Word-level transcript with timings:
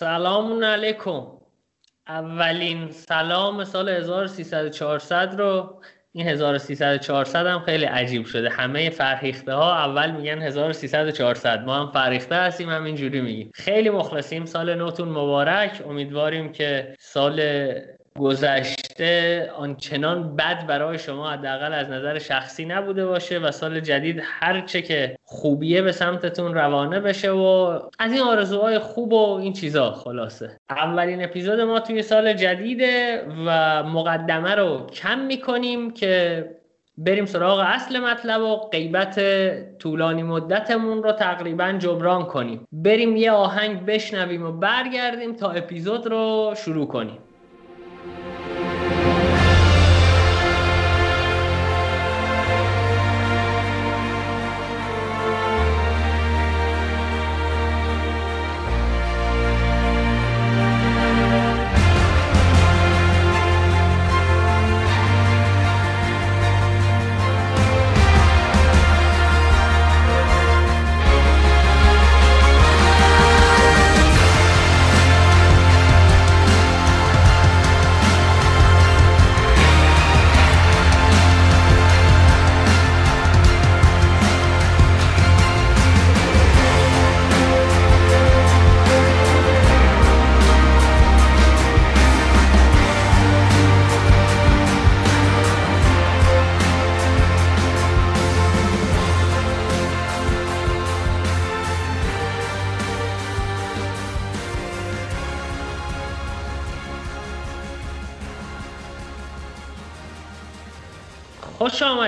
سلام 0.00 0.64
علیکم. 0.64 1.26
اولین 2.08 2.90
سلام 2.90 3.64
سال 3.64 3.88
1300 3.88 5.34
رو. 5.38 5.82
این 6.12 6.28
1300 6.28 7.46
هم 7.46 7.60
خیلی 7.60 7.84
عجیب 7.84 8.26
شده. 8.26 8.50
همه 8.50 8.90
فرهیخته 8.90 9.52
ها 9.52 9.74
اول 9.74 10.10
میگن 10.10 10.42
1300 10.42 11.64
ما 11.64 11.74
هم 11.74 11.90
فرهیخته 11.92 12.34
هستیم 12.34 12.70
همینجوری 12.70 13.20
میگیم. 13.20 13.50
خیلی 13.54 13.90
مخلصیم. 13.90 14.44
سال 14.44 14.74
نوتون 14.74 15.08
مبارک. 15.08 15.82
امیدواریم 15.88 16.52
که 16.52 16.94
سال 16.98 17.40
گذشته 18.18 19.50
آنچنان 19.56 20.36
بد 20.36 20.66
برای 20.66 20.98
شما 20.98 21.30
حداقل 21.30 21.72
از 21.72 21.88
نظر 21.88 22.18
شخصی 22.18 22.64
نبوده 22.64 23.06
باشه 23.06 23.38
و 23.38 23.50
سال 23.50 23.80
جدید 23.80 24.22
هرچه 24.24 24.82
که 24.82 25.16
خوبیه 25.24 25.82
به 25.82 25.92
سمتتون 25.92 26.54
روانه 26.54 27.00
بشه 27.00 27.30
و 27.30 27.80
از 27.98 28.12
این 28.12 28.20
آرزوهای 28.20 28.78
خوب 28.78 29.12
و 29.12 29.34
این 29.34 29.52
چیزا 29.52 29.92
خلاصه. 29.92 30.56
اولین 30.70 31.24
اپیزود 31.24 31.60
ما 31.60 31.80
توی 31.80 32.02
سال 32.02 32.32
جدیده 32.32 33.26
و 33.46 33.82
مقدمه 33.82 34.54
رو 34.54 34.86
کم 34.86 35.18
می‌کنیم 35.18 35.90
که 35.90 36.44
بریم 36.98 37.26
سراغ 37.26 37.64
اصل 37.66 38.00
مطلب 38.00 38.42
و 38.42 38.56
غیبت 38.56 39.20
طولانی 39.78 40.22
مدتمون 40.22 41.02
رو 41.02 41.12
تقریبا 41.12 41.72
جبران 41.72 42.24
کنیم. 42.24 42.68
بریم 42.72 43.16
یه 43.16 43.32
آهنگ 43.32 43.86
بشنویم 43.86 44.46
و 44.46 44.52
برگردیم 44.52 45.36
تا 45.36 45.50
اپیزود 45.50 46.06
رو 46.06 46.54
شروع 46.56 46.86
کنیم. 46.86 47.18
thank 48.02 48.16
you 48.24 48.39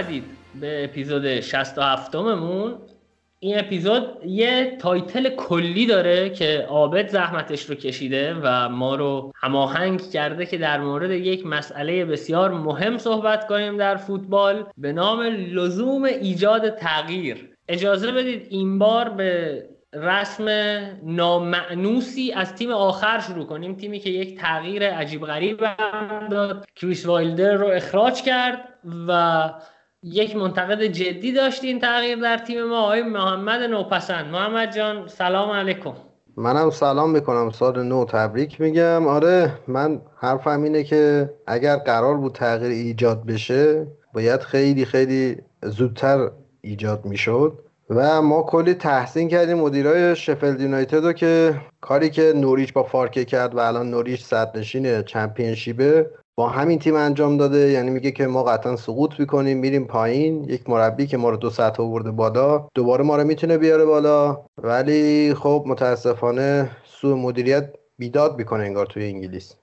خوش 0.02 0.08
آمدید 0.08 0.24
به 0.60 0.84
اپیزود 0.84 1.40
67 1.40 2.14
مون 2.14 2.74
این 3.38 3.58
اپیزود 3.58 4.02
یه 4.26 4.76
تایتل 4.80 5.28
کلی 5.28 5.86
داره 5.86 6.30
که 6.30 6.66
عابد 6.68 7.08
زحمتش 7.08 7.62
رو 7.70 7.74
کشیده 7.74 8.34
و 8.42 8.68
ما 8.68 8.94
رو 8.94 9.32
هماهنگ 9.36 10.10
کرده 10.10 10.46
که 10.46 10.58
در 10.58 10.80
مورد 10.80 11.10
یک 11.10 11.46
مسئله 11.46 12.04
بسیار 12.04 12.50
مهم 12.50 12.98
صحبت 12.98 13.46
کنیم 13.46 13.76
در 13.76 13.96
فوتبال 13.96 14.64
به 14.78 14.92
نام 14.92 15.22
لزوم 15.52 16.04
ایجاد 16.04 16.70
تغییر. 16.70 17.48
اجازه 17.68 18.12
بدید 18.12 18.46
این 18.50 18.78
بار 18.78 19.08
به 19.08 19.62
رسم 19.94 20.48
نامعنوسی 21.02 22.32
از 22.32 22.54
تیم 22.54 22.70
آخر 22.70 23.20
شروع 23.20 23.46
کنیم. 23.46 23.74
تیمی 23.74 23.98
که 23.98 24.10
یک 24.10 24.38
تغییر 24.38 24.90
عجیب 24.90 25.24
غریب 25.24 25.66
داد. 26.30 26.66
کریس 26.76 27.06
وایلدر 27.06 27.54
رو 27.54 27.66
اخراج 27.66 28.22
کرد 28.22 28.68
و 29.08 29.50
یک 30.04 30.36
منتقد 30.36 30.82
جدی 30.82 31.32
داشت 31.32 31.64
این 31.64 31.78
تغییر 31.78 32.18
در 32.18 32.38
تیم 32.38 32.64
ما 32.64 32.80
آقای 32.82 33.02
محمد 33.02 33.62
نوپسند. 33.62 34.26
محمد 34.26 34.76
جان 34.76 35.08
سلام 35.08 35.50
علیکم. 35.50 35.92
منم 36.36 36.70
سلام 36.70 37.10
می‌کنم. 37.10 37.50
سال 37.50 37.82
نو 37.82 38.04
تبریک 38.04 38.60
میگم. 38.60 39.06
آره 39.06 39.52
من 39.68 40.00
حرفم 40.16 40.62
اینه 40.62 40.84
که 40.84 41.30
اگر 41.46 41.76
قرار 41.76 42.16
بود 42.16 42.32
تغییر 42.32 42.72
ایجاد 42.72 43.26
بشه 43.26 43.86
باید 44.14 44.40
خیلی 44.40 44.84
خیلی 44.84 45.36
زودتر 45.64 46.30
ایجاد 46.60 47.04
می‌شد. 47.04 47.58
و 47.90 48.22
ما 48.22 48.42
کلی 48.42 48.74
تحسین 48.74 49.28
کردیم. 49.28 49.58
مدیرای 49.58 50.16
شفلد 50.16 50.60
یونایتد 50.60 51.04
رو 51.04 51.12
که 51.12 51.54
کاری 51.80 52.10
که 52.10 52.32
نوریچ 52.36 52.72
با 52.72 52.82
فارکه 52.82 53.24
کرد 53.24 53.54
و 53.54 53.58
الان 53.58 53.90
نوریچ 53.90 54.24
صد 54.24 54.58
نشین 54.58 55.02
چمپیونشیپه 55.02 56.10
با 56.36 56.48
همین 56.48 56.78
تیم 56.78 56.96
انجام 56.96 57.36
داده. 57.36 57.58
یعنی 57.58 57.90
میگه 57.90 58.10
که 58.10 58.26
ما 58.26 58.42
قطعا 58.42 58.76
سقوط 58.76 59.20
می‌کنیم 59.20 59.58
میریم 59.58 59.86
پایین. 59.86 60.44
یک 60.44 60.70
مربی 60.70 61.06
که 61.06 61.16
ما 61.16 61.30
رو 61.30 61.36
دو 61.36 61.50
سطح 61.50 61.82
آورده 61.82 62.10
بالا 62.10 62.68
دوباره 62.74 63.04
ما 63.04 63.16
رو 63.16 63.24
می‌تونه 63.24 63.58
بیاره 63.58 63.84
بالا. 63.84 64.44
ولی 64.58 65.34
خب 65.34 65.64
متاسفانه 65.66 66.70
سوء 66.84 67.16
مدیریت 67.16 67.72
بیداد 67.98 68.38
می‌کنه 68.38 68.64
انگار 68.64 68.86
توی 68.86 69.04
انگلیس. 69.04 69.54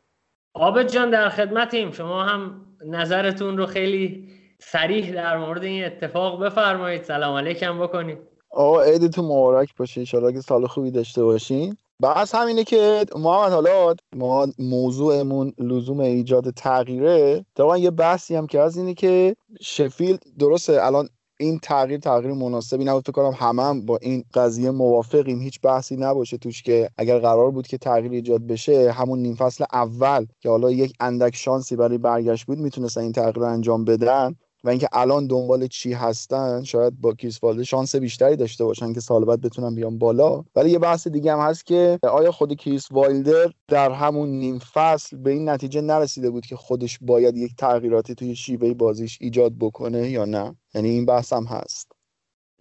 آبد 0.53 0.88
جان 0.88 1.09
در 1.09 1.29
خدمتیم. 1.29 1.91
شما 1.91 2.24
هم 2.24 2.66
نظرتون 2.85 3.58
رو 3.58 3.66
خیلی 3.66 4.29
سریح 4.59 5.13
در 5.13 5.38
مورد 5.38 5.63
این 5.63 5.85
اتفاق 5.85 6.46
بفرمایید. 6.46 7.03
سلام 7.03 7.38
علیکم 7.38 7.79
بکنید. 7.79 8.18
آقا 8.52 8.81
عیدتون 8.81 9.25
مبارک 9.25 9.75
باشه. 9.78 10.18
ان 10.18 10.34
که 10.34 10.41
سال 10.41 10.68
خوبی 10.68 10.91
داشته 10.91 11.24
باشین. 11.24 11.78
بحث 12.02 12.36
همینه 12.36 12.64
که 12.64 13.06
محمد 13.16 13.52
حالا 13.52 13.96
ما 14.16 14.48
موضوعمون 14.60 15.54
لزوم 15.58 16.00
ایجاد 16.00 16.50
تغییره 16.50 17.46
طبعا 17.56 17.78
یه 17.78 17.92
بحثی 17.92 18.36
هم 18.36 18.48
که 18.48 18.60
از 18.60 18.78
اینه 18.78 18.94
که 18.94 19.36
شفیلد 19.62 20.24
درسته 20.40 20.86
الان 20.86 21.09
این 21.40 21.59
تغییر 21.59 22.00
تغییر 22.00 22.34
مناسبی 22.34 22.84
نبود 22.86 23.04
فکر 23.04 23.12
کنم 23.12 23.38
همه 23.40 23.64
هم 23.64 23.86
با 23.86 23.98
این 24.02 24.24
قضیه 24.34 24.72
موافقیم 24.72 25.42
هیچ 25.42 25.62
بحثی 25.62 25.98
نباشه 25.98 26.38
توش 26.38 26.64
که 26.64 26.90
اگر 26.98 27.20
قرار 27.20 27.52
بود 27.52 27.68
که 27.68 27.78
تغییر 27.78 28.12
ایجاد 28.12 28.48
بشه 28.48 28.92
همون 28.92 29.20
نیم 29.20 29.36
فصل 29.36 29.66
اول 29.74 30.26
که 30.40 30.50
حالا 30.50 30.72
یک 30.72 30.94
اندک 31.00 31.36
شانسی 31.36 31.76
برای 31.76 31.98
برگشت 31.98 32.46
بود 32.46 32.58
می‌تونستن 32.58 33.02
این 33.02 33.12
تغییر 33.12 33.36
رو 33.36 33.44
انجام 33.44 33.86
بدن. 33.86 34.36
و 34.64 34.70
اینکه 34.70 34.90
الان 34.92 35.28
دنبال 35.28 35.68
چی 35.68 35.94
هستن 35.94 36.64
شاید 36.64 37.02
با 37.02 37.14
کریس 37.14 37.44
وایلدر 37.44 37.64
شانس 37.64 37.96
بیشتری 37.96 38.36
داشته 38.36 38.64
باشن 38.64 38.94
که 38.94 39.00
سال 39.00 39.25
بعد 39.25 39.42
بتونن 39.42 39.75
بیان 39.75 39.97
بالا. 39.97 40.44
ولی 40.56 40.70
یه 40.70 40.80
بحث 40.80 41.08
دیگه 41.08 41.34
هم 41.34 41.40
هست 41.40 41.66
که 41.66 42.00
آیا 42.03 42.31
خود 42.31 42.53
کریس 42.53 42.92
وایلدر 42.92 43.52
در 43.68 43.92
همون 43.92 44.30
نیم 44.30 44.59
فصل 44.59 45.18
به 45.18 45.31
این 45.31 45.50
نتیجه 45.50 45.81
نرسیده 45.81 46.30
بود 46.30 46.46
که 46.46 46.56
خودش 46.56 47.00
باید 47.02 47.38
یک 47.38 47.56
تغییراتی 47.56 48.16
توی 48.16 48.36
شیوه 48.36 48.74
بازیش 48.74 49.18
ایجاد 49.22 49.53
بکنه 49.59 50.09
یا 50.09 50.25
نه؟ 50.25 50.56
یعنی 50.74 50.90
این 50.90 51.06
بحث 51.06 51.34
هم 51.34 51.44
هست. 51.44 51.99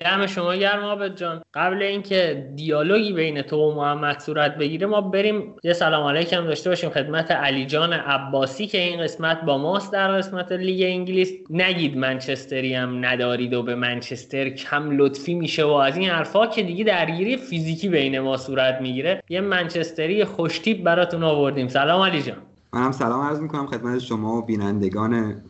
دم 0.01 0.27
شما 0.27 0.55
گرم 0.55 0.85
عابد 0.85 1.17
جان. 1.17 1.43
قبل 1.55 1.83
اینکه 1.83 2.49
دیالوگی 2.55 3.13
بین 3.13 3.43
تو 3.43 3.57
و 3.57 3.75
محمد 3.75 4.19
صورت 4.19 4.57
بگیره 4.57 4.87
ما 4.87 5.01
بریم 5.01 5.55
یه 5.65 5.73
سلام 5.73 6.07
علیکم 6.07 6.47
داشته 6.47 6.71
باشیم 6.71 6.91
خدمت 6.91 7.31
علی 7.31 7.67
جان 7.67 7.93
عباسی 7.93 8.67
که 8.67 8.79
این 8.79 9.03
قسمت 9.03 9.41
با 9.41 9.59
ماست 9.59 9.93
در 9.93 10.13
قسمت 10.13 10.53
لیگ 10.53 10.83
انگلیس. 10.83 11.33
نگید 11.51 11.97
منچستری 11.97 12.75
هم 12.75 13.05
ندارید 13.05 13.55
و 13.55 13.63
به 13.63 13.75
منچستر 13.75 14.49
کم 14.49 14.99
لطفی 14.99 15.35
میشه 15.35 15.65
و 15.65 15.71
از 15.71 15.97
این 15.97 16.09
حرفا 16.11 16.47
که 16.47 16.63
دیگه 16.63 16.85
درگیری 16.85 17.37
فیزیکی 17.37 17.89
بین 17.89 18.19
ما 18.19 18.37
صورت 18.37 18.81
می‌گیره. 18.81 19.23
یه 19.29 19.41
منچستری 19.41 20.25
خوشتیپ 20.25 20.83
براتون 20.83 21.25
آوردیم. 21.25 21.69
سلام 21.69 22.01
علی 22.01 22.23
جان. 22.23 22.37
منم 22.73 22.93
سلام 22.93 23.21
عرض 23.21 23.41
می‌کنم 23.41 23.67
خدمت 23.67 23.99
شما 23.99 24.37
و 24.37 24.43
بینندگان 24.43 25.43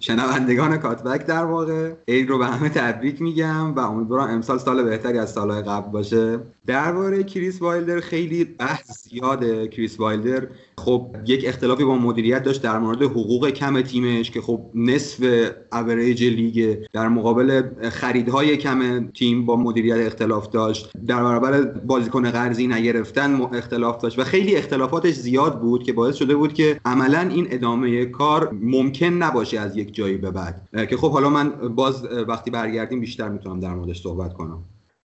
شنوندگان 0.00 0.76
کات‌بک 0.76 1.26
در 1.26 1.44
واقع. 1.44 1.92
عید 2.08 2.30
رو 2.30 2.38
به 2.38 2.46
همه 2.46 2.68
تبریک 2.68 3.22
میگم 3.22 3.74
و 3.74 3.78
امیدوارم 3.80 4.30
امسال 4.30 4.58
سال 4.58 4.82
بهتری 4.84 5.18
از 5.18 5.32
سالهای 5.32 5.62
قبل 5.62 5.90
باشه. 5.90 6.38
درباره 6.66 7.24
کریس 7.24 7.62
وایلدر 7.62 8.00
خیلی 8.00 8.44
بحث 8.44 9.08
زیاده. 9.08 9.68
کریس 9.68 10.00
وایلدر 10.00 10.46
خب 10.78 11.16
یک 11.26 11.44
اختلافی 11.48 11.84
با 11.84 11.98
مدیریت 11.98 12.42
داشت 12.42 12.62
در 12.62 12.78
مورد 12.78 13.02
حقوق 13.02 13.50
کم 13.50 13.80
تیمش 13.80 14.30
که 14.30 14.40
خب 14.40 14.60
نصف 14.74 15.24
اوریج 15.72 16.24
لیگ 16.24 16.78
در 16.92 17.08
مقابل 17.08 17.62
خریدهای 17.90 18.56
کم 18.56 19.08
تیم 19.08 19.46
با 19.46 19.56
مدیریت 19.56 20.06
اختلاف 20.06 20.48
داشت. 20.48 20.90
در 21.06 21.22
برابر 21.22 21.62
بازیکن 21.62 22.30
قرضی 22.30 22.66
نگرفتن 22.66 23.40
اختلاف 23.40 23.98
داشت 23.98 24.18
و 24.18 24.24
خیلی 24.24 24.56
اختلافاتش 24.56 25.14
زیاد 25.14 25.60
بود 25.60 25.82
که 25.82 25.92
باعث 25.92 26.16
شده 26.16 26.36
بود 26.36 26.52
که 26.54 26.80
عملا 26.84 27.20
این 27.20 27.46
ادامه 27.50 28.04
کار 28.04 28.50
ممکن 28.62 29.06
نباشه 29.06 29.60
از 29.60 29.76
یک 29.76 29.94
جایی 29.94 30.16
به 30.16 30.30
بعد. 30.30 30.68
که 30.90 30.96
خب 30.96 31.10
حالا 31.10 31.30
من 31.30 31.48
باز 31.50 32.04
وقتی 32.28 32.50
برگردیم 32.50 33.00
بیشتر 33.00 33.28
می‌تونم 33.28 33.60
در 33.60 33.74
موردش 33.74 34.02
صحبت 34.02 34.34
کنم. 34.34 34.62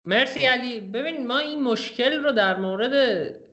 مرسی 0.06 0.46
علی. 0.46 0.80
ببین 0.80 1.28
ما 1.28 1.38
این 1.40 1.64
مشکل 1.64 2.24
رو 2.24 2.32
در 2.32 2.58
مورد 2.58 2.94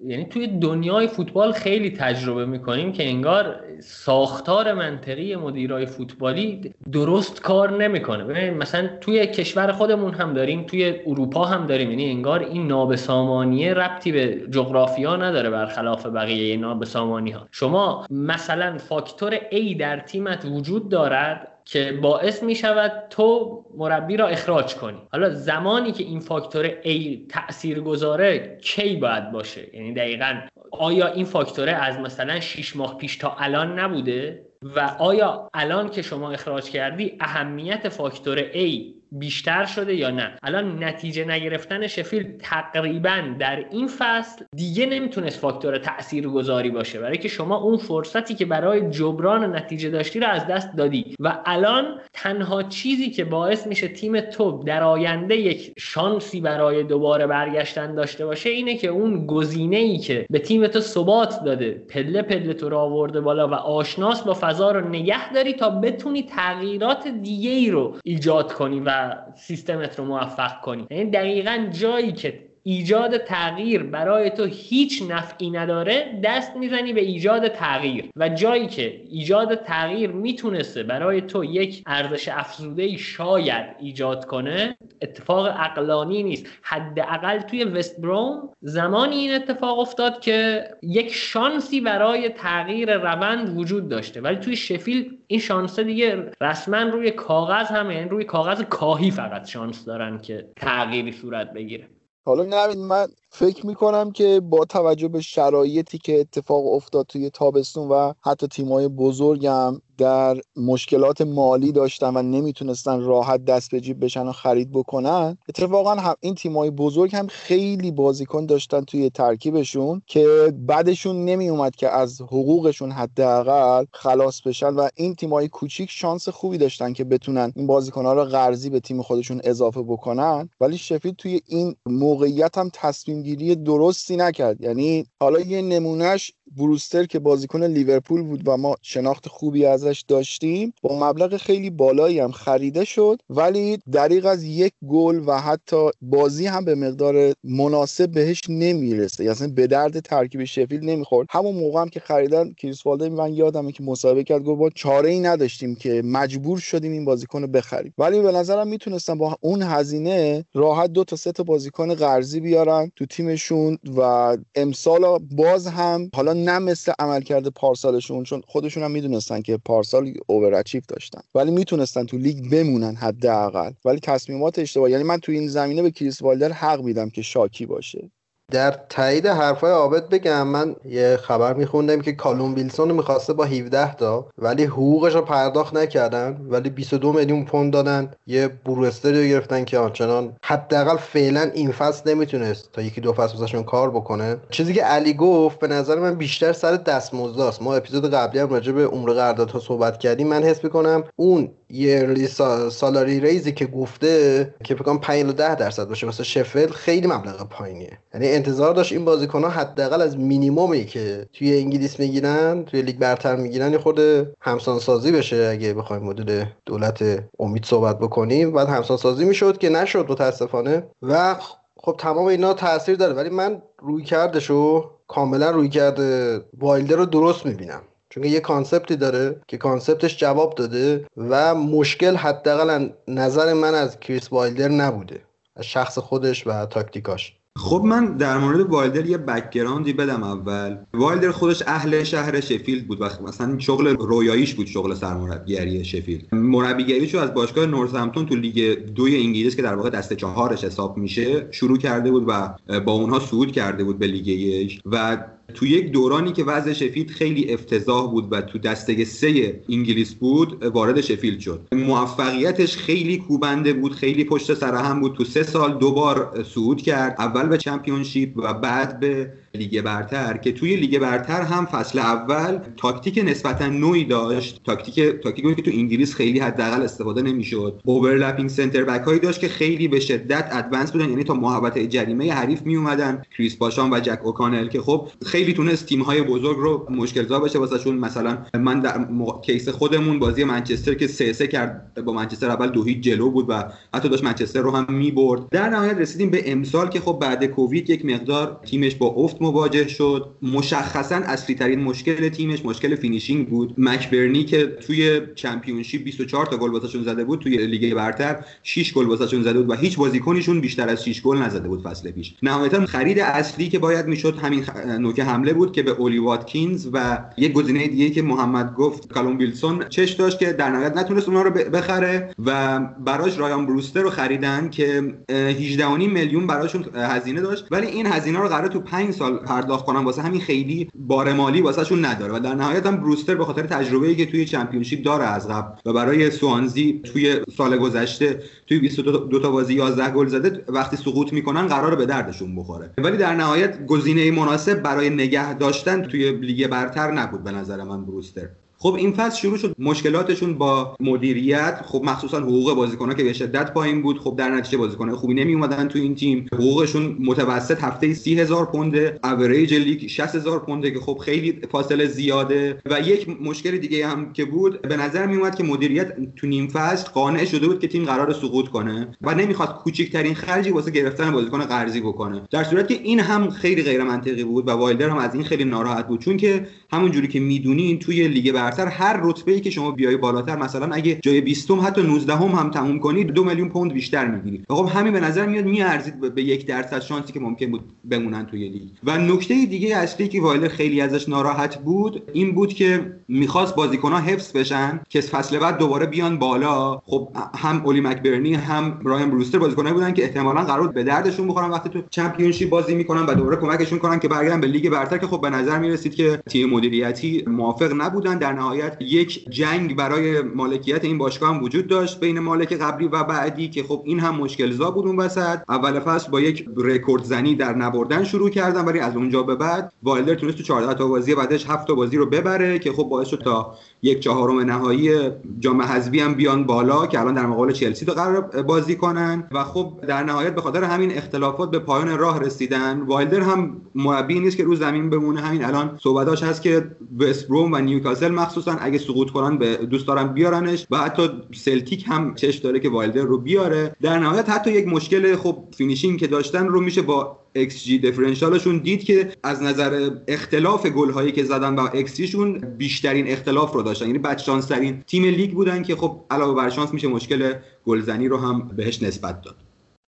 یعنی 0.07 0.25
توی 0.25 0.47
دنیای 0.47 1.07
فوتبال 1.07 1.53
خیلی 1.53 1.91
تجربه 1.91 2.47
می‌کنیم 2.47 2.93
که 2.93 3.09
انگار 3.09 3.61
ساختار 3.81 4.73
منطقی 4.73 5.37
مدیرای 5.37 5.87
فوتبالی 5.87 6.75
درست 6.93 7.41
کار 7.43 7.83
نمی‌کنه. 7.83 8.25
ببین 8.25 8.55
مثلا 8.55 8.89
توی 9.01 9.27
کشور 9.27 9.73
خودمون 9.73 10.15
هم 10.15 10.35
داریم 10.35 10.63
توی 10.63 10.95
اروپا 11.07 11.45
هم 11.45 11.67
داریم. 11.67 11.91
یعنی 11.91 12.11
انگار 12.11 12.41
این 12.41 12.67
نابسامانیه 12.67 13.75
ربطی 13.75 14.13
به 14.13 14.41
جغرافیا 14.51 15.17
نداره 15.17 15.51
برخلاف 15.51 16.07
بقیه 16.07 16.57
نابسامانی 16.57 17.31
ها 17.31 17.49
شما 17.51 18.07
مثلا 18.11 18.79
فاکتور 18.79 19.37
A 19.37 19.77
در 19.79 20.01
تیمت 20.01 20.45
وجود 20.45 20.89
دارد 20.89 21.56
که 21.69 21.93
باعث 22.03 22.43
می 22.43 22.55
شود 22.55 22.93
تو 23.11 23.65
مربی 23.77 24.17
را 24.17 24.27
اخراج 24.27 24.75
کنی. 24.75 24.99
حالا 25.13 25.31
زمانی 25.31 25.93
که 25.93 26.05
این 26.05 26.21
فاکتور 26.21 26.69
A 26.83 27.19
تأثیر 27.29 27.81
گذاره 27.81 28.59
کی 28.63 28.97
باید 28.97 29.33
باشه؟ 29.33 29.77
یعنی 29.77 29.95
دقیقا 29.95 30.41
آیا 30.71 31.07
این 31.07 31.25
فاکتوره 31.25 31.73
از 31.73 31.99
مثلا 31.99 32.41
6 32.41 32.77
ماه 32.77 32.99
پیش 32.99 33.17
تا 33.17 33.37
الان 33.39 33.79
نبوده؟ 33.79 34.47
و 34.63 34.81
آیا 34.99 35.51
الان 35.55 35.91
که 35.91 36.03
شما 36.03 36.31
اخراج 36.31 36.71
کردی 36.71 37.17
اهمیت 37.21 37.89
فاکتور 37.89 38.39
A 38.53 38.96
بیشتر 39.13 39.65
شده 39.65 39.95
یا 39.95 40.11
نه. 40.11 40.39
الان 40.43 40.85
نتیجه 40.85 41.25
نگرفتن 41.25 41.87
شفیل 41.87 42.39
تقریبا 42.39 43.23
در 43.39 43.65
این 43.71 43.89
فصل 43.89 44.45
دیگه 44.57 44.87
نمی‌تونست 44.87 45.39
فاکتور 45.39 45.79
تأثیر 45.79 46.29
گذاری 46.29 46.71
باشه. 46.71 47.01
برای 47.01 47.19
که 47.19 47.29
شما 47.29 47.57
اون 47.57 47.77
فرصتی 47.77 48.35
که 48.35 48.47
برای 48.47 48.91
جبران 48.91 49.57
نتیجه 49.57 49.91
داشتی 49.91 50.21
رو 50.21 50.27
از 50.27 50.47
دست 50.47 50.77
دادی. 50.77 51.15
و 51.21 51.39
الان 51.47 52.01
تنها 52.13 52.63
چیزی 52.63 53.11
که 53.11 53.25
باعث 53.25 53.67
میشه 53.67 53.89
تیم 53.89 54.21
تو 54.21 54.63
در 54.67 54.83
آینده 54.83 55.37
یک 55.37 55.73
شانسی 55.79 56.41
برای 56.41 56.83
دوباره 56.83 57.27
برگشتن 57.27 57.95
داشته 57.95 58.27
باشه 58.27 58.51
اینه 58.51 58.77
که 58.77 58.89
اون 58.89 59.27
گزینه 59.27 59.77
ای 59.77 59.99
که 59.99 60.27
به 60.31 60.39
تیم 60.39 60.67
تو 60.67 60.81
ثبات 60.81 61.45
داده 61.45 61.71
پله 61.89 62.23
پله 62.23 62.55
تو 62.55 62.69
رو 62.69 62.79
آورده 62.79 63.21
بالا 63.21 63.49
و 63.49 63.55
آشناس 63.55 64.23
با 64.23 64.35
فضا 64.41 64.71
رو 64.71 64.89
نگه 64.89 65.33
داری 65.33 65.53
تا 65.53 65.71
بتونی 65.71 66.23
تغییرات 66.23 67.09
دیگه 67.09 67.51
ای 67.51 67.71
رو 67.71 67.97
ایجاد 68.05 68.53
کنی 68.53 68.81
و 68.81 68.91
سیستمت 69.35 69.99
رو 69.99 70.05
موفق 70.05 70.61
کنی. 70.61 70.87
یعنی 70.91 71.11
دقیقا 71.11 71.69
جایی 71.73 72.13
که 72.13 72.46
ایجاد 72.69 73.17
تغییر 73.17 73.83
برای 73.83 74.31
تو 74.31 74.45
هیچ 74.45 75.03
نفعی 75.09 75.51
نداره 75.51 76.21
دست 76.25 76.57
می‌زنی 76.57 76.93
به 76.93 77.01
ایجاد 77.01 77.49
تغییر. 77.49 78.05
و 78.17 78.29
جایی 78.29 78.67
که 78.67 79.03
ایجاد 79.11 79.55
تغییر 79.55 80.11
می‌تونسته 80.11 80.83
برای 80.83 81.21
تو 81.21 81.45
یک 81.45 81.83
ارزش 81.87 82.29
افزوده 82.29 82.97
شاید 82.97 83.67
ایجاد 83.81 84.25
کنه 84.25 84.77
اتفاق 85.03 85.47
اقلانی 85.47 86.23
نیست. 86.23 86.47
حداقل 86.63 87.39
توی 87.39 87.65
وست 87.65 88.01
بروم 88.01 88.49
زمانی 88.61 89.17
این 89.17 89.35
اتفاق 89.35 89.79
افتاد 89.79 90.21
که 90.21 90.65
یک 90.83 91.13
شانسی 91.13 91.81
برای 91.81 92.29
تغییر 92.29 92.97
روند 92.97 93.59
وجود 93.59 93.89
داشته. 93.89 94.21
ولی 94.21 94.37
توی 94.37 94.57
شفیل 94.57 95.19
این 95.27 95.41
شانس 95.41 95.81
دیگه 95.81 96.31
رسما 96.41 96.83
روی 96.83 97.11
کاغذ 97.11 97.67
همه 97.67 97.95
یعنی 97.95 98.09
روی 98.09 98.25
کاغذ 98.25 98.63
کاهی 98.63 99.11
فقط 99.11 99.49
شانس 99.49 99.85
دارن 99.85 100.19
که 100.19 100.47
تغییری 100.57 101.13
صورت 101.13 101.53
بگیره. 101.53 101.89
حالا 102.27 102.45
نبید 102.51 102.79
من 102.79 103.09
فکر 103.31 103.67
می‌کنم 103.67 104.13
که 104.13 104.41
با 104.41 104.67
توجه 104.67 105.09
به 105.09 105.23
شرایطی 105.23 105.99
که 105.99 106.21
اتفاق 106.21 106.67
افتاد 106.75 107.07
توی 107.07 107.31
تابستون 107.31 107.89
و 107.89 108.15
حتی 108.23 108.49
تیمای 108.49 108.89
بزرگم 108.89 109.83
در 109.99 110.37
مشکلات 110.57 111.21
مالی 111.21 111.73
داشتن 111.73 112.17
و 112.17 112.23
نمی‌تونستن 112.23 113.01
راحت 113.01 113.45
دست 113.45 113.71
به 113.71 113.81
جیب 113.81 114.05
بشن 114.05 114.27
و 114.27 114.33
خرید 114.33 114.73
بکنن 114.73 115.39
اتفاقا 115.49 115.95
هم 115.95 116.15
این 116.21 116.35
تیمای 116.35 116.71
بزرگ 116.71 117.17
هم 117.17 117.27
خیلی 117.27 117.91
بازیکن 117.91 118.47
داشتن 118.47 118.81
توی 118.81 119.11
ترکیبشون 119.11 120.03
که 120.07 120.53
بعدشون 120.59 121.25
نمی 121.25 121.49
اومد 121.49 121.77
که 121.77 121.89
از 121.89 122.21
حقوقشون 122.21 122.91
حداقل 122.91 123.85
خلاص 123.93 124.41
بشن 124.41 124.75
و 124.75 124.89
این 124.97 125.15
تیمای 125.15 125.49
کوچیک 125.49 125.91
شانس 125.91 126.29
خوبی 126.29 126.59
داشتن 126.59 126.93
که 126.93 127.05
بتونن 127.05 127.53
این 127.57 127.67
بازیکنها 127.67 128.13
رو 128.13 128.25
قرضی 128.25 128.71
به 128.71 128.81
تیم 128.81 129.03
خودشون 129.03 129.41
اضافه 129.45 129.83
بکنن. 129.83 130.49
ولی 130.61 130.79
شفید 130.79 131.17
توی 131.17 131.41
این 131.47 131.77
موقعیت 131.87 132.59
هم 132.59 132.71
تصمیم 132.73 133.23
گیری 133.23 133.57
درستی 133.57 134.17
نکرد. 134.17 134.61
یعنی 134.61 135.07
حالا 135.21 135.41
یه 135.41 135.63
نمونهش 135.63 136.33
بروستر 136.57 137.05
که 137.05 137.19
بازیکن 137.19 137.65
لیورپول 137.65 138.23
بود 138.23 138.43
و 138.49 138.57
ما 138.57 138.77
شناخت 138.83 139.29
خوبی 139.29 139.67
ازش 139.67 140.05
داشتیم 140.09 140.73
با 140.83 141.09
مبلغ 141.09 141.37
خیلی 141.37 141.71
بالایی 141.71 142.19
هم 142.21 142.33
خریده 142.33 142.85
شد 142.85 143.19
ولی 143.31 143.79
دریغ 143.93 144.27
از 144.27 144.45
یک 144.45 144.73
گل 144.89 145.23
و 145.27 145.41
حتی 145.41 145.91
بازی 146.03 146.47
هم 146.47 146.65
به 146.65 146.75
مقدار 146.75 147.33
مناسب 147.45 148.11
بهش 148.11 148.41
نمی‌رسه. 148.49 149.25
یعنی 149.25 149.53
به 149.53 149.67
درد 149.67 150.01
ترکیب 150.01 150.45
شفیل 150.45 150.85
نمی‌خورد. 150.85 151.29
همون 151.31 151.55
موقع 151.55 151.81
هم 151.81 151.89
که 151.89 152.01
خریدن 152.01 152.53
کریس 152.53 152.87
والدر 152.87 153.09
من 153.09 153.33
یادمه 153.33 153.73
که 153.73 153.83
مصاحبه 153.83 154.25
کرد 154.25 154.43
گفت 154.43 154.59
با 154.59 154.71
چاره 154.71 155.11
ای 155.11 155.21
نداشتیم 155.21 155.75
که 155.75 156.03
مجبور 156.05 156.59
شدیم 156.59 156.93
این 156.93 157.05
بازیکن 157.05 157.43
رو 157.43 157.49
بخریم. 157.49 157.95
ولی 157.99 158.21
به 158.21 158.33
نظرم 158.33 158.69
می‌تونستن 158.69 159.19
با 159.19 159.37
اون 159.41 159.63
هزینه 159.63 160.45
راحت 160.55 160.93
دو 160.93 161.05
تا 161.05 161.17
سه 161.17 161.33
تا 161.33 161.43
بازیکن 161.43 161.95
قرضی 161.95 162.41
بیارن 162.41 162.93
تو 162.97 163.07
تیمشون 163.07 163.79
و 163.97 164.37
امسال 164.55 165.19
باز 165.19 165.67
هم 165.67 166.11
حالا 166.15 166.35
نه 166.45 166.59
مثل 166.59 166.93
عملکرد 166.99 167.49
پارسالشون 167.49 168.25
چون 168.25 168.43
خودشون 168.47 168.83
هم 168.83 168.91
می‌دونستن 168.91 169.43
که 169.43 169.57
پارسال 169.57 170.15
اوور 170.27 170.63
داشتن. 170.89 171.21
ولی 171.35 171.51
می‌تونستن 171.51 172.07
تو 172.07 172.19
لیگ 172.19 172.51
بمونن 172.51 172.95
حداقل. 172.95 173.73
ولی 173.85 174.01
تصمیمات 174.01 174.59
اشتباه 174.59 174.91
یعنی 174.91 175.03
من 175.03 175.19
تو 175.19 175.33
این 175.33 175.49
زمینه 175.49 175.83
به 175.83 175.91
کریس 175.91 176.23
والدر 176.23 176.53
حق 176.53 176.83
میدم 176.83 177.11
که 177.11 177.23
شاکی 177.23 177.67
باشه. 177.67 178.11
در 178.53 178.71
تایید 178.89 179.27
حرفای 179.27 179.73
عابد 179.73 180.09
بگم 180.09 180.47
من 180.47 180.77
یه 180.85 181.17
خبر 181.23 181.55
میخوندم 181.55 182.01
که 182.01 182.13
کالوم 182.13 182.55
ویلسون 182.55 182.91
می‌خواسته 182.93 183.33
با 183.33 183.45
17 183.45 183.95
تا 183.95 184.29
ولی 184.39 184.65
حقوقش 184.65 185.15
رو 185.15 185.23
پرداخت 185.23 185.75
نکردن 185.75 186.47
ولی 186.49 186.71
22 186.71 187.13
میلیون 187.13 187.45
پوند 187.45 187.73
دادن 187.73 188.11
یه 188.27 188.49
بروستری 188.49 189.23
رو 189.23 189.29
گرفتن 189.29 189.65
که 189.65 189.79
آنچنان 189.79 190.37
حداقل 190.45 190.97
فعلا 190.97 191.51
این 191.55 191.73
فصل 191.73 192.11
نمی‌تونست 192.11 192.73
تا 192.73 192.83
یکی 192.83 193.01
دو 193.01 193.13
فصل 193.13 193.39
واسهشون 193.39 193.63
کار 193.63 193.91
بکنه. 193.91 194.37
چیزی 194.51 194.75
که 194.75 194.83
علی 194.83 195.15
گفت 195.15 195.59
به 195.59 195.69
نظر 195.69 195.99
من 195.99 196.15
بیشتر 196.15 196.53
سر 196.53 196.77
دستمزداست 196.77 197.63
ما 197.63 197.75
اپیزود 197.75 198.15
قبلی 198.15 198.39
هم 198.41 198.49
راجع 198.49 198.73
به 198.73 198.87
عمر 198.87 199.13
قراردادها 199.13 199.59
صحبت 199.59 199.99
کردیم. 199.99 200.29
من 200.29 200.43
حس 200.43 200.65
می‌کنم 200.65 201.05
اون 201.17 201.51
یه 201.71 202.27
سالاری 202.71 203.21
ریزی 203.21 203.53
که 203.53 203.67
گفته 203.67 204.55
که 204.65 204.75
کنم 204.75 204.99
5 204.99 205.35
10 205.35 205.55
درصد 205.55 205.89
باشه 205.89 206.07
واسه 206.07 206.25
شفل 206.25 206.67
خیلی 206.67 207.07
مبلغ 207.07 207.49
پایینیه. 207.49 207.99
یعنی 208.15 208.36
انتظار 208.37 208.75
داشت 208.75 208.93
این 208.93 209.05
بازیکن 209.05 209.43
ها 209.43 209.49
حداقل 209.49 210.03
از 210.03 210.19
مینیمومی 210.19 210.85
که 210.85 211.27
توی 211.33 211.59
انگلیس 211.59 212.01
می‌گیرن 212.01 212.65
توی 212.65 212.83
لیگ 212.83 212.99
برتر 212.99 213.37
می‌گیرن 213.37 213.73
یه 213.73 213.79
خود 213.79 214.01
همسان 214.41 214.79
سازی 214.79 215.13
بشه 215.13 215.49
اگه 215.53 215.75
بخوایم 215.75 216.03
مدل 216.03 216.45
دولت 216.67 217.05
امید 217.39 217.65
صحبت 217.65 217.99
بکنیم. 217.99 218.53
بعد 218.53 218.69
همسان 218.69 218.97
سازی 218.97 219.25
می‌شد 219.25 219.59
که 219.59 219.69
نشد 219.69 220.07
متاسفانه. 220.11 220.87
و 221.03 221.37
خب 221.77 221.97
تمام 221.99 222.27
اینا 222.27 222.55
تاثیر 222.55 222.97
داره. 222.97 223.13
ولی 223.13 223.31
من 223.31 223.63
روی 223.79 224.05
کردشو 224.05 224.91
کاملا 225.09 225.51
روی 225.51 225.69
کرده 225.69 226.41
وایلدر 226.59 226.97
رو 226.97 227.07
درست 227.07 227.47
می‌بینم. 227.47 227.83
چون 228.11 228.25
یه 228.25 228.41
concept 228.41 228.90
ی 228.90 228.97
داره 228.97 229.41
که 229.49 229.57
concept 229.57 230.04
ش 230.04 230.17
جواب 230.19 230.55
داده 230.55 231.07
و 231.17 231.55
مشکل 231.55 232.17
حداقل 232.17 232.89
نظر 233.09 233.53
من 233.53 233.75
از 233.75 234.01
کریس 234.01 234.33
وایلدر 234.33 234.69
نبوده. 234.69 235.21
از 235.57 235.65
شخص 235.65 235.99
خودش 235.99 236.47
و 236.47 236.67
تاکتیکاش. 236.67 237.36
خب 237.57 237.83
من 237.85 238.17
در 238.17 238.39
مورد 238.39 238.61
وایلدر 238.61 239.07
یه 239.07 239.19
background 239.19 239.86
ی 239.86 239.93
بدم 239.93 240.23
اول. 240.23 240.77
وایلدر 240.95 241.31
خودش 241.31 241.63
اهل 241.67 242.05
شهر 242.05 242.41
شفیلد 242.41 242.87
بود 242.87 243.01
و 243.01 243.09
مثلا 243.29 243.59
شغل 243.59 243.97
رویاییش 243.97 244.55
بود 244.55 244.67
شغل 244.67 244.95
سرمربیگری 244.95 245.85
شفیلد. 245.85 246.35
مربیگریشو 246.35 247.19
از 247.19 247.35
باشگاه 247.35 247.67
نورثهمپتون 247.67 248.27
تو 248.27 248.35
لیگ 248.35 248.79
دوی 248.79 249.17
انگلیس 249.17 249.57
که 249.57 249.63
در 249.63 249.75
واقع 249.75 249.91
دسته 249.91 250.17
چهارش 250.17 250.65
حساب 250.65 250.97
میشه 250.97 251.49
شروع 251.51 251.79
کرده 251.79 252.11
بود 252.11 252.25
و 252.29 252.55
با 252.81 252.93
اونها 252.93 253.19
صعود 253.19 253.53
کرده 253.53 253.85
بود 253.85 253.99
به 253.99 254.07
لیگ 254.07 254.27
یک 254.27 254.81
و 254.87 255.25
تو 255.55 255.67
یک 255.67 255.93
دورانی 255.93 256.33
که 256.33 256.45
وضع 256.45 256.73
شفیلد 256.73 257.11
خیلی 257.11 257.53
افتضاح 257.53 258.11
بود 258.11 258.29
و 258.33 258.41
تو 258.41 258.59
دسته 258.59 259.05
سه 259.05 259.63
انگلیس 259.69 260.15
بود 260.15 260.65
وارد 260.65 261.01
شفیلد 261.01 261.41
شد. 261.41 261.69
موفقیتش 261.73 262.77
خیلی 262.77 263.17
کوبنده 263.17 263.73
بود 263.73 263.95
خیلی 263.95 264.25
پشت 264.25 264.55
سر 264.55 264.75
هم 264.75 265.01
بود. 265.01 265.17
تو 265.17 265.25
سه 265.25 265.43
سال 265.43 265.79
دوبار 265.79 266.45
صعود 266.55 266.83
کرد 266.83 267.17
اول 267.19 267.49
به 267.49 267.59
چمپیونشیپ 267.59 268.37
و 268.37 268.55
بعد 268.55 269.01
به 269.01 269.33
لیگ 269.57 269.81
برتر 269.81 270.37
که 270.37 270.53
توی 270.53 270.77
لیگ 270.77 270.99
برتر 270.99 271.43
هم 271.43 271.67
فصل 271.67 271.99
اول 271.99 272.59
تاکتیک 272.77 273.21
نسبتا 273.25 273.67
نویی 273.67 274.05
داشت. 274.05 274.61
تاکتیک 274.65 275.01
تاکتیکی 275.01 275.55
که 275.55 275.63
تو 275.63 275.71
انگلیس 275.75 276.15
خیلی 276.15 276.39
حداقل 276.39 276.83
استفاده 276.83 277.23
نمی‌شد. 277.23 277.81
overlapping 277.85 278.49
center 278.49 278.85
back 278.85 279.03
هایی 279.03 279.19
داشت 279.19 279.41
که 279.41 279.49
خیلی 279.49 279.89
به 279.89 280.01
شدت 280.01 280.49
advance 280.53 280.93
بودن 280.93 281.11
یعنی 281.11 281.25
تا 281.25 281.35
محوطه 281.35 281.87
جریمه 281.87 282.33
حریف 282.33 282.63
می 282.63 282.77
اومدن 282.77 283.23
کریس 283.37 283.57
باشام 283.57 283.93
و 283.93 284.01
جک 284.01 284.19
اوکانل 284.25 284.69
که 284.69 284.81
خب 284.81 285.09
خیلی 285.27 285.53
تونست 285.53 285.87
تیم 285.87 286.03
های 286.03 286.23
بزرگ 286.23 286.57
رو 286.57 286.87
مشکل 286.91 287.39
بشه 287.39 287.59
واسهشون 287.59 287.97
مثلا 287.99 288.39
من 288.55 288.81
در 288.81 289.07
case 289.43 289.69
خودمون 289.69 290.19
بازی 290.19 290.45
منچستر 290.45 290.95
که 290.95 291.07
سه 291.07 291.33
سه 291.33 291.47
کرد 291.47 292.05
با 292.05 292.13
منچستر 292.13 292.51
اول 292.51 292.69
دو 292.69 292.85
هیچ 292.85 293.01
جلو 293.01 293.31
بود 293.31 293.47
و 293.49 293.65
حتی 293.95 294.09
داشت 294.09 294.25
منچستر 294.25 294.61
رو 294.61 294.71
هم 294.71 294.95
می‌برد. 294.95 295.49
در 295.51 295.69
نهایت 295.69 295.99
رسیدیم 295.99 296.31
به 296.31 296.53
امسال 296.53 296.89
که 296.89 297.01
خب 297.01 297.19
بعد 297.21 297.45
کووید 297.45 297.91
یک 297.91 298.05
مقدار 298.05 298.61
تیمش 298.65 298.95
با 298.95 299.07
افت 299.07 299.43
مواجه 299.47 299.89
شد. 299.89 300.29
مشخصا 300.43 301.17
اصلی 301.17 301.55
ترین 301.55 301.81
مشکل 301.81 302.29
تیمش 302.29 302.65
مشکل 302.65 302.95
finishing 302.95 303.49
بود. 303.49 303.75
مکبرنی 303.79 304.45
که 304.45 304.67
توی 304.67 305.21
چمپیونشیپ 305.35 306.03
24 306.03 306.47
تا 306.47 306.57
گل 306.57 306.71
واسهشون 306.71 307.03
زده 307.03 307.25
بود 307.25 307.39
توی 307.39 307.67
لیگ 307.67 307.95
برتر 307.95 308.45
6 308.63 308.93
گل 308.93 309.07
واسهشون 309.07 309.43
زده 309.43 309.59
بود 309.59 309.71
و 309.71 309.75
هیچ 309.75 309.97
بازیکنیشون 309.97 310.61
بیشتر 310.61 310.89
از 310.89 311.05
6 311.05 311.23
گل 311.23 311.39
نزده 311.39 311.69
بود 311.69 311.83
فصل 311.83 312.11
پیش. 312.11 312.35
نهایتا 312.43 312.87
خرید 312.87 313.19
اصلی 313.19 313.69
که 313.69 313.79
باید 313.79 314.07
می‌شد 314.07 314.39
همین 314.39 314.65
نوک 314.99 315.21
حمله 315.21 315.53
بود 315.53 315.73
که 315.73 315.83
به 315.83 315.91
اولی 315.91 316.19
واتکینز 316.19 316.89
و 316.93 317.19
یک 317.37 317.53
گزینه 317.53 317.89
دیگه 317.89 318.11
که 318.11 318.23
محمد 318.23 318.75
گفت 318.75 319.09
کالوم 319.09 319.39
ویلسون 319.39 319.89
چش 319.89 320.11
داشت 320.11 320.39
که 320.39 320.53
در 320.53 320.71
نهایت 320.71 320.97
نتونست 320.97 321.29
اونها 321.29 321.43
رو 321.43 321.51
بخره 321.51 322.31
و 322.47 322.81
براش 323.05 323.39
رایان 323.39 323.67
بروستر 323.67 324.01
رو 324.01 324.11
خریدن 324.11 324.71
که 324.71 325.15
18 325.31 325.97
میلیون 325.97 326.47
براشون 326.47 326.85
هزینه 326.95 327.41
داشت. 327.41 327.65
ولی 327.71 327.87
این 327.87 328.07
هزینه 328.07 328.39
رو 328.39 328.49
قرار 328.49 328.69
تو 328.69 328.81
5 328.81 329.15
سال 329.15 329.36
پرداخت 329.37 329.85
کنن 329.85 330.05
واسه 330.05 330.23
همین 330.23 330.41
خیلی 330.41 330.89
بار 330.95 331.33
مالی 331.33 331.61
واسهشون 331.61 332.05
نداره 332.05 332.37
و 332.37 332.39
در 332.39 332.55
نهایت 332.55 332.87
هم 332.87 332.97
بروستر 332.97 333.35
به 333.35 333.45
خاطر 333.45 333.63
تجربه‌ای 333.63 334.17
که 334.17 334.27
توی 334.27 334.45
چمپیونشیپ 334.45 335.05
داره 335.05 335.25
از 335.25 335.49
قبل 335.49 335.69
و 335.87 335.93
برای 335.93 336.31
سوانزی 336.31 337.01
توی 337.05 337.41
سال 337.57 337.77
گذشته 337.77 338.43
توی 338.67 338.79
22 338.79 339.39
تا 339.39 339.51
بازی 339.51 339.75
11 339.75 340.11
گل 340.11 340.27
زده 340.27 340.65
وقتی 340.69 340.97
سقوط 340.97 341.33
می‌کنن 341.33 341.67
قرار 341.67 341.95
به 341.95 342.07
دردشون 342.07 342.57
بخوره. 342.57 342.91
ولی 342.99 343.17
در 343.17 343.35
نهایت 343.35 343.87
گزینه 343.87 344.31
مناسب 344.31 344.83
برای 344.83 345.11
نگه 345.11 345.55
داشتن 345.55 346.03
توی 346.03 346.33
لیگ 346.33 346.67
برتر 346.67 347.11
نبود 347.11 347.45
به 347.45 347.51
نظر 347.51 347.83
من 347.85 348.05
بروستر. 348.05 348.49
خب 348.79 348.95
این 348.95 349.13
فصل 349.13 349.41
شروع 349.41 349.57
شد 349.59 349.75
مشکلاتشون 349.79 350.55
با 350.55 350.97
مدیریت. 351.01 351.81
خب 351.85 352.03
مخصوصا 352.05 352.41
حقوق 352.41 352.75
بازیکن‌ها 352.75 353.15
که 353.15 353.25
به 353.25 353.33
شدت 353.33 353.75
پایین 353.75 354.03
بود. 354.03 354.19
خب 354.19 354.35
در 354.39 354.51
نتیجه 354.51 354.79
بازیکن‌های 354.79 355.17
خوبی 355.17 355.35
نمی 355.35 355.55
اومدن 355.55 355.89
تو 355.89 355.99
این 355.99 356.15
تیم. 356.15 356.47
حقوقشون 356.53 357.17
متوسط 357.21 357.85
هفته 357.85 358.15
30 358.15 358.41
هزار 358.41 358.67
پونده. 358.67 359.21
اوریج 359.25 359.75
لیگ 359.75 360.07
60 360.07 360.35
هزار 360.35 360.59
پونده 360.59 360.91
که 360.91 361.01
خب 361.01 361.19
خیلی 361.25 361.59
فاصله 361.73 362.07
زیاده. 362.07 362.79
و 362.87 363.01
یک 363.01 363.29
مشکل 363.43 363.77
دیگه 363.77 364.07
هم 364.07 364.33
که 364.33 364.45
بود 364.45 364.83
به 364.83 364.97
نظر 364.97 365.27
می 365.27 365.37
اومد 365.37 365.55
که 365.55 365.65
مدیریت 365.65 366.17
تو 366.37 366.47
نیم 366.47 366.69
فصل 366.69 367.11
قانع 367.11 367.45
شده 367.45 367.67
بود 367.67 367.81
که 367.81 367.89
تیم 367.89 368.05
قرار 368.05 368.33
سقوط 368.33 368.69
کنه 368.69 369.09
و 369.23 369.35
نمی‌خواد 369.35 369.75
کوچکترین 369.75 370.35
خرجی 370.35 370.71
واسه 370.71 370.91
گرفتن 370.91 371.31
بازیکن 371.31 371.61
قرضی 371.61 372.01
بکنه. 372.01 372.43
در 372.51 372.65
صورتی 372.65 372.95
که 372.95 373.03
این 373.03 373.21
هم 373.21 373.51
خیلی 373.51 373.83
غیر 373.83 374.03
منطقی 374.03 374.45
بود 374.45 374.69
و 374.69 374.71
وایلدر 374.71 375.09
هم 375.09 375.19
از 375.19 375.35
این 375.35 375.45
خیلی 375.45 375.65
ناراحت 375.65 376.09
بود. 376.09 376.21
چون 376.21 376.37
که 376.37 376.67
همون 376.93 377.11
جوری 377.11 377.29
که 377.29 377.41
می‌دونین 377.41 377.99
توی 377.99 378.29
لیگ 378.29 378.53
برتر 378.67 378.87
هر 378.87 379.21
رتبه 379.23 379.53
ای 379.53 379.61
که 379.61 379.71
شما 379.71 379.91
بیای 379.91 380.17
بالاتر 380.17 380.57
مثلا 380.57 380.95
اگه 380.95 381.19
جای 381.23 381.41
20 381.41 381.71
حتی 381.71 382.03
19 382.03 382.37
هم, 382.37 382.49
هم 382.49 382.71
تموم 382.71 382.99
کنید 382.99 383.27
دو 383.27 383.45
میلیون 383.45 383.69
پوند 383.69 383.93
بیشتر 383.93 384.27
می‌گیری. 384.27 384.65
خب 384.69 384.91
همین 384.95 385.13
به 385.13 385.21
نظر 385.21 385.47
میاد 385.47 385.65
میارزید 385.65 386.35
به 386.35 386.43
یک 386.43 386.67
درصد 386.67 387.03
شانسی 387.03 387.33
که 387.33 387.41
ممکن 387.41 387.71
بود 387.71 387.81
بمونن 388.11 388.47
توی 388.47 388.69
لیگ. 388.69 388.89
و 389.05 389.19
نکته 389.19 389.67
دیگه 389.67 389.97
اصلی 389.97 390.29
که 390.29 390.41
وایلدر 390.41 390.69
خیلی 390.69 391.01
ازش 391.01 391.29
ناراحت 391.29 391.79
بود 391.79 392.23
این 392.33 392.55
بود 392.55 392.75
که 392.75 393.13
می‌خواست 393.29 393.75
بازیکن‌ها 393.75 394.19
حفظ 394.19 394.53
بشن 394.53 395.01
که 395.09 395.21
فصل 395.21 395.59
بعد 395.59 395.79
دوباره 395.79 396.07
بیان 396.07 396.39
بالا. 396.39 397.03
خب 397.07 397.29
هم 397.55 397.83
اولی 397.85 398.01
مکبرنی 398.01 398.55
هم 398.55 399.01
رایان 399.05 399.31
بروستر 399.31 399.59
بازیکنایی 399.59 399.95
بودن 399.95 400.13
که 400.13 400.23
احتمالا 400.23 400.65
قرار 400.65 400.89
به 400.89 401.05
دردشون 401.05 401.49
بخورن 401.49 401.71
وقتی 401.71 401.89
تو 401.89 402.03
چمپیونشیپ 402.11 402.71
بازی 402.71 402.95
می‌کنن 402.95 403.23
و 403.27 403.35
دوباره 403.35 403.57
کمکشون 403.57 403.99
کنن 403.99 404.19
که 404.19 404.29
برگردن 404.29 404.61
به 404.61 404.67
لیگ 404.67 404.89
برتر 404.91 405.19
که 405.19 405.27
خب 405.27 405.41
به 405.41 405.51
نظر 405.51 405.79
می‌رسید 405.79 406.15
که 406.15 406.43
تیم 406.47 406.71
مدیریتی 406.71 407.45
موافق 407.47 407.93
نبودن 407.99 408.39
در 408.39 408.53
نهایت 408.57 408.97
یک 409.01 409.51
جنگ 409.51 409.97
برای 409.97 410.43
مالکیت 410.43 411.05
این 411.05 411.19
باشگاه 411.19 411.55
هم 411.55 411.63
وجود 411.63 411.87
داشت 411.87 412.21
بین 412.21 412.39
مالک 412.39 412.73
قبلی 412.73 413.09
و 413.09 413.25
بعدی 413.25 413.69
که 413.69 413.83
خب 413.83 414.03
این 414.05 414.21
هم 414.21 414.35
مشکل 414.35 414.71
زا 414.71 414.91
بود 414.91 415.07
اون 415.07 415.17
وسط. 415.17 415.59
اول 415.69 416.01
فصل 416.01 416.31
با 416.31 416.41
یک 416.41 416.67
رکورد 416.77 417.23
زنی 417.23 417.55
در 417.55 417.75
نبردن 417.75 418.25
شروع 418.25 418.51
کردن 418.51 418.85
ولی 418.85 418.99
از 418.99 419.17
اونجا 419.17 419.43
به 419.43 419.55
بعد 419.55 419.93
وایلدر 420.03 420.35
تونست 420.35 420.57
تو 420.57 420.63
14 420.63 420.95
تا 420.95 421.09
بازی 421.09 421.35
بعدش 421.35 421.67
7 421.71 421.87
تا 421.87 421.95
بازی 421.95 422.17
رو 422.17 422.27
ببره 422.27 422.79
که 422.79 422.93
خب 422.93 423.05
باعث 423.05 423.29
شد 423.29 423.39
تا 423.45 423.75
یک 424.03 424.21
چهارم 424.21 424.61
نهایی 424.61 425.31
جام 425.59 425.83
حذفی 425.83 426.21
هم 426.21 426.35
بیان 426.35 426.65
بالا 426.65 427.07
که 427.07 427.21
الان 427.21 427.35
در 427.35 427.47
مقابل 427.47 427.73
چلسی 427.73 428.07
تو 428.07 428.13
قرار 428.13 428.41
بازی 428.41 428.97
کنن. 428.97 429.45
و 429.53 429.65
خب 429.65 429.93
در 430.09 430.23
نهایت 430.23 430.55
به 430.55 430.61
خاطر 430.61 430.85
همین 430.85 431.17
اختلافات 431.17 431.71
به 431.71 431.79
پایان 431.79 432.19
راه 432.19 432.41
رسیدن. 432.41 433.01
وایلدر 433.01 433.41
هم 433.41 433.77
مربی 433.95 434.41
نیست 434.41 434.57
که 434.57 434.65
رو 434.65 434.75
زمین 434.75 435.11
بمونه. 435.11 435.41
همین 435.41 435.65
الان 435.65 435.99
صحبتاش 436.03 436.43
هست 436.43 436.63
که 436.63 436.91
وست 437.19 437.49
بروم 437.49 437.73
و 437.73 437.79
نیوکاسل 437.79 438.31
مخصوصا 438.47 438.77
اگه 438.81 438.99
سقوط 438.99 439.31
کنن 439.31 439.59
به 439.59 439.77
دوست 439.77 440.07
دارن 440.07 440.27
بیارنش 440.27 440.87
و 440.91 440.99
حتی 440.99 441.29
سلتیک 441.55 442.05
هم 442.09 442.35
چش 442.35 442.57
داره 442.57 442.81
که 442.81 442.89
وایلدر 442.89 443.23
رو 443.23 443.39
بیاره. 443.39 443.97
در 444.03 444.19
نهایت 444.19 444.51
حتی 444.51 444.73
یک 444.73 444.89
مشکل 444.89 445.37
خب 445.37 445.65
finishing 445.77 446.21
که 446.21 446.27
داشتن 446.27 446.67
رو 446.67 446.81
میشه 446.81 447.03
با 447.03 447.39
xG 447.53 447.85
differential 447.85 447.99
شون 447.99 448.79
دید 448.79 449.05
که 449.05 449.33
از 449.43 449.63
نظر 449.63 450.11
اختلاف 450.29 450.87
گل 450.87 451.11
هایی 451.11 451.33
که 451.33 451.45
زدن 451.45 451.77
با 451.77 451.89
ایکس 451.89 452.21
شون 452.21 452.59
بیشترین 452.59 453.29
اختلاف 453.29 453.73
رو 453.73 453.83
داشتن. 453.83 454.07
یعنی 454.07 454.19
بد 454.19 454.39
شانس 454.39 454.67
ترین 454.67 455.03
تیم 455.07 455.25
لیگ 455.25 455.53
بودن 455.53 455.83
که 455.83 455.97
خب 455.97 456.25
علاوه 456.31 456.55
بر 456.55 456.71
شانس 456.71 456.93
میشه 456.93 457.09
مشکل 457.09 457.53
گلزنی 457.85 458.29
رو 458.29 458.39
هم 458.39 458.69
بهش 458.77 459.03
نسبت 459.03 459.43
داد. 459.43 459.66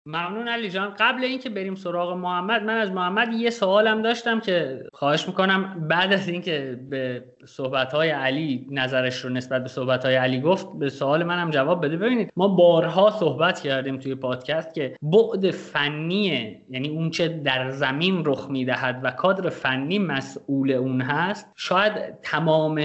ممنون 0.08 0.48
علی 0.48 0.70
جان. 0.70 0.94
قبل 1.00 1.24
اینکه 1.24 1.50
بریم 1.50 1.76
سراغ 1.76 2.14
محمد 2.18 2.64
من 2.64 2.78
از 2.78 2.92
محمد 2.92 3.34
یه 3.34 3.50
سوالم 3.50 4.02
داشتم 4.02 4.40
که 4.40 4.84
خواهش 4.94 5.28
می‌کنم 5.28 5.88
بعد 5.90 6.14
از 6.14 6.30
اینکه 6.30 6.80
به 6.90 7.24
صحبت 7.46 7.94
های 7.94 8.10
علی 8.10 8.68
نظرش 8.72 9.22
رو 9.22 9.30
نسبت 9.30 9.62
به 9.64 9.70
صحبت 9.70 10.06
های 10.06 10.16
علی 10.16 10.42
گفت 10.42 10.68
به 10.80 10.90
سوال 10.90 11.24
منم 11.24 11.50
جواب 11.50 11.86
بده. 11.86 11.98
ببینید 11.98 12.34
ما 12.38 12.48
بارها 12.48 13.12
صحبت 13.12 13.60
کردیم 13.60 13.98
توی 13.98 14.16
پادکست 14.16 14.74
که 14.74 14.96
بعد 15.02 15.52
فنی 15.52 16.58
یعنی 16.70 16.90
اون 16.90 17.10
چه 17.10 17.28
در 17.28 17.70
زمین 17.70 18.26
رخ 18.26 18.48
می‌دهد 18.50 19.00
و 19.04 19.12
کادر 19.12 19.50
فنی 19.50 20.00
مسئول 20.00 20.72
اون 20.72 21.02
هست 21.02 21.54
شاید 21.56 21.94
تمام 22.22 22.82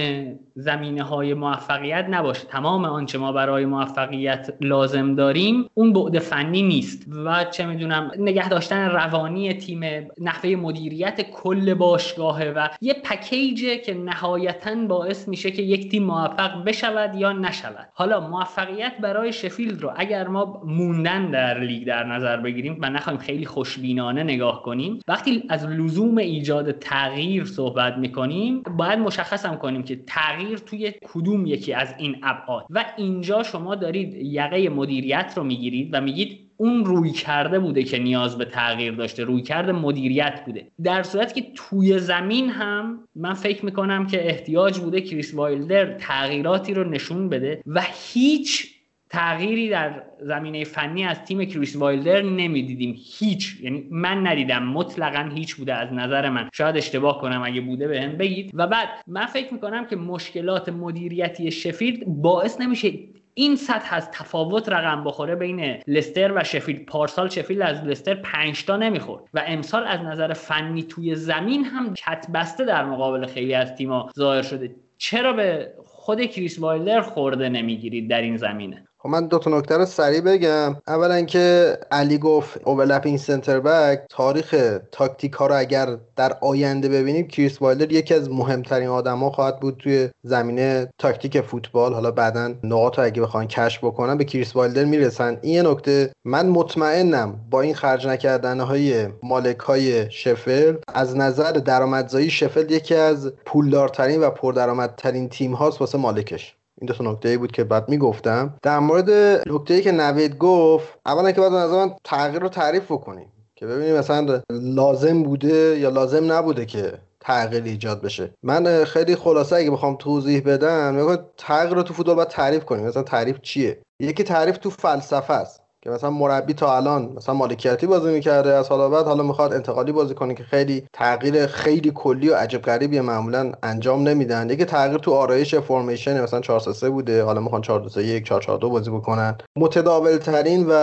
زمینه 0.55 1.03
های 1.03 1.33
موفقیت 1.33 2.05
نباشه. 2.09 2.47
تمام 2.47 2.85
آنچه 2.85 3.17
ما 3.17 3.31
برای 3.31 3.65
موفقیت 3.65 4.53
لازم 4.61 5.15
داریم 5.15 5.69
اون 5.73 5.93
بعد 5.93 6.19
فنی 6.19 6.61
نیست. 6.61 7.10
و 7.25 7.43
چه 7.43 7.65
می‌دونم 7.65 8.11
نگه 8.17 8.49
داشتن 8.49 8.89
روانی 8.89 9.53
تیم 9.53 9.83
نحوه 10.21 10.49
مدیریت 10.49 11.21
کل 11.21 11.73
باشگاهه 11.73 12.53
و 12.55 12.67
یه 12.81 12.93
پکیجه 12.93 13.77
که 13.77 13.93
نهایتا 13.93 14.75
باعث 14.75 15.27
میشه 15.27 15.51
که 15.51 15.61
یک 15.61 15.91
تیم 15.91 16.03
موفق 16.03 16.63
بشود 16.63 17.15
یا 17.15 17.31
نشود. 17.31 17.89
حالا 17.93 18.19
موفقیت 18.19 18.93
برای 19.01 19.33
شفیلد 19.33 19.81
رو 19.81 19.91
اگر 19.95 20.27
ما 20.27 20.61
موندن 20.65 21.31
در 21.31 21.59
لیگ 21.59 21.87
در 21.87 22.03
نظر 22.03 22.37
بگیریم 22.37 22.77
و 22.81 22.89
نخوایم 22.89 23.19
خیلی 23.19 23.45
خوشبینانه 23.45 24.23
نگاه 24.23 24.61
کنیم 24.61 24.99
وقتی 25.07 25.43
از 25.49 25.65
لزوم 25.65 26.17
ایجاد 26.17 26.71
تغییر 26.71 27.45
صحبت 27.45 27.97
می‌کنیم 27.97 28.63
باید 28.63 28.99
مشخصم 28.99 29.55
کنیم 29.55 29.83
که 29.83 29.99
تغییر 30.07 30.57
توی 30.57 30.93
کدوم 31.13 31.45
یکی 31.45 31.73
از 31.73 31.95
این 31.97 32.15
ابعاد. 32.23 32.65
و 32.69 32.85
اینجا 32.97 33.43
شما 33.43 33.75
دارید 33.75 34.13
یقه 34.13 34.69
مدیریت 34.69 35.33
رو 35.35 35.43
می‌گیرید 35.43 35.89
و 35.93 36.01
میگید 36.01 36.50
اون 36.61 36.85
روی 36.85 37.11
کرده 37.11 37.59
بوده 37.59 37.83
که 37.83 37.99
نیاز 37.99 38.37
به 38.37 38.45
تغییر 38.45 38.93
داشته 38.93 39.23
روی 39.23 39.41
کرده 39.41 39.71
مدیریت 39.71 40.41
بوده. 40.45 40.67
در 40.83 41.03
صورتی 41.03 41.41
که 41.41 41.47
توی 41.55 41.99
زمین 41.99 42.49
هم 42.49 43.07
من 43.15 43.33
فکر 43.33 43.65
می‌کنم 43.65 44.07
که 44.07 44.27
احتیاج 44.27 44.79
بوده 44.79 45.01
کریس 45.01 45.33
وایلدر 45.33 45.93
تغییراتی 45.93 46.73
رو 46.73 46.89
نشون 46.89 47.29
بده 47.29 47.61
و 47.67 47.81
هیچ 48.13 48.67
تغییری 49.09 49.69
در 49.69 50.03
زمینه 50.21 50.63
فنی 50.63 51.03
از 51.03 51.23
تیم 51.25 51.45
کریس 51.45 51.75
وایلدر 51.75 52.21
نمی‌دیدیم. 52.21 52.95
هیچ. 53.19 53.57
یعنی 53.61 53.87
من 53.91 54.27
ندیدم. 54.27 54.63
مطلقا 54.63 55.29
هیچ 55.35 55.55
بوده 55.55 55.73
از 55.73 55.93
نظر 55.93 56.29
من. 56.29 56.49
شاید 56.53 56.77
اشتباه 56.77 57.21
کنم 57.21 57.41
اگه 57.45 57.61
بوده 57.61 57.87
به 57.87 58.01
هم 58.01 58.17
بگید. 58.17 58.51
و 58.53 58.67
بعد 58.67 58.87
من 59.07 59.25
فکر 59.25 59.53
می‌کنم 59.53 59.85
که 59.85 59.95
مشکلات 59.95 60.69
مدیریتی 60.69 61.51
شفیلد 61.51 62.05
باعث 62.07 62.61
نمیشه 62.61 62.91
این 63.33 63.55
سطح 63.55 63.95
از 63.95 64.11
تفاوت 64.11 64.69
رقم 64.69 65.03
بخوره 65.03 65.35
بین 65.35 65.79
لستر 65.87 66.31
و 66.35 66.43
شفیلد. 66.43 66.85
پارسال 66.85 67.29
شفیلد 67.29 67.61
از 67.61 67.83
لستر 67.83 68.15
5 68.15 68.65
تا 68.65 68.77
نمی‌خورد 68.77 69.23
و 69.33 69.43
امسال 69.47 69.83
از 69.83 69.99
نظر 69.99 70.33
فنی 70.33 70.83
توی 70.83 71.15
زمین 71.15 71.65
هم 71.65 71.93
کت 71.93 72.25
بسته 72.33 72.65
در 72.65 72.85
مقابل 72.85 73.25
خیلی 73.25 73.53
از 73.53 73.75
تیم‌ها 73.75 74.09
ظاهر 74.17 74.41
شده. 74.41 74.75
چرا 74.97 75.33
به 75.33 75.73
خود 75.85 76.25
کریس 76.25 76.59
وایلدر 76.59 77.01
خورده 77.01 77.49
نمی‌گیرید 77.49 78.09
در 78.09 78.21
این 78.21 78.37
زمینه؟ 78.37 78.87
خب 79.03 79.09
من 79.09 79.27
دو 79.27 79.39
تا 79.39 79.57
نکته 79.57 79.77
رو 79.77 79.85
سریع 79.85 80.21
بگم. 80.21 80.75
اولا 80.87 81.21
که 81.21 81.77
علی 81.91 82.17
گفت 82.17 82.59
overlapping 82.65 83.17
center 83.19 83.59
back 83.59 84.01
تاریخ 84.09 84.79
تاکتیک 84.91 85.33
ها 85.33 85.47
رو 85.47 85.57
اگر 85.57 85.97
در 86.15 86.37
آینده 86.41 86.89
ببینیم 86.89 87.27
کریس 87.27 87.61
وایلدر 87.61 87.91
یکی 87.91 88.13
از 88.13 88.31
مهمترین 88.31 88.87
آدما 88.87 89.29
خواهد 89.31 89.59
بود 89.59 89.77
توی 89.77 90.09
زمینه 90.23 90.89
تاکتیک 90.97 91.41
فوتبال. 91.41 91.93
حالا 91.93 92.11
بعدا 92.11 92.53
نقاط 92.63 92.99
اگه 92.99 93.21
بخوان 93.21 93.47
کشف 93.47 93.83
بکنن 93.83 94.17
به 94.17 94.23
کریس 94.23 94.55
وایلدر 94.55 94.85
می‌رسن. 94.85 95.37
این 95.41 95.53
یه 95.53 95.61
نکته. 95.61 96.11
من 96.25 96.49
مطمئنم 96.49 97.39
با 97.49 97.61
این 97.61 97.75
خرج 97.75 98.07
نکردن 98.07 98.59
های 98.59 99.07
مالک 99.23 99.59
های 99.59 100.11
شفیلد 100.11 100.75
از 100.93 101.17
نظر 101.17 101.51
درآمدزایی 101.51 102.29
شفیلد 102.29 102.71
یکی 102.71 102.95
از 102.95 103.33
پولدارترین 103.45 104.23
و 104.23 104.29
پردرآمدترین 104.29 105.29
تیم 105.29 105.53
هاست 105.53 105.81
واسه 105.81 105.97
مالکش. 105.97 106.55
این 106.81 106.85
دو 106.87 106.93
تا 106.93 107.11
نکته 107.11 107.37
بود 107.37 107.51
که 107.51 107.63
بعد 107.63 107.89
می‌گفتم. 107.89 108.53
در 108.61 108.79
مورد 108.79 109.09
نکته 109.49 109.81
که 109.81 109.91
نوید 109.91 110.37
گفت 110.37 110.99
اولا 111.05 111.31
که 111.31 111.41
بعد 111.41 111.53
از 111.53 111.89
تغییر 112.03 112.41
رو 112.41 112.49
تعریف 112.49 112.91
بکنیم 112.91 113.31
که 113.55 113.67
ببینیم 113.67 113.97
مثلا 113.97 114.41
لازم 114.51 115.23
بوده 115.23 115.79
یا 115.79 115.89
لازم 115.89 116.31
نبوده 116.31 116.65
که 116.65 116.93
تغییر 117.19 117.63
ایجاد 117.63 118.01
بشه. 118.01 118.33
من 118.43 118.83
خیلی 118.83 119.15
خلاصه 119.15 119.55
اگه 119.55 119.71
بخوام 119.71 119.95
توضیح 119.95 120.41
بدم 120.45 121.17
تغییر 121.37 121.73
رو 121.73 121.83
تو 121.83 121.93
فوتبال 121.93 122.15
باید 122.15 122.27
تعریف 122.27 122.65
کنیم. 122.65 122.85
مثلا 122.85 123.03
تعریف 123.03 123.41
چیه؟ 123.41 123.81
یکی 123.99 124.23
تعریف 124.23 124.57
تو 124.57 124.69
فلسفه 124.69 125.33
است. 125.33 125.60
که 125.83 125.89
مثلا 125.89 126.09
مربی 126.09 126.53
تا 126.53 126.75
الان 126.77 127.13
مثلا 127.15 127.35
مالکیتی 127.35 127.87
بازی 127.87 128.11
می‌کرده 128.13 128.53
از 128.53 128.69
حالا 128.69 128.89
بعد 128.89 129.05
حالا 129.05 129.23
می‌خواد 129.23 129.53
انتقالی 129.53 129.91
بازی 129.91 130.13
کنه 130.13 130.33
که 130.33 130.43
خیلی 130.43 130.87
تغییر 130.93 131.47
خیلی 131.47 131.91
کلی 131.95 132.29
و 132.29 132.35
عجب 132.35 132.61
غریبی 132.61 132.99
معمولا 132.99 133.51
انجام 133.63 134.07
نمیدن. 134.07 134.49
یکی 134.49 134.65
تغییر 134.65 134.97
تو 134.97 135.13
آرایش 135.13 135.55
فرمیشن 135.55 136.21
مثلا 136.23 136.39
4 136.39 136.59
3 136.59 136.89
بوده. 136.89 137.23
حالا 137.23 137.41
می‌خوان 137.41 137.61
4 137.61 137.79
2 137.79 138.01
1 138.01 138.23
4 138.25 138.41
4 138.41 138.57
2 138.57 138.69
بازی 138.69 138.91
بکنن. 138.91 139.37
متداول 139.55 140.17
ترین 140.17 140.65
و 140.69 140.73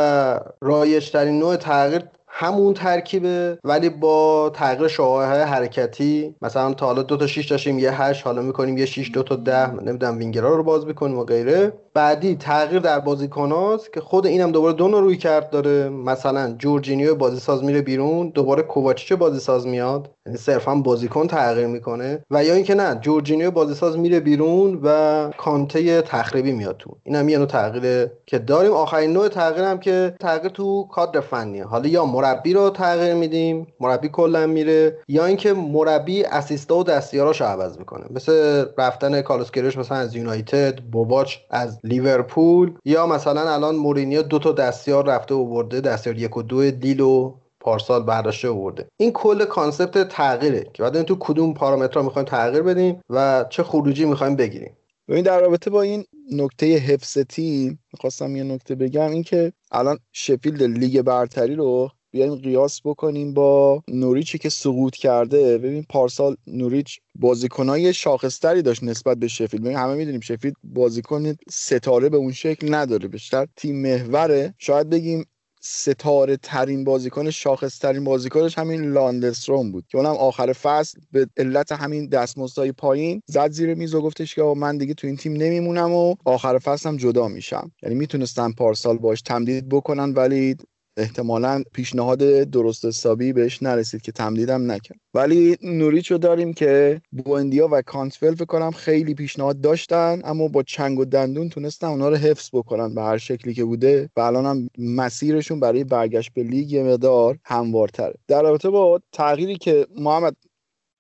رایج 0.61 1.11
ترین 1.11 1.39
نوع 1.39 1.57
تغییر 1.57 2.03
همون 2.31 2.75
ترکیبه 2.75 3.59
ولی 3.65 3.89
با 3.89 4.51
تغییر 4.55 4.89
شعاع 4.89 5.27
های 5.27 5.41
حرکتی 5.41 6.35
مثلا 6.43 6.75
تا 6.75 6.87
حالا 6.87 7.03
دو 7.03 7.17
تا 7.17 7.27
6 7.27 7.47
داشتیم 7.51 7.79
یه 7.79 8.03
8 8.03 8.25
حالا 8.25 8.43
می‌کنیم 8.43 8.79
یه 8.79 8.87
6 8.87 9.11
دو 9.15 9.23
تا 9.23 9.37
10 9.37 9.75
نمی‌دونم 9.75 10.19
وینگرا 10.19 10.57
رو 10.57 10.63
باز 10.63 10.87
می‌کنیم 10.87 11.19
و 11.19 11.25
غیره. 11.25 11.73
بعدی 11.95 12.37
تغییر 12.37 12.81
در 12.81 13.01
بازیکناست 13.01 13.93
که 13.93 14.01
خود 14.01 14.27
اینم 14.27 14.53
دوباره 14.53 14.73
دو 14.73 15.01
روی 15.01 15.17
کرد 15.17 15.51
داره. 15.51 15.89
مثلا 15.89 16.55
جورجینیو 16.59 17.15
بازیساز 17.15 17.65
میره 17.65 17.83
بیرون 17.83 18.29
دوباره 18.29 18.63
کوواچیچ 18.63 19.13
بازیساز 19.13 19.67
میاد. 19.67 20.11
یعنی 20.27 20.39
صرفا 20.39 20.75
بازیکن 20.75 21.27
تغییر 21.27 21.67
می‌کنه. 21.67 22.25
و 22.31 22.45
یا 22.45 22.55
اینکه 22.55 22.75
نه 22.75 22.95
جورجینیو 23.01 23.51
بازیساز 23.51 23.99
میره 23.99 24.21
بیرون 24.21 24.81
و 24.83 25.31
کانته 25.39 26.03
تخریبی 26.03 26.53
میاد 26.53 26.77
تو. 26.77 26.97
اینم 27.05 27.29
یه 27.29 27.39
نوع 27.39 27.47
تغییره 27.47 28.13
که 28.27 28.39
داریم. 28.39 28.73
آخرین 28.73 29.13
نوع 29.13 29.29
تغییر 29.29 29.65
هم 29.65 29.79
که 29.79 30.15
تغییر 30.21 30.53
تو 30.53 30.89
کادر 30.93 31.21
فنیه. 31.21 31.65
حالا 31.65 31.89
یا 31.89 32.05
مربی 32.19 32.53
رو 32.53 32.71
تغییر 32.71 33.15
میدیم 33.15 33.67
مربی 33.81 34.09
کلا 34.09 34.47
میره 34.47 34.99
یا 35.09 35.25
اینکه 35.25 35.53
مربی 35.53 36.25
assistant 36.25 36.72
ا 36.72 36.77
و 36.77 36.85
دستیاراشو 36.85 37.45
عوض 37.45 37.79
می‌کنه. 37.79 38.07
مثل 38.11 38.65
رفتن 38.79 39.23
کارلوس 39.23 39.57
مثلا 39.57 39.99
از 39.99 40.17
یونایتد 40.17 40.81
بوواچ 40.81 41.37
از 41.51 41.79
لیورپول 41.85 42.73
یا 42.85 43.07
مثلا 43.07 43.55
الان 43.55 43.77
مورینیو 43.77 44.23
دو 44.23 44.39
تا 44.39 44.53
دستیار 44.53 45.07
رفته 45.07 45.35
و 45.35 45.45
برده 45.45 45.81
دستیار 45.81 46.19
یک 46.19 46.37
و 46.37 46.43
دو 46.43 46.71
لیل 46.71 47.01
و 47.01 47.35
پارسال 47.61 48.03
برداشته 48.03 48.49
آورده 48.49 48.89
این 48.97 49.13
کل 49.13 49.45
concept 49.45 50.09
تغییره 50.09 50.71
که 50.75 50.83
بعد 50.83 51.03
تو 51.03 51.17
کدوم 51.21 51.55
پارامترها 51.55 52.03
می‌خوایم 52.03 52.29
تغییر 52.29 52.63
بدیم 52.63 53.01
و 53.11 53.45
چه 53.51 53.63
خروجی 53.63 54.05
می‌خوایم 54.05 54.37
بگیریم. 54.37 54.77
ببین 55.09 55.25
در 55.25 55.41
رابطه 55.41 55.71
با 55.71 55.83
این 55.83 56.05
نکته 56.33 56.77
حفظ 56.77 57.19
تیم 57.19 57.79
می‌خواستم 57.93 58.37
یه 58.37 58.45
نکته 58.45 58.75
بگم 58.75 59.11
اینکه 59.11 59.53
الان 59.73 59.99
شفیلد 60.13 60.63
لیگ 60.63 61.03
برتری 61.03 61.55
رو 61.55 61.91
بیایم 62.19 62.35
قیاس 62.35 62.81
بکنیم 62.85 63.35
با 63.35 63.83
نوریچی 63.89 64.39
که 64.39 64.49
سقوط 64.49 64.97
کرده. 64.97 65.59
ببین 65.59 65.85
پارسال 65.89 66.37
نوریچ 66.47 67.01
بازیکنای 67.15 67.95
شاخصتری 67.95 68.63
داشت 68.63 68.83
نسبت 68.83 69.17
به 69.17 69.29
شفیلد. 69.29 69.63
ببین 69.63 69.77
همه 69.77 69.95
می‌دونیم 69.95 70.21
شفیلد 70.21 70.55
بازیکن 70.65 71.35
ستاره 71.51 72.09
به 72.09 72.17
اون 72.17 72.33
شکل 72.33 72.75
نداره 72.75 73.09
بیشتر 73.09 73.47
تیم 73.57 73.83
محوره. 73.83 74.55
شاید 74.59 74.91
بگیم 74.91 75.25
ستاره 75.61 76.37
ترین 76.37 76.85
بازیکن 76.85 77.31
شاخص 77.31 77.79
ترین 77.79 78.05
بازیکنش 78.05 78.59
همین 78.59 78.93
لاندستروم 78.93 79.73
بود 79.73 79.85
که 79.89 79.99
اونم 79.99 80.11
آخر 80.11 80.53
فصل 80.53 81.01
به 81.13 81.27
علت 81.37 81.73
همین 81.73 82.09
دستمزدهای 82.09 82.73
پایین 82.73 83.23
زد 83.27 83.51
زیر 83.51 83.75
میز 83.75 83.95
و 83.95 84.01
گفتش 84.01 84.35
که 84.35 84.43
من 84.43 84.79
دیگه 84.79 84.95
تو 84.95 85.07
این 85.07 85.17
تیم 85.17 85.33
نمیمونم 85.33 85.93
و 85.93 86.15
آخر 86.25 86.59
فصل 86.59 86.89
هم 86.89 86.97
جدا 86.97 87.29
میشم. 87.29 87.73
یعنی 87.83 87.95
می‌تونستن 87.95 88.53
پارسال 88.53 88.99
باش 88.99 89.23
تمدید 89.23 89.69
بکنن 89.69 90.13
ولی 90.13 90.57
احتمالا 90.99 91.63
پیشنهاد 91.73 92.19
درست 92.43 92.85
حسابی 92.85 93.33
بهش 93.33 93.63
نرسید 93.63 94.03
که 94.03 94.13
تمدیدم 94.13 94.71
نکرد. 94.71 94.99
ولی 95.15 95.57
نوریچو 95.63 96.19
داریم 96.19 96.53
که 96.53 97.01
بوندیا 97.13 97.69
و 97.73 97.83
کانتفل 97.83 98.35
فکر 98.35 98.45
کنم 98.45 98.71
خیلی 98.71 99.15
پیشنهاد 99.15 99.61
داشتن 99.61 100.21
اما 100.25 100.49
با 100.49 100.63
چنگ 100.63 100.99
و 100.99 101.05
دندون 101.05 101.49
تونستن 101.49 101.87
اونا 101.87 102.09
رو 102.09 102.17
حفظ 102.17 102.51
بکنن 102.53 102.95
به 102.95 103.03
هر 103.03 103.19
شکلی 103.19 103.55
که 103.55 103.65
بوده. 103.65 104.11
و 104.17 104.21
الان 104.21 104.47
هم 104.47 104.69
مسیرشون 104.79 105.61
برای 105.61 105.85
برگشت 105.85 106.33
به 106.35 106.43
لیگ 106.43 106.73
یه 106.73 106.83
مقدار 106.83 107.39
هموارتره. 107.45 108.15
در 108.29 108.43
رابطه 108.43 108.71
با 108.71 109.01
تغییری 109.13 109.57
که 109.57 109.87
محمد 109.99 110.37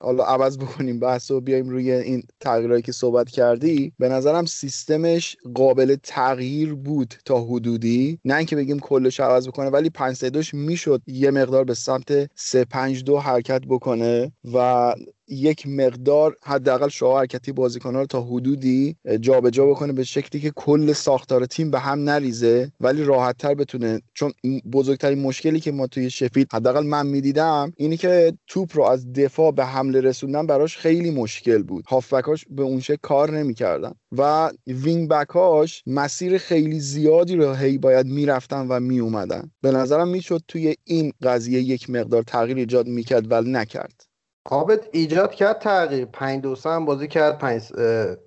حالا 0.00 0.24
عوض 0.24 0.58
بکنیم 0.58 1.00
بحث 1.00 1.30
و 1.30 1.40
بیایم 1.40 1.68
روی 1.68 1.92
این 1.92 2.22
تغییرهایی 2.40 2.82
که 2.82 2.92
صحبت 2.92 3.30
کردی. 3.30 3.92
به 3.98 4.08
نظرم 4.08 4.46
سیستمش 4.46 5.36
قابل 5.54 5.96
تغییر 6.02 6.74
بود 6.74 7.14
تا 7.24 7.44
حدودی. 7.44 8.18
نه 8.24 8.36
اینکه 8.36 8.56
بگیم 8.56 8.78
کلش 8.78 9.20
عوض 9.20 9.48
بکنه 9.48 9.70
ولی 9.70 9.90
5 9.90 10.16
3 10.16 10.30
می‌شد 10.52 11.02
یه 11.06 11.30
مقدار 11.30 11.64
به 11.64 11.74
سمت 11.74 12.30
3 12.34 12.64
5 12.64 13.04
2 13.04 13.18
حرکت 13.18 13.62
بکنه 13.68 14.32
و 14.54 14.94
یک 15.28 15.66
مقدار 15.66 16.36
حداقل 16.42 16.88
شعاع 16.88 17.20
حرکتی 17.20 17.52
بازیکن‌ها 17.52 18.00
رو 18.00 18.06
تا 18.06 18.22
حدودی 18.22 18.96
جابجا 19.20 19.50
جا 19.50 19.66
بکنه 19.66 19.92
به 19.92 20.04
شکلی 20.04 20.40
که 20.40 20.52
کل 20.56 20.92
ساختار 20.92 21.46
تیم 21.46 21.70
به 21.70 21.78
هم 21.78 22.04
نریزه 22.04 22.72
ولی 22.80 23.04
راحتتر 23.04 23.54
بتونه. 23.54 24.00
چون 24.14 24.32
بزرگترین 24.72 25.18
مشکلی 25.18 25.60
که 25.60 25.72
ما 25.72 25.86
توی 25.86 26.10
شفید 26.10 26.48
حداقل 26.52 26.86
من 26.86 27.06
می‌دیدم 27.06 27.72
اینی 27.76 27.96
که 27.96 28.32
توپ 28.46 28.76
رو 28.76 28.82
از 28.82 29.12
دفاع 29.12 29.52
به 29.52 29.64
حمله 29.64 30.00
رسوندن 30.00 30.46
براش 30.46 30.76
خیلی 30.76 31.10
مشکل 31.10 31.62
بود. 31.62 31.84
هافبکاش 31.88 32.44
به 32.50 32.62
اون 32.62 32.80
شکل 32.80 32.98
کار 33.02 33.38
نمی‌کردن 33.38 33.92
و 34.18 34.50
wing-back 34.66 35.08
اش 35.08 35.82
مسیر 35.86 36.38
خیلی 36.38 36.80
زیادی 36.80 37.36
رو 37.36 37.54
هی 37.54 37.78
باید 37.78 38.06
می‌رفتن 38.06 38.66
و 38.68 38.80
میومدن 38.80 39.50
به 39.62 39.70
نظرم 39.70 40.08
می‌شد 40.08 40.42
توی 40.48 40.74
این 40.84 41.12
قضیه 41.22 41.60
یک 41.62 41.90
مقدار 41.90 42.22
تغییر 42.22 42.56
ایجاد 42.56 42.86
می‌کرد 42.86 43.30
ولی 43.30 43.50
نکرد. 43.50 44.07
عابد 44.50 44.80
ایجاد 44.92 45.30
کرد 45.34 45.58
تغییر. 45.58 46.04
5 46.04 46.42
2 46.42 46.54
هم 46.64 46.84
بازی 46.84 47.08
کرد 47.08 47.38
5 47.38 47.62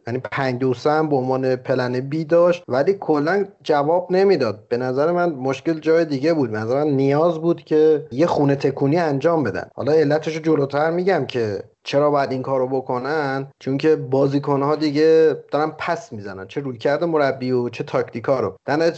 یعنی 0.08 0.20
5 0.32 0.60
2 0.60 0.74
هم 0.86 1.10
به 1.10 1.16
عنوان 1.16 1.56
plan 1.56 2.00
B 2.00 2.26
داشت 2.26 2.64
ولی 2.68 2.94
کلا 2.94 3.46
جواب 3.64 4.08
نمی‌داد. 4.12 4.68
به 4.68 4.78
نظر 4.78 5.12
من 5.12 5.30
مشکل 5.30 5.80
جای 5.80 6.06
دیگه 6.06 6.34
بود. 6.34 6.52
به 6.52 6.58
نظر 6.58 6.84
من 6.84 6.92
نیاز 6.92 7.40
بود 7.40 7.64
که 7.64 8.08
یه 8.12 8.26
خونه 8.26 8.56
تکونی 8.56 8.98
انجام 8.98 9.44
بدن. 9.44 9.70
حالا 9.76 9.92
علتش 9.92 10.36
رو 10.36 10.42
جلوتر 10.42 10.92
میگم 10.92 11.26
که 11.26 11.64
چرا 11.84 12.12
باید 12.12 12.32
این 12.32 12.42
کارو 12.42 12.68
بکنن؟ 12.68 13.48
چون 13.60 13.78
که 13.78 13.96
بازیکنها 13.96 14.76
دیگه 14.76 15.36
دارن 15.52 15.72
پس 15.78 16.14
می‌زنن. 16.14 16.48
چه 16.48 16.62
رویکرد 16.62 17.06
مربی 17.06 17.52
و 17.52 17.70
چه 17.70 17.84
تاکتیکا 17.84 18.40
رو. 18.40 18.56
در 18.66 18.94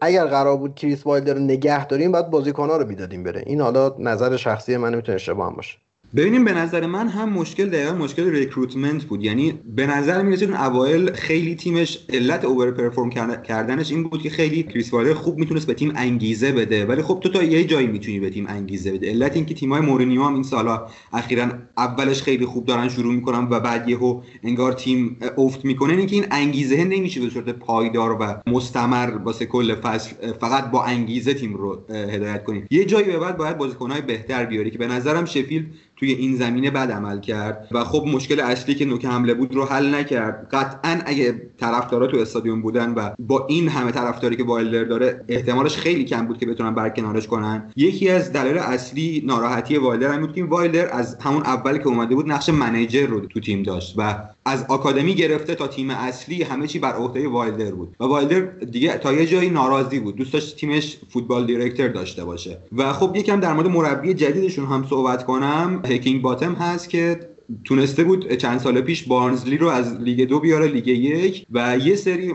اگر 0.00 0.26
قرار 0.26 0.56
بود 0.56 0.74
کریس 0.74 1.06
وایلدر 1.06 1.34
رو 1.34 1.40
نگه 1.40 1.86
داریم 1.86 2.12
باید 2.12 2.30
بازیکنها 2.30 2.76
رو 2.76 2.86
می‌دادیم 2.86 3.22
بره. 3.22 3.42
این 3.46 3.60
حالا 3.60 3.94
نظر 3.98 4.36
شخصی 4.36 4.76
من 4.76 4.94
می‌تونه 4.94 5.14
اشتباه 5.16 5.56
باشه. 5.56 5.78
ببینیم 6.16 6.44
به 6.44 6.52
نظر 6.52 6.86
من 6.86 7.08
هم 7.08 7.28
مشکل 7.28 7.66
دقیقا 7.68 7.94
مشکل 7.94 8.30
recruitment 8.30 9.04
بود. 9.04 9.24
یعنی 9.24 9.54
به 9.76 9.86
نظر 9.86 10.22
می‌رسید 10.22 10.48
اون 10.48 10.60
اوایل 10.60 11.12
خیلی 11.12 11.54
تیمش 11.54 11.98
علت 12.08 12.44
overperform 12.44 13.10
کردنش 13.42 13.90
این 13.90 14.02
بود 14.02 14.22
که 14.22 14.30
خیلی 14.30 14.62
کریس 14.62 14.94
خوب 14.94 15.38
می‌تونست 15.38 15.66
به 15.66 15.74
تیم 15.74 15.92
انگیزه 15.96 16.52
بده. 16.52 16.86
ولی 16.86 17.02
خب 17.02 17.20
تو 17.22 17.28
تا 17.28 17.42
یه 17.42 17.64
جایی 17.64 17.86
می‌تونی 17.86 18.20
به 18.20 18.30
تیم 18.30 18.46
انگیزه 18.48 18.92
بده 18.92 19.08
علت 19.08 19.36
اینکه 19.36 19.54
تیمای 19.54 19.80
مورینیو 19.80 20.22
هم 20.22 20.34
این 20.34 20.42
سالا 20.42 20.86
اخیرا 21.12 21.48
اولش 21.76 22.22
خیلی 22.22 22.46
خوب 22.46 22.66
دارن 22.66 22.88
شروع 22.88 23.14
می‌کنن 23.14 23.48
و 23.50 23.60
بعد 23.60 23.88
یهو 23.88 24.20
انگار 24.42 24.72
تیم 24.72 25.16
افت 25.36 25.64
می‌کنه 25.64 25.92
اینکه 25.92 26.16
این 26.16 26.26
انگیزه 26.30 26.84
نمیشه 26.84 27.20
به 27.20 27.30
صورت 27.30 27.48
پایدار 27.48 28.16
و 28.20 28.50
مستمر 28.50 29.10
واسه 29.24 29.46
کل 29.46 29.74
فصل 29.74 30.12
فقط 30.40 30.70
با 30.70 30.84
انگیزه 30.84 31.34
تیم 31.34 31.54
رو 31.54 31.84
هدایت 31.90 32.44
کنی. 32.44 32.64
یه 32.70 32.84
جایی 32.84 33.06
به 33.06 33.18
بعد 33.18 33.36
باید 33.36 33.58
بازیکنهای 33.58 34.00
بهتر 34.00 34.44
بیاری 34.44 34.70
که 34.70 34.78
به 34.78 34.86
نظرم 34.86 35.24
شفیلد 35.24 35.66
توی 36.00 36.12
این 36.12 36.36
زمینه 36.36 36.70
بد 36.70 36.90
عمل 36.92 37.20
کرد 37.20 37.68
و 37.70 37.84
خب 37.84 38.04
مشکل 38.06 38.40
اصلی 38.40 38.74
که 38.74 38.84
نوک 38.84 39.04
حمله 39.04 39.34
بود 39.34 39.54
رو 39.54 39.64
حل 39.64 39.94
نکرد. 39.94 40.48
قطعا 40.52 40.98
اگه 41.06 41.42
طرفدارا 41.58 42.06
تو 42.06 42.16
استادیوم 42.16 42.62
بودن 42.62 42.94
و 42.94 43.10
با 43.18 43.46
این 43.46 43.68
همه 43.68 43.92
طرفداری 43.92 44.36
که 44.36 44.44
وایلدر 44.44 44.84
داره 44.84 45.24
احتمالش 45.28 45.76
خیلی 45.76 46.04
کم 46.04 46.26
بود 46.26 46.38
که 46.38 46.46
بتونن 46.46 46.74
برکنارش 46.74 47.26
کنن. 47.26 47.72
یکی 47.76 48.08
از 48.08 48.32
دلایل 48.32 48.58
اصلی 48.58 49.22
ناراحتی 49.26 49.76
وایلدر 49.76 50.12
هم 50.12 50.20
بود 50.20 50.34
که 50.34 50.44
وایلدر 50.44 50.88
از 50.92 51.16
همون 51.20 51.42
اول 51.42 51.78
که 51.78 51.86
اومده 51.86 52.14
بود 52.14 52.32
نقش 52.32 52.48
manager 52.48 53.06
رو 53.06 53.20
تو 53.20 53.40
تیم 53.40 53.62
داشت 53.62 53.94
و 53.98 54.14
از 54.44 54.64
آکادمی 54.68 55.14
گرفته 55.14 55.54
تا 55.54 55.66
تیم 55.66 55.90
اصلی 55.90 56.42
همه 56.42 56.66
چی 56.66 56.78
بر 56.78 56.92
عهده 56.92 57.28
وایلدر 57.28 57.70
بود. 57.70 57.96
و 58.00 58.04
وایلدر 58.04 58.40
دیگه 58.64 58.98
تا 58.98 59.12
یه 59.12 59.26
جایی 59.26 59.50
ناراضی 59.50 60.00
بود. 60.00 60.16
دوست 60.16 60.32
داشت 60.32 60.56
تیمش 60.56 60.98
football 61.08 61.46
director 61.46 61.88
داشته 61.88 62.24
باشه. 62.24 62.58
و 62.76 62.92
خب 62.92 63.16
یکم 63.16 63.40
در 63.40 63.52
مورد 63.52 63.66
مربی 63.66 64.14
جدیدشون 64.14 64.66
هم 64.66 64.86
صحبت 64.90 65.24
کنم. 65.24 65.80
هکینگ 65.90 66.22
باتم 66.22 66.52
هست 66.52 66.90
که 66.90 67.20
تونسته 67.64 68.04
بود 68.04 68.32
چند 68.32 68.60
سال 68.60 68.80
پیش 68.80 69.02
بارنزلی 69.02 69.58
رو 69.58 69.68
از 69.68 70.00
لیگ 70.00 70.28
دو 70.28 70.40
بیاره 70.40 70.66
لیگ 70.66 70.88
یک. 70.88 71.46
و 71.50 71.78
یه 71.78 71.96
سری 71.96 72.34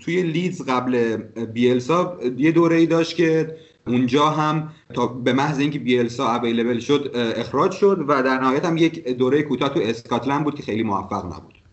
توی 0.00 0.22
لیدز 0.22 0.62
قبل 0.62 1.16
بیلسا 1.52 2.18
یه 2.38 2.52
دوره 2.52 2.76
ای 2.76 2.86
داشت 2.86 3.16
که 3.16 3.56
اونجا 3.86 4.26
هم 4.26 4.68
تا 4.94 5.06
به 5.06 5.32
محض 5.32 5.58
اینکه 5.58 5.78
بیلسا 5.78 6.36
اویلیبل 6.36 6.78
شد 6.78 7.12
اخراج 7.14 7.72
شد 7.72 8.04
و 8.08 8.22
در 8.22 8.38
نهایت 8.38 8.64
هم 8.64 8.76
یک 8.76 9.08
دوره 9.08 9.42
کوتاه 9.42 9.68
تو 9.68 9.80
اسکاتلند 9.80 10.44
بود 10.44 10.54
که 10.54 10.62
خیلی 10.62 10.82
موفق 10.82 11.26
نبود. 11.26 11.63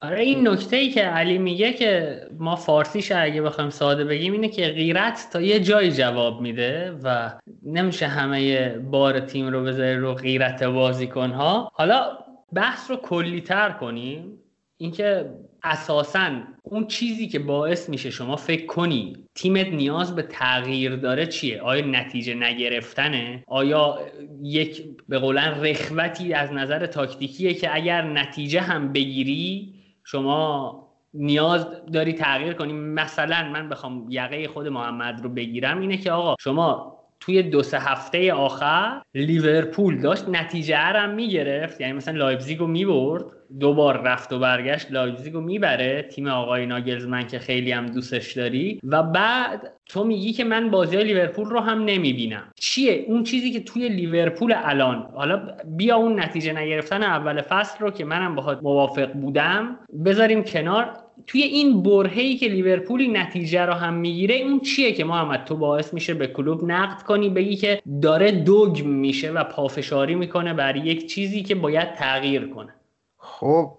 آره 0.00 0.20
این 0.20 0.48
نکته 0.48 0.76
ای 0.76 0.90
که 0.90 1.02
علی 1.02 1.38
میگه 1.38 1.72
که 1.72 2.20
ما 2.38 2.56
فارسیش 2.56 3.12
اگه 3.12 3.42
بخوایم 3.42 3.70
ساده 3.70 4.04
بگیم 4.04 4.32
اینه 4.32 4.48
که 4.48 4.68
غیرت 4.68 5.28
تا 5.32 5.40
یه 5.40 5.60
جایی 5.60 5.92
جواب 5.92 6.40
میده 6.40 6.98
و 7.04 7.30
نمیشه 7.62 8.06
همه 8.06 8.68
بار 8.78 9.20
تیم 9.20 9.48
رو 9.48 9.64
بذاری 9.64 9.96
رو 9.96 10.14
غیرت 10.14 10.62
بازیکن 10.62 11.30
ها 11.30 11.70
حالا 11.74 12.18
بحث 12.52 12.90
رو 12.90 12.96
کلی 12.96 13.40
تر 13.40 13.70
کنیم. 13.70 14.38
اینکه 14.80 15.30
اساسا 15.62 16.30
اون 16.62 16.86
چیزی 16.86 17.28
که 17.28 17.38
باعث 17.38 17.88
میشه 17.88 18.10
شما 18.10 18.36
فکر 18.36 18.66
کنی 18.66 19.16
تیمت 19.34 19.66
نیاز 19.66 20.14
به 20.14 20.22
تغییر 20.22 20.96
داره 20.96 21.26
چیه؟ 21.26 21.62
آیا 21.62 21.86
نتیجه 21.86 22.34
نگرفتنه؟ 22.34 23.44
آیا 23.46 23.98
یک 24.42 24.84
به 25.08 25.18
قول 25.18 25.64
رخوتی 25.64 26.34
از 26.34 26.52
نظر 26.52 26.86
تاکتیکیه 26.86 27.54
که 27.54 27.74
اگر 27.76 28.02
نتیجه 28.02 28.60
هم 28.60 28.92
بگیری 28.92 29.77
شما 30.10 30.88
نیاز 31.14 31.66
داری 31.92 32.12
تغییر 32.12 32.52
کنی. 32.52 32.72
مثلا 32.72 33.50
من 33.52 33.68
بخوام 33.68 34.06
یقه 34.08 34.48
خود 34.48 34.68
محمد 34.68 35.20
رو 35.22 35.28
بگیرم 35.28 35.80
اینه 35.80 35.96
که 35.96 36.12
آقا 36.12 36.34
شما 36.40 36.97
توی 37.20 37.42
دو 37.42 37.62
سه 37.62 37.78
هفته 37.78 38.32
آخر 38.32 39.00
لیورپول 39.14 40.00
داشت 40.00 40.28
نتیجه 40.28 40.76
هم 40.76 41.14
می‌گرفت. 41.14 41.80
یعنی 41.80 41.92
مثلا 41.92 42.18
لایپزیگ 42.18 42.58
رو 42.58 42.66
می‌برد 42.66 43.24
دو 43.60 43.74
بار 43.74 44.02
رفت 44.02 44.32
و 44.32 44.38
برگشت 44.38 44.92
لایپزیگ 44.92 45.34
رو 45.34 45.40
می‌بره. 45.40 46.02
تیم 46.02 46.26
آقای 46.26 46.66
ناگلزمن 46.66 47.26
که 47.26 47.38
خیلی 47.38 47.72
هم 47.72 47.86
دوستش 47.86 48.32
داری. 48.32 48.80
و 48.84 49.02
بعد 49.02 49.72
تو 49.86 50.04
میگی 50.04 50.32
که 50.32 50.44
من 50.44 50.70
بازی 50.70 50.96
لیورپول 50.96 51.48
رو 51.48 51.60
هم 51.60 51.84
نمی‌بینم. 51.84 52.52
چیه؟ 52.60 53.04
اون 53.06 53.22
چیزی 53.22 53.50
که 53.50 53.60
توی 53.60 53.88
لیورپول 53.88 54.54
الان. 54.56 55.08
حالا 55.14 55.56
بیا 55.76 55.96
اون 55.96 56.20
نتیجه 56.20 56.52
نگرفتن 56.52 57.02
اول 57.02 57.42
فصل 57.42 57.78
رو 57.80 57.90
که 57.90 58.04
منم 58.04 58.34
باهات 58.34 58.62
موافق 58.62 59.12
بودم. 59.12 59.78
بذاریم 60.04 60.44
کنار. 60.44 61.07
توی 61.26 61.42
این 61.42 61.82
برهه‌ای 61.82 62.36
که 62.36 62.48
لیورپولی 62.48 63.08
نتیجه 63.08 63.66
رو 63.66 63.72
هم 63.72 63.94
می‌گیره 63.94 64.34
اون 64.34 64.60
چیه 64.60 64.92
که 64.92 65.04
محمد 65.04 65.44
تو 65.44 65.56
باعث 65.56 65.94
میشه 65.94 66.14
به 66.14 66.26
کلوب 66.26 66.64
نقد 66.64 67.02
کنی 67.02 67.28
بگی 67.28 67.56
که 67.56 67.82
داره 68.02 68.32
دگم 68.32 68.82
میشه 68.84 69.32
و 69.32 69.44
پافشاری 69.44 70.14
می‌کنه 70.14 70.54
بر 70.54 70.76
یک 70.76 71.06
چیزی 71.06 71.42
که 71.42 71.54
باید 71.54 71.94
تغییر 71.94 72.46
کنه. 72.46 72.74
خب 73.18 73.70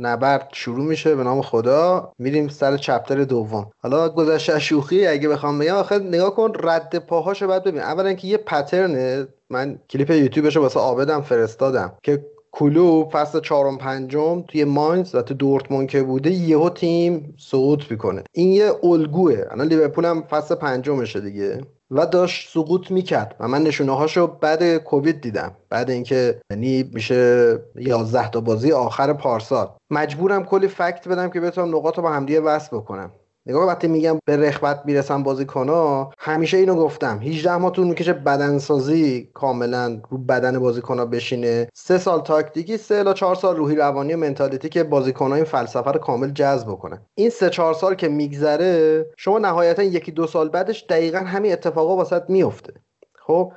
نبرد 0.00 0.48
شروع 0.52 0.84
میشه 0.84 1.14
به 1.14 1.24
نام 1.24 1.42
خدا. 1.42 2.12
میریم 2.18 2.48
سر 2.48 2.76
چپتر 2.76 3.24
دوم. 3.24 3.70
حالا 3.82 4.08
گذشته 4.08 4.58
شوخی 4.58 5.06
اگه 5.06 5.28
بخوام 5.28 5.58
بگم 5.58 5.74
آخه 5.74 5.98
نگاه 5.98 6.34
کن 6.34 6.52
رد 6.60 6.98
پاهاشو 6.98 7.46
بعد 7.46 7.64
ببین. 7.64 7.80
اولا 7.80 8.12
که 8.12 8.28
یه 8.28 8.36
پترنه 8.36 9.26
من 9.50 9.78
کلیپ 9.90 10.10
یوتیوبش 10.10 10.56
رو 10.56 10.62
واسه 10.62 10.80
آبدم 10.80 11.20
فرستادم 11.20 11.92
که 12.02 12.24
کلوب 12.52 13.10
فصل 13.12 13.40
چهارم 13.40 13.78
پنجم 13.78 14.42
توی 14.42 14.64
ماینز 14.64 15.14
و 15.14 15.22
تو 15.22 15.34
دورتموند 15.34 15.88
که 15.88 16.02
بوده 16.02 16.30
یهو 16.30 16.70
تیم 16.70 17.34
سقوط 17.38 17.90
می‌کنه. 17.90 18.22
این 18.32 18.52
یه 18.52 18.72
الگوه. 18.84 19.44
الان 19.50 19.66
لیورپول 19.66 20.04
هم 20.04 20.22
فصل 20.22 20.54
پنجمشه 20.54 21.20
دیگه. 21.20 21.60
و 21.90 22.06
داشت 22.06 22.50
سقوط 22.50 22.90
می‌کرد. 22.90 23.36
و 23.40 23.48
من 23.48 23.62
نشونه 23.62 23.96
هاشو 23.96 24.26
بعد 24.26 24.76
کووید 24.76 25.20
دیدم. 25.20 25.56
بعد 25.70 25.90
اینکه 25.90 26.40
یعنی 26.50 26.90
میشه 26.92 27.58
11 27.76 28.30
تا 28.30 28.40
بازی 28.40 28.72
آخر 28.72 29.12
پارسال. 29.12 29.68
مجبورم 29.90 30.44
کلی 30.44 30.68
فکت 30.68 31.08
بدم 31.08 31.30
که 31.30 31.40
بتونم 31.40 31.76
نقاط 31.76 31.96
رو 31.96 32.02
با 32.02 32.10
همدیگه 32.10 32.40
وصل 32.40 32.76
بکنم. 32.76 33.10
نگاه 33.48 33.66
وقتی 33.66 33.88
میگم 33.88 34.18
به 34.24 34.36
رخبت 34.36 34.82
می‌رسن 34.84 35.22
بازیکنها 35.22 36.12
همیشه 36.18 36.56
اینو 36.56 36.74
گفتم. 36.74 37.18
18 37.18 37.56
ماه 37.56 37.72
طول 37.72 37.86
می‌کشه 37.86 38.12
بدنسازی 38.12 39.30
کاملا 39.34 40.00
رو 40.10 40.18
بدن 40.18 40.58
بازیکنها 40.58 41.06
بشینه. 41.06 41.68
سه 41.74 41.98
سال 41.98 42.20
تاکتیکی 42.20 42.76
سه 42.76 42.94
الا 42.94 43.12
چهار 43.12 43.34
سال 43.34 43.56
روحی 43.56 43.76
روانی 43.76 44.14
و 44.14 44.16
منتالیتی 44.16 44.68
که 44.68 44.84
بازیکنها 44.84 45.34
این 45.34 45.44
فلسفه 45.44 45.90
رو 45.92 45.98
کامل 45.98 46.30
جذب 46.30 46.68
کنه 46.68 47.00
این 47.14 47.30
سه 47.30 47.50
چهار 47.50 47.74
سال 47.74 47.94
که 47.94 48.08
میگذره 48.08 49.06
شما 49.16 49.38
نهایتا 49.38 49.82
یکی 49.82 50.12
دو 50.12 50.26
سال 50.26 50.48
بعدش 50.48 50.86
دقیقا 50.88 51.18
همین 51.18 51.52
اتفاقا 51.52 51.96
واسط 51.96 52.22
میفته. 52.28 52.72
خب 53.14 53.52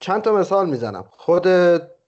چند 0.00 0.22
تا 0.22 0.32
مثال 0.32 0.70
می‌زنم. 0.70 1.04
خود 1.10 1.46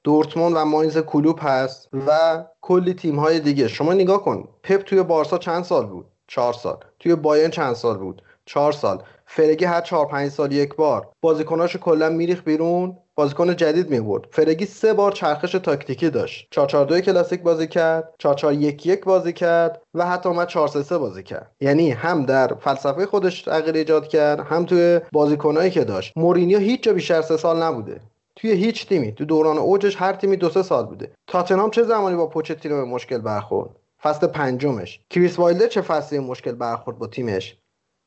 دورتموند 0.04 0.56
و 0.56 0.64
ماینز 0.64 0.98
کلوب 0.98 1.38
هست 1.42 1.88
و 2.06 2.44
کلی 2.60 2.94
تیم 2.94 3.18
های 3.18 3.40
دیگه. 3.40 3.68
شما 3.68 3.92
نگاه 3.94 4.22
کن. 4.22 4.48
پپ 4.62 4.82
توی 4.82 5.02
بارسا 5.02 5.38
چند 5.38 5.64
سال 5.64 5.86
بود؟ 5.86 6.06
چهار 6.28 6.52
سال. 6.52 6.76
توی 6.98 7.14
بایرن 7.14 7.50
چند 7.50 7.74
سال 7.74 7.98
بود؟ 7.98 8.22
چهار 8.44 8.72
سال. 8.72 9.02
فرگی 9.26 9.64
هر 9.64 9.80
چهار 9.80 10.06
پنج 10.06 10.30
سال 10.30 10.52
یک 10.52 10.74
بار. 10.76 11.08
بازیکناشو 11.20 11.78
کلا 11.78 12.08
میریخ 12.08 12.42
بیرون. 12.42 12.96
بازیکن 13.14 13.56
جدید 13.56 13.90
میورد 13.90 14.24
فرگی 14.30 14.66
سه 14.66 14.94
بار 14.94 15.12
چرخش 15.12 15.52
تاکتیکی 15.52 16.10
داشت. 16.10 16.48
442 16.50 17.00
کلاسیک 17.00 17.42
بازی 17.42 17.66
کرد. 17.66 18.14
4411 18.18 19.04
بازی 19.04 19.32
کرد. 19.32 19.82
و 19.94 20.06
حتی 20.06 20.28
اومد 20.28 20.48
433 20.48 20.98
بازی 20.98 21.22
کرد. 21.22 21.50
یعنی 21.60 21.90
هم 21.90 22.26
در 22.26 22.54
فلسفه 22.54 23.06
خودش 23.06 23.42
تغییر 23.42 23.76
ایجاد 23.76 24.08
کرد 24.08 24.40
هم 24.40 24.64
توی 24.64 25.00
بازیکنایی 25.12 25.70
که 25.70 25.84
داشت. 25.84 26.12
مورینیو 26.16 26.58
هیچ 26.58 26.82
جا 26.82 26.92
بیشتر 26.92 27.22
سه 27.22 27.36
سال 27.36 27.62
نبوده. 27.62 28.00
توی 28.36 28.52
هیچ 28.52 28.88
تیمی. 28.88 29.12
تو 29.12 29.24
دوران 29.24 29.58
اوجش 29.58 29.96
هر 29.96 30.12
تیمی 30.12 30.36
دو 30.36 30.48
سه 30.48 30.62
سال 30.62 30.86
بوده. 30.86 31.12
تاتنهام 31.26 31.70
چه 31.70 31.82
زمانی 31.82 32.16
با 32.16 32.26
پوچتینو 32.26 32.76
به 32.76 32.84
مشکل 32.84 33.18
برخورد؟ 33.18 33.70
فصل 34.02 34.26
پنجمش. 34.26 35.00
کریس 35.10 35.38
وایلدر 35.38 35.66
چه 35.66 35.80
فصلی 35.80 36.18
مشکل 36.18 36.52
برخورد 36.52 36.98
با 36.98 37.06
تیمش؟ 37.06 37.56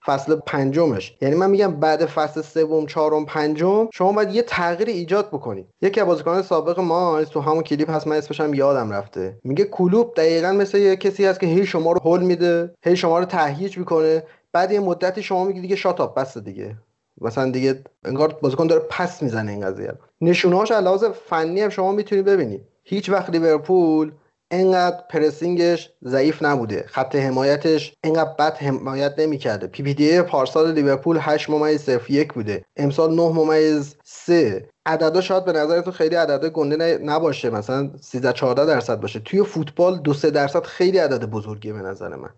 فصل 0.06 0.36
پنجمش. 0.36 1.18
یعنی 1.22 1.36
من 1.36 1.50
میگم 1.50 1.80
بعد 1.80 2.06
فصل 2.06 2.42
سوم 2.42 2.86
چهارم 2.86 3.26
پنجم 3.26 3.90
شما 3.94 4.12
باید 4.12 4.36
یه 4.36 4.42
تغییر 4.42 4.90
ایجاد 4.90 5.28
بکنید. 5.28 5.68
یکی 5.82 6.02
از 6.02 6.08
بازیکنان 6.08 6.42
سابق 6.42 6.80
ما 6.80 7.24
تو 7.24 7.42
همون 7.42 7.64
کلیپ 7.64 7.90
هست 7.90 8.08
من 8.08 8.16
اسمش 8.16 8.42
هم 8.42 8.54
یادم 8.54 8.92
رفته. 8.92 9.38
میگه 9.44 9.64
کلوب 9.64 10.14
دقیقا 10.14 10.52
مثل 10.52 10.78
یه 10.78 10.96
کسی 10.96 11.26
هست 11.26 11.40
که 11.40 11.48
هی 11.48 11.66
شما 11.66 11.92
رو 11.92 12.00
هول 12.00 12.22
میده 12.22 12.74
هی 12.86 12.96
شما 12.96 13.20
رو 13.20 13.26
تهییج 13.26 13.78
می‌کنه. 13.78 14.24
بعد 14.54 14.72
یه 14.72 14.80
مدتی 14.80 15.24
شما 15.24 15.44
میگی 15.44 15.62
دیگه 15.62 15.76
shut 15.76 16.03
up 16.03 16.16
بس 16.16 16.38
دیگه. 16.38 16.78
مثلا 17.22 17.52
دیگه 17.52 17.84
انگار 18.06 18.38
بازیکن 18.42 18.68
داره 18.68 18.82
پس 18.90 19.24
می‌زنه 19.24 19.52
این 19.52 19.66
قضیه 19.66 19.94
نشونهاش 20.22 20.72
علاوه 20.72 21.10
فنی 21.10 21.62
هم 21.62 21.70
شما 21.70 21.92
می‌تونید 21.92 22.26
ببینید. 22.26 22.62
هیچ 22.84 23.10
وقت 23.10 23.30
لیورپول 23.30 24.12
انقدر 24.52 25.04
pressing 25.10 25.74
ش 25.74 25.90
ضعیف 26.06 26.44
نبوده. 26.44 26.86
خط 26.88 27.16
حمایتش 27.16 27.94
انقدر 28.04 28.34
بد 28.40 28.58
حمایت 28.58 29.14
نمی‌کرده. 29.18 29.68
PPDA 29.68 30.22
پارسال 30.22 30.74
لیورپول 30.74 31.18
8 31.22 31.50
ممیز 31.50 31.90
01 31.90 32.34
بوده. 32.34 32.66
امسال 32.78 33.16
9 33.16 33.22
ممیز 33.22 33.96
3 34.04 34.70
عددا 34.86 35.22
شاید 35.22 35.46
به 35.46 35.52
نظرتون 35.52 35.94
خیلی 35.94 36.16
عدد 36.16 36.50
گنده 36.50 36.98
نباشه. 36.98 37.50
مثلا 37.50 37.92
13 38.02 38.34
14 38.34 38.66
درصد 38.66 39.00
باشه. 39.02 39.20
توی 39.20 39.44
فوتبال 39.44 40.00
2 40.02 40.14
3 40.14 40.32
درصد 40.32 40.64
خیلی 40.64 40.98
عدد 40.98 41.26
بزرگیه 41.26 41.74
به 41.74 41.80
نظر 41.82 42.16
من. 42.16 42.30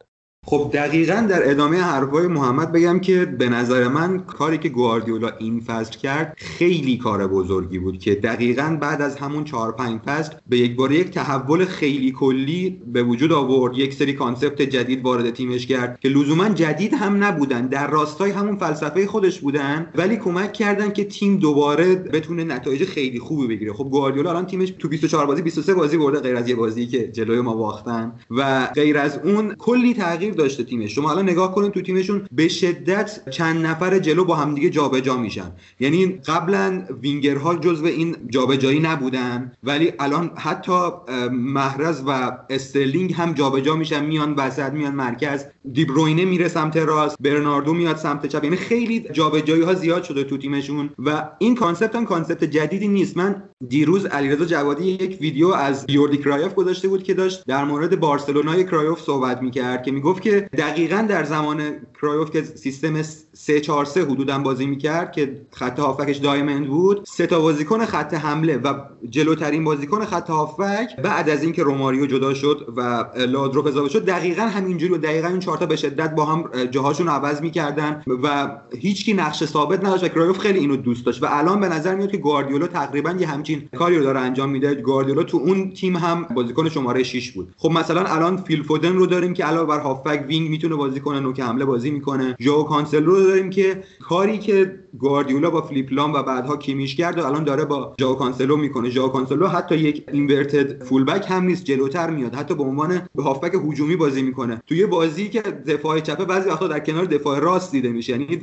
خب 0.45 0.69
دقیقا 0.73 1.25
در 1.29 1.51
ادامه 1.51 1.81
حرفای 1.81 2.27
محمد 2.27 2.71
بگم 2.71 2.99
که 2.99 3.25
به 3.25 3.49
نظر 3.49 3.87
من 3.87 4.19
کاری 4.19 4.57
که 4.57 4.69
گواردیولا 4.69 5.29
این 5.39 5.59
فصل 5.59 5.99
کرد 5.99 6.33
خیلی 6.37 6.97
کار 6.97 7.27
بزرگی 7.27 7.79
بود 7.79 7.99
که 7.99 8.15
دقیقا 8.15 8.77
بعد 8.81 9.01
از 9.01 9.15
همون 9.15 9.43
چهار 9.43 9.71
پنج 9.71 10.01
فصل 10.01 10.33
به 10.49 10.57
یک 10.57 10.75
بار 10.75 10.91
یک 10.91 11.09
تحول 11.09 11.65
خیلی 11.65 12.11
کلی 12.11 12.81
به 12.87 13.03
وجود 13.03 13.31
آورد. 13.31 13.77
یک 13.77 13.93
سری 13.93 14.13
concept 14.13 14.61
جدید 14.61 15.05
وارد 15.05 15.33
تیمش 15.33 15.67
کرد 15.67 15.99
که 15.99 16.09
لزوما 16.09 16.49
جدید 16.49 16.93
هم 16.93 17.23
نبودن 17.23 17.67
در 17.67 17.87
راستای 17.87 18.31
همون 18.31 18.55
فلسفه 18.55 19.07
خودش 19.07 19.39
بودن 19.39 19.87
ولی 19.95 20.17
کمک 20.17 20.53
کردن 20.53 20.91
که 20.91 21.03
تیم 21.03 21.37
دوباره 21.37 21.95
بتونه 21.95 22.43
نتایج 22.43 22.83
خیلی 22.83 23.19
خوبی 23.19 23.47
بگیره. 23.47 23.73
خب 23.73 23.83
گواردیولا 23.83 24.29
الان 24.29 24.45
تیمش 24.45 24.73
تو 24.79 24.87
24 24.87 25.25
بازی 25.25 25.41
23 25.41 25.73
بازی 25.73 25.97
برده 25.97 26.19
غیر 26.19 26.35
از 26.35 26.49
یه 26.49 26.55
بازی 26.55 26.87
که 26.87 27.07
جلوی 27.07 27.41
ما 27.41 27.55
باختن. 27.55 28.11
و 28.31 28.65
غیر 28.65 28.97
از 28.97 29.19
اون 29.23 29.55
کلی 29.55 29.93
تغییر 29.93 30.32
استرلینگ 30.33 30.35
داشته 30.35 30.63
تیمش. 30.63 30.95
شما 30.95 31.11
الان 31.11 31.29
نگاه 31.29 31.55
کنید 31.55 31.71
تو 31.71 31.81
تیمشون 31.81 32.27
به 32.31 32.47
شدت 32.47 33.29
چند 33.29 33.65
نفر 33.65 33.99
جلو 33.99 34.25
با 34.25 34.35
همدیگه 34.35 34.69
جابجا 34.69 35.17
میشن. 35.17 35.51
یعنی 35.79 36.07
قبلا 36.07 36.83
وینگرها 37.01 37.55
جزو 37.55 37.85
این 37.85 38.15
جابجایی 38.29 38.79
نبودن 38.79 39.51
ولی 39.63 39.93
الان 39.99 40.31
حتی 40.35 40.89
محرز 41.31 42.03
و 42.07 42.31
استرلینگ 42.49 43.13
هم 43.13 43.33
جابجا 43.33 43.75
میشن 43.75 44.05
میان 44.05 44.33
وسط 44.33 44.71
میان 44.71 44.95
مرکز. 44.95 45.45
دیبروینه 45.73 46.25
میره 46.25 46.47
سمت 46.47 46.77
راست 46.77 47.15
برناردو 47.19 47.73
میاد 47.73 47.97
سمت 47.97 48.25
چپ. 48.25 48.43
یعنی 48.43 48.55
خیلی 48.55 49.05
جابجایی 49.13 49.61
ها 49.61 49.73
زیاد 49.73 50.03
شده 50.03 50.23
تو 50.23 50.37
تیمشون 50.37 50.89
و 50.99 51.29
این 51.39 51.55
concept 51.55 51.95
هم 51.95 52.05
concept 52.05 52.43
جدیدی 52.43 52.87
نیست. 52.87 53.17
من 53.17 53.43
دیروز 53.69 54.05
علیرضا 54.05 54.45
جوادی 54.45 54.85
یک 54.85 55.17
ویدیو 55.21 55.47
از 55.47 55.85
یوردی 55.89 56.17
کرایوف 56.17 56.53
گذاشته 56.55 56.87
بود 56.87 57.03
که 57.03 57.13
داشت 57.13 57.45
در 57.47 57.63
مورد 57.63 57.99
بارسلونای 57.99 58.63
کرایوف 58.63 59.01
صحبت 59.01 59.41
می‌کرد 59.41 59.83
که 59.83 59.91
می‌گفت 59.91 60.21
که 60.23 60.49
دقیقا 60.57 61.05
در 61.09 61.23
زمان 61.23 61.61
کرایوف 62.01 62.31
که 62.31 62.43
سیستم 62.43 63.01
3 63.33 63.59
4 63.59 63.85
3 63.85 64.01
حدودا 64.01 64.39
بازی 64.39 64.65
می‌کرد 64.65 65.11
که 65.11 65.41
خط 65.51 65.79
هافکش 65.79 66.17
دایمند 66.17 66.67
بود 66.67 67.05
سه 67.07 67.27
تا 67.27 67.39
بازیکن 67.39 67.85
خط 67.85 68.13
حمله 68.13 68.57
و 68.57 68.73
جلوترین 69.09 69.63
بازیکن 69.63 70.05
خط 70.05 70.29
هافک 70.29 70.95
بعد 71.03 71.29
از 71.29 71.43
اینکه 71.43 71.63
روماریو 71.63 72.05
جدا 72.05 72.33
شد 72.33 72.73
و 72.77 73.05
لادروپ 73.17 73.67
اضافه 73.67 73.89
شد 73.89 74.05
دقیقا 74.05 74.41
همینجوری 74.41 74.93
و 74.93 74.97
دقیقا 74.97 75.27
این 75.27 75.39
چهار 75.39 75.57
تا 75.57 75.65
به 75.65 75.75
شدت 75.75 76.15
با 76.15 76.25
هم 76.25 76.65
جاهاشون 76.65 77.07
عوض 77.07 77.41
می‌کردن 77.41 78.03
و 78.23 78.57
هیچکی 78.77 79.13
نقش 79.13 79.45
ثابت 79.45 79.85
نداشت 79.85 80.03
و 80.03 80.07
کرایوف 80.07 80.39
خیلی 80.39 80.59
اینو 80.59 80.75
دوست 80.75 81.05
داشت. 81.05 81.23
و 81.23 81.27
الان 81.29 81.59
به 81.59 81.69
نظر 81.69 81.95
میاد 81.95 82.11
که 82.11 82.17
گواردیولا 82.17 82.67
تقریبا 82.67 83.11
یه 83.19 83.27
همچین 83.27 83.69
کاری 83.77 83.97
رو 83.97 84.03
داره 84.03 84.19
انجام 84.19 84.49
میده. 84.49 84.75
گواردیولا 84.75 85.23
تو 85.23 85.37
اون 85.37 85.71
تیم 85.71 85.95
هم 85.95 86.23
بازیکن 86.35 86.69
شماره 86.69 87.03
6 87.03 87.31
بود. 87.31 87.53
خب 87.57 87.71
مثلا 87.71 88.03
الان 88.05 88.37
فیل 88.37 88.63
فودن 88.63 88.93
رو 88.93 89.05
داریم 89.05 89.33
که 89.33 89.45
علاوه 89.45 89.67
بر 89.67 89.79
هافبک 90.13 90.27
wing 90.27 90.49
می‌تونه 90.49 90.75
بازی 90.75 90.99
کنه 90.99 91.19
نوک 91.19 91.39
حمله 91.39 91.65
بازی 91.65 91.91
می‌کنه. 91.91 92.35
ژو 92.39 92.63
کانسلو 92.63 93.15
رو 93.15 93.23
داریم 93.23 93.49
که 93.49 93.83
کاری 94.01 94.37
که 94.37 94.79
گواردیولا 94.99 95.49
با 95.49 95.61
فلیپ 95.61 95.93
لام 95.93 96.13
و 96.13 96.23
بعدها 96.23 96.57
کیمیش 96.57 96.95
کرد 96.95 97.19
و 97.19 97.25
الان 97.25 97.43
داره 97.43 97.65
با 97.65 97.95
ژائو 97.99 98.15
کانسلو 98.15 98.57
می‌کنه. 98.57 98.89
ژائو 98.89 99.09
کانسلو 99.09 99.47
حتی 99.47 99.77
یک 99.77 100.03
inverted 100.11 100.83
full-back 100.83 101.25
هم 101.27 101.43
نیست 101.43 101.63
جلوتر 101.63 102.09
میاد. 102.09 102.35
حتی 102.35 102.55
به 102.55 102.63
عنوان 102.63 103.01
هافبک 103.17 103.53
هجومی 103.69 103.95
بازی 103.95 104.21
می‌کنه. 104.21 104.61
توی 104.67 104.85
بازی 104.85 105.29
که 105.29 105.41
دفاع 105.41 105.99
چپه 105.99 106.25
بعضی 106.25 106.49
وقتا 106.49 106.67
در 106.67 106.79
کنار 106.79 107.05
دفاع 107.05 107.39
راست 107.39 107.71
دیده 107.71 107.89
میشه. 107.89 108.11
یعنی 108.11 108.39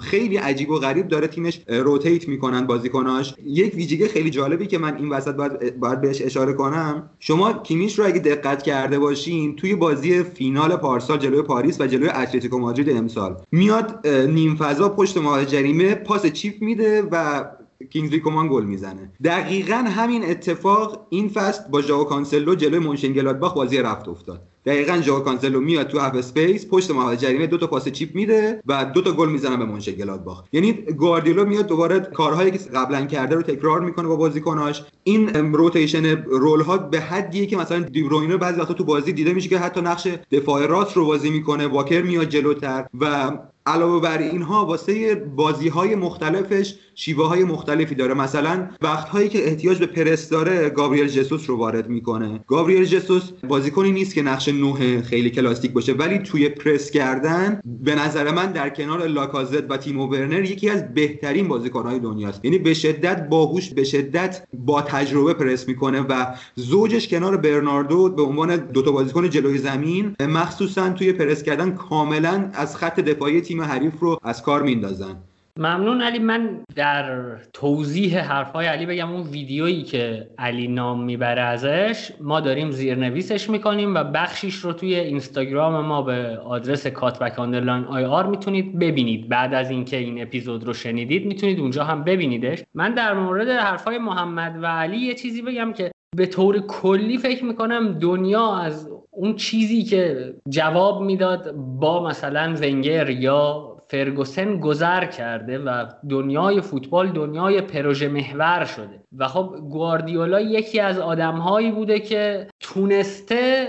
خیلی 0.00 0.36
عجیب 0.36 0.70
و 0.70 0.78
غریب 0.78 1.08
داره 1.08 1.26
تیمش 1.26 1.60
rotate 1.68 2.28
می‌کنن 2.28 2.66
بازیکناش. 2.66 3.34
یک 3.46 3.74
ویژگی 3.74 4.08
خیلی 4.08 4.30
جالبی 4.30 4.66
که 4.66 4.78
من 4.78 4.96
این 4.96 5.08
وسط 5.08 5.34
باید, 5.34 5.80
باید 5.80 6.00
بهش 6.00 6.22
اشاره 6.22 6.52
کنم. 6.52 7.10
شما 7.20 7.52
کیمیش 7.52 7.98
رو 7.98 8.06
اگه 8.06 8.18
دقت 8.18 8.62
کرده 8.62 8.98
باشین 8.98 9.56
توی 9.56 9.74
بازی 9.74 10.22
فینال 10.22 10.76
پارسال 10.76 11.11
جلوی 11.16 11.42
پاریس 11.42 11.80
و 11.80 11.86
جلوی 11.86 12.08
اتلتیکو 12.08 12.58
مادرید 12.58 12.90
امسال. 12.96 13.36
میاد 13.52 14.06
نیم 14.08 14.56
فضا 14.56 14.88
پشت 14.88 15.16
محوطه 15.16 15.44
جریمه 15.44 15.94
پاس 15.94 16.26
chip 16.26 16.62
میده 16.62 17.02
و 17.02 17.44
کینگزلی 17.92 18.20
کومان 18.20 18.48
گل 18.48 18.64
می‌زنه. 18.64 19.12
دقیقا 19.24 19.76
همین 19.76 20.24
اتفاق 20.24 21.06
این 21.10 21.28
فصل 21.28 21.62
با 21.70 21.82
ژائو 21.82 22.04
کانسلو 22.04 22.54
جلوی 22.54 22.78
مونشنگلادباخ 22.78 23.54
بازی 23.54 23.78
رفت 23.78 24.08
افتاد. 24.08 24.42
دقیقا 24.66 25.00
ژائو 25.00 25.20
کانسلو 25.20 25.60
میاد 25.60 25.86
تو 25.88 25.98
half 25.98 26.14
space 26.14 26.66
پشت 26.70 26.90
محوطه 26.90 27.16
جریمه 27.16 27.46
دو 27.46 27.58
تا 27.58 27.66
پاس 27.66 27.88
chip 27.88 28.14
میده 28.14 28.62
و 28.66 28.84
دو 28.84 29.00
تا 29.00 29.12
گل 29.12 29.28
می‌زنه 29.28 29.56
به 29.56 29.64
مونشنگلادباخ 29.64 30.42
یعنی 30.52 30.72
گواردیولا 30.72 31.44
میاد 31.44 31.66
دوباره 31.66 32.00
کارهایی 32.00 32.50
که 32.50 32.58
قبلا 32.58 33.06
کرده 33.06 33.34
رو 33.34 33.42
تکرار 33.42 33.80
می‌کنه 33.80 34.08
با 34.08 34.16
بازیکناش. 34.16 34.82
این 35.04 35.28
rotation 35.54 36.24
role 36.24 36.60
ها 36.60 36.78
به 36.78 37.00
حدیه 37.00 37.46
که 37.46 37.56
مثلا 37.56 37.80
دیبروینه 37.80 38.36
بعضی 38.36 38.60
وقتا 38.60 38.74
تو 38.74 38.84
بازی 38.84 39.12
دیده 39.12 39.32
میشه 39.32 39.48
که 39.48 39.58
حتی 39.58 39.80
نقش 39.80 40.08
دفاع 40.30 40.66
راست 40.66 40.96
رو 40.96 41.06
بازی 41.06 41.30
می‌کنه 41.30 41.66
واکر 41.66 42.02
میاد 42.02 42.28
جلوتر 42.28 42.86
و 43.00 43.30
علاوه 43.66 44.02
بر 44.02 44.18
اینها 44.18 44.66
واسه 44.66 45.14
بازی 45.14 45.68
های 45.68 45.94
مختلفش 45.94 46.74
شیوه 46.94 47.28
های 47.28 47.44
مختلفی 47.44 47.94
داره. 47.94 48.14
مثلا 48.14 48.68
وقت 48.82 49.08
هایی 49.08 49.28
که 49.28 49.48
احتیاج 49.48 49.78
به 49.78 49.86
پرس 49.86 50.28
داره 50.28 50.70
گابریل 50.70 51.08
جسوس 51.08 51.50
رو 51.50 51.56
وارد 51.56 51.88
می‌کنه. 51.88 52.40
گابریل 52.46 52.84
جسوس 52.84 53.30
بازیکنی 53.48 53.92
نیست 53.92 54.14
که 54.14 54.22
نقش 54.22 54.48
نوه 54.48 55.02
خیلی 55.02 55.30
کلاسیک 55.30 55.72
باشه 55.72 55.92
ولی 55.92 56.18
توی 56.18 56.48
پرس 56.48 56.90
کردن 56.90 57.60
به 57.64 57.94
نظر 57.94 58.30
من 58.30 58.52
در 58.52 58.70
کنار 58.70 59.06
لاکازت 59.06 59.70
و 59.70 59.76
تیمو 59.76 60.06
ورنر 60.06 60.44
یکی 60.44 60.70
از 60.70 60.94
بهترین 60.94 61.48
بازیکنهای 61.48 61.98
دنیاست. 61.98 62.44
یعنی 62.44 62.58
به 62.58 62.74
شدت 62.74 63.28
باهوش 63.28 63.70
به 63.70 63.84
شدت 63.84 64.42
با 64.54 64.82
تجربه 64.82 65.34
پرس 65.34 65.68
می‌کنه 65.68 66.00
و 66.00 66.26
زوجش 66.54 67.08
کنار 67.08 67.36
برناردو 67.36 68.08
به 68.08 68.22
عنوان 68.22 68.56
دوتا 68.56 68.92
بازیکن 68.92 69.30
جلوی 69.30 69.58
زمین 69.58 70.16
مخصوصا 70.20 70.90
توی 70.90 71.12
پرس 71.12 71.42
کردن 71.42 71.70
کاملا 71.70 72.50
از 72.54 72.76
خط 72.76 73.00
دفاعی 73.00 73.40
تیم 73.52 73.62
حریف 73.62 74.00
رو 74.00 74.18
از 74.22 74.42
کار 74.42 74.62
میندازن 74.62 75.16
ممنون 75.56 76.00
علی 76.02 76.18
من 76.18 76.64
در 76.76 77.36
توضیح 77.52 78.18
حرفهای 78.18 78.66
علی 78.66 78.86
بگم 78.86 79.10
اون 79.12 79.22
ویدیویی 79.22 79.82
که 79.82 80.28
علی 80.38 80.68
نام 80.68 81.04
می‌بره 81.04 81.42
ازش 81.42 82.12
ما 82.20 82.40
داریم 82.40 82.70
زیرنویسش 82.70 83.50
می‌کنیم 83.50 83.94
و 83.94 84.04
بخشیش 84.04 84.54
رو 84.54 84.72
توی 84.72 84.94
اینستاگرام 84.94 85.86
ما 85.86 86.02
به 86.02 86.38
آدرس 86.38 86.86
cutback 86.86 87.38
underline 87.38 87.84
IR 87.84 88.26
می‌تونید 88.26 88.78
ببینید. 88.78 89.28
بعد 89.28 89.54
از 89.54 89.70
اینکه 89.70 89.96
این 89.96 90.22
اپیزود 90.22 90.64
رو 90.64 90.72
شنیدید 90.72 91.26
می‌تونید 91.26 91.60
اونجا 91.60 91.84
هم 91.84 92.04
ببینیدش. 92.04 92.62
من 92.74 92.94
در 92.94 93.14
مورد 93.14 93.48
حرفهای 93.48 93.98
محمد 93.98 94.62
و 94.62 94.66
علی 94.66 94.96
یه 94.96 95.14
چیزی 95.14 95.42
بگم 95.42 95.72
که 95.72 95.90
به 96.16 96.26
طور 96.26 96.60
کلی 96.60 97.18
فکر 97.18 97.44
می‌کنم 97.44 97.98
دنیا 97.98 98.54
از 98.56 98.88
اون 99.10 99.36
چیزی 99.36 99.82
که 99.82 100.34
جواب 100.48 101.02
می‌داد 101.02 101.52
با 101.56 102.02
مثلا 102.04 102.54
ونگر 102.60 103.10
یا 103.10 103.72
فرگوسن 103.88 104.60
گذر 104.60 105.04
کرده 105.04 105.58
و 105.58 105.86
دنیای 106.10 106.60
فوتبال 106.60 107.12
دنیای 107.12 107.60
پروژه 107.60 108.08
محور 108.08 108.64
شده. 108.64 109.02
و 109.18 109.28
خب 109.28 109.56
گواردیولا 109.70 110.40
یکی 110.40 110.80
از 110.80 110.98
آدمهایی 110.98 111.70
بوده 111.70 112.00
که 112.00 112.46
تونسته 112.60 113.68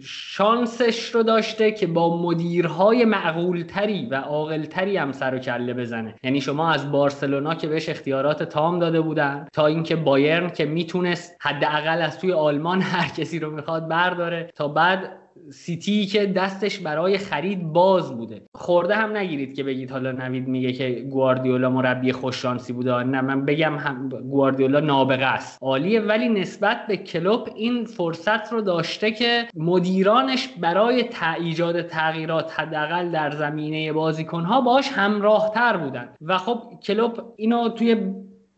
شانسش 0.00 1.14
رو 1.14 1.22
داشته 1.22 1.72
که 1.72 1.86
با 1.86 2.22
مدیرهای 2.22 3.04
معقولتری 3.04 4.06
و 4.06 4.14
عاقلتری 4.14 4.96
هم 4.96 5.12
سر 5.12 5.34
و 5.34 5.38
کله 5.38 5.74
بزنه. 5.74 6.14
یعنی 6.22 6.40
شما 6.40 6.70
از 6.70 6.92
بارسلونا 6.92 7.54
که 7.54 7.68
بهش 7.68 7.88
اختیارات 7.88 8.42
تام 8.42 8.78
داده 8.78 9.00
بودن 9.00 9.46
تا 9.52 9.66
اینکه 9.66 9.96
بایرن 9.96 10.50
که 10.50 10.64
می‌تونست 10.64 11.36
حداقل 11.40 12.02
از 12.02 12.18
توی 12.18 12.32
آلمان 12.32 12.82
هر 12.92 13.08
کسی 13.08 13.38
رو 13.38 13.50
می‌خواد 13.50 13.88
برداره 13.88 14.50
تا 14.54 14.68
بعد 14.68 15.25
سیتی 15.50 16.06
که 16.06 16.26
دستش 16.26 16.78
برای 16.78 17.18
خرید 17.18 17.62
باز 17.62 18.16
بوده. 18.16 18.42
خورده 18.54 18.94
هم 18.94 19.16
نگیرید 19.16 19.54
که 19.54 19.64
بگید 19.64 19.90
حالا 19.90 20.12
نوید 20.12 20.48
میگه 20.48 20.72
که 20.72 20.90
گواردیولا 20.90 21.70
مربی 21.70 22.12
خوششانسی 22.12 22.72
بوده. 22.72 23.02
نه 23.02 23.20
من 23.20 23.44
بگم 23.44 23.78
هم 23.78 24.08
گواردیولا 24.08 24.80
نابغه 24.80 25.24
است. 25.24 25.58
عالیه 25.62 26.00
ولی 26.00 26.28
نسبت 26.28 26.86
به 26.88 26.96
کلوب 26.96 27.48
این 27.56 27.84
فرصت 27.84 28.52
رو 28.52 28.60
داشته 28.60 29.10
که 29.10 29.48
مدیرانش 29.54 30.48
برای 30.60 31.04
ایجاد 31.40 31.82
تغییرات 31.82 32.60
حداقل 32.60 33.10
در 33.10 33.30
زمینه 33.30 33.92
بازیکنها 33.92 34.60
باش 34.60 34.88
همراه 34.88 35.50
تر 35.54 35.76
بودن. 35.76 36.08
و 36.20 36.38
خب 36.38 36.62
کلوب 36.82 37.34
اینو 37.36 37.68
توی 37.68 37.96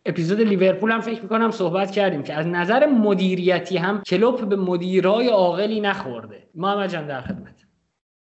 اپیزود 0.07 0.41
لیورپول 0.41 0.93
هم 0.93 1.01
فکر 1.01 1.23
می‌کنم 1.23 1.51
صحبت 1.51 1.91
کردیم 1.91 2.23
که 2.23 2.35
از 2.35 2.47
نظر 2.47 2.87
مدیریتی 2.87 3.77
هم 3.77 4.03
کلوب 4.03 4.49
به 4.49 4.57
مدیرای 4.57 5.29
عاقلی 5.29 5.81
نخورده. 5.81 6.49
محمد 6.55 6.91
جان 6.91 7.07
در 7.07 7.21
خدمت. 7.21 7.68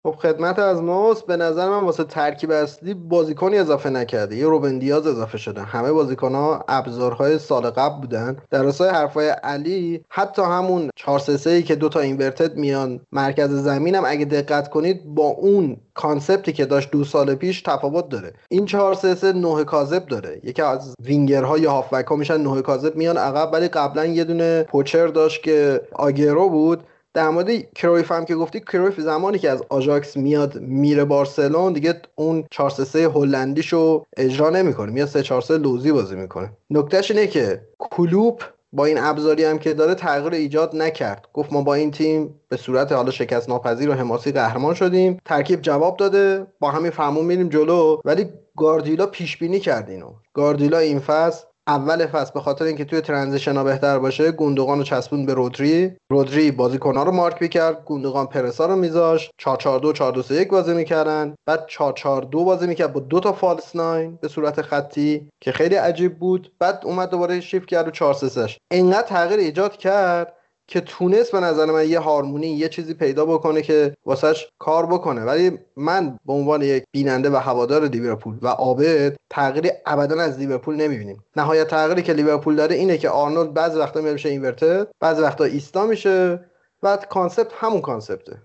خب 0.04 0.16
خدمت 0.16 0.60
از 0.60 0.82
ماست. 0.82 1.26
به 1.26 1.38
نظر 1.38 1.70
من 1.70 1.84
واسه 1.84 2.04
ترکیب 2.04 2.52
اصلی 2.52 2.94
بازیکنی 2.94 3.58
اضافه 3.58 3.90
نکرده. 3.90 4.36
یه 4.36 4.46
روبن 4.46 4.80
دیاز 4.80 5.08
اضافه 5.08 5.38
شده. 5.38 5.62
همه 5.62 5.92
بازیکن 5.92 6.36
ها 6.36 6.66
ابزارهای 6.68 7.40
سال 7.40 7.70
قبل 7.70 8.02
بودن. 8.02 8.38
در 8.52 8.64
راستای 8.64 8.90
حرفای 8.90 9.30
علی 9.30 10.06
حتی 10.10 10.42
همون 10.42 10.90
4 10.96 11.20
3 11.20 11.62
که 11.62 11.76
دوتا 11.76 12.00
inverted 12.00 12.56
میان 12.58 13.00
مرکز 13.12 13.50
زمین 13.50 13.96
هم 13.96 14.04
اگه 14.06 14.26
دقت 14.26 14.70
کنید 14.70 15.06
با 15.06 15.24
اون 15.24 15.78
concept 15.94 16.46
ی 16.46 16.54
که 16.54 16.66
داشت 16.66 16.92
دو 16.92 17.04
سال 17.04 17.36
پیش 17.36 17.62
تفاوت 17.62 18.10
داره. 18.10 18.34
این 18.50 18.66
4 18.66 18.94
3 18.94 19.16
3 19.16 19.34
نه 19.34 19.64
کاذب 19.64 20.06
داره. 20.06 20.42
یکی 20.44 20.62
از 20.62 20.94
وینگرها 21.04 21.58
یا 21.58 21.72
هافبک 21.72 22.06
ها 22.06 22.16
میشن 22.16 22.38
نه 22.42 22.62
کاذب 22.62 22.96
میان 22.96 23.18
عقب. 23.18 23.54
ولی 23.54 23.68
قبلا 23.68 24.06
یه 24.06 24.24
دونه 24.24 24.64
poacher 24.64 25.08
داشت 25.08 25.44
که 25.44 25.82
آگرو 25.92 26.50
بود. 26.50 26.84
در 27.14 27.30
مورد 27.30 27.74
کرویف 27.74 28.12
هم 28.12 28.26
که 28.26 28.36
گفتی 28.36 28.60
کرویف 28.60 29.00
زمانی 29.00 29.40
که 29.40 29.50
از 29.50 29.64
آژاکس 29.70 30.18
میاد 30.18 30.60
میره 30.60 31.06
بارسلون 31.06 31.74
دیگه 31.74 32.02
اون 32.16 32.44
4 32.52 32.70
3 32.70 33.00
هلندیشو 33.00 34.04
اجرا 34.18 34.50
نمی‌کنه. 34.50 34.92
میاد 34.92 35.08
3 35.08 35.24
4 35.24 35.42
3 35.42 35.58
لوزی 35.58 35.92
بازی 35.92 36.16
می‌کنه. 36.16 36.52
نکتهش 36.70 37.12
اینه 37.12 37.28
که 37.28 37.62
کلوب 37.80 38.42
با 38.74 38.86
این 38.86 38.98
ابزاری 39.00 39.44
هم 39.44 39.60
که 39.60 39.74
داره 39.74 39.96
تغییر 39.96 40.34
ایجاد 40.34 40.76
نکرد. 40.76 41.28
گفت 41.34 41.54
ما 41.54 41.62
با 41.62 41.74
این 41.74 41.92
تیم 41.92 42.36
به 42.50 42.58
صورت 42.58 42.92
حالا 42.92 43.12
شکست 43.12 43.50
ناپذیر 43.50 43.90
و 43.90 43.94
حماسی 43.94 44.32
قهرمان 44.32 44.74
شدیم. 44.74 45.18
ترکیب 45.26 45.62
جواب 45.62 45.98
داده 45.98 46.48
با 46.60 46.72
همین 46.72 46.92
فرمون 46.92 47.26
میریم 47.26 47.50
جلو. 47.50 48.02
ولی 48.06 48.26
گاردیولا 48.58 49.06
پیش 49.06 49.38
بینی 49.38 49.60
کرد 49.60 49.90
اینو. 49.90 50.14
گاردیولا 50.34 50.78
این 50.78 51.00
فصل 51.00 51.46
اول 51.70 52.06
فصل 52.06 52.32
به 52.34 52.40
خاطر 52.40 52.66
اینکه 52.66 52.86
توی 52.86 53.02
transition 53.02 53.56
ها 53.56 53.64
بهتر 53.64 54.00
باشه 54.00 54.32
گوندوغان 54.32 54.78
رو 54.78 54.84
چسبون 54.84 55.26
به 55.26 55.34
رودری. 55.34 55.96
رودری 56.12 56.52
بازیکن 56.52 56.96
ها 56.96 57.04
رو 57.04 57.12
مارک 57.12 57.42
می‌کرد 57.42 57.84
گوندوغان 57.86 58.28
پرسا 58.28 58.66
رو 58.66 58.76
میذاشت. 58.76 59.32
4 59.38 59.58
4 59.58 59.80
2 59.80 59.94
4 59.94 60.12
2 60.12 60.22
3 60.22 60.36
1 60.36 60.50
بازی 60.50 60.74
می‌کردن. 60.74 61.36
بعد 61.46 61.66
4 61.68 61.94
4 61.94 62.22
2 62.22 62.46
بازی 62.46 62.68
می‌کرد 62.68 62.94
با 62.94 63.00
دو 63.00 63.20
تا 63.20 63.34
false 63.34 63.76
nine 63.76 64.20
به 64.22 64.28
صورت 64.28 64.62
خطی 64.62 65.30
که 65.42 65.52
خیلی 65.52 65.76
عجیب 65.76 66.20
بود. 66.20 66.52
بعد 66.60 66.82
اومد 66.84 67.10
دوباره 67.10 67.42
شیفت 67.42 67.68
کرد 67.68 67.86
رو 67.86 67.92
4 67.92 68.14
3 68.14 68.30
3 68.30 68.48
انقدر 68.72 69.08
تغییر 69.08 69.40
ایجاد 69.40 69.78
کرد 69.78 70.34
که 70.70 70.82
تونست 70.82 71.32
به 71.32 71.40
نظر 71.40 71.66
من 71.66 71.90
یه 71.90 72.00
هارمونی 72.00 72.48
یه 72.48 72.70
چیزی 72.70 72.94
پیدا 72.94 73.26
بکنه 73.26 73.62
که 73.62 73.96
واسش 74.06 74.48
کار 74.60 74.86
بکنه. 74.86 75.22
ولی 75.22 75.60
من 75.76 76.20
به 76.26 76.34
عنوان 76.34 76.62
یک 76.62 76.84
بیننده 76.92 77.30
و 77.30 77.36
هوادار 77.36 77.86
لیورپول 77.86 78.38
و 78.42 78.48
عابد 78.48 79.16
تغییری 79.30 79.72
ابدا 79.86 80.22
از 80.22 80.40
لیورپول 80.40 80.76
نمی‌بینیم. 80.76 81.24
نهایت 81.36 81.68
تغییری 81.68 82.02
که 82.02 82.14
لیورپول 82.14 82.56
داره 82.56 82.76
اینه 82.76 82.98
که 82.98 83.10
آرنولد 83.10 83.54
بعضی 83.54 83.80
وقتا 83.80 84.02
میشه 84.02 84.30
inverted 84.30 84.88
بعضی 85.00 85.22
وقتا 85.22 85.44
ایستا 85.44 85.86
میشه 85.86 86.46
و 86.84 86.98
concept 87.10 87.52
همون 87.56 87.82
concept 87.82 88.25
ه. 88.25 88.38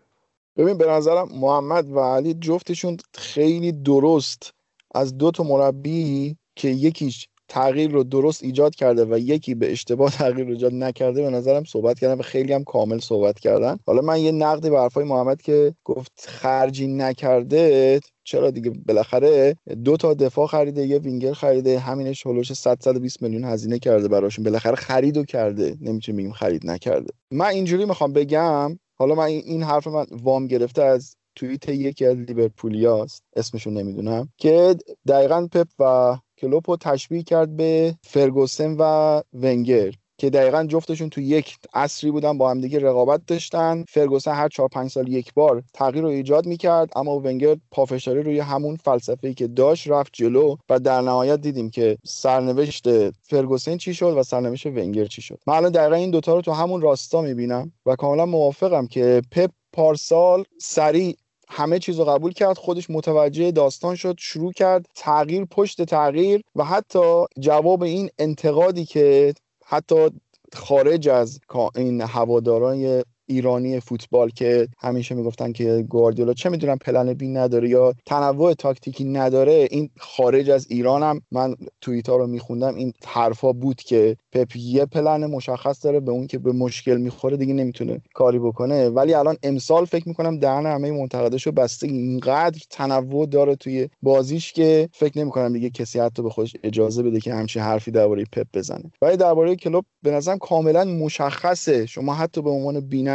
ببین 0.57 0.79
به 0.79 0.87
نظرم 0.87 1.29
محمد 1.33 1.93
و 1.93 2.01
علی 2.01 2.35
جفتشون 2.35 2.97
خیلی 3.15 3.73
درست. 3.73 4.51
از 4.95 5.19
دو 5.19 5.31
تا 5.31 5.43
مربی 5.43 6.37
که 6.57 6.69
یکیش 6.69 7.29
تغییر 7.49 7.91
رو 7.91 8.05
درست 8.05 8.45
ایجاد 8.45 8.75
کرده 8.75 9.05
و 9.05 9.19
یکی 9.19 9.55
به 9.55 9.73
اشتباه 9.73 10.11
تغییر 10.11 10.47
رو 10.47 10.53
ایجاد 10.53 10.75
نکرده 10.75 11.23
به 11.23 11.31
نظرم 11.31 11.65
صحبت 11.65 11.99
کردن 11.99 12.19
و 12.19 12.23
خیلی 12.23 12.53
هم 12.53 12.65
کامل 12.65 12.99
صحبت 12.99 13.39
کردن. 13.39 13.79
حالا 13.87 14.01
من 14.03 14.21
یه 14.21 14.33
نقدی 14.33 14.71
به 14.71 14.79
حرفای 14.81 15.05
محمد 15.05 15.43
که 15.43 15.75
گفت 15.85 16.13
خرجی 16.29 16.87
نکرده 16.87 18.01
چرا 18.25 18.51
دیگه؟ 18.51 18.73
بالاخره 18.89 19.57
دو 19.85 19.97
تا 19.97 20.15
دفاع 20.15 20.47
خریده 20.47 20.87
یه 20.87 20.99
وینگر 20.99 21.33
خریده 21.33 21.79
همینش 21.79 22.27
هولوش 22.27 22.53
100 22.53 22.79
120 22.81 23.23
میلیون 23.23 23.45
هزینه 23.45 23.79
کرده 23.79 24.09
براشون. 24.09 24.45
بالاخره 24.45 24.75
خریدو 24.75 25.25
کرده 25.25 25.77
نمی‌تونیم 25.81 26.17
بگیم 26.19 26.33
خرید 26.33 26.67
نکرده. 26.67 27.13
من 27.31 27.47
اینجوری 27.47 27.85
می‌خوام 27.85 28.13
بگم 28.13 28.79
حالا 28.95 29.15
من 29.15 29.25
این 29.25 29.63
حرف 29.63 29.87
من 29.87 30.07
وام 30.11 30.47
گرفته 30.47 30.83
از 30.83 31.17
توییت 31.37 31.69
یکی 31.69 32.07
از 32.07 32.17
لیورپولیاست 32.17 33.23
اسمشون 33.37 33.75
نمی‌دونم 33.75 34.29
که 34.37 34.77
دقیقا 35.09 35.49
پپ 35.53 35.69
و 35.79 36.17
کلوپ 36.45 36.71
رو 36.71 36.77
تشبیه 36.77 37.23
کرد 37.23 37.57
به 37.57 37.95
فرگوسن 38.03 38.77
و 38.79 39.23
ونگر 39.35 39.93
که 40.19 40.31
دقیقا 40.31 40.65
جفتشون 40.65 41.09
تو 41.11 41.21
یک 41.21 41.57
عصری 41.75 42.11
بودن 42.11 42.39
با 42.39 42.51
همدیگه 42.51 42.79
رقابت 42.79 43.21
داشتن. 43.27 43.85
فرگوسن 43.89 44.33
هر 44.33 44.49
چهار 44.49 44.69
پنج 44.69 44.91
سال 44.91 45.09
یک 45.09 45.35
بار 45.35 45.63
تغییر 45.75 46.05
رو 46.05 46.11
ایجاد 46.11 46.47
می‌کرد 46.47 46.91
اما 46.97 47.21
ونگر 47.21 47.57
پافشاری 47.71 48.23
روی 48.23 48.41
همون 48.41 48.77
فلسفه 48.77 49.35
که 49.35 49.47
داشت 49.47 49.89
رفت 49.89 50.11
جلو 50.13 50.57
و 50.69 50.79
در 50.79 51.01
نهایت 51.01 51.41
دیدیم 51.41 51.71
که 51.71 51.99
سرنوشت 52.05 53.11
فرگوسن 53.11 53.77
چی 53.77 53.95
شد 53.95 54.15
و 54.17 54.23
سرنوشت 54.23 54.67
ونگر 54.67 55.05
چی 55.05 55.23
شد. 55.23 55.39
من 55.47 55.55
الان 55.55 55.73
دقیقا 55.73 55.95
این 55.95 56.11
دوتا 56.11 56.35
رو 56.35 56.41
تو 56.41 56.53
همون 56.53 56.81
راستا 56.81 57.21
می‌بینم 57.21 57.73
و 57.87 57.97
کاملا 57.97 58.27
موافقم 58.27 58.87
که 58.87 59.23
پپ 59.33 59.51
پارسال 59.73 60.45
سریع 60.61 61.17
همه 61.57 61.79
چیز 61.79 61.99
رو 61.99 62.05
قبول 62.05 62.33
کرد 62.33 62.59
خودش 62.59 62.91
متوجه 62.91 63.51
داستان 63.51 63.95
شد 63.95 64.17
شروع 64.19 64.53
کرد 64.53 64.87
تغییر 64.95 65.45
پشت 65.45 65.83
تغییر 65.83 66.43
و 66.57 66.65
حتی 66.65 67.25
جواب 67.41 67.83
این 67.83 68.11
انتقادی 68.19 68.85
که 68.85 69.35
حتی 69.65 70.11
خارج 70.53 71.09
از 71.09 71.41
این 71.77 72.01
هواداران 72.01 73.03
ایرانی 73.27 73.81
فوتبال 73.81 74.31
که 74.31 74.69
همیشه 74.79 75.15
می‌گفتن 75.15 75.53
که 75.53 75.85
گواردیولا 75.89 76.35
چه 76.35 76.49
می‌دونم 76.49 76.79
پلن 76.79 77.15
بی 77.15 77.29
نداره 77.29 77.69
یا 77.69 77.95
تنوع 78.07 78.55
تاکتیکی 78.55 79.05
نداره 79.05 79.69
این 79.71 79.91
خارج 79.99 80.51
از 80.51 80.67
ایرانم 80.71 81.21
من 81.31 81.55
توییتا 81.81 82.17
رو 82.17 82.27
میخوندم 82.27 82.75
این 82.75 82.93
حرفا 83.07 83.53
بود 83.53 83.77
که 83.77 84.17
پپ 84.33 84.57
یه 84.57 84.87
پلن 84.87 85.27
مشخص 85.27 85.85
داره 85.85 86.01
به 86.01 86.11
اون 86.11 86.27
که 86.27 86.39
به 86.39 86.53
مشکل 86.53 86.97
می‌خوره 86.97 87.37
دیگه 87.37 87.55
نمی‌تونه 87.55 88.01
کاری 88.15 88.39
بکنه. 88.39 88.89
ولی 88.89 89.15
الان 89.15 89.37
امسال 89.43 89.85
فکر 89.85 90.09
می‌کنم 90.09 90.39
دهن 90.39 90.67
همه 90.67 90.91
منتقداشو 90.91 91.53
بسته 91.53 91.87
اینقدر 91.87 92.61
تنوع 92.71 93.27
داره 93.27 93.57
توی 93.57 93.89
بازیش 94.03 94.53
که 94.53 94.89
فکر 94.93 95.19
نمی‌کنم 95.19 95.53
دیگه 95.53 95.71
کسی 95.71 96.01
حتی 96.01 96.23
به 96.23 96.31
خودش 96.31 96.57
اجازه 96.65 97.03
بده 97.03 97.21
که 97.21 97.35
همچین 97.35 97.63
حرفی 97.63 97.91
درباره 97.91 98.25
پپ 98.33 98.47
بزنه. 98.55 98.93
ولی 99.03 99.17
درباره 99.17 99.57
کلوب 99.57 99.85
به 100.03 100.11
نظرم 100.11 100.39
کاملا 100.39 100.85
مشخصه. 100.85 101.87
شما 101.87 102.15
حتی 102.15 102.43
به 102.43 102.51
عنوان 102.51 102.81
بیننده 102.81 103.14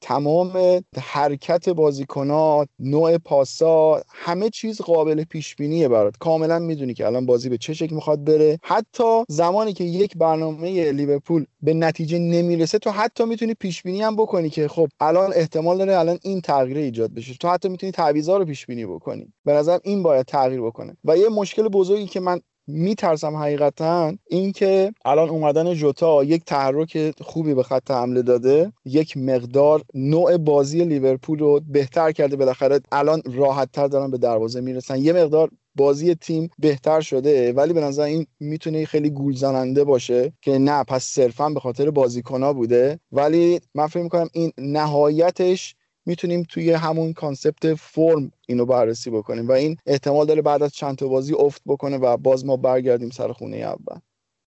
تمام 0.00 0.80
حرکت 0.98 1.68
بازیکنات 1.68 2.68
نوع 2.78 3.18
پاسا 3.18 4.02
همه 4.08 4.50
چیز 4.50 4.80
قابل 4.80 5.24
پیش 5.24 5.56
بینیه 5.56 5.88
برات. 5.88 6.14
کاملا 6.20 6.58
می‌دونی 6.58 6.94
که 6.94 7.06
الان 7.06 7.26
بازی 7.26 7.48
به 7.48 7.58
چه 7.58 7.74
شکل 7.74 7.94
می‌خواد 7.94 8.24
بره. 8.24 8.58
حتی 8.62 9.24
زمانی 9.28 9.72
که 9.72 9.84
یک 9.84 10.16
برنامه 10.16 10.92
لیورپول 10.92 11.46
به 11.62 11.74
نتیجه 11.74 12.18
نمی‌رسه 12.18 12.78
تو 12.78 12.90
حتی 12.90 13.24
می‌تونی 13.24 13.54
پیش 13.54 13.82
بینی 13.82 14.02
هم 14.02 14.16
بکنی 14.16 14.50
که 14.50 14.68
خب 14.68 14.88
الان 15.00 15.32
احتمال 15.34 15.78
داره 15.78 15.98
الان 15.98 16.18
این 16.22 16.40
تغییر 16.40 16.76
ایجاد 16.76 17.14
بشه. 17.14 17.34
تو 17.34 17.48
حتی 17.48 17.68
می‌تونی 17.68 17.92
تعویضا 17.92 18.36
رو 18.36 18.44
پیش 18.44 18.66
بینی 18.66 18.86
بکنی. 18.86 19.32
به 19.44 19.52
نظر 19.52 19.78
این 19.84 20.02
باید 20.02 20.26
تغییر 20.26 20.60
بکنه. 20.60 20.96
و 21.04 21.16
یه 21.16 21.28
مشکل 21.28 21.68
بزرگی 21.68 22.06
که 22.06 22.20
من 22.20 22.40
میترسم 22.66 23.36
حقیقتا 23.36 24.12
اینکه 24.26 24.92
الان 25.04 25.28
اومدن 25.28 25.74
جوتا 25.74 26.24
یک 26.24 26.44
تحرک 26.44 27.14
خوبی 27.20 27.54
به 27.54 27.62
خط 27.62 27.90
حمله 27.90 28.22
داده 28.22 28.72
یک 28.84 29.16
مقدار 29.16 29.82
نوع 29.94 30.36
بازی 30.36 30.84
لیورپول 30.84 31.38
رو 31.38 31.60
بهتر 31.68 32.12
کرده 32.12 32.36
بالاخره 32.36 32.80
الان 32.92 33.22
راحت 33.34 33.72
تر 33.72 33.86
دارن 33.86 34.10
به 34.10 34.18
دروازه 34.18 34.60
می‌رسن. 34.60 34.98
یه 34.98 35.12
مقدار 35.12 35.50
بازی 35.76 36.14
تیم 36.14 36.50
بهتر 36.58 37.00
شده 37.00 37.52
ولی 37.52 37.72
به 37.72 37.80
نظر 37.80 38.02
این 38.02 38.26
می‌تونه 38.40 38.84
خیلی 38.84 39.10
گول 39.10 39.34
زننده 39.34 39.84
باشه 39.84 40.32
که 40.42 40.58
نه 40.58 40.84
پس 40.84 41.04
صرفا 41.04 41.48
به 41.48 41.60
خاطر 41.60 41.90
بازیکنها 41.90 42.52
بوده. 42.52 43.00
ولی 43.12 43.60
من 43.74 43.86
فکر 43.86 44.02
می‌کنم 44.02 44.28
این 44.32 44.52
نهایتش 44.58 45.76
می‌تونیم 46.06 46.42
توی 46.48 46.72
همون 46.72 47.12
concept 47.12 47.74
فرم 47.74 48.32
اینو 48.48 48.66
بررسی 48.66 49.10
بکنیم 49.10 49.48
و 49.48 49.52
این 49.52 49.76
احتمال 49.86 50.26
داره 50.26 50.42
بعد 50.42 50.62
از 50.62 50.72
چند 50.72 50.96
تا 50.96 51.08
بازی 51.08 51.34
افت 51.34 51.62
بکنه 51.66 51.98
و 51.98 52.16
باز 52.16 52.44
ما 52.46 52.56
برگردیم 52.56 53.10
سر 53.10 53.32
خونه 53.32 53.56
اول. 53.56 54.00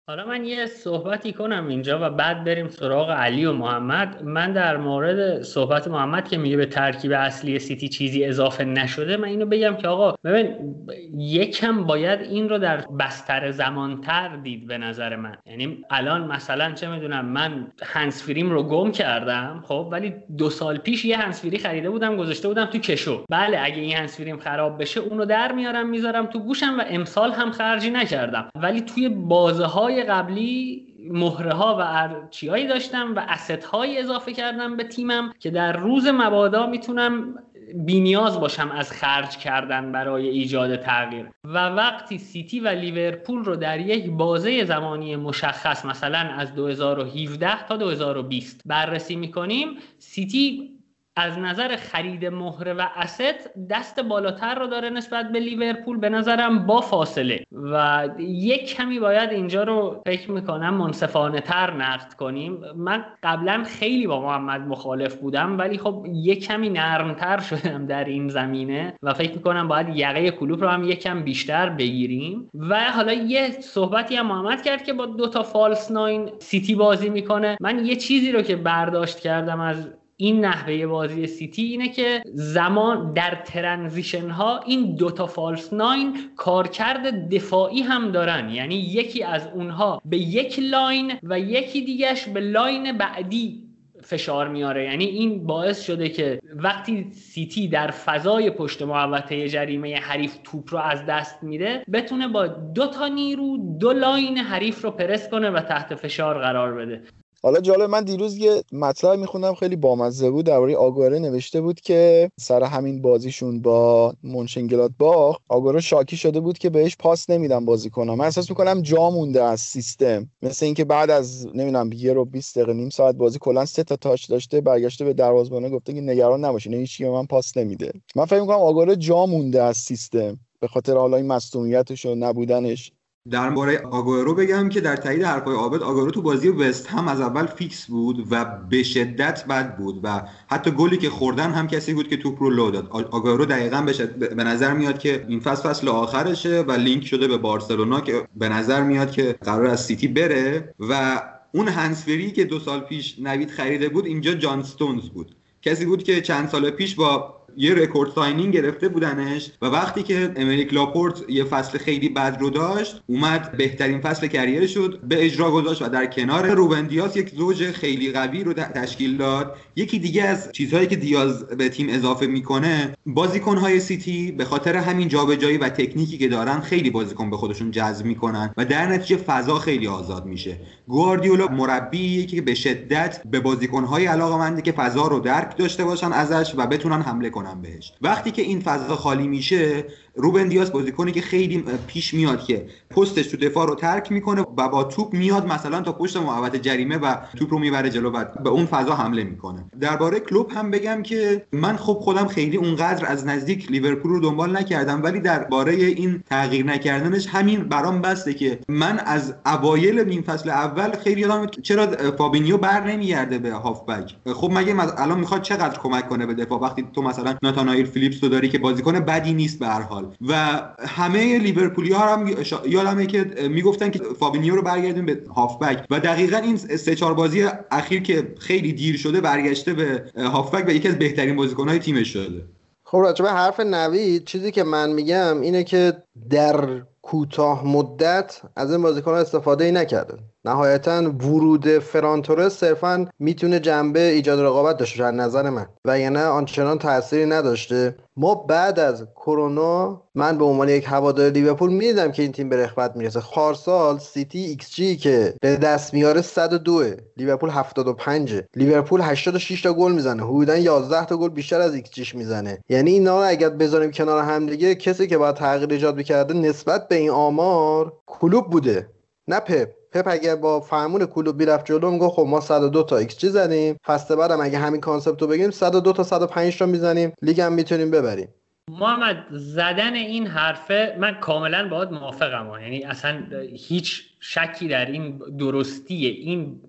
حالا 0.07 0.27
من 0.27 0.45
یه 0.45 0.67
صحبتی 0.67 1.33
کنم 1.33 1.69
اینجا 1.69 1.99
و 2.03 2.11
بعد 2.11 2.45
بریم 2.45 2.69
سراغ 2.69 3.11
علی 3.11 3.45
و 3.45 3.53
محمد. 3.53 4.23
من 4.23 4.53
در 4.53 4.77
مورد 4.77 5.43
صحبت 5.43 5.89
محمد 5.89 6.29
که 6.29 6.39
میگه 6.39 6.57
به 6.57 6.67
ترکیب 6.67 7.13
اصلی 7.13 7.59
سیتی 7.59 7.89
چیزی 7.89 8.25
اضافه 8.25 8.65
نشده 8.65 9.17
من 9.17 9.29
اینو 9.29 9.47
بگم 9.47 9.77
که 9.77 9.89
آقا 9.89 10.15
ببین 10.25 10.75
یکم 11.17 11.85
باید 11.85 12.21
این 12.21 12.49
رو 12.49 12.59
در 12.59 12.77
بستر 12.77 13.51
زمانتر 13.51 14.37
دید 14.37 14.67
به 14.67 14.79
نظر 14.79 15.17
من. 15.17 15.37
یعنی 15.47 15.85
الان 15.91 16.25
مثلا 16.25 16.73
چه 16.73 16.89
می‌دونم 16.89 17.25
من 17.25 17.73
هنسفریم 17.83 18.51
رو 18.51 18.63
گم 18.63 18.93
کردم 18.93 19.63
خب 19.67 19.89
ولی 19.93 20.15
دو 20.39 20.51
سال 20.51 20.79
پیش 20.79 21.05
یه 21.05 21.19
هنسفری 21.19 21.59
خریده 21.59 21.91
بودم 21.91 22.17
گذاشته 22.17 22.49
بودم 22.49 22.67
تو 22.67 22.79
کشو. 22.79 23.25
بله 23.31 23.61
اگه 23.63 23.81
این 23.81 23.97
هنسفریم 23.97 24.39
خراب 24.39 24.81
بشه 24.81 25.01
اونو 25.01 25.25
در 25.25 25.53
میارم 25.53 25.89
می‌ذارم 25.89 26.27
تو 26.27 26.39
گوشم 26.39 26.79
و 26.79 26.85
امسال 26.87 27.33
هم 27.33 27.51
خرجی 27.51 27.91
نکردم. 27.91 28.51
ولی 28.55 28.81
توی 28.81 29.09
بازه 29.09 29.67
های 29.67 30.02
قبلی 30.05 30.87
مهره 31.11 31.53
ها 31.53 31.77
و 31.81 32.11
چیایی 32.31 32.67
داشتم 32.67 33.15
و 33.17 33.25
اسست 33.29 33.65
های 33.65 33.99
اضافه 33.99 34.33
کردم 34.33 34.77
به 34.77 34.85
تیمم 34.85 35.33
که 35.39 35.51
در 35.51 35.73
روز 35.73 36.07
مبادا 36.07 36.67
می‌تونم 36.67 37.35
بینیاز 37.75 38.41
باشم 38.41 38.71
از 38.71 38.93
خرج 38.93 39.37
کردن 39.37 39.93
برای 39.93 40.29
ایجاد 40.29 40.77
تغییر. 40.77 41.27
و 41.45 41.69
وقتی 41.69 42.19
سیتی 42.19 42.61
و 42.61 42.69
لیورپول 42.69 43.45
رو 43.45 43.57
در 43.57 43.81
یک 43.81 44.11
بازه 44.11 44.65
زمانی 44.65 45.17
مشخص 45.17 45.85
مثلا 45.85 46.19
از 46.19 46.55
2017 46.55 47.67
تا 47.67 47.77
2020 47.77 48.61
بررسی 48.67 49.17
می‌کنیم 49.17 49.69
سیتی 49.99 50.72
از 51.17 51.39
نظر 51.39 51.77
خرید 51.77 52.27
مهره 52.27 52.73
و 52.73 52.87
است 52.97 53.51
دست 53.71 54.01
بالاتر 54.01 54.55
رو 54.55 54.67
داره 54.67 54.91
نسبت 54.91 55.33
به 55.33 55.41
لیورپول 55.41 55.99
به 55.99 56.09
نظرم 56.09 56.67
با 56.67 56.81
فاصله. 56.81 57.45
و 57.53 58.09
یک 58.19 58.75
کمی 58.77 59.01
باید 59.01 59.31
اینجا 59.31 59.63
رو 59.63 60.03
فکر 60.07 60.31
می‌کنم 60.31 60.75
منصفانه 60.75 61.41
تر 61.41 61.75
نقد 61.77 62.13
کنیم. 62.13 62.59
من 62.77 63.05
قبلا 63.23 63.65
خیلی 63.67 64.07
با 64.07 64.21
محمد 64.21 64.61
مخالف 64.61 65.15
بودم 65.15 65.59
ولی 65.59 65.79
خب 65.79 66.07
یک 66.13 66.47
کمی 66.47 66.71
نرمتر 66.71 67.41
شدم 67.41 67.87
در 67.87 68.05
این 68.05 68.29
زمینه 68.29 68.95
و 69.03 69.15
فکر 69.15 69.33
می‌کنم 69.33 69.69
باید 69.69 69.97
یقه 69.97 70.31
کلوب 70.31 70.61
رو 70.61 70.69
هم 70.69 70.85
یک 70.85 71.03
کم 71.03 71.23
بیشتر 71.23 71.69
بگیریم. 71.69 72.51
و 72.55 72.91
حالا 72.91 73.13
یه 73.13 73.51
صحبتی 73.51 74.17
هم 74.17 74.27
محمد 74.27 74.63
کرد 74.63 74.85
که 74.85 74.93
با 74.93 75.07
دو 75.07 75.29
تا 75.29 75.43
false 75.43 75.91
nine 75.91 76.31
سیتی 76.39 76.75
بازی 76.75 77.11
می‌کنه. 77.11 77.57
من 77.61 77.87
یه 77.87 77.97
چیزی 77.97 78.33
رو 78.33 78.43
که 78.43 78.57
برداشت 78.57 79.21
کردم 79.21 79.61
از 79.61 79.89
این 80.17 80.45
نحوه 80.45 80.87
بازی 80.87 81.27
سیتی 81.27 81.63
اینه 81.63 81.89
که 81.89 82.23
زمان 82.35 83.13
در 83.13 83.43
transition 83.45 84.31
ها 84.31 84.61
این 84.67 84.95
دوتا 84.97 85.27
false 85.27 85.73
nine 85.73 86.17
کارکرد 86.37 87.29
دفاعی 87.35 87.81
هم 87.83 88.13
دارن. 88.13 88.51
یعنی 88.51 88.75
یکی 88.75 89.23
از 89.23 89.49
اونها 89.55 90.03
به 90.05 90.19
یک 90.19 90.59
line 90.59 91.13
و 91.23 91.41
یکی 91.41 91.85
دیگهش 91.85 92.29
به 92.29 92.41
line 92.41 92.99
بعدی 92.99 93.63
فشار 94.03 94.49
میاره. 94.49 94.85
یعنی 94.85 95.05
این 95.05 95.47
باعث 95.47 95.85
شده 95.85 96.09
که 96.09 96.41
وقتی 96.55 97.11
سیتی 97.11 97.69
در 97.69 97.91
فضای 97.91 98.51
پشت 98.51 98.83
محوطه 98.83 99.49
جریمه 99.49 99.97
حریف 99.97 100.37
توپ 100.45 100.65
رو 100.73 100.79
از 100.79 101.07
دست 101.07 101.43
میده 101.43 101.85
بتونه 101.93 102.29
با 102.29 102.47
دو 102.47 102.87
تا 102.87 103.09
نیرو 103.09 103.77
دو 103.81 103.93
line 103.93 104.39
حریف 104.39 104.85
رو 104.85 104.91
پرس 104.91 105.29
کنه 105.29 105.51
و 105.51 105.61
تحت 105.61 105.95
فشار 105.95 106.39
قرار 106.39 106.75
بده. 106.75 107.03
حالا 107.45 107.61
جالب 107.61 107.91
من 107.91 108.05
دیروز 108.05 108.37
یه 108.37 108.63
مطلب 108.73 109.19
میخوندم 109.19 109.55
خیلی 109.55 109.77
بامزه 109.77 110.31
بود 110.31 110.47
درباره 110.47 110.77
آگوره 110.77 111.19
نوشته 111.19 111.61
بود 111.61 111.81
که 111.81 112.31
سر 112.41 112.63
همین 112.63 113.03
بازیشون 113.03 113.63
با 113.63 114.15
منشنگلات 114.23 114.91
باخ 114.99 115.39
آگوره 115.49 115.81
شاکی 115.81 116.17
شده 116.17 116.41
بود 116.41 116.59
که 116.59 116.71
بهش 116.71 116.97
پاس 116.97 117.31
نمیدم 117.31 117.65
بازی 117.65 117.91
کنم 117.91 118.15
من 118.15 118.25
احساس 118.25 118.51
می‌کنم 118.51 118.83
جا 118.83 119.11
مونده 119.11 119.43
از 119.43 119.61
سیستم. 119.61 120.31
مثل 120.43 120.67
اینکه 120.67 120.85
بعد 120.85 121.11
از 121.11 121.47
نمی‌دونم 121.47 121.91
یه 121.93 122.13
رو 122.13 122.25
20 122.25 122.59
دقیقه 122.59 122.73
نیم 122.73 122.91
ساعت 122.91 123.15
بازی 123.15 123.39
کلا 123.41 123.67
سه 123.67 123.85
تا 123.85 123.97
تاچ 123.97 124.31
داشته 124.31 124.61
برگشته 124.61 125.05
به 125.05 125.13
دروازه‌بان 125.13 125.69
گفته 125.69 125.93
که 125.93 126.01
نگران 126.01 126.45
نباشین 126.45 126.75
هیچ 126.75 127.03
به 127.03 127.11
من 127.11 127.27
پاس 127.27 127.57
نمیده. 127.57 127.93
من 128.17 128.25
فکر 128.25 128.41
می‌کنم 128.41 128.57
آگوره 128.57 128.97
جا 128.97 129.27
مونده 129.27 129.63
از 129.63 129.77
سیستم 129.77 130.39
به 130.61 130.69
خاطر 130.69 130.97
حالا 130.97 131.17
این 131.17 131.27
مصونیتش 131.27 132.07
و 132.07 132.15
نبودنش. 132.15 132.93
در 133.31 133.51
باره 133.51 133.79
آگورو 133.79 134.35
بگم 134.35 134.69
که 134.69 134.81
در 134.81 134.97
تایید 134.97 135.23
حرفای 135.23 135.55
عابد 135.55 135.83
آگورو 135.83 136.11
تو 136.11 136.23
بازی 136.23 136.49
وست 136.49 136.87
هم 136.87 137.09
از 137.09 137.21
اول 137.21 137.47
فیکس 137.47 137.87
بود 137.87 138.27
و 138.31 138.45
به 138.45 138.83
شدت 138.83 139.45
بد 139.47 139.77
بود 139.77 140.01
و 140.03 140.23
حتی 140.47 140.71
گلی 140.71 140.97
که 140.97 141.11
خوردن 141.11 141.51
هم 141.51 141.67
کسی 141.69 141.95
بود 141.95 142.09
که 142.09 142.17
توپ 142.17 142.43
رو 142.43 142.51
لو 142.51 142.71
داد. 142.71 142.89
آگورو 142.91 143.45
دقیقا 143.45 143.87
به 144.19 144.45
نظر 144.45 144.75
میاد 144.75 144.99
که 144.99 145.25
این 145.29 145.41
فصل 145.41 145.69
فصل 145.69 145.89
آخرشه 145.89 146.61
و 146.61 146.73
لینک 146.73 147.07
شده 147.07 147.29
به 147.29 147.39
بارسلونا 147.39 148.01
که 148.01 148.29
به 148.37 148.49
نظر 148.49 148.83
میاد 148.83 149.11
که 149.11 149.37
قراره 149.43 149.67
از 149.67 149.85
سیتی 149.85 150.09
بره 150.09 150.75
و 150.81 151.23
اون 151.53 151.69
هنسفری 151.69 152.33
که 152.33 152.45
دو 152.45 152.59
سال 152.59 152.81
پیش 152.81 153.19
نوید 153.19 153.51
خریده 153.51 153.89
بود 153.89 154.07
اینجا 154.07 154.35
جان 154.35 154.63
ستونز 154.63 155.09
بود. 155.09 155.37
کسی 155.63 155.85
بود 155.85 156.03
که 156.03 156.21
چند 156.21 156.49
سال 156.49 156.71
پیش 156.71 156.95
با 156.95 157.42
یه 157.57 157.75
record 157.75 158.11
signing 158.11 158.55
گرفته 158.55 158.89
بودنش 158.89 159.51
و 159.63 159.67
وقتی 159.67 160.03
که 160.03 160.33
امریک 160.37 160.75
لاپورت 160.75 161.23
یه 161.29 161.45
فصل 161.45 161.79
خیلی 161.79 162.09
بد 162.09 162.37
رو 162.41 162.51
داشت 162.51 163.03
اومد 163.07 163.57
بهترین 163.57 164.01
فصل 164.01 164.27
career 164.27 164.67
ش 164.67 164.84
رو 164.84 165.01
به 165.09 165.25
اجرا 165.25 165.51
گذاشت 165.51 165.83
و 165.83 165.89
در 165.89 166.07
کنار 166.07 166.51
روبن 166.51 166.87
دیاز 166.87 167.17
یک 167.17 167.31
زوج 167.31 167.71
خیلی 167.71 168.13
قوی 168.13 168.45
رو 168.45 168.53
تشکیل 168.53 169.17
داد. 169.17 169.57
یکی 169.77 169.99
دیگه 169.99 170.23
از 170.23 170.53
چیزهایی 170.53 170.87
که 170.87 170.97
دیاز 170.97 171.45
به 171.45 171.69
تیم 171.69 171.87
اضافه 171.91 172.27
می‌کنه 172.27 172.97
بازیکنهای 173.07 173.81
سیتی 173.81 174.33
به 174.33 174.45
خاطر 174.45 174.77
همین 174.77 175.09
جابجایی 175.09 175.59
و 175.59 175.69
تکنیکی 175.69 176.19
که 176.19 176.29
دارن 176.29 176.61
خیلی 176.61 176.91
بازیکن 176.91 177.31
به 177.31 177.37
خودشون 177.37 177.71
جذب 177.71 178.07
می‌کنن 178.07 178.55
و 178.57 178.65
در 178.65 178.87
نتیجه 178.87 179.17
فضا 179.17 179.59
خیلی 179.59 179.87
آزاد 179.87 180.27
میشه. 180.27 180.57
گواردیولا 180.89 181.47
مربی 181.47 182.27
که 182.27 182.43
به 182.43 182.55
شدت 182.55 183.23
به 183.31 183.41
بازیکنهای 183.41 184.07
علاقمندی 184.07 184.63
که 184.63 184.73
فضا 184.73 185.07
رو 185.07 185.19
درک 185.21 185.57
داشته 185.57 185.85
باشن 185.85 186.13
ازش 186.13 186.55
و 186.57 186.67
بتونن 186.67 187.03
حمله 187.03 187.31
کنن. 187.31 187.42
بهش. 187.63 187.93
وقتی 188.03 188.31
که 188.31 188.43
این 188.43 188.61
فضا 188.61 188.97
خالی 188.97 189.29
میشه 189.29 189.85
روبن 190.15 190.49
دیاز 190.49 190.73
بازیکنی 190.73 191.13
که 191.13 191.21
خیلی 191.21 191.65
پیش 191.87 192.15
میاد 192.15 192.45
که 192.45 192.67
پستش 192.91 193.27
تو 193.27 193.37
دفاع 193.37 193.67
رو 193.67 193.75
ترک 193.75 194.13
می‌کنه 194.13 194.43
و 194.57 194.69
با 194.69 194.85
توپ 194.85 195.15
میاد 195.15 195.47
مثلا 195.47 195.81
تا 195.81 195.93
پشت 195.93 196.17
محوطه 196.17 196.59
جریمه 196.59 196.97
و 196.97 197.17
توپ 197.37 197.53
رو 197.53 197.59
می‌بره 197.59 197.91
جلو 197.91 198.11
و 198.11 198.25
به 198.45 198.51
اون 198.51 198.67
فضا 198.67 198.95
حمله 198.95 199.25
می‌کنه. 199.25 199.65
درباره 199.81 200.21
کلوب 200.21 200.51
هم 200.53 200.71
بگم 200.71 201.03
که 201.03 201.47
من 201.53 201.77
خب 201.77 201.93
خودم 201.93 202.27
خیلی 202.27 202.57
اونقدر 202.57 203.07
از 203.07 203.27
نزدیک 203.27 203.71
لیورپول 203.71 204.11
رو 204.11 204.21
دنبال 204.21 204.57
نکردم 204.57 205.03
ولی 205.03 205.21
درباره 205.21 205.73
این 205.73 206.23
تغییر 206.31 206.67
نکردنش 206.67 207.27
همین 207.27 207.65
برام 207.65 208.01
بسته 208.01 208.35
که 208.35 208.59
من 208.69 208.99
از 208.99 209.35
اوایل 209.47 210.01
نیم 210.01 210.23
فصل 210.23 210.51
اول 210.51 210.91
خیلی 210.91 211.21
یادم 211.21 211.47
چرا 211.47 211.87
فابینیو 212.19 212.57
بر 212.57 212.87
نمیگرده 212.87 213.39
به 213.39 213.53
هافبک. 213.53 214.17
خب 214.35 214.51
مگه 214.55 215.01
الان 215.01 215.21
می‌خواد 215.21 215.43
چقدر 215.43 215.79
کمک 215.79 216.09
کنه 216.09 216.27
به 216.27 216.35
دفاع؟ 216.35 216.61
وقتی 216.61 216.87
تو 216.93 217.03
مثلا 217.03 217.35
ناتانائیل 217.43 217.87
فیلیپس 217.87 218.23
رو 218.23 218.29
داری 218.29 218.49
که 218.49 218.59
بازیکن 218.59 219.01
بدی 219.01 219.33
نیست 219.35 219.59
به 219.59 219.67
هر 219.67 219.83
حال. 219.83 220.02
و 220.29 220.35
همه 220.79 221.39
لیورپولی 221.39 221.93
ها 221.93 222.17
هم 222.17 222.31
یادمه 222.67 223.07
که 223.07 223.49
می‌گفتن 223.51 223.91
که 223.91 224.01
فابینیو 224.19 224.57
رو 224.57 224.63
برگردیم 224.63 225.07
به 225.07 225.21
هافبک. 225.37 225.87
و 225.91 226.01
دقیقا 226.01 226.37
این 226.37 226.57
سه 226.57 226.95
چهار 226.95 227.15
بازی 227.15 227.47
اخیر 227.71 228.03
که 228.03 228.35
خیلی 228.39 228.73
دیر 228.73 228.97
شده 228.97 229.21
برگشته 229.21 229.75
به 229.75 230.05
هافبک 230.17 230.65
و 230.67 230.71
یکی 230.71 230.89
از 230.89 230.99
بهترین 230.99 231.37
بازیکن‌های 231.37 231.79
تیمش 231.79 232.13
شده. 232.13 232.45
خب 232.85 232.99
راجبه 232.99 233.31
حرف 233.31 233.61
نوید 233.61 234.25
چیزی 234.25 234.51
که 234.51 234.65
من 234.65 234.93
میگم 234.93 235.41
اینه 235.41 235.65
که 235.65 235.93
در 236.31 236.83
کوتاه 237.03 237.67
مدت 237.67 238.41
از 238.57 238.73
این 238.73 238.83
بازیکن 238.83 239.13
استفاده 239.13 239.65
ای 239.65 239.73
نکرده 239.73 240.15
نهایتا 240.45 241.03
ورود 241.03 241.79
فران 241.79 242.13
تورس 242.13 242.59
صرفا 242.59 243.07
می‌تونه 243.19 243.61
جنبه 243.61 244.01
ایجاد 244.01 244.41
رقابت 244.41 244.77
داشته 244.77 245.05
از 245.05 245.15
نظر 245.15 245.51
من. 245.51 245.67
و 245.85 245.99
یعنی 245.99 246.19
آنچنان 246.19 246.79
تاثیری 246.79 247.27
نداشته. 247.27 247.97
ما 248.17 248.35
بعد 248.35 248.79
از 248.79 249.07
کرونا 249.17 250.03
من 250.15 250.39
به 250.39 250.45
عنوان 250.45 250.69
یک 250.69 250.85
هوادار 250.89 251.31
لیورپول 251.31 251.71
می‌دیدم 251.71 252.13
که 252.13 252.23
این 252.23 252.33
تیم 252.33 252.49
به 252.49 252.57
رخوت 252.65 252.93
می‌رسه. 252.97 253.21
پارسال 253.21 253.99
سیتی 253.99 254.39
xG 254.39 254.97
که 254.97 255.35
به 255.41 255.57
دست 255.57 255.95
میاره 255.95 256.23
102 256.23 256.83
لیورپول 257.17 257.51
75 257.51 258.43
لیورپول 258.57 259.01
86 259.01 259.63
تا 259.63 259.73
گل 259.73 259.93
می‌زنه. 259.93 260.23
حدودا 260.25 260.57
11 260.57 261.05
تا 261.07 261.17
گل 261.17 261.29
بیشتر 261.29 261.61
از 261.61 261.75
ایکس 261.75 261.91
جیش 261.91 262.15
می‌زنه. 262.15 262.59
یعنی 262.69 262.91
اینا 262.91 263.21
رو 263.21 263.29
اگر 263.29 263.51
بذاریم 263.51 263.91
کنار 263.91 264.25
هم 264.25 264.47
دیگه 264.47 264.75
کسی 264.75 265.07
که 265.07 265.19
باید 265.19 265.35
تغییر 265.37 265.73
ایجاد 265.73 265.97
می‌کرده 265.97 266.35
نسبت 266.35 266.89
به 266.89 266.95
این 266.95 267.11
آمار 267.11 267.93
کلوب 268.07 268.51
بوده. 268.51 268.89
نه 269.29 269.41
پپ. 269.41 269.69
پپ 269.93 270.05
اگه 270.09 270.35
با 270.35 270.61
فرمون 270.61 271.07
کلوب 271.07 271.37
می‌رفت 271.37 271.65
جلو 271.65 271.91
میگه 271.91 272.09
خب 272.09 272.27
ما 272.29 272.41
102 272.41 272.83
تا 272.83 272.97
ایکس 272.97 273.19
جی 273.19 273.29
زدیم. 273.29 273.77
فصل 273.87 274.17
بعدم 274.17 274.41
اگه 274.41 274.59
همین 274.59 274.81
concept 274.81 275.23
رو 275.23 275.29
بگیریم 275.29 275.51
102 275.51 275.93
تا 275.93 276.03
105 276.03 276.59
تا 276.59 276.67
می‌زنیم. 276.67 277.13
لیگ 277.23 277.41
هم 277.41 277.53
می‌تونیم 277.53 277.91
ببریم. 277.91 278.29
محمد 278.71 279.27
زدن 279.31 279.95
این 279.95 280.27
حرفه 280.27 280.97
من 281.01 281.15
کاملا 281.21 281.69
باهات 281.69 281.91
موافقم. 281.91 282.61
یعنی 282.63 282.83
اصلا 282.83 283.23
هیچ 283.55 284.05
شکی 284.21 284.69
در 284.69 284.87
این 284.87 285.19
درستی 285.39 286.07
این 286.07 286.61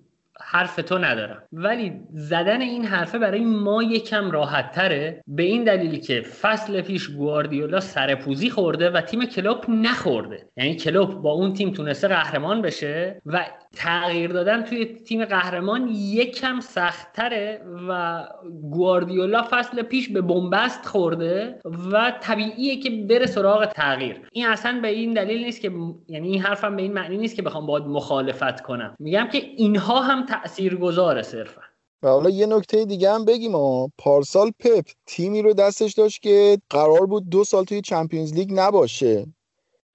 حرف 0.46 0.76
تو 0.76 0.98
ندارم. 0.98 1.44
ولی 1.54 1.94
زدن 2.12 2.62
این 2.62 2.86
حرفه 2.86 3.20
برای 3.20 3.46
ما 3.46 3.84
یکم 3.84 4.32
راحت 4.32 4.72
تره 4.72 5.24
به 5.28 5.44
این 5.44 5.64
دلیلی 5.64 6.00
که 6.00 6.22
فصل 6.22 6.82
پیش 6.82 7.10
گواردیولا 7.10 7.80
سرپوزی 7.80 8.50
خورده 8.50 8.90
و 8.90 9.02
تیم 9.02 9.26
کلوب 9.26 9.58
نخورده. 9.70 10.48
یعنی 10.58 10.76
کلوب 10.76 11.22
با 11.22 11.32
اون 11.32 11.54
تیم 11.54 11.72
تونسته 11.72 12.08
قهرمان 12.08 12.62
بشه 12.62 13.22
و 13.26 13.46
تغییر 13.76 14.32
دادن 14.32 14.64
توی 14.64 14.86
تیم 14.86 15.26
قهرمان 15.26 15.88
یکم 15.88 16.60
سختتره 16.60 17.62
و 17.90 18.24
گواردیولا 18.72 19.44
فصل 19.50 19.82
پیش 19.82 20.10
به 20.10 20.22
بنبست 20.22 20.86
خورده 20.86 21.60
و 21.92 22.14
طبیعیه 22.22 22.80
که 22.80 22.90
بره 22.90 23.26
سراغ 23.26 23.66
تغییر. 23.66 24.22
این 24.32 24.48
اصلا 24.48 24.80
به 24.82 24.88
این 24.88 25.14
دلیل 25.14 25.44
نیست 25.44 25.62
که 25.62 25.72
یعنی 26.10 26.28
این 26.28 26.42
حرفم 26.42 26.76
به 26.76 26.82
این 26.82 26.94
معنی 26.94 27.18
نیست 27.18 27.36
که 27.36 27.42
بخوام 27.42 27.66
باید 27.66 27.84
مخالفت 27.84 28.62
کنم. 28.62 28.96
میگم 29.00 29.28
که 29.32 29.38
اینها 29.38 30.02
هم 30.02 30.26
تأثیر 30.34 30.76
گذاره 30.76 31.22
صرفا. 31.22 31.62
و 32.04 32.08
حالا 32.08 32.30
یه 32.30 32.46
نکته 32.46 32.86
دیگه 32.86 33.12
هم 33.12 33.26
بگیم 33.26 33.88
پارسال 33.98 34.52
پپ 34.60 34.86
تیمی 35.06 35.42
رو 35.42 35.54
دستش 35.54 35.94
داشت 35.94 36.22
که 36.22 36.58
قرار 36.70 37.06
بود 37.06 37.30
دو 37.30 37.44
سال 37.44 37.64
توی 37.64 37.82
چمپیونز 37.82 38.34
لیگ 38.34 38.50
نباشه. 38.54 39.26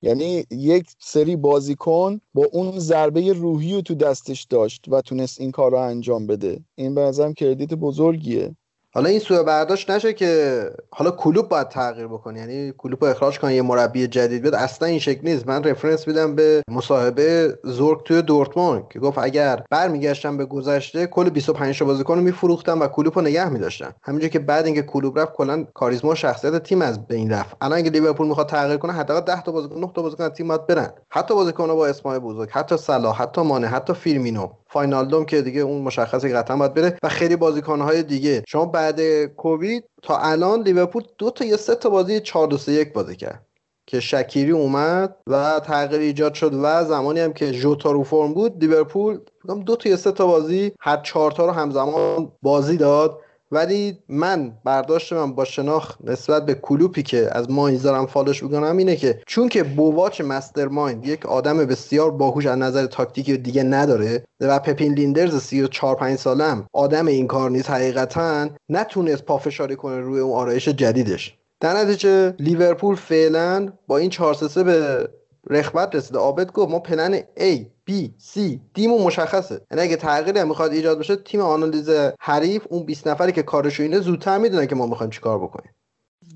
یعنی 0.02 0.44
یک 0.50 0.86
سری 0.98 1.36
بازیکن 1.36 2.20
با 2.34 2.46
اون 2.52 2.78
ضربه 2.78 3.32
روحی 3.32 3.74
رو 3.74 3.80
تو 3.80 3.94
دستش 3.94 4.44
داشت 4.44 4.84
و 4.88 5.00
تونست 5.00 5.40
این 5.40 5.50
کار 5.50 5.70
رو 5.70 5.78
انجام 5.78 6.26
بده. 6.26 6.64
این 6.74 6.94
به 6.94 7.00
نظرم 7.00 7.34
credit 7.34 7.74
بزرگیه. 7.74 8.56
حالا 8.94 9.08
این 9.08 9.18
سوء 9.18 9.42
برداشت 9.42 9.90
نشه 9.90 10.12
که 10.12 10.62
حالا 10.90 11.10
کلوب 11.10 11.48
باید 11.48 11.68
تغییر 11.68 12.06
بکنه. 12.06 12.38
یعنی 12.38 12.72
کلوب 12.78 13.04
رو 13.04 13.10
اخراج 13.10 13.38
کنه 13.38 13.54
یه 13.54 13.62
مربی 13.62 14.06
جدید 14.06 14.42
بیاد. 14.42 14.54
اصلا 14.54 14.88
این 14.88 14.98
شکل 14.98 15.20
نیست. 15.28 15.48
من 15.48 15.64
reference 15.64 16.08
میدم 16.08 16.34
به 16.34 16.62
مصاحبه 16.70 17.58
زورک 17.64 18.04
توی 18.04 18.22
دورتموند 18.22 18.88
که 18.90 18.98
گفت 18.98 19.18
اگر 19.18 19.62
برمیگشتم 19.70 20.36
به 20.36 20.44
گذشته 20.44 21.06
کل 21.06 21.30
25 21.30 21.78
تا 21.78 21.84
بازیکن 21.84 22.14
رو 22.14 22.20
میفروختم 22.20 22.80
و 22.80 22.86
کلوب 22.86 23.16
رو 23.16 23.22
نگه 23.22 23.48
میداشتم. 23.48 23.94
همینجوری 24.02 24.30
که 24.30 24.38
بعد 24.38 24.66
اینکه 24.66 24.82
کلوب 24.82 25.18
رفت 25.18 25.32
کلا 25.32 25.64
کاریزما 25.74 26.10
و 26.10 26.14
شخصیت 26.14 26.62
تیم 26.62 26.82
از 26.82 27.06
بین 27.06 27.32
رفت. 27.32 27.56
الان 27.60 27.78
اگه 27.78 27.90
لیورپول 27.90 28.26
می‌خواد 28.26 28.48
تغییر 28.48 28.76
کنه 28.76 28.92
حداقل 28.92 29.20
10 29.20 29.42
تا 29.42 29.52
بازیکن 29.52 29.80
9 29.80 29.90
تا 29.94 30.02
بازیکن 30.02 30.24
از 30.24 30.30
تیم 30.30 30.48
باید 30.48 30.66
برن. 30.66 30.92
حتی 31.10 31.34
بازیکن 31.34 31.66
با 31.66 31.86
اسمای 31.86 32.18
بزرگ 32.18 32.48
حتی 32.50 32.76
صلاح 32.76 33.22
حتی 33.22 33.40
مانه 33.40 33.66
حتی 33.66 33.94
فیرمینو. 33.94 34.48
فاینالدوم 34.68 35.24
که 35.24 35.42
دیگه 35.42 35.60
اون 35.60 35.82
مشخصه 35.82 36.34
قطعا 36.34 36.56
باید 36.56 36.74
بره. 36.74 36.98
و 37.02 37.08
خیلی 37.08 37.36
بازیکنهای 37.36 38.02
دیگه. 38.02 38.42
شما 38.48 38.66
بعد 38.66 39.24
کووید 39.24 39.84
تا 40.02 40.18
الان 40.18 40.62
لیورپول 40.62 41.02
دو 41.18 41.30
تا 41.30 41.44
یا 41.44 41.56
سه 41.56 41.74
تا 41.74 41.90
بازی 41.90 42.20
4 42.20 42.46
2 42.46 42.58
3 42.58 42.72
1 42.72 42.92
بازی 42.92 43.16
کرد 43.16 43.44
که 43.86 44.00
شکیری 44.00 44.50
اومد 44.50 45.16
و 45.26 45.60
تغییر 45.60 46.00
ایجاد 46.00 46.34
شد 46.34 46.54
و 46.54 46.84
زمانی 46.84 47.20
هم 47.20 47.32
که 47.32 47.52
ژوتا 47.52 47.90
رو 47.90 48.04
فرم 48.04 48.34
بود 48.34 48.64
لیورپول 48.64 49.18
دو 49.66 49.76
تا 49.76 49.88
یا 49.88 49.96
سه 49.96 50.12
تا 50.12 50.26
بازی 50.26 50.72
هر 50.80 50.96
چهار 50.96 51.30
تا 51.30 51.46
رو 51.46 51.52
همزمان 51.52 52.32
بازی 52.42 52.76
داد. 52.76 53.20
ولی 53.50 53.98
من 54.08 54.52
برداشت 54.64 55.12
من 55.12 55.32
با 55.32 55.44
شناخت 55.44 55.98
نسبت 56.04 56.46
به 56.46 56.54
کلوپی 56.54 57.02
که 57.02 57.28
از 57.32 57.50
ماینز 57.50 57.82
دارم 57.82 58.06
follow 58.06 58.33
ش 58.33 58.42
می‌کنم 58.42 58.76
اینه 58.76 58.96
که 58.96 59.20
چون 59.26 59.48
که 59.48 59.62
بوواچ 59.62 60.20
mastermind 60.20 61.06
یک 61.06 61.26
آدم 61.26 61.58
بسیار 61.58 62.10
باهوش 62.10 62.46
از 62.46 62.58
نظر 62.58 62.86
تاکتیکی 62.86 63.36
دیگه 63.36 63.62
نداره 63.62 64.24
و 64.40 64.58
پپین 64.58 64.92
لیندرز 64.92 65.42
34 65.42 65.96
5 65.96 66.18
سالم 66.18 66.66
آدم 66.72 67.06
این 67.06 67.26
کار 67.26 67.50
نیست 67.50 67.70
حقیقتا 67.70 68.48
نتونست 68.68 69.24
پافشاری 69.24 69.76
کنه 69.76 70.00
روی 70.00 70.20
اون 70.20 70.36
آرایش 70.36 70.68
جدیدش. 70.68 71.38
در 71.60 71.74
نتیجه 71.74 72.34
لیورپول 72.38 72.96
فعلا 72.96 73.72
با 73.86 73.98
این 73.98 74.10
4 74.10 74.36
به 74.64 75.08
رخبت 75.50 75.94
رسیده 75.94 76.18
عابد 76.18 76.52
گفت 76.52 76.70
ما 76.70 76.78
پلن 76.78 77.20
A 77.20 77.58
B 77.90 77.92
C 78.34 78.40
دیمو 78.74 79.04
مشخصه. 79.04 79.60
یعنی 79.70 79.82
اگه 79.82 79.96
تغییری 79.96 80.44
می‌خواد 80.44 80.72
ایجاد 80.72 80.98
بشه 80.98 81.16
تیم 81.16 81.40
آنالیز 81.40 81.90
حریف 82.20 82.66
اون 82.70 82.82
20 82.82 83.08
نفری 83.08 83.32
که 83.32 83.42
کارشو 83.42 83.82
اینه 83.82 84.00
زودتر 84.00 84.38
می‌دونن 84.38 84.66
که 84.66 84.74
ما 84.74 84.86
می‌خوایم 84.86 85.10
چیکار 85.10 85.38
بکنیم. 85.38 85.72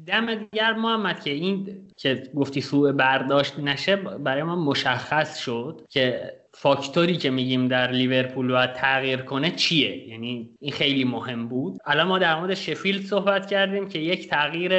دم 0.07 0.35
دیگر 0.35 0.73
محمد 0.73 1.21
که 1.21 1.31
این 1.31 1.89
که 1.97 2.23
گفتی 2.35 2.61
سوء 2.61 2.93
برداشت 2.93 3.59
نشه 3.59 3.97
برای 3.97 4.43
ما 4.43 4.57
مشخص 4.57 5.39
شد 5.39 5.87
که 5.89 6.33
فاکتوری 6.55 7.17
که 7.17 7.31
میگیم 7.31 7.69
در 7.69 7.91
لیورپول 7.91 8.49
باید 8.49 8.73
تغییر 8.73 9.23
کنه 9.23 9.51
چیه؟ 9.51 10.09
یعنی 10.09 10.51
این 10.61 10.73
خیلی 10.73 11.05
مهم 11.05 11.49
بود. 11.49 11.79
الان 11.87 12.07
ما 12.07 12.19
در 12.19 12.41
مورد 12.41 12.55
شفیلد 12.55 13.05
صحبت 13.05 13.47
کردیم 13.47 13.89
که 13.89 13.99
یک 13.99 14.29
تغییر 14.29 14.73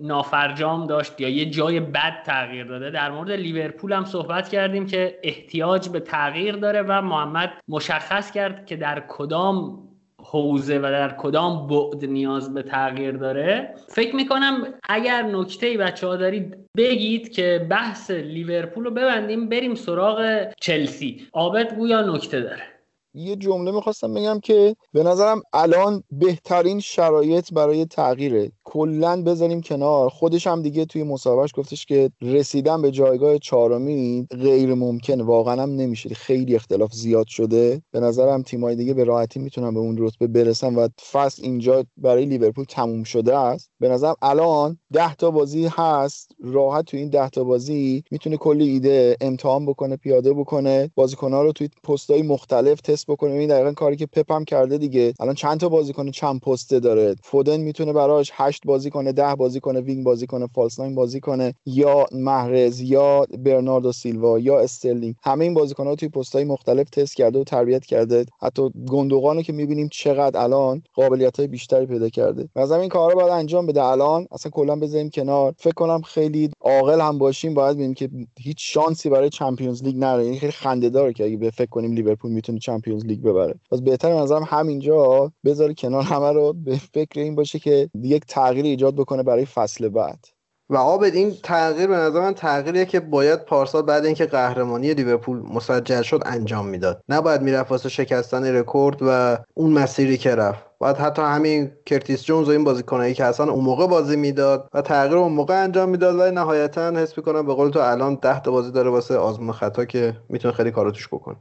نافرجام 0.00 0.86
داشت 0.86 1.20
یا 1.20 1.28
یه 1.28 1.50
جای 1.50 1.80
بد 1.80 2.22
تغییر 2.26 2.64
داده. 2.64 2.90
در 2.90 3.10
مورد 3.10 3.30
لیورپول 3.30 3.92
هم 3.92 4.04
صحبت 4.04 4.48
کردیم 4.48 4.86
که 4.86 5.18
احتیاج 5.22 5.88
به 5.88 6.00
تغییر 6.00 6.56
داره 6.56 6.82
و 6.82 7.02
محمد 7.02 7.52
مشخص 7.68 8.30
کرد 8.30 8.66
که 8.66 8.76
در 8.76 9.04
کدام 9.08 9.89
حوزه 10.32 10.78
و 10.78 10.82
در 10.82 11.16
کدام 11.18 11.66
بعد 11.66 12.04
نیاز 12.04 12.54
به 12.54 12.62
تغییر 12.62 13.16
داره 13.16 13.74
فکر 13.88 14.16
می‌کنم 14.16 14.74
اگر 14.88 15.22
نکته 15.22 15.66
ای 15.66 15.76
بچه 15.76 16.06
ها 16.06 16.16
دارید 16.16 16.56
بگید 16.76 17.32
که 17.32 17.66
بحث 17.70 18.10
لیورپول 18.10 18.84
رو 18.84 18.90
ببندیم 18.90 19.48
بریم 19.48 19.74
سراغ 19.74 20.46
چلسی. 20.60 21.26
آبد 21.32 21.74
گویا 21.74 22.02
نکته 22.02 22.40
داره. 22.40 22.62
یه 23.14 23.36
جمله 23.36 23.70
می‌خواستم 23.70 24.14
بگم 24.14 24.40
که 24.40 24.76
به 24.92 25.02
نظرم 25.02 25.42
الان 25.52 26.02
بهترین 26.10 26.80
شرایط 26.80 27.54
برای 27.54 27.84
تغییره. 27.84 28.52
کلا 28.72 29.22
بذاریم 29.22 29.60
کنار. 29.60 30.08
خودش 30.08 30.46
هم 30.46 30.62
دیگه 30.62 30.84
توی 30.84 31.02
مصاحبهش 31.02 31.50
گفتش 31.54 31.86
که 31.86 32.10
رسیدن 32.22 32.82
به 32.82 32.90
جایگاه 32.90 33.38
چهارمی 33.38 34.26
غیر 34.30 34.74
ممکنه. 34.74 35.22
واقعا 35.22 35.62
هم 35.62 35.70
نمیشه. 35.70 36.14
خیلی 36.14 36.54
اختلاف 36.54 36.92
زیاد 36.92 37.26
شده. 37.26 37.82
به 37.90 38.00
نظرم 38.00 38.42
تیمای 38.42 38.76
دیگه 38.76 38.94
به 38.94 39.04
راحتی 39.04 39.40
می‌تونن 39.40 39.74
به 39.74 39.80
اون 39.80 39.96
رتبه 39.98 40.26
برسن 40.26 40.74
و 40.74 40.88
فصل 41.12 41.42
اینجا 41.44 41.84
برای 41.96 42.24
لیورپول 42.24 42.64
تموم 42.64 43.02
شده 43.02 43.36
است. 43.36 43.70
به 43.80 43.88
نظرم 43.88 44.14
الان 44.22 44.78
ده 44.92 45.14
تا 45.14 45.30
بازی 45.30 45.66
هست. 45.70 46.32
راحت 46.44 46.84
توی 46.84 47.00
این 47.00 47.10
ده 47.10 47.28
تا 47.28 47.44
بازی 47.44 48.04
می‌تونه 48.10 48.36
کلی 48.36 48.68
ایده 48.68 49.16
امتحان 49.20 49.66
بکنه 49.66 49.96
پیاده 49.96 50.32
بکنه. 50.32 50.90
بازیکن‌ها 50.94 51.42
رو 51.42 51.52
توی 51.52 51.68
پست‌های 51.84 52.22
مختلف 52.22 52.80
تست 52.80 53.06
بکنه. 53.06 53.32
این 53.32 53.48
دقیقا 53.48 53.72
کاری 53.72 53.96
که 53.96 54.06
پپ 54.06 54.44
کرده 54.44 54.78
دیگه. 54.78 55.14
الان 55.20 55.34
چند 55.34 55.60
تا 55.60 55.68
بازیکن 55.68 56.10
چند 56.10 56.40
پسته 56.40 56.80
داره؟ 56.80 57.14
فودن 57.22 57.60
می‌تونه 57.60 57.92
براش 57.92 58.30
8 58.34 58.59
بازی 58.66 58.90
کنه 58.90 59.12
10 59.12 59.34
بازی 59.34 59.60
کنه 59.60 59.80
wing 59.80 60.04
بازی 60.04 60.26
کنه 60.26 60.46
false 60.54 60.80
nine 60.80 60.94
بازی 60.94 61.20
کنه 61.20 61.54
یا 61.66 62.06
محرز 62.12 62.80
یا 62.80 63.26
برناردو 63.38 63.92
سیلوا 63.92 64.38
یا 64.38 64.60
استرلینگ. 64.60 65.14
همه 65.22 65.44
این 65.44 65.54
بازیکن‌ها 65.54 65.94
توی 65.94 66.08
پست‌های 66.08 66.44
مختلف 66.44 66.90
تست 66.90 67.16
کرده 67.16 67.38
و 67.38 67.44
تربیت 67.44 67.84
کرده. 67.84 68.24
حتی 68.42 68.70
گوندوغانو 68.90 69.42
که 69.42 69.52
می‌بینیم 69.52 69.88
چقدر 69.92 70.40
الان 70.40 70.82
قابلیت‌های 70.94 71.48
بیشتری 71.48 71.86
پیدا 71.86 72.08
کرده. 72.08 72.48
مثلا 72.56 72.76
این 72.76 72.88
کارا 72.88 73.14
باید 73.14 73.28
انجام 73.28 73.66
بده. 73.66 73.82
الان 73.82 74.26
اصلا 74.32 74.50
کلا 74.50 74.76
بذاریم 74.76 75.10
کنار. 75.10 75.54
فکر 75.58 75.74
کنم 75.74 76.02
خیلی 76.02 76.50
عاقل 76.60 77.00
هم 77.00 77.18
باشیم 77.18 77.54
باید 77.54 77.76
ببینیم 77.76 77.94
که 77.94 78.08
هیچ 78.38 78.74
شانسی 78.74 79.08
برای 79.08 79.30
Champions 79.30 79.82
League 79.82 79.96
نداره 79.96 80.24
این 80.24 80.38
خیلی 80.38 80.52
خنده 80.52 81.12
که 81.12 81.24
اگه 81.24 81.36
به 81.36 81.50
فکر 81.50 81.68
کنیم 81.68 81.92
لیورپول 81.92 82.30
می‌تونه 82.30 82.58
Champions 82.58 83.04
League 83.04 83.22
ببره. 83.22 83.54
پس 83.70 83.80
بهتر 83.80 84.14
نظرم 84.14 84.44
همینجا 84.46 85.32
بذاره 85.44 85.74
کنار 85.74 86.02
همه 86.02 86.32
رو. 86.32 86.52
به 86.52 86.76
فکر 86.94 87.20
این 87.20 87.34
باشه 87.34 87.58
که 87.58 87.90
یک 88.02 88.24
تغییر 88.50 88.64
ایجاد 88.64 88.94
بکنه 88.94 89.22
برای 89.22 89.46
فصل 89.46 89.88
بعد. 89.88 90.26
و 90.70 90.76
عابد 90.76 91.14
این 91.14 91.36
تغییر 91.42 91.86
به 91.86 91.96
نظر 91.96 92.20
من 92.20 92.34
تغییریه 92.34 92.84
که 92.84 93.00
باید 93.00 93.44
پارسال 93.44 93.82
بعد 93.82 94.04
اینکه 94.04 94.26
قهرمانی 94.26 94.94
لیورپول 94.94 95.42
مسجل 95.54 96.02
شد 96.02 96.22
انجام 96.26 96.66
می‌داد. 96.66 97.02
نباید 97.08 97.42
می‌رفت 97.42 97.70
واسه 97.70 97.88
شکستن 97.88 98.44
رکورد 98.44 98.98
و 99.00 99.38
اون 99.54 99.72
مسیری 99.72 100.18
که 100.18 100.34
رفت. 100.34 100.64
باید 100.78 100.96
حتی 100.96 101.22
همین 101.22 101.70
کرتیس 101.86 102.24
جونز 102.24 102.48
و 102.48 102.50
این 102.50 102.64
بازیکنایی 102.64 103.14
که 103.14 103.24
اصلا 103.24 103.52
اون 103.52 103.64
موقع 103.64 103.86
بازی 103.86 104.16
می‌داد 104.16 104.68
و 104.74 104.82
تغییر 104.82 105.16
اون 105.16 105.32
موقع 105.32 105.62
انجام 105.62 105.88
می‌داد 105.88 106.16
و 106.18 106.30
نهایتا 106.30 106.90
حس 106.90 107.18
می‌کنم 107.18 107.46
به 107.46 107.54
قول 107.54 107.70
تو 107.70 107.78
الان 107.78 108.14
10 108.14 108.40
تا 108.40 108.50
بازی 108.50 108.70
داره 108.70 108.90
واسه 108.90 109.16
آزمون 109.16 109.52
خطا 109.52 109.84
که 109.84 110.16
می‌تونه 110.28 110.54
خیلی 110.54 110.70
کارو 110.70 110.90
توش 110.90 111.08
بکنه. 111.08 111.36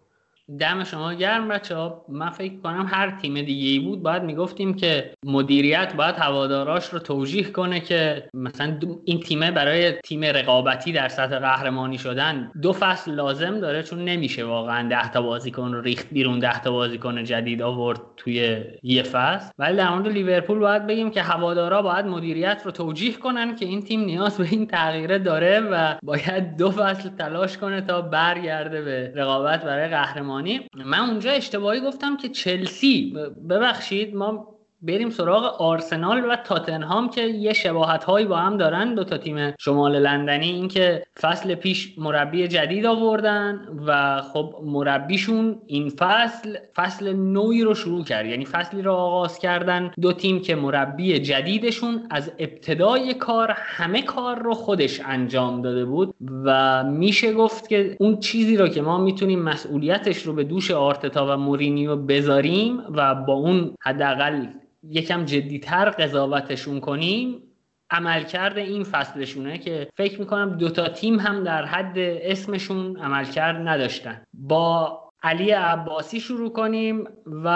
دم 0.57 0.83
شما 0.83 1.13
گرم 1.13 1.47
بچه 1.47 1.75
ها. 1.75 2.05
من 2.09 2.29
فکر 2.29 2.53
کنم 2.63 2.85
هر 2.89 3.11
تیم 3.11 3.41
دیگه 3.41 3.69
ای 3.69 3.79
بود 3.79 4.03
باید 4.03 4.23
می‌گفتیم 4.23 4.73
که 4.73 5.11
مدیریت 5.25 5.93
باید 5.95 6.15
هواداراش 6.15 6.89
رو 6.93 6.99
توجیه 6.99 7.43
کنه 7.43 7.79
که 7.79 8.29
مثلا 8.33 8.79
این 9.05 9.19
تیمه 9.19 9.51
برای 9.51 9.91
تیم 9.91 10.23
رقابتی 10.23 10.91
در 10.91 11.07
سطح 11.07 11.39
قهرمانی 11.39 11.97
شدن 11.97 12.51
دو 12.61 12.73
فصل 12.73 13.11
لازم 13.11 13.59
داره 13.59 13.83
چون 13.83 14.05
نمیشه 14.05 14.43
واقعا 14.43 14.89
ده 14.89 15.11
تا 15.11 15.21
بازیکن 15.21 15.73
رو 15.73 15.81
ریخت 15.81 16.07
بیرون 16.11 16.39
ده 16.39 16.61
تا 16.61 16.71
بازیکن 16.71 17.23
جدید 17.23 17.61
آورد 17.61 18.01
توی 18.17 18.63
یه 18.83 19.03
فصل. 19.03 19.51
ولی 19.57 19.77
در 19.77 19.89
مورد 19.89 20.07
لیورپول 20.07 20.59
باید 20.59 20.87
بگیم 20.87 21.11
که 21.11 21.21
هوادارا 21.21 21.81
باید 21.81 22.05
مدیریت 22.05 22.61
رو 22.65 22.71
توجیه 22.71 23.13
کنن 23.13 23.55
که 23.55 23.65
این 23.65 23.81
تیم 23.81 23.99
نیاز 23.99 24.37
به 24.37 24.47
این 24.51 24.67
تغییره 24.67 25.19
داره 25.19 25.59
و 25.59 25.95
باید 26.03 26.57
دو 26.57 26.71
فصل 26.71 27.09
تلاش 27.09 27.57
کنه 27.57 27.81
تا 27.81 28.01
برگرده 28.01 28.81
به 28.81 29.11
رقابت 29.15 29.65
برای 29.65 29.87
قهرمانی 29.87 30.38
من 30.85 30.99
اونجا 30.99 31.31
اشتباهی 31.31 31.81
گفتم 31.81 32.17
که 32.17 32.29
چلسی 32.29 33.13
ببخشید 33.49 34.15
ما 34.15 34.58
بریم 34.81 35.09
سراغ 35.09 35.61
آرسنال 35.61 36.25
و 36.29 36.35
تاتنهام 36.35 37.09
که 37.09 37.21
یه 37.21 37.53
شباهت 37.53 38.03
هایی 38.03 38.25
با 38.25 38.37
هم 38.37 38.57
دارن 38.57 38.95
دو 38.95 39.03
تا 39.03 39.17
تیم 39.17 39.53
شمال 39.59 39.99
لندنی. 39.99 40.51
اینکه 40.51 41.03
فصل 41.21 41.55
پیش 41.55 41.93
مربی 41.97 42.47
جدید 42.47 42.85
آوردن 42.85 43.67
و 43.87 44.21
خب 44.21 44.55
مربیشون 44.63 45.61
این 45.67 45.89
فصل 45.89 46.57
فصل 46.75 47.13
نوعی 47.13 47.63
رو 47.63 47.73
شروع 47.73 48.03
کرد. 48.03 48.25
یعنی 48.25 48.45
فصلی 48.45 48.81
رو 48.81 48.93
آغاز 48.93 49.39
کردن 49.39 49.91
دو 50.01 50.13
تیم 50.13 50.41
که 50.41 50.55
مربی 50.55 51.19
جدیدشون. 51.19 52.07
از 52.09 52.31
ابتدای 52.39 53.13
کار 53.13 53.51
همه 53.55 54.01
کار 54.01 54.39
رو 54.39 54.53
خودش 54.53 55.01
انجام 55.05 55.61
داده 55.61 55.85
بود 55.85 56.15
و 56.43 56.83
میشه 56.83 57.33
گفت 57.33 57.69
که 57.69 57.97
اون 57.99 58.19
چیزی 58.19 58.57
رو 58.57 58.67
که 58.67 58.81
ما 58.81 58.97
می‌تونیم 58.97 59.41
مسئولیتش 59.41 60.23
رو 60.23 60.33
به 60.33 60.43
دوش 60.43 60.71
آرتتا 60.71 61.25
و 61.27 61.37
مورینیو 61.37 61.95
بذاریم 61.95 62.81
و 62.95 63.15
با 63.15 63.33
اون 63.33 63.75
حداقل 63.81 64.45
یکم 64.83 65.25
جدیتر 65.25 65.89
قضاوتشون 65.89 66.79
کنیم 66.79 67.43
عملکرد 67.91 68.57
این 68.57 68.83
فصلشونه 68.83 69.57
که 69.57 69.89
فکر 69.97 70.19
می‌کنم 70.19 70.57
دوتا 70.57 70.89
تیم 70.89 71.19
هم 71.19 71.43
در 71.43 71.65
حد 71.65 71.99
اسمشون 71.99 72.97
عملکرد 72.97 73.67
نداشتن. 73.67 74.21
با 74.33 74.99
علی 75.23 75.51
عباسی 75.51 76.19
شروع 76.19 76.49
کنیم 76.49 77.03
و 77.25 77.47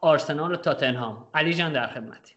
آرسنال 0.00 0.52
و 0.52 0.56
تاتنهام. 0.56 1.26
علی 1.34 1.54
جان 1.54 1.72
در 1.72 1.86
خدمتی. 1.86 2.34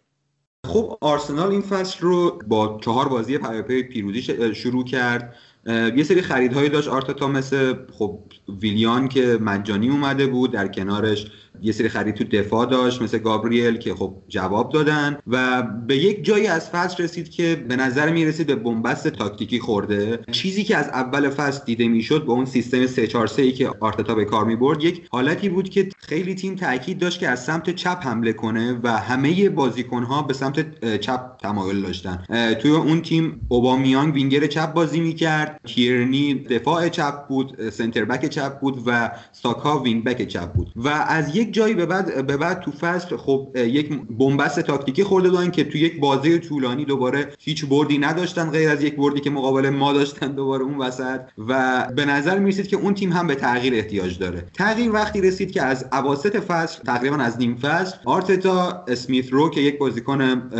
خب 0.66 0.98
آرسنال 1.00 1.50
این 1.50 1.60
فصل 1.60 2.00
رو 2.00 2.38
با 2.46 2.80
چهار 2.84 3.08
بازی 3.08 3.38
پیاپی 3.38 3.82
پیروزی 3.82 4.54
شروع 4.54 4.84
کرد. 4.84 5.34
یه 5.66 6.02
سری 6.02 6.22
خریدهایی 6.22 6.68
داشت. 6.68 6.88
آرتتا 6.88 7.26
مثل 7.26 7.74
خب 7.92 8.18
ویلیان 8.60 9.08
که 9.08 9.38
مجانی 9.40 9.88
اومده 9.88 10.26
بود 10.26 10.52
در 10.52 10.68
کنارش. 10.68 11.26
یه 11.62 11.72
سری 11.72 11.88
خرید 11.88 12.14
تو 12.14 12.24
دفاع 12.24 12.66
داشت 12.66 13.02
مثل 13.02 13.18
گابریل 13.18 13.76
که 13.76 13.94
خب 13.94 14.14
جواب 14.28 14.72
دادن 14.72 15.18
و 15.26 15.62
به 15.62 15.96
یک 15.96 16.24
جایی 16.24 16.46
از 16.46 16.70
فصل 16.70 17.02
رسید 17.02 17.30
که 17.30 17.64
به 17.68 17.76
نظر 17.76 18.12
می 18.12 18.24
رسید 18.24 18.46
به 18.46 18.54
بنبست 18.54 19.08
تاکتیکی 19.08 19.60
خورده. 19.60 20.20
چیزی 20.32 20.64
که 20.64 20.76
از 20.76 20.88
اول 20.88 21.28
فصل 21.28 21.64
دیده 21.64 21.88
می‌شد 21.88 22.24
با 22.24 22.32
اون 22.32 22.44
سیستم 22.44 22.86
3 22.86 23.06
4 23.06 23.26
3 23.26 23.52
که 23.52 23.70
آرتتا 23.80 24.14
به 24.14 24.24
کار 24.24 24.44
می 24.44 24.56
برد 24.56 24.84
یک 24.84 25.06
حالتی 25.10 25.48
بود 25.48 25.68
که 25.68 25.88
خیلی 25.98 26.34
تیم 26.34 26.54
تاکید 26.54 26.98
داشت 26.98 27.20
که 27.20 27.28
از 27.28 27.44
سمت 27.44 27.70
چپ 27.70 27.98
حمله 28.02 28.32
کنه 28.32 28.80
و 28.82 28.98
همه 28.98 29.48
بازیکن 29.48 30.02
ها 30.02 30.22
به 30.22 30.34
سمت 30.34 30.84
چپ 30.96 31.36
تمایل 31.36 31.82
داشتن. 31.82 32.24
توی 32.60 32.70
اون 32.70 33.02
تیم 33.02 33.40
اوبامیانگ 33.48 34.14
وینگر 34.14 34.46
چپ 34.46 34.72
بازی 34.72 35.00
می‌کرد 35.00 35.52
بعد 35.52 35.60
تیرنی 35.64 36.34
دفاع 36.34 36.88
چپ 36.88 37.26
بود 37.28 37.70
center 37.70 38.04
back 38.04 38.28
چپ 38.28 38.60
بود 38.60 38.82
و 38.86 39.10
ساکا 39.32 39.78
wing 39.78 40.04
back 40.04 40.28
چپ 40.28 40.52
بود. 40.52 40.72
و 40.76 40.88
از 40.88 41.36
یک 41.36 41.41
جایی 41.50 41.74
به 41.74 41.86
بعد 41.86 42.26
به 42.26 42.36
بعد 42.36 42.60
تو 42.60 42.70
فصل 42.70 43.16
خب 43.16 43.48
یک 43.56 44.00
بنبست 44.10 44.60
تاکتیکی 44.60 45.04
خورده 45.04 45.30
بودن 45.30 45.50
که 45.50 45.64
تو 45.64 45.78
یک 45.78 46.00
بازی 46.00 46.38
طولانی 46.38 46.84
دوباره 46.84 47.32
هیچ 47.38 47.64
بردی 47.64 47.98
نداشتن 47.98 48.50
غیر 48.50 48.68
از 48.70 48.82
یک 48.82 48.96
بردی 48.96 49.20
که 49.20 49.30
مقابل 49.30 49.70
ما 49.70 49.92
داشتن 49.92 50.32
دوباره 50.32 50.62
اون 50.64 50.78
وسط. 50.78 51.20
و 51.48 51.86
به 51.96 52.04
نظر 52.04 52.38
می‌رسید 52.38 52.68
که 52.68 52.76
اون 52.76 52.94
تیم 52.94 53.12
هم 53.12 53.26
به 53.26 53.34
تغییر 53.34 53.74
احتیاج 53.74 54.18
داره. 54.18 54.46
تغییر 54.54 54.92
وقتی 54.92 55.20
رسید 55.20 55.52
که 55.52 55.62
از 55.62 55.86
اواسط 55.92 56.36
فصل 56.36 56.82
تقریبا 56.82 57.16
از 57.16 57.38
نیم 57.38 57.56
فصل 57.56 57.96
آرتتا 58.04 58.84
اسمیت 58.88 59.32
رو 59.32 59.50
که 59.50 59.60
یک 59.60 59.78
بازیکن 59.78 60.50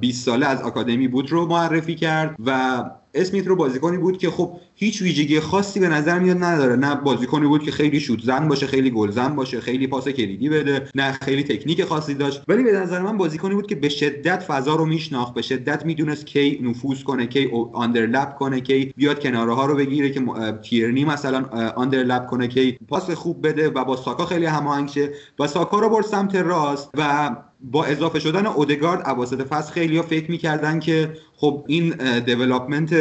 20 0.00 0.24
ساله 0.24 0.46
از 0.46 0.62
آکادمی 0.62 1.08
بود 1.08 1.32
رو 1.32 1.46
معرفی 1.46 1.94
کرد 1.94 2.36
و 2.46 2.82
اسمیت 3.14 3.46
رو 3.46 3.56
بازیکنی 3.56 3.96
بود 3.96 4.18
که 4.18 4.30
خب 4.30 4.52
هیچ 4.74 5.02
ویژگی 5.02 5.40
خاصی 5.40 5.80
به 5.80 5.88
نظر 5.88 6.18
میاد 6.18 6.44
نداره. 6.44 6.76
نه 6.76 6.94
بازیکنی 6.94 7.46
بود 7.46 7.62
که 7.62 7.70
خیلی 7.70 8.00
شوت 8.00 8.20
زن 8.22 8.48
باشه 8.48 8.66
خیلی 8.66 8.90
گل 8.90 9.10
زن 9.10 9.36
باشه 9.36 9.60
خیلی 9.60 9.86
پاس 9.86 10.08
کلیدی 10.08 10.48
بده 10.48 10.88
نه 10.94 11.12
خیلی 11.12 11.42
تکنیک 11.42 11.84
خاصی 11.84 12.14
داشت. 12.14 12.42
ولی 12.48 12.62
به 12.62 12.72
نظر 12.72 13.02
من 13.02 13.16
بازیکنی 13.16 13.54
بود 13.54 13.66
که 13.66 13.74
به 13.74 13.88
شدت 13.88 14.42
فضا 14.42 14.74
رو 14.74 14.84
میشناخت 14.84 15.34
به 15.34 15.42
شدت 15.42 15.86
می‌دونست 15.86 16.26
کی 16.26 16.60
نفوذ 16.62 17.02
کنه 17.02 17.26
کی 17.26 17.50
آندرلپ 17.72 18.34
کنه 18.34 18.60
کی 18.60 18.92
بیاد 18.96 19.20
کناره 19.20 19.54
ها 19.54 19.66
رو 19.66 19.74
بگیره 19.74 20.10
که 20.10 20.20
تیرنی 20.62 21.04
مثلا 21.04 21.44
آندرلپ 21.76 22.26
کنه 22.26 22.48
کی 22.48 22.78
پاس 22.88 23.10
خوب 23.10 23.46
بده 23.46 23.68
و 23.68 23.84
با 23.84 23.96
ساکا 23.96 24.26
خیلی 24.26 24.46
هماهنگ 24.46 24.88
شه. 24.88 25.12
و 25.38 25.46
ساکا 25.46 25.78
رو 25.78 25.88
برد 25.88 26.04
سمت 26.04 26.34
راست 26.34 26.90
و 26.98 27.30
با 27.60 27.84
اضافه 27.84 28.18
شدن 28.18 28.46
اودگارد 28.46 29.08
اواسط 29.08 29.42
فصل 29.42 29.72
خیلی 29.72 29.96
ها 29.96 30.02
فکر 30.02 30.30
می‌کردن 30.30 30.80
که 30.80 31.12
خب 31.36 31.64
این 31.68 31.94
دیولپمنت 32.26 32.92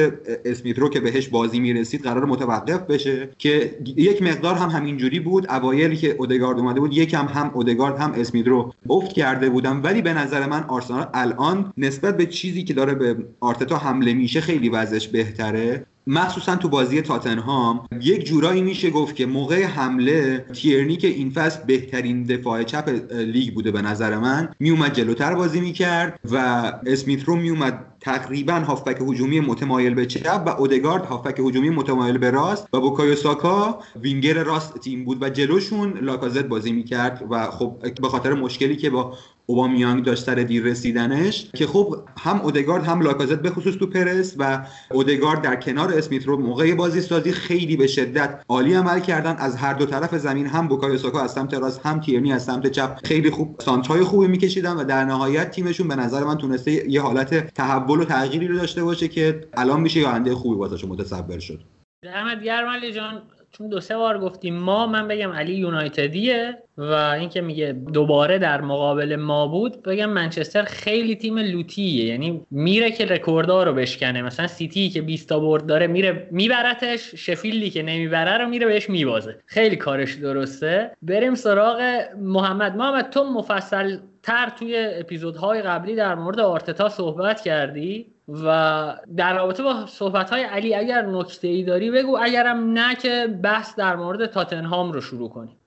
اسمیت 0.45 0.79
رو 0.79 0.89
که 0.89 0.99
بهش 0.99 1.27
بازی 1.27 1.59
می‌رسید 1.59 2.03
قرار 2.03 2.25
متوقف 2.25 2.81
بشه 2.81 3.29
که 3.37 3.77
یک 3.95 4.21
مقدار 4.21 4.55
هم 4.55 4.69
همینجوری 4.69 5.19
بود. 5.19 5.51
اوایلی 5.51 5.95
که 5.95 6.11
اودگارد 6.11 6.59
اومده 6.59 6.79
بود 6.79 6.93
یکم 6.93 7.25
هم 7.25 7.51
اودگارد 7.53 7.97
هم 7.97 8.11
اسمیت 8.11 8.47
رو 8.47 8.73
افت 8.89 9.13
کرده 9.13 9.49
بودم 9.49 9.83
ولی 9.83 10.01
به 10.01 10.13
نظر 10.13 10.45
من 10.45 10.63
آرسنال 10.63 11.09
الان 11.13 11.73
نسبت 11.77 12.17
به 12.17 12.25
چیزی 12.25 12.63
که 12.63 12.73
داره 12.73 12.93
به 12.93 13.17
آرتتا 13.39 13.77
حمله 13.77 14.13
میشه 14.13 14.41
خیلی 14.41 14.69
وضعش 14.69 15.07
بهتره. 15.07 15.85
مخصوصا 16.07 16.55
تو 16.55 16.69
بازی 16.69 17.01
تاتنهام 17.01 17.87
یک 18.01 18.25
جورایی 18.25 18.61
میشه 18.61 18.89
گفت 18.89 19.15
که 19.15 19.25
موقع 19.25 19.63
حمله 19.63 20.45
تیرنی 20.53 20.97
که 20.97 21.07
این 21.07 21.29
فصل 21.29 21.59
بهترین 21.65 22.23
دفاع 22.23 22.63
چپ 22.63 22.89
لیگ 23.11 23.53
بوده 23.53 23.71
به 23.71 23.81
نظر 23.81 24.17
من. 24.17 24.49
میومد 24.59 24.93
جلوتر 24.93 25.35
بازی 25.35 25.59
می‌کرد 25.59 26.19
و 26.31 26.37
اسمیت 26.85 27.23
رو 27.23 27.35
میومد 27.35 27.85
تقریبا 28.07 28.53
هافبک 28.53 29.01
هجومی 29.01 29.39
متمایل 29.39 29.93
به 29.93 30.05
چپ 30.05 30.43
و 30.45 30.49
اودگارد 30.49 31.05
هافبک 31.05 31.39
هجومی 31.39 31.69
متمایل 31.69 32.17
به 32.17 32.31
راست 32.31 32.67
و 32.73 32.79
بوکایو 32.79 33.15
ساکا 33.15 33.79
وینگر 34.01 34.43
راست 34.43 34.79
تیم 34.79 35.05
بود 35.05 35.23
و 35.23 35.29
جلوشون 35.29 35.97
لاکازت 36.01 36.45
بازی 36.45 36.71
می‌کرد 36.71 37.23
و 37.29 37.51
خب 37.51 37.77
به 38.01 38.07
خاطر 38.07 38.33
مشکلی 38.33 38.75
که 38.75 38.89
با 38.89 39.13
اوبامیانگ 39.49 40.03
داشت 40.03 40.23
سر 40.23 40.35
دیر 40.35 40.63
رسیدنش 40.63 41.49
که 41.55 41.67
خب 41.67 41.95
هم 42.19 42.41
اودگارد 42.41 42.83
هم 42.83 43.01
لاکازت 43.01 43.41
به 43.41 43.49
خصوص 43.49 43.75
تو 43.75 43.87
پرس 43.87 44.35
و 44.37 44.65
اودگارد 44.91 45.41
در 45.41 45.55
کنار 45.55 45.93
اسمیت 45.93 46.27
رو 46.27 46.37
موقع 46.37 46.75
بازی 46.75 47.01
سازی 47.01 47.31
خیلی 47.31 47.77
به 47.77 47.87
شدت 47.87 48.43
عالی 48.49 48.73
عمل 48.73 48.99
کردن. 48.99 49.35
از 49.37 49.55
هر 49.55 49.73
دو 49.73 49.85
طرف 49.85 50.15
زمین 50.15 50.47
هم 50.47 50.67
بوکایو 50.67 50.97
ساکا 50.97 51.21
از 51.21 51.31
سمت 51.31 51.53
راست 51.53 51.85
هم 51.85 51.99
تیرنی 51.99 52.33
از 52.33 52.43
سمت 52.43 52.67
چپ 52.67 52.99
خیلی 53.03 53.29
خوب 53.29 53.55
سانترای 53.65 54.03
خوبی 54.03 54.27
میکشیدن 54.27 54.75
و 54.75 54.83
در 54.83 55.05
نهایت 55.05 55.51
تیمشون 55.51 55.87
به 55.87 55.95
نظر 55.95 56.23
من 56.23 56.37
تونسته 56.37 56.89
یه 56.91 57.01
حالت 57.01 57.53
تحول 57.53 57.96
و 57.99 58.05
تغییری 58.05 58.47
رو 58.47 58.57
داشته 58.57 58.83
باشه 58.83 59.07
که 59.07 59.47
الان 59.53 59.81
میشه 59.81 59.99
یه 59.99 60.07
آینده 60.07 60.35
خوبی 60.35 60.55
واسه 60.55 60.87
متصور 60.87 61.39
شد. 61.39 61.59
دمت 62.03 62.43
گرم 62.43 62.67
علی 62.67 62.91
جان 62.91 63.21
چون 63.51 63.69
دو 63.69 63.79
سه 63.79 63.97
بار 63.97 64.19
گفتی 64.19 64.55
ما 64.55 64.87
من 64.87 65.07
بگم 65.07 65.31
علی 65.31 65.53
یونایتدیه 65.53 66.57
و 66.77 66.91
اینکه 66.91 67.41
میگه 67.41 67.73
دوباره 67.93 68.39
در 68.39 68.61
مقابل 68.61 69.15
ما 69.15 69.47
بود 69.47 69.83
بگم 69.83 70.09
منچستر 70.09 70.63
خیلی 70.63 71.15
تیم 71.15 71.37
لوتیه. 71.37 72.05
یعنی 72.05 72.41
میره 72.51 72.91
که 72.91 73.05
رکوردها 73.05 73.63
رو 73.63 73.73
بشکنه. 73.73 74.21
مثلا 74.21 74.47
سیتی 74.47 74.89
که 74.89 75.01
20 75.01 75.29
تا 75.29 75.39
برد 75.39 75.65
داره 75.65 75.87
میره 75.87 76.27
میبرتش. 76.31 77.15
شفیلدی 77.15 77.69
که 77.69 77.83
نمی‌بره 77.83 78.37
رو 78.37 78.49
میره 78.49 78.67
بهش 78.67 78.89
میبازه. 78.89 79.39
خیلی 79.45 79.75
کارش 79.75 80.13
درسته. 80.13 80.91
بریم 81.01 81.35
سراغ 81.35 82.03
محمد. 82.21 82.75
محمد 82.75 83.09
تو 83.09 83.23
مفصل 83.23 83.97
تر 84.23 84.49
توی 84.49 84.87
اپیزودهای 84.99 85.61
قبلی 85.61 85.95
در 85.95 86.15
مورد 86.15 86.39
آرتتا 86.39 86.89
صحبت 86.89 87.41
کردی 87.41 88.13
و 88.27 88.95
در 89.17 89.35
رابطه 89.37 89.63
با 89.63 89.85
صحبت 89.85 90.29
های 90.29 90.43
علی 90.43 90.75
اگر 90.75 91.05
نکته 91.05 91.47
ای 91.47 91.63
داری 91.63 91.91
بگو 91.91 92.17
اگرم 92.21 92.73
نه 92.73 92.95
که 92.95 93.39
بحث 93.43 93.75
در 93.75 93.95
مورد 93.95 94.25
تاتنهام 94.25 94.91
رو 94.91 95.01
شروع 95.01 95.29
کنیم. 95.29 95.57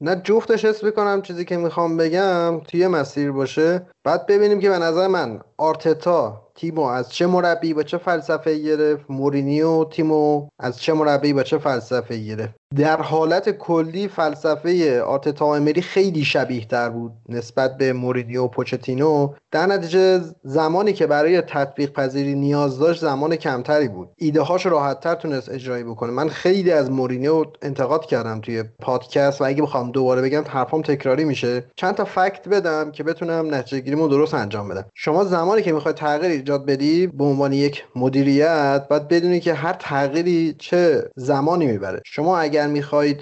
نه 0.00 0.20
جفتش 0.24 0.64
حس 0.64 0.84
می‌کنم 0.84 1.22
چیزی 1.22 1.44
که 1.44 1.56
می‌خوام 1.56 1.96
بگم 1.96 2.60
توی 2.60 2.86
مسیر 2.86 3.32
باشه. 3.32 3.86
بعد 4.08 4.26
ببینیم 4.26 4.60
که 4.60 4.70
به 4.70 4.78
نظر 4.78 5.06
من 5.06 5.40
آرتتا 5.58 6.48
تیمو 6.58 6.82
از 6.82 7.12
چه 7.12 7.26
مربی 7.26 7.74
با 7.74 7.82
چه 7.82 7.98
فلسفه 7.98 8.58
گرفت 8.58 9.04
مورینیو 9.08 9.84
تیمو 9.84 10.48
از 10.58 10.80
چه 10.80 10.92
مربی 10.92 11.32
با 11.32 11.42
چه 11.42 11.58
فلسفه 11.58 12.18
گرفت. 12.18 12.54
در 12.76 13.02
حالت 13.02 13.50
کلی 13.50 14.08
فلسفه 14.08 15.02
آرتتا 15.02 15.54
امری 15.54 15.82
خیلی 15.82 16.24
شبیه 16.24 16.66
تر 16.66 16.90
بود 16.90 17.12
نسبت 17.28 17.76
به 17.76 17.92
مورینیو 17.92 18.44
و 18.44 18.48
پوچتینو. 18.48 19.32
در 19.50 19.66
نتیجه 19.66 20.20
زمانی 20.44 20.92
که 20.92 21.06
برای 21.06 21.40
تطبیق 21.40 21.92
پذیری 21.92 22.34
نیاز 22.34 22.78
داشت 22.78 23.00
زمان 23.00 23.36
کمتری 23.36 23.88
بود. 23.88 24.08
ایده 24.16 24.40
هاش 24.40 24.66
راحت 24.66 25.00
تر 25.00 25.14
تونست 25.14 25.48
اجرایی 25.48 25.84
بکنه. 25.84 26.10
من 26.10 26.28
خیلی 26.28 26.72
از 26.72 26.90
مورینیو 26.90 27.44
انتقاد 27.62 28.06
کردم 28.06 28.40
توی 28.40 28.64
پادکست 28.80 29.40
و 29.40 29.44
اگه 29.44 29.62
بخوام 29.62 29.90
دوباره 29.90 30.22
بگم 30.22 30.44
حرفام 30.48 30.82
تکراری 30.82 31.24
میشه. 31.24 31.64
چند 31.76 31.94
تا 31.94 32.04
fact 32.04 32.48
بدم 32.48 32.90
که 32.90 33.02
بتونم 33.02 33.54
نتیجه 33.54 33.80
گیریمو 33.98 34.16
درست 34.16 34.34
انجام 34.34 34.68
بدم. 34.68 34.84
شما 34.94 35.24
زمانی 35.24 35.62
که 35.62 35.72
می‌خوای 35.72 35.94
تغییر 35.94 36.32
ایجاد 36.32 36.66
بدی 36.66 37.06
به 37.06 37.24
عنوان 37.24 37.52
یک 37.52 37.84
مدیریت 37.96 38.86
باید 38.90 39.08
بدونی 39.08 39.40
که 39.40 39.54
هر 39.54 39.72
تغییری 39.72 40.54
چه 40.58 41.10
زمانی 41.16 41.66
می‌بره. 41.66 42.00
شما 42.06 42.38
اگر 42.38 42.66
می‌خواهید 42.66 43.20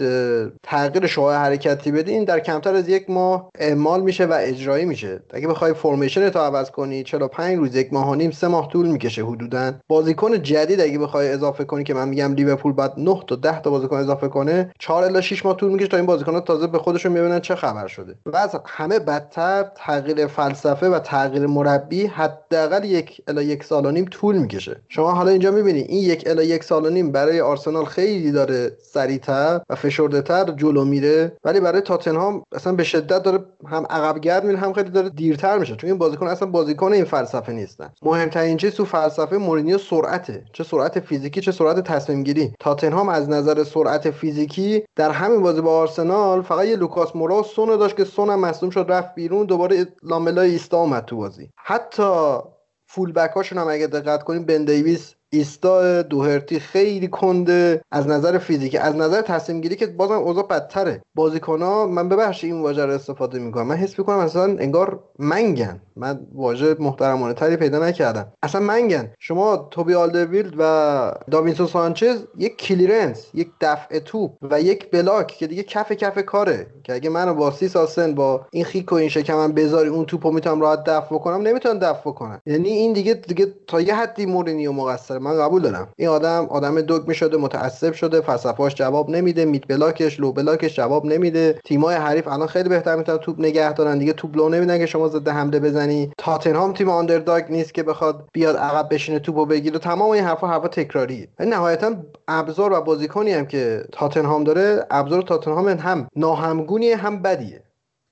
تغییر 0.63 1.07
شعاع 1.07 1.37
حرکتی 1.37 1.93
بدین 1.93 2.25
در 2.25 2.41
کمتر 2.41 2.75
از 2.75 2.89
یک 2.89 3.11
ماه 3.11 3.51
اعمال 3.59 4.03
میشه 4.03 4.27
و 4.27 4.39
اجرایی 4.41 4.85
میشه. 4.85 5.21
اگه 5.31 5.49
بخوای 5.49 5.75
فرمیشن 5.75 6.31
تو 6.31 6.39
عوض 6.39 6.71
کنی 6.71 7.03
45 7.05 7.59
روز 7.59 7.75
یک 7.75 7.93
ماه 7.93 8.11
و 8.11 8.15
نیم 8.15 8.31
سه 8.31 8.49
ماه 8.49 8.69
طول 8.69 8.87
می‌کشه 8.87 9.25
حدودا. 9.25 9.73
بازیکن 9.89 10.43
جدید 10.43 10.81
اگه 10.81 10.99
بخوای 10.99 11.29
اضافه 11.29 11.65
کنی 11.65 11.85
که 11.85 11.95
من 11.95 12.09
میگم 12.09 12.35
لیورپول 12.35 12.73
بعد 12.73 12.93
9 12.97 13.23
تا 13.27 13.37
10 13.37 13.61
تا 13.61 13.71
بازیکن 13.71 13.97
اضافه 13.97 14.29
کنه 14.29 14.73
4 14.79 15.05
الی 15.05 15.23
6 15.23 15.47
ماه 15.47 15.57
طول 15.57 15.73
می‌کشه 15.73 15.89
تا 15.89 15.97
این 15.97 16.07
بازیکن‌ها 16.07 16.41
تازه 16.41 16.67
به 16.67 16.79
خودشون 16.79 17.15
ببینن 17.15 17.41
چه 17.41 17.55
خبر 17.55 17.87
شده. 17.87 18.15
و 18.27 18.37
از 18.37 18.57
همه 18.67 18.99
بدتر 18.99 19.67
تغییر 19.77 20.27
و 20.65 20.99
تغییر 20.99 21.47
مربی 21.47 22.07
حداقل 22.07 22.85
یک 22.85 23.23
الی 23.29 23.45
یک 23.45 23.65
سال 23.65 23.87
و 23.87 23.91
نیم 23.91 24.05
طول 24.05 24.39
می‌کشه. 24.39 24.81
شما 24.89 25.13
حالا 25.13 25.31
اینجا 25.31 25.51
می‌بینی 25.51 25.81
این 25.81 26.03
یک 26.03 26.25
الی 26.27 26.45
یک 26.45 26.65
سال 26.65 26.87
و 26.87 26.91
نیم 26.91 27.13
برای 27.13 27.41
آرسنال 27.41 27.85
خیلی 27.85 28.33
داره 28.33 28.73
سریعتر 28.93 29.61
و 29.71 29.75
فشرده 29.75 30.23
تر 30.23 30.45
جلو 30.45 30.85
میره 30.85 31.33
ولی 31.45 31.61
برای 31.61 31.81
تاتنهام 31.81 32.43
اصلا 32.53 32.73
به 32.73 32.85
شدت 32.85 33.23
داره 33.23 33.39
هم 33.67 33.87
عقب 33.91 34.21
گرد 34.21 34.45
میره 34.45 34.59
هم 34.59 34.73
خیلی 34.73 34.91
داره 34.91 35.09
دیرتر 35.09 35.59
میشه. 35.59 35.77
چون 35.77 35.91
این 35.91 35.99
بازیکن 35.99 36.27
اصلا 36.27 36.49
بازیکن 36.49 36.93
این 36.93 37.05
فلسفه 37.05 37.53
نیستن. 37.53 37.93
مهمترین 38.03 38.57
چیز 38.57 38.75
تو 38.75 38.85
فلسفه 38.85 39.37
مورینیو 39.37 39.79
سرعته. 39.79 40.45
چه 40.53 40.65
سرعت 40.65 41.01
فیزیکی 41.01 41.41
چه 41.41 41.53
سرعت 41.53 41.81
تصمیم 41.81 42.23
گیری 42.23 42.53
تاتنهام 42.61 43.09
از 43.09 43.29
نظر 43.29 43.65
سرعت 43.65 44.11
فیزیکی 44.11 44.83
در 44.97 45.11
همین 45.11 45.43
بازی 45.43 45.61
با 45.61 45.79
آرسنال 45.79 46.43
فقط 46.43 46.67
یه 46.67 46.77
لوکاس 46.77 47.17
مورا 47.17 47.43
سون 47.43 47.77
داشت 47.77 47.97
که 47.97 48.05
سون 48.05 48.31
هم 48.31 48.41
مصدوم 48.41 48.71
شد 48.71 48.87
رفت 48.89 49.15
بیرون 49.15 49.47
دوباره 49.47 49.87
لاملا 50.03 50.46
ایستا 50.47 50.77
اومد 50.79 51.05
تو 51.05 51.17
بازی. 51.17 51.51
حتی 51.59 52.39
full 52.87 53.13
back 53.13 53.31
هاشون 53.37 53.59
هم 53.59 53.69
اگه 53.69 53.87
دقت 53.87 54.23
کنیم 54.23 54.45
بن 54.45 54.65
دیویس 54.65 55.15
ایستا 55.39 56.03
دوهرتی 56.03 56.59
خیلی 56.61 57.09
کنده 57.09 57.81
از 57.93 58.07
نظر 58.09 58.39
فیزیکی. 58.39 58.79
از 58.79 58.97
نظر 58.97 59.21
تصمیم 59.21 59.61
گیری 59.61 59.77
که 59.77 59.87
بازم 59.87 60.15
اوضاع 60.15 60.47
بدتره. 60.47 61.03
بازیکن 61.15 61.63
ها 61.63 61.87
من 61.87 62.09
ببخش 62.09 62.45
این 62.45 62.61
واژه 62.61 62.87
رو 62.87 62.93
استفاده 62.93 63.39
می‌کنم. 63.39 63.67
من 63.67 63.77
حس 63.77 63.99
می‌کنم 63.99 64.19
مثلا 64.19 64.43
انگار 64.43 65.01
منگن. 65.19 65.81
من 65.97 66.21
واژه 66.35 66.77
محترمانه 66.79 67.35
تری 67.35 67.57
پیدا 67.57 67.79
نکردم. 67.79 68.33
اصلا 68.43 68.61
منگن. 68.61 69.13
شما 69.19 69.57
توبی 69.71 69.95
آلدویلد 69.95 70.55
و 70.59 71.13
داوینسون 71.31 71.67
سانچز 71.67 72.17
یک 72.39 72.57
clearance 72.57 73.27
یک 73.35 73.49
دفع 73.61 73.99
توپ 73.99 74.31
و 74.43 74.61
یک 74.61 74.91
block 74.91 75.27
که 75.27 75.47
دیگه 75.47 75.63
کف 75.63 75.93
کف 75.93 76.19
کاره. 76.19 76.67
که 76.85 76.95
اگه 76.95 77.11
منو 77.11 77.35
با 77.35 77.51
سی 77.51 77.69
سال 77.69 77.87
سن 77.87 78.15
با 78.15 78.47
این 78.51 78.65
خیک 78.65 78.93
و 78.93 78.95
این 78.95 79.09
شکمم 79.09 79.53
بذاری 79.53 79.89
اون 79.89 80.05
توپو 80.05 80.31
می‌تونم 80.31 80.61
راحت 80.61 80.85
دفع 80.85 81.15
بکنم 81.15 81.43
نمی‌تونم 81.43 81.79
دفع 81.79 82.01
بکنم. 82.01 82.41
یعنی 82.47 82.69
این 82.69 82.93
دیگه 82.93 83.15
دیگه 83.15 83.47
تا 83.67 83.81
یه 83.81 83.95
حدی 83.95 84.27
مورینیو 84.27 84.73
مقصر 84.73 85.19
من 85.27 85.39
قبول 85.39 85.63
دارم. 85.63 85.89
این 85.97 86.09
آدم 86.09 86.47
آدم 86.51 86.81
دگمه 86.81 87.15
شده 87.15 87.37
متعصب 87.37 87.93
شده 87.93 88.21
فلسفه‌اش 88.21 88.75
جواب 88.75 89.11
نمیده 89.11 89.45
mid 89.45 89.67
block 89.69 90.06
ش 90.06 90.21
low 90.21 90.33
block 90.33 90.64
ش 90.64 90.77
جواب 90.77 91.07
نمیده. 91.07 91.61
تیمای 91.65 91.95
حریف 91.97 92.29
الان 92.29 92.47
خیلی 92.47 92.69
بهتر 92.69 92.97
می‌تونن 92.97 93.19
توپ 93.19 93.41
نگه 93.41 93.73
دارن. 93.73 93.99
دیگه 93.99 94.13
توپ 94.13 94.37
لو 94.37 94.49
نمیدن 94.49 94.79
که 94.79 94.87
شما 94.87 95.09
ضد 95.09 95.29
حمله 95.29 95.61
بزنی. 95.61 96.13
تاتنهام 96.19 96.73
تیم 96.73 96.89
underdog 96.89 97.45
نیست 97.51 97.75
که 97.75 97.83
بخواد 97.83 98.29
بیاد 98.33 98.57
عقب 98.57 98.89
بشینه 98.95 99.19
توپو 99.19 99.47
بگیره. 99.47 99.79
تمام 99.79 100.11
این 100.11 100.25
حرفا 100.25 100.49
حرفا 100.49 100.69
تکراریه. 100.69 101.29
نهایتا 101.41 101.95
ابزار 102.29 102.73
و 102.73 102.81
بازیکنی 102.81 103.33
هم 103.33 103.47
که 103.47 103.85
تاتنهام 103.93 104.45
داره 104.45 104.87
ابزار 104.91 105.23
تاتنهام 105.23 105.69
هم 105.69 106.09
ناهمگونیه 106.17 106.97
هم 106.97 107.23
بدیه. 107.23 107.63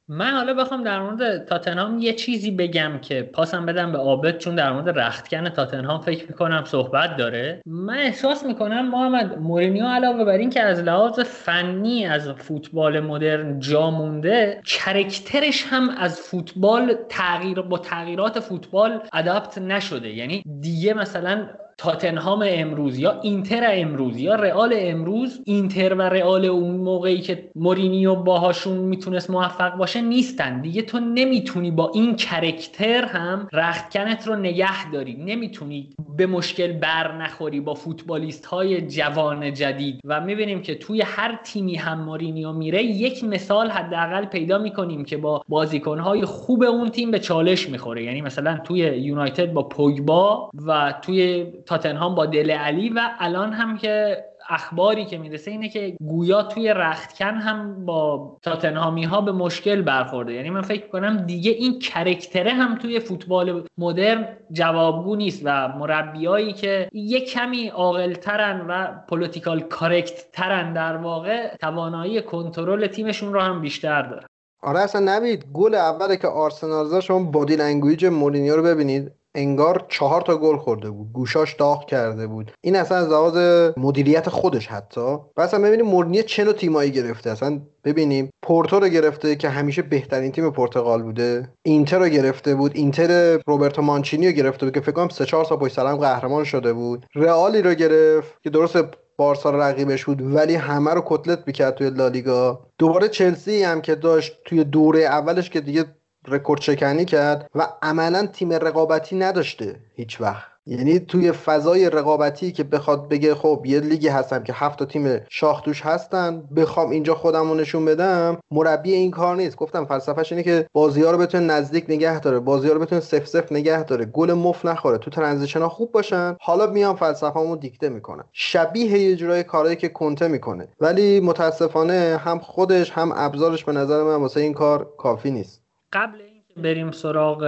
من 0.08 0.30
حالا 0.30 0.54
بخوام 0.54 0.84
در 0.84 1.00
مورد 1.00 1.44
تاتنهام 1.44 1.98
یه 1.98 2.12
چیزی 2.12 2.50
بگم 2.50 2.98
که 2.98 3.22
پاسم 3.22 3.66
بدم 3.66 3.92
به 3.92 3.98
آبد 3.98 4.38
چون 4.38 4.54
در 4.54 4.72
مورد 4.72 4.98
رختکن 4.98 5.48
تاتنهام 5.48 6.00
فکر 6.00 6.26
می‌کنم 6.28 6.64
صحبت 6.66 7.16
داره. 7.16 7.62
من 7.66 7.98
احساس 7.98 8.46
می‌کنم 8.46 8.90
محمد 8.90 9.38
مورینیو 9.38 9.86
علاوه 9.86 10.24
بر 10.24 10.32
این 10.32 10.50
که 10.50 10.62
از 10.62 10.80
لحاظ 10.80 11.20
فنی 11.20 12.06
از 12.06 12.28
فوتبال 12.28 13.00
مدرن 13.00 13.60
جا 13.60 13.90
مونده 13.90 14.60
کرکترش 14.66 15.64
هم 15.68 15.88
از 15.98 16.20
فوتبال 16.20 16.94
تغییر 17.08 17.60
با 17.60 17.78
تغییرات 17.78 18.40
فوتبال 18.40 19.00
اداپت 19.12 19.58
نشده. 19.58 20.08
یعنی 20.08 20.42
دیگه 20.60 20.94
مثلا 20.94 21.46
تاتنهام 21.78 22.44
امروز 22.48 22.98
یا 22.98 23.20
اینتر 23.20 23.62
امروز 23.72 24.18
یا 24.18 24.34
رئال 24.34 24.74
امروز 24.76 25.40
اینتر 25.44 25.94
و 25.94 26.02
رئال 26.02 26.44
اون 26.44 26.76
موقعی 26.76 27.20
که 27.20 27.50
مورینیو 27.54 28.14
باهاشون 28.14 28.78
می‌تونست 28.78 29.30
موفق 29.30 29.76
باشه 29.76 30.00
نیستن. 30.00 30.60
دیگه 30.60 30.82
تو 30.82 31.00
نمی‌تونی 31.00 31.70
با 31.70 31.90
این 31.94 32.16
character 32.16 33.04
هم 33.04 33.48
رختکنت 33.52 34.26
رو 34.26 34.36
نگه 34.36 34.90
داری. 34.92 35.14
نمی‌تونی 35.14 35.90
به 36.16 36.26
مشکل 36.26 36.72
بر 36.72 37.16
نخوری 37.16 37.60
با 37.60 37.74
فوتبالیست 37.74 38.46
های 38.46 38.80
جوان 38.80 39.52
جدید. 39.52 40.00
و 40.04 40.20
می‌بینیم 40.20 40.62
که 40.62 40.74
توی 40.74 41.02
هر 41.02 41.38
تیمی 41.44 41.76
هم 41.76 42.00
مورینیو 42.04 42.52
میره 42.52 42.82
یک 42.82 43.24
مثال 43.24 43.70
حداقل 43.70 44.24
پیدا 44.24 44.58
می‌کنیم 44.58 45.04
که 45.04 45.16
با 45.16 45.42
بازیکنهای 45.48 46.24
خوب 46.24 46.62
اون 46.62 46.88
تیم 46.88 47.10
به 47.10 47.18
چالش 47.18 47.68
می‌خوره. 47.68 48.04
یعنی 48.04 48.20
مثلا 48.20 48.58
توی 48.64 48.78
یونایتد 48.78 49.52
با 49.52 49.62
پوگبا 49.62 50.50
و 50.66 50.94
توی 51.02 51.46
تاتنهام 51.66 52.14
با 52.14 52.26
دل 52.26 52.50
علی 52.50 52.88
و 52.88 53.00
الان 53.18 53.52
هم 53.52 53.78
که 53.78 54.24
اخباری 54.48 55.04
که 55.04 55.18
می‌رسه 55.18 55.50
اینه 55.50 55.68
که 55.68 55.96
گویا 56.00 56.42
توی 56.42 56.68
رختکن 56.68 57.34
هم 57.34 57.86
با 57.86 58.36
تاتنهامی 58.42 59.04
ها 59.04 59.20
به 59.20 59.32
مشکل 59.32 59.82
برخورده. 59.82 60.32
یعنی 60.32 60.50
من 60.50 60.62
فکر 60.62 60.88
کنم 60.88 61.16
دیگه 61.16 61.50
این 61.50 61.78
character 61.78 62.43
ه 62.43 62.50
هم 62.50 62.74
توی 62.74 63.00
فوتبال 63.00 63.64
مدرن 63.78 64.28
جوابگو 64.52 65.16
نیست 65.16 65.42
و 65.44 65.68
مربیایی 65.68 66.52
که 66.52 66.88
یه 66.92 67.20
کمی 67.20 67.68
عاقلترن 67.68 68.66
و 68.68 69.00
political 69.08 69.60
correct 69.60 70.32
ترن 70.32 70.72
در 70.72 70.96
واقع 70.96 71.56
توانایی 71.56 72.22
کنترل 72.22 72.86
تیمشون 72.86 73.32
رو 73.32 73.40
هم 73.40 73.60
بیشتر 73.60 74.02
داره 74.02 74.26
آره 74.62 74.80
اصلا 74.80 75.16
ببینید. 75.16 75.44
گل 75.52 75.74
اوله 75.74 76.16
که 76.16 76.28
آرسنال 76.28 76.86
زد 76.86 77.00
شما 77.00 77.22
body 77.22 77.56
language 77.56 78.06
مورینیو 78.06 78.56
رو 78.56 78.62
ببینید. 78.62 79.12
انگار 79.34 79.86
چهار 79.88 80.20
تا 80.20 80.36
گل 80.36 80.56
خورده 80.56 80.90
بود. 80.90 81.12
گوشاش 81.12 81.54
داغ 81.54 81.86
کرده 81.86 82.26
بود. 82.26 82.52
این 82.60 82.76
اصلا 82.76 82.98
از 82.98 83.08
لحاظ 83.08 83.36
مدیریت 83.76 84.28
خودش 84.28 84.66
حتی. 84.66 85.00
و 85.36 85.40
اصلا 85.40 85.62
ببینیم 85.62 85.86
مورینیو 85.86 86.22
چه 86.22 86.44
نوع 86.44 86.52
تیمایی 86.52 86.90
گرفته. 86.90 87.30
اصلا 87.30 87.60
ببینیم 87.84 88.30
پورتو 88.42 88.80
رو 88.80 88.88
گرفته 88.88 89.36
که 89.36 89.48
همیشه 89.48 89.82
بهترین 89.82 90.32
تیم 90.32 90.50
پرتغال 90.50 91.02
بوده. 91.02 91.48
اینتر 91.62 91.98
رو 91.98 92.08
گرفته 92.08 92.54
بود. 92.54 92.72
اینتر 92.74 93.38
روبرتو 93.46 93.82
مانچینی 93.82 94.26
رو 94.26 94.32
گرفته 94.32 94.66
بود 94.66 94.74
که 94.74 94.80
فکر 94.80 94.92
کنم 94.92 95.08
سه 95.08 95.24
چهار 95.24 95.44
سال 95.44 95.58
پشت 95.58 95.74
سرم 95.74 95.96
قهرمان 95.96 96.44
شده 96.44 96.72
بود. 96.72 97.06
رئالی 97.14 97.62
رو 97.62 97.74
گرفت 97.74 98.42
که 98.42 98.50
درست 98.50 98.78
بارسا 99.16 99.50
رقیبش 99.50 100.04
بود. 100.04 100.34
ولی 100.34 100.54
همه 100.54 100.94
رو 100.94 101.02
کتلت 101.06 101.42
می‌کرد 101.46 101.74
توی 101.74 101.90
لالیگا. 101.90 102.66
دوباره 102.78 103.08
چلسی 103.08 103.62
هم 103.62 103.80
که 103.80 103.94
داشت 103.94 104.38
توی 104.44 104.64
دوره 104.64 105.00
اولش 105.00 105.50
که 105.50 105.60
دیگه 105.60 105.84
رکورد 106.28 106.60
شکنی 106.60 107.04
کرد 107.04 107.50
و 107.54 107.68
عملا 107.82 108.26
تیم 108.26 108.52
رقابتی 108.52 109.16
نداشته 109.16 109.76
هیچ 109.96 110.20
وقت. 110.20 110.54
یعنی 110.66 110.98
توی 110.98 111.32
فضای 111.32 111.90
رقابتی 111.90 112.52
که 112.52 112.64
بخواد 112.64 113.08
بگه 113.08 113.34
خب 113.34 113.62
یه 113.66 113.80
لیگی 113.80 114.08
هستم 114.08 114.42
که 114.42 114.52
هفت 114.52 114.78
تا 114.78 114.84
تیم 114.84 115.20
شاخ 115.28 115.60
توش 115.60 115.82
هستن 115.82 116.42
بخوام 116.56 116.90
اینجا 116.90 117.14
خودم 117.14 117.48
رو 117.48 117.54
نشون 117.54 117.84
بدم 117.84 118.38
مربی 118.50 118.92
این 118.92 119.10
کار 119.10 119.36
نیست. 119.36 119.56
گفتم 119.56 119.84
فلسفهش 119.84 120.32
اینه 120.32 120.44
که 120.44 120.66
بازی 120.72 121.02
ها 121.02 121.10
رو 121.10 121.18
بتونه 121.18 121.46
نزدیک 121.46 121.84
نگه 121.88 122.20
داره 122.20 122.38
بازی 122.38 122.68
ها 122.68 122.74
رو 122.74 122.80
بتونه 122.80 123.00
safe 123.00 123.26
safe 123.26 123.52
نگه 123.52 123.84
داره. 123.84 124.04
گل 124.04 124.32
مفت 124.32 124.64
نخوره. 124.64 124.98
تو 124.98 125.10
transition 125.10 125.60
ها 125.60 125.68
خوب 125.68 125.92
باشن. 125.92 126.36
حالا 126.40 126.66
میام 126.66 126.96
فلسفه‌مو 126.96 127.56
دیکته 127.56 127.88
می‌کنم. 127.88 128.24
شبیه 128.32 128.98
یه 128.98 129.16
جورای 129.16 129.44
کارهایی 129.44 129.76
که 129.76 129.88
کنته 129.88 130.28
می‌کنه. 130.28 130.68
ولی 130.80 131.20
متاسفانه 131.20 132.20
هم 132.24 132.38
خودش 132.38 132.90
هم 132.90 133.12
ابزارش 133.16 133.64
به 133.64 133.72
نظر 133.72 134.02
من 134.02 134.16
واسه 134.16 134.40
این 134.40 134.54
کار 134.54 134.94
کافی 134.98 135.30
نیست. 135.30 135.63
قبل 135.94 136.18
اینکه 136.20 136.60
بریم 136.60 136.92
سراغ 136.92 137.44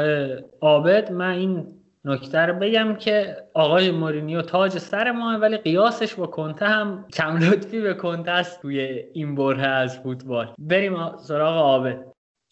عابد 0.60 1.12
من 1.12 1.30
این 1.30 1.66
نکته 2.04 2.38
رو 2.38 2.58
بگم 2.58 2.94
که 2.94 3.36
آقای 3.54 3.90
مورینیو 3.90 4.42
تاج 4.42 4.78
سر 4.78 5.12
ما 5.12 5.38
ولی 5.38 5.56
قیاسش 5.56 6.14
با 6.14 6.26
کنته 6.26 6.66
هم 6.66 7.06
کم 7.12 7.36
لطفی 7.36 7.80
به 7.80 7.94
کنته 7.94 8.30
است 8.30 8.62
توی 8.62 8.80
این 9.12 9.34
برهه 9.34 9.66
از 9.66 9.98
فوتبال. 9.98 10.54
بریم 10.58 11.16
سراغ 11.16 11.56
عابد. 11.56 11.98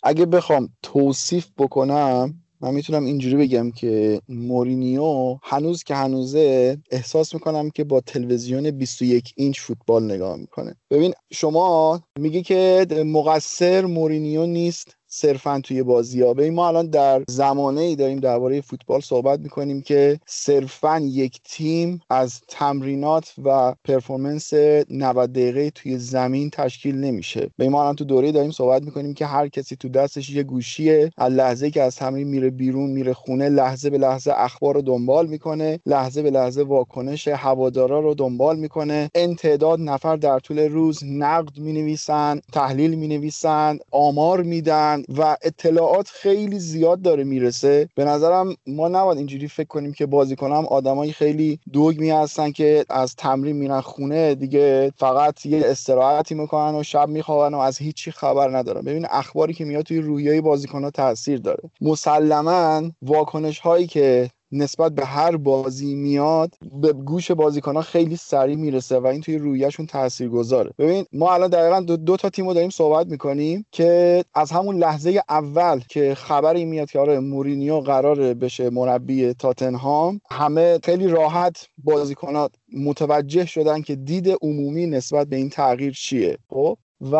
اگه 0.02 0.26
بخوام 0.26 0.68
توصیف 0.82 1.46
بکنم 1.58 2.34
من 2.60 2.74
می‌تونم 2.74 3.04
اینجوری 3.04 3.36
بگم 3.36 3.70
که 3.70 4.20
مورینیو 4.28 5.38
هنوز 5.42 5.84
که 5.84 5.94
هنوزه 5.94 6.78
احساس 6.90 7.34
می‌کنم 7.34 7.70
که 7.70 7.84
با 7.84 8.00
تلویزیون 8.00 8.70
21 8.70 9.32
اینچ 9.36 9.60
فوتبال 9.60 10.04
نگاه 10.04 10.36
می‌کنه. 10.36 10.74
ببین 10.90 11.14
شما 11.32 12.00
میگی 12.18 12.42
که 12.42 12.86
مقصر 13.06 13.84
مورینیو 13.84 14.46
نیست. 14.46 14.96
صرفا 15.16 15.60
توی 15.64 15.82
بازی 15.82 16.22
ها 16.22 16.34
ما 16.52 16.68
الان 16.68 16.86
در 16.86 17.22
زمانه 17.28 17.80
ای 17.80 17.96
داریم 17.96 18.18
درباره 18.18 18.60
فوتبال 18.60 19.00
صحبت 19.00 19.40
می‌کنیم 19.40 19.82
که 19.82 20.20
صرفا 20.26 21.00
یک 21.00 21.40
تیم 21.44 22.00
از 22.10 22.40
تمرینات 22.48 23.34
و 23.44 23.74
performance 23.84 24.54
90 24.90 25.32
دقیقه 25.32 25.70
توی 25.70 25.98
زمین 25.98 26.50
تشکیل 26.50 26.96
نمیشه. 26.96 27.50
به 27.56 27.68
ما 27.68 27.82
الان 27.82 27.96
تو 27.96 28.04
دوره 28.04 28.32
داریم 28.32 28.50
صحبت 28.50 28.82
می‌کنیم 28.82 29.14
که 29.14 29.26
هر 29.26 29.48
کسی 29.48 29.76
تو 29.76 29.88
دستش 29.88 30.30
یه 30.30 30.42
گوشیه 30.42 31.10
از 31.16 31.32
لحظه 31.32 31.70
که 31.70 31.82
از 31.82 31.96
تمرین 31.96 32.28
میره 32.28 32.50
بیرون 32.50 32.90
میره 32.90 33.12
خونه 33.12 33.48
لحظه 33.48 33.90
به 33.90 33.98
لحظه 33.98 34.32
اخبار 34.36 34.74
رو 34.74 34.82
دنبال 34.82 35.26
می‌کنه 35.26 35.80
لحظه 35.86 36.22
به 36.22 36.30
لحظه 36.30 36.62
واکنش 36.62 37.28
هوادارا 37.28 38.00
رو 38.00 38.14
دنبال 38.14 38.56
می‌کنه. 38.56 39.10
انتعداد 39.14 39.80
نفر 39.80 40.16
در 40.16 40.38
طول 40.38 40.58
روز 40.58 41.04
نقد 41.04 41.58
می‌نویسن 41.58 42.40
تحلیل 42.52 42.94
می‌نویسن 42.94 43.78
آمار 43.90 44.42
میدن. 44.42 45.03
و 45.08 45.36
اطلاعات 45.42 46.08
خیلی 46.08 46.58
زیاد 46.58 47.02
داره 47.02 47.24
می‌رسه. 47.24 47.88
به 47.94 48.04
نظرم 48.04 48.56
ما 48.66 48.88
نباید 48.88 49.18
اینجوری 49.18 49.48
فکر 49.48 49.66
کنیم 49.66 49.92
که 49.92 50.06
بازیکنام 50.06 50.66
آدمایی 50.66 51.12
خیلی 51.12 51.58
دوگمی 51.72 52.10
هستن 52.10 52.50
که 52.50 52.84
از 52.90 53.14
تمرین 53.16 53.56
میرن 53.56 53.80
خونه. 53.80 54.34
دیگه 54.34 54.92
فقط 54.96 55.46
یه 55.46 55.62
استراحتی 55.64 56.34
می‌کنن 56.34 56.74
و 56.74 56.82
شب 56.82 57.08
میخوابن 57.08 57.54
و 57.54 57.58
از 57.58 57.78
هیچی 57.78 58.10
خبر 58.10 58.56
ندارن. 58.58 58.82
ببین 58.82 59.06
اخباری 59.10 59.54
که 59.54 59.64
میاد 59.64 59.84
توی 59.84 59.98
رویه 59.98 60.40
بازیکنها 60.40 60.90
تاثیر 60.90 61.38
داره. 61.38 61.70
مسلما 61.80 62.82
واکنش 63.02 63.58
هایی 63.58 63.86
که 63.86 64.30
نسبت 64.54 64.92
به 64.92 65.04
هر 65.04 65.36
بازی 65.36 65.94
میاد 65.94 66.54
به 66.72 66.92
گوش 66.92 67.30
بازیکنها 67.30 67.82
خیلی 67.82 68.16
سریع 68.16 68.56
می‌رسه 68.56 68.98
و 68.98 69.06
این 69.06 69.20
توی 69.20 69.38
رویشون 69.38 69.86
گذاره 70.32 70.70
ببین 70.78 71.04
ما 71.12 71.34
الان 71.34 71.50
دقیقا 71.50 71.80
دو, 71.80 71.96
دو 71.96 72.16
تا 72.16 72.30
تیمو 72.30 72.54
داریم 72.54 72.70
صحبت 72.70 73.06
می‌کنیم 73.06 73.66
که 73.72 74.24
از 74.34 74.50
همون 74.50 74.76
لحظه 74.76 75.22
اول 75.28 75.80
که 75.88 76.14
خبری 76.14 76.64
میاد 76.64 76.90
که 76.90 76.98
آره 76.98 77.18
مورینیو 77.18 77.80
قراره 77.80 78.34
بشه 78.34 78.70
مربی 78.70 79.34
تاتنهام 79.34 80.20
همه 80.30 80.78
خیلی 80.84 81.08
راحت 81.08 81.66
بازیکنات 81.78 82.52
متوجه 82.72 83.46
شدن 83.46 83.82
که 83.82 83.96
دید 83.96 84.28
عمومی 84.42 84.86
نسبت 84.86 85.26
به 85.26 85.36
این 85.36 85.50
تغییر 85.50 85.92
چیه. 85.92 86.38
خب؟ 86.50 86.78
و 87.12 87.16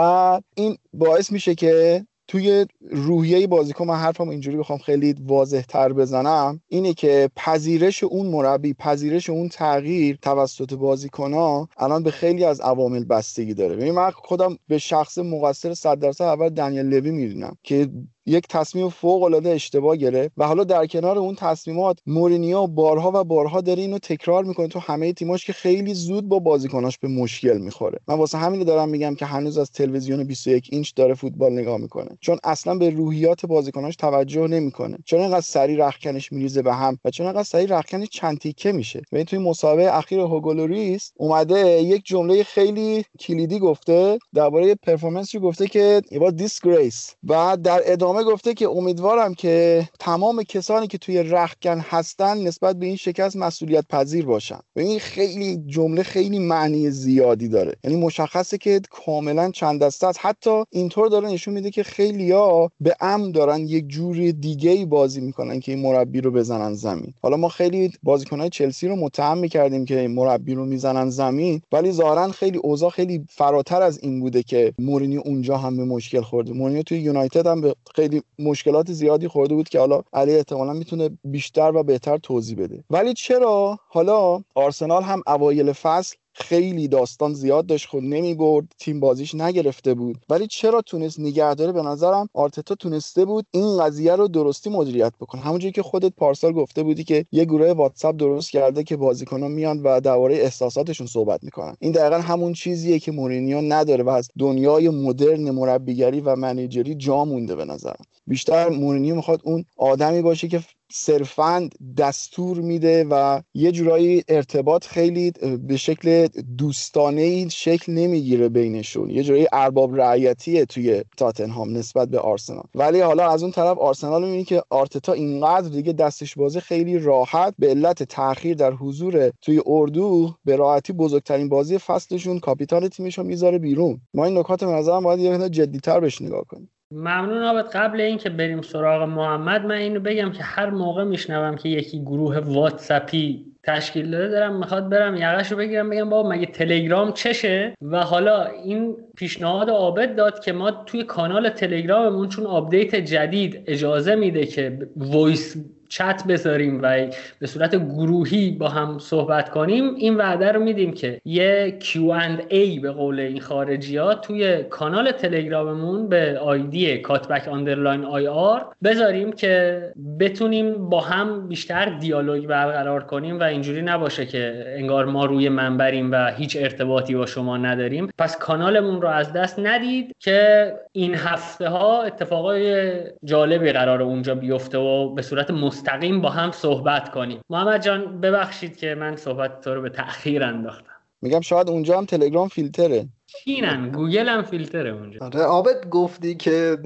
این 0.55 0.76
باعث 0.93 1.32
میشه 1.32 1.55
که 1.55 2.07
توی 2.29 2.66
روحیه 2.91 3.47
بازیکن 3.47 3.87
من 3.87 3.97
حرفم 3.97 4.29
اینجوری 4.29 4.57
بخوام 4.57 4.79
خیلی 4.79 5.14
واضح 5.27 5.61
تر 5.61 5.93
بزنم 5.93 6.61
اینه 6.68 6.95
که 6.95 7.31
پذیرش 7.37 8.05
اون 8.05 8.27
مربی 8.27 8.75
پذیرش 8.75 9.31
اون 9.31 9.49
تغییر 9.49 10.18
توسط 10.22 10.75
بازیکن 10.75 11.35
الان 11.77 12.03
به 12.03 12.11
خیلی 12.11 12.45
از 12.45 12.61
عوامل 12.61 13.05
بستگی 13.05 13.55
داره. 13.55 13.77
ببین 13.77 13.95
من 13.95 14.11
خودم 14.11 14.59
به 14.68 14.79
شخص 14.79 15.18
مقصر 15.18 15.75
100 15.75 15.99
درصد 15.99 16.25
اول 16.25 16.49
دنیل 16.49 16.87
لوی 16.87 17.11
می‌دونم 17.11 17.57
که 17.62 17.89
یک 18.27 18.47
تصمیم 18.49 18.89
فوق 18.89 19.22
العاده 19.22 19.51
اشتباه 19.51 19.97
گرفت 19.97 20.33
و 20.37 20.47
حالا 20.47 20.64
در 20.64 20.87
کنار 20.87 21.18
اون 21.18 21.35
تصمیمات 21.35 21.99
مورینیو 22.07 22.66
بارها 22.66 23.11
و 23.14 23.25
بارها 23.25 23.61
داره 23.61 23.83
اینو 23.83 23.99
تکرار 23.99 24.45
می‌کنه 24.45 24.68
تو 24.68 24.79
همه 24.79 25.12
تیماش 25.12 25.45
که 25.45 25.53
خیلی 25.53 25.95
زود 25.95 26.29
با 26.29 26.39
بازیکناش 26.39 26.99
به 26.99 27.09
مشکل 27.09 27.59
می‌خوره. 27.59 27.99
من 28.09 28.14
واسه 28.14 28.39
همین 28.39 28.64
دارم 28.64 28.89
میگم 28.89 29.14
که 29.14 29.27
هنوز 29.27 29.59
از 29.59 29.70
تلویزیون 29.70 30.25
21 30.25 30.68
اینچ 30.72 30.91
داره 30.97 31.14
فوتبال 31.14 31.53
نگاه 31.53 31.79
می‌کنه. 31.79 32.09
چون 32.20 32.39
اصلا 32.45 32.75
به 32.75 32.91
روحیات 32.91 33.47
بازیکناش 33.47 33.97
توجه 33.97 34.47
نمی‌کنه. 34.47 34.99
چون 35.05 35.20
اینقدر 35.20 35.41
سریع 35.41 35.76
رختکنش 35.76 36.32
میریزه 36.33 36.62
به 36.62 36.75
هم 36.75 36.99
و 37.05 37.11
چون 37.11 37.27
اینقدر 37.27 37.45
سریع 37.45 37.66
رختکنش 37.66 38.09
چند 38.09 38.39
تیکه 38.39 38.72
میشه. 38.72 39.03
و 39.12 39.25
توی 39.25 39.39
مسابقه 39.39 39.97
اخیر 39.97 40.20
هوگو 40.20 40.61
لوریس 40.61 41.12
اومده 41.16 41.83
یک 41.83 42.03
جمله 42.05 42.43
خیلی 42.43 43.05
کلیدی 43.20 43.59
گفته 43.59 44.18
درباره 44.35 44.75
performance 44.74 45.37
گفته 45.37 45.66
که 45.66 46.03
it 46.11 46.30
was 46.30 46.51
a 46.51 46.59
disgrace 46.59 47.14
و 47.29 47.57
در 47.62 47.81
ادامه 47.85 48.14
گفته 48.23 48.55
که 48.55 48.69
امیدوارم 48.69 49.35
که 49.35 49.89
تمام 49.99 50.43
کسانی 50.43 50.87
که 50.87 50.99
توی 50.99 51.23
رختکن 51.22 51.78
هستن 51.79 52.39
نسبت 52.39 52.77
به 52.77 52.87
این 52.87 52.97
شکست 52.97 53.37
مسئولیت 53.37 53.85
پذیر 53.89 54.27
باشن. 54.27 54.59
و 54.77 54.81
این 54.81 54.99
خیلی 54.99 55.62
جمله 55.67 56.03
خیلی 56.03 56.39
معنی 56.39 56.91
زیادی 56.91 57.49
داره. 57.49 57.75
یعنی 57.85 57.97
مشخصه 57.97 58.59
که 58.59 58.81
کاملا 58.91 59.51
چند 59.51 59.83
دسته 59.83 60.07
است. 60.07 60.19
حتی 60.23 60.65
اینطور 60.71 61.09
داره 61.09 61.29
نشون 61.29 61.55
میده 61.55 61.71
که 61.71 61.83
خیلیا 61.83 62.71
به 62.81 62.97
ام 63.01 63.33
دارن 63.33 63.61
یک 63.61 63.89
جور 63.89 64.31
دیگه 64.31 64.71
ای 64.71 64.85
بازی 64.85 65.21
می‌کنن 65.21 65.61
که 65.61 65.73
این 65.73 65.83
مربی 65.83 66.21
رو 66.21 66.31
بزنن 66.31 66.75
زمین. 66.75 67.15
حالا 67.23 67.37
ما 67.37 67.49
خیلی 67.49 67.93
بازیکنهای 68.03 68.51
چلسی 68.51 68.89
رو 68.89 68.97
متهم 68.97 69.39
می‌کردیم 69.39 69.85
که 69.85 70.09
مربی 70.09 70.55
رو 70.55 70.65
می‌زنن 70.65 71.11
زمین 71.11 71.62
ولی 71.73 71.93
ظاهرا 71.93 72.29
خیلی 72.29 72.59
اوضاع 72.59 72.91
خیلی 72.91 73.25
فراتر 73.29 73.83
از 73.83 73.99
این 74.03 74.21
بوده 74.21 74.43
که 74.43 74.75
مورینیو 74.79 75.23
اونجا 75.25 75.57
هم 75.57 75.77
به 75.77 75.85
مشکل 75.85 76.21
خورده. 76.21 76.53
مورینیو 76.53 76.83
توی 76.83 76.99
یونایتد 76.99 77.47
هم 77.47 77.61
به 77.61 77.75
خیلی 78.05 78.22
مشکلات 78.38 78.92
زیادی 78.92 79.28
خورده 79.28 79.55
بود 79.55 79.68
که 79.68 79.78
حالا 79.78 80.02
علی 80.12 80.36
احتمالا 80.36 80.72
می‌تونه 80.72 81.18
بیشتر 81.24 81.72
و 81.74 81.82
بهتر 81.82 82.18
توضیح 82.18 82.59
بده. 82.59 82.84
ولی 82.90 83.14
چرا؟ 83.14 83.78
حالا 83.88 84.42
آرسنال 84.55 85.02
هم 85.02 85.22
اوایل 85.26 85.72
فصل 85.72 86.16
خیلی 86.35 86.89
داستان 86.89 87.35
زیاد 87.35 87.66
داشت 87.66 87.89
خود 87.89 88.03
نمی 88.03 88.35
برد 88.35 88.66
تیم 88.78 89.01
بازیش 89.01 89.35
نگرفته 89.35 89.95
بود. 89.95 90.16
ولی 90.28 90.47
چرا 90.47 90.82
تونست 90.82 91.20
نگه 91.20 91.55
داره؟ 91.55 91.72
به 91.72 91.82
نظرم 91.82 92.28
آرتتا 92.35 92.74
تونسته 92.74 93.24
بود 93.24 93.47
این 93.51 93.78
قضیه 93.78 94.16
رو 94.16 94.28
درستی 94.28 94.70
مدیریت 94.70 95.12
بکنه. 95.20 95.43
همونجوری 95.43 95.72
که 95.72 95.82
خودت 95.82 96.12
پارسال 96.16 96.53
گفته 96.53 96.82
بودی 96.82 97.05
که 97.05 97.26
یه 97.32 97.45
گروه 97.45 97.72
واتساپ 97.72 98.16
درست 98.16 98.51
کرده 98.51 98.85
که 98.85 98.97
بازیکنان 98.97 99.51
میان 99.51 99.82
و 99.82 100.01
درباره 100.01 100.35
احساساتشون 100.35 101.07
صحبت 101.07 101.45
می‌کنن. 101.45 101.76
این 101.80 101.93
دقیقا 101.93 102.18
همون 102.18 102.53
چیزیه 102.53 102.99
که 102.99 103.12
مورینیو 103.12 103.61
نداره 103.61 104.05
و 104.05 104.09
از 104.09 104.30
دنیای 104.39 104.89
مدرن 104.89 105.51
مربیگری 105.51 106.20
و 106.20 106.37
منیجری 106.37 106.95
جا 106.95 107.24
مونده 107.24 107.57
به 107.57 107.64
نظرم. 107.64 108.05
بیشتر 108.27 108.68
مورینیو 108.68 109.14
می‌خواد 109.14 109.41
اون 109.45 109.64
آدمی 109.77 110.22
باشه 110.22 110.49
که 110.49 110.61
صرفا 110.93 111.68
دستور 111.97 112.61
میده 112.61 113.07
و 113.11 113.43
یه 113.55 113.72
جورایی 113.72 114.25
ارتباط 114.29 114.87
خیلی 114.87 115.33
به 115.68 115.77
شکل 115.77 116.27
دوستانه 116.59 117.49
شکل 117.49 117.93
نمی‌گیره 117.93 118.49
بینشون. 118.49 119.11
یه 119.11 119.22
جورایی 119.22 119.47
ارباب 119.53 120.01
رعیتیه 120.01 120.64
توی 120.64 121.05
تاتنهام 121.16 121.77
نسبت 121.77 122.09
به 122.09 122.18
آرسنال. 122.18 122.64
ولی 122.75 123.01
حالا 123.01 123.31
از 123.31 123.43
اون 123.43 123.53
طرف 123.53 123.79
آرسنال 123.79 124.25
می‌بینی 124.25 124.45
که 124.45 124.62
آرتتا 124.70 125.12
اینقدر 125.12 125.68
دیگه 125.68 125.93
دستش 125.93 126.35
بازی 126.35 126.61
خیلی 126.61 126.99
راحت 126.99 127.55
به 127.59 127.68
علت 127.68 128.03
تاخیر 128.03 128.57
در 128.57 128.72
حضور 128.72 129.31
توی 129.43 129.62
اردو 129.66 130.35
به 130.45 130.57
راحتی 130.57 130.93
بزرگترین 130.93 131.49
بازی 131.49 131.79
فصلشون 131.79 132.39
کاپیتان 132.39 132.89
تیمشون 132.89 133.27
می‌ذاره 133.27 133.59
بیرون. 133.59 134.01
ما 134.14 134.25
این 134.25 134.39
نکات 134.39 134.64
به 134.64 134.70
نظرم 134.70 135.03
باید 135.03 135.20
یه 135.20 135.49
جدیتر 135.49 136.01
بهش 136.01 136.22
نگاه 136.22 136.45
کنیم. 136.45 136.70
ممنون 136.95 137.42
عابد 137.43 137.70
قبل 137.70 138.01
اینکه 138.01 138.30
بریم 138.30 138.62
سراغ 138.62 139.03
محمد 139.03 139.64
من 139.66 139.74
اینو 139.74 140.01
بگم 140.01 140.32
که 140.32 140.42
هر 140.42 140.70
موقع 140.70 141.05
میشنوم 141.05 141.57
که 141.57 141.68
یکی 141.68 142.01
گروه 142.01 142.38
واتساپی 142.39 143.55
تشکیل 143.62 144.11
داده 144.11 144.28
دارم 144.28 144.59
می‌خواد 144.59 144.88
برم 144.88 145.16
یقش 145.16 145.53
رو 145.53 145.59
بگیرم 145.59 145.90
بگم 145.90 146.11
بابا 146.11 146.28
مگه 146.28 146.47
تلگرام 146.47 147.12
چشه؟ 147.12 147.74
و 147.82 148.01
حالا 148.01 148.45
این 148.45 148.97
پیشنهاد 149.16 149.70
عابد 149.70 150.16
داد 150.16 150.40
که 150.45 150.53
ما 150.53 150.70
توی 150.70 151.05
کانال 151.05 151.49
تلگراممون 151.49 152.28
چون 152.28 152.47
آپدیت 152.47 152.95
جدید 152.95 153.62
اجازه 153.66 154.14
میده 154.14 154.47
که 154.47 154.78
voice 154.97 155.57
chat 155.89 156.24
بذاریم 156.28 156.80
و 156.82 157.07
به 157.39 157.47
صورت 157.47 157.76
گروهی 157.76 158.51
با 158.51 158.68
هم 158.68 158.99
صحبت 158.99 159.51
کنیم 159.51 159.95
این 159.95 160.16
وعده 160.16 160.53
رو 160.53 160.61
میدیم 160.61 160.93
که 160.93 161.20
یه 161.24 161.78
Q&A 161.80 162.80
به 162.82 162.91
قول 162.91 163.20
این 163.20 163.41
خارجی 163.41 163.97
ها 163.97 164.14
توی 164.14 164.62
کانال 164.62 165.11
تلگراممون 165.12 166.09
به 166.09 166.39
آیدی 166.39 166.99
کاتبک 166.99 167.49
underline 167.49 168.05
آی 168.05 168.26
آر 168.26 168.66
بذاریم 168.85 169.32
که 169.32 169.82
بتونیم 170.20 170.89
با 170.89 171.01
هم 171.01 171.49
بیشتر 171.49 171.85
دیالوگ 171.85 172.47
برقرار 172.47 173.05
کنیم 173.05 173.41
و 173.41 173.43
اینجوری 173.43 173.82
نباشه 173.82 174.26
که 174.26 174.64
انگار 174.66 175.05
ما 175.05 175.24
روی 175.24 175.49
منبریم 175.49 176.12
و 176.12 176.32
هیچ 176.37 176.57
ارتباطی 176.61 177.14
با 177.14 177.26
شما 177.26 177.57
نداریم. 177.57 178.09
پس 178.18 178.39
کانالمون 178.39 179.03
رو 179.03 179.09
از 179.09 179.32
دست 179.32 179.59
ندید 179.59 180.16
که 180.18 180.72
این 180.93 181.14
هفته 181.14 181.68
ها 181.68 182.03
اتفاقای 182.03 182.95
جالبی 183.24 183.72
قرار 183.72 184.03
اونجا 184.03 184.35
بیفته 184.35 184.78
و 184.78 185.14
به 185.14 185.22
صورت 185.22 185.51
مستقیم 185.75 186.20
با 186.20 186.31
هم 186.31 186.53
صحبت 186.53 187.11
کنیم. 187.11 187.41
محمد 187.51 187.83
جان 187.83 188.20
ببخشید 188.20 188.77
که 188.77 188.95
من 188.95 189.16
صحبت 189.16 189.61
تو 189.61 189.75
رو 189.75 189.83
به 189.83 189.91
تأخیر 189.91 190.45
انداختم. 190.45 190.95
میگم 191.22 191.41
شاید 191.41 191.68
اونجا 191.68 191.99
هم 191.99 192.05
تلگرام 192.05 192.49
فیلتره. 192.49 193.09
چینن 193.27 193.89
گوگل 193.89 194.29
هم 194.29 194.43
فیلتره 194.43 194.91
اونجا. 194.91 195.18
آره 195.20 195.43
آبت 195.43 195.89
گفتی 195.89 196.35
که 196.35 196.79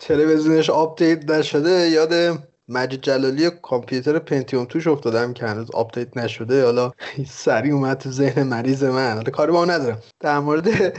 تلویزیونش 0.00 0.70
آپدیت 0.70 1.30
نشده 1.30 1.88
یاد 1.88 2.38
مجید 2.68 3.00
جلالی 3.00 3.50
کامپیوتر 3.62 4.18
پنتیوم 4.18 4.64
توش 4.64 4.86
افتادم 4.86 5.32
که 5.32 5.46
هنوز 5.46 5.70
آپدیت 5.70 6.16
نشده. 6.16 6.64
حالا 6.64 6.92
سریع 7.26 7.74
اومد 7.74 7.98
تو 7.98 8.10
ذهن 8.10 8.42
مریض 8.42 8.84
من. 8.84 9.22
کاری 9.22 9.52
با 9.52 9.64
ندارم. 9.64 9.98
در 10.20 10.38
مورد 10.38 10.98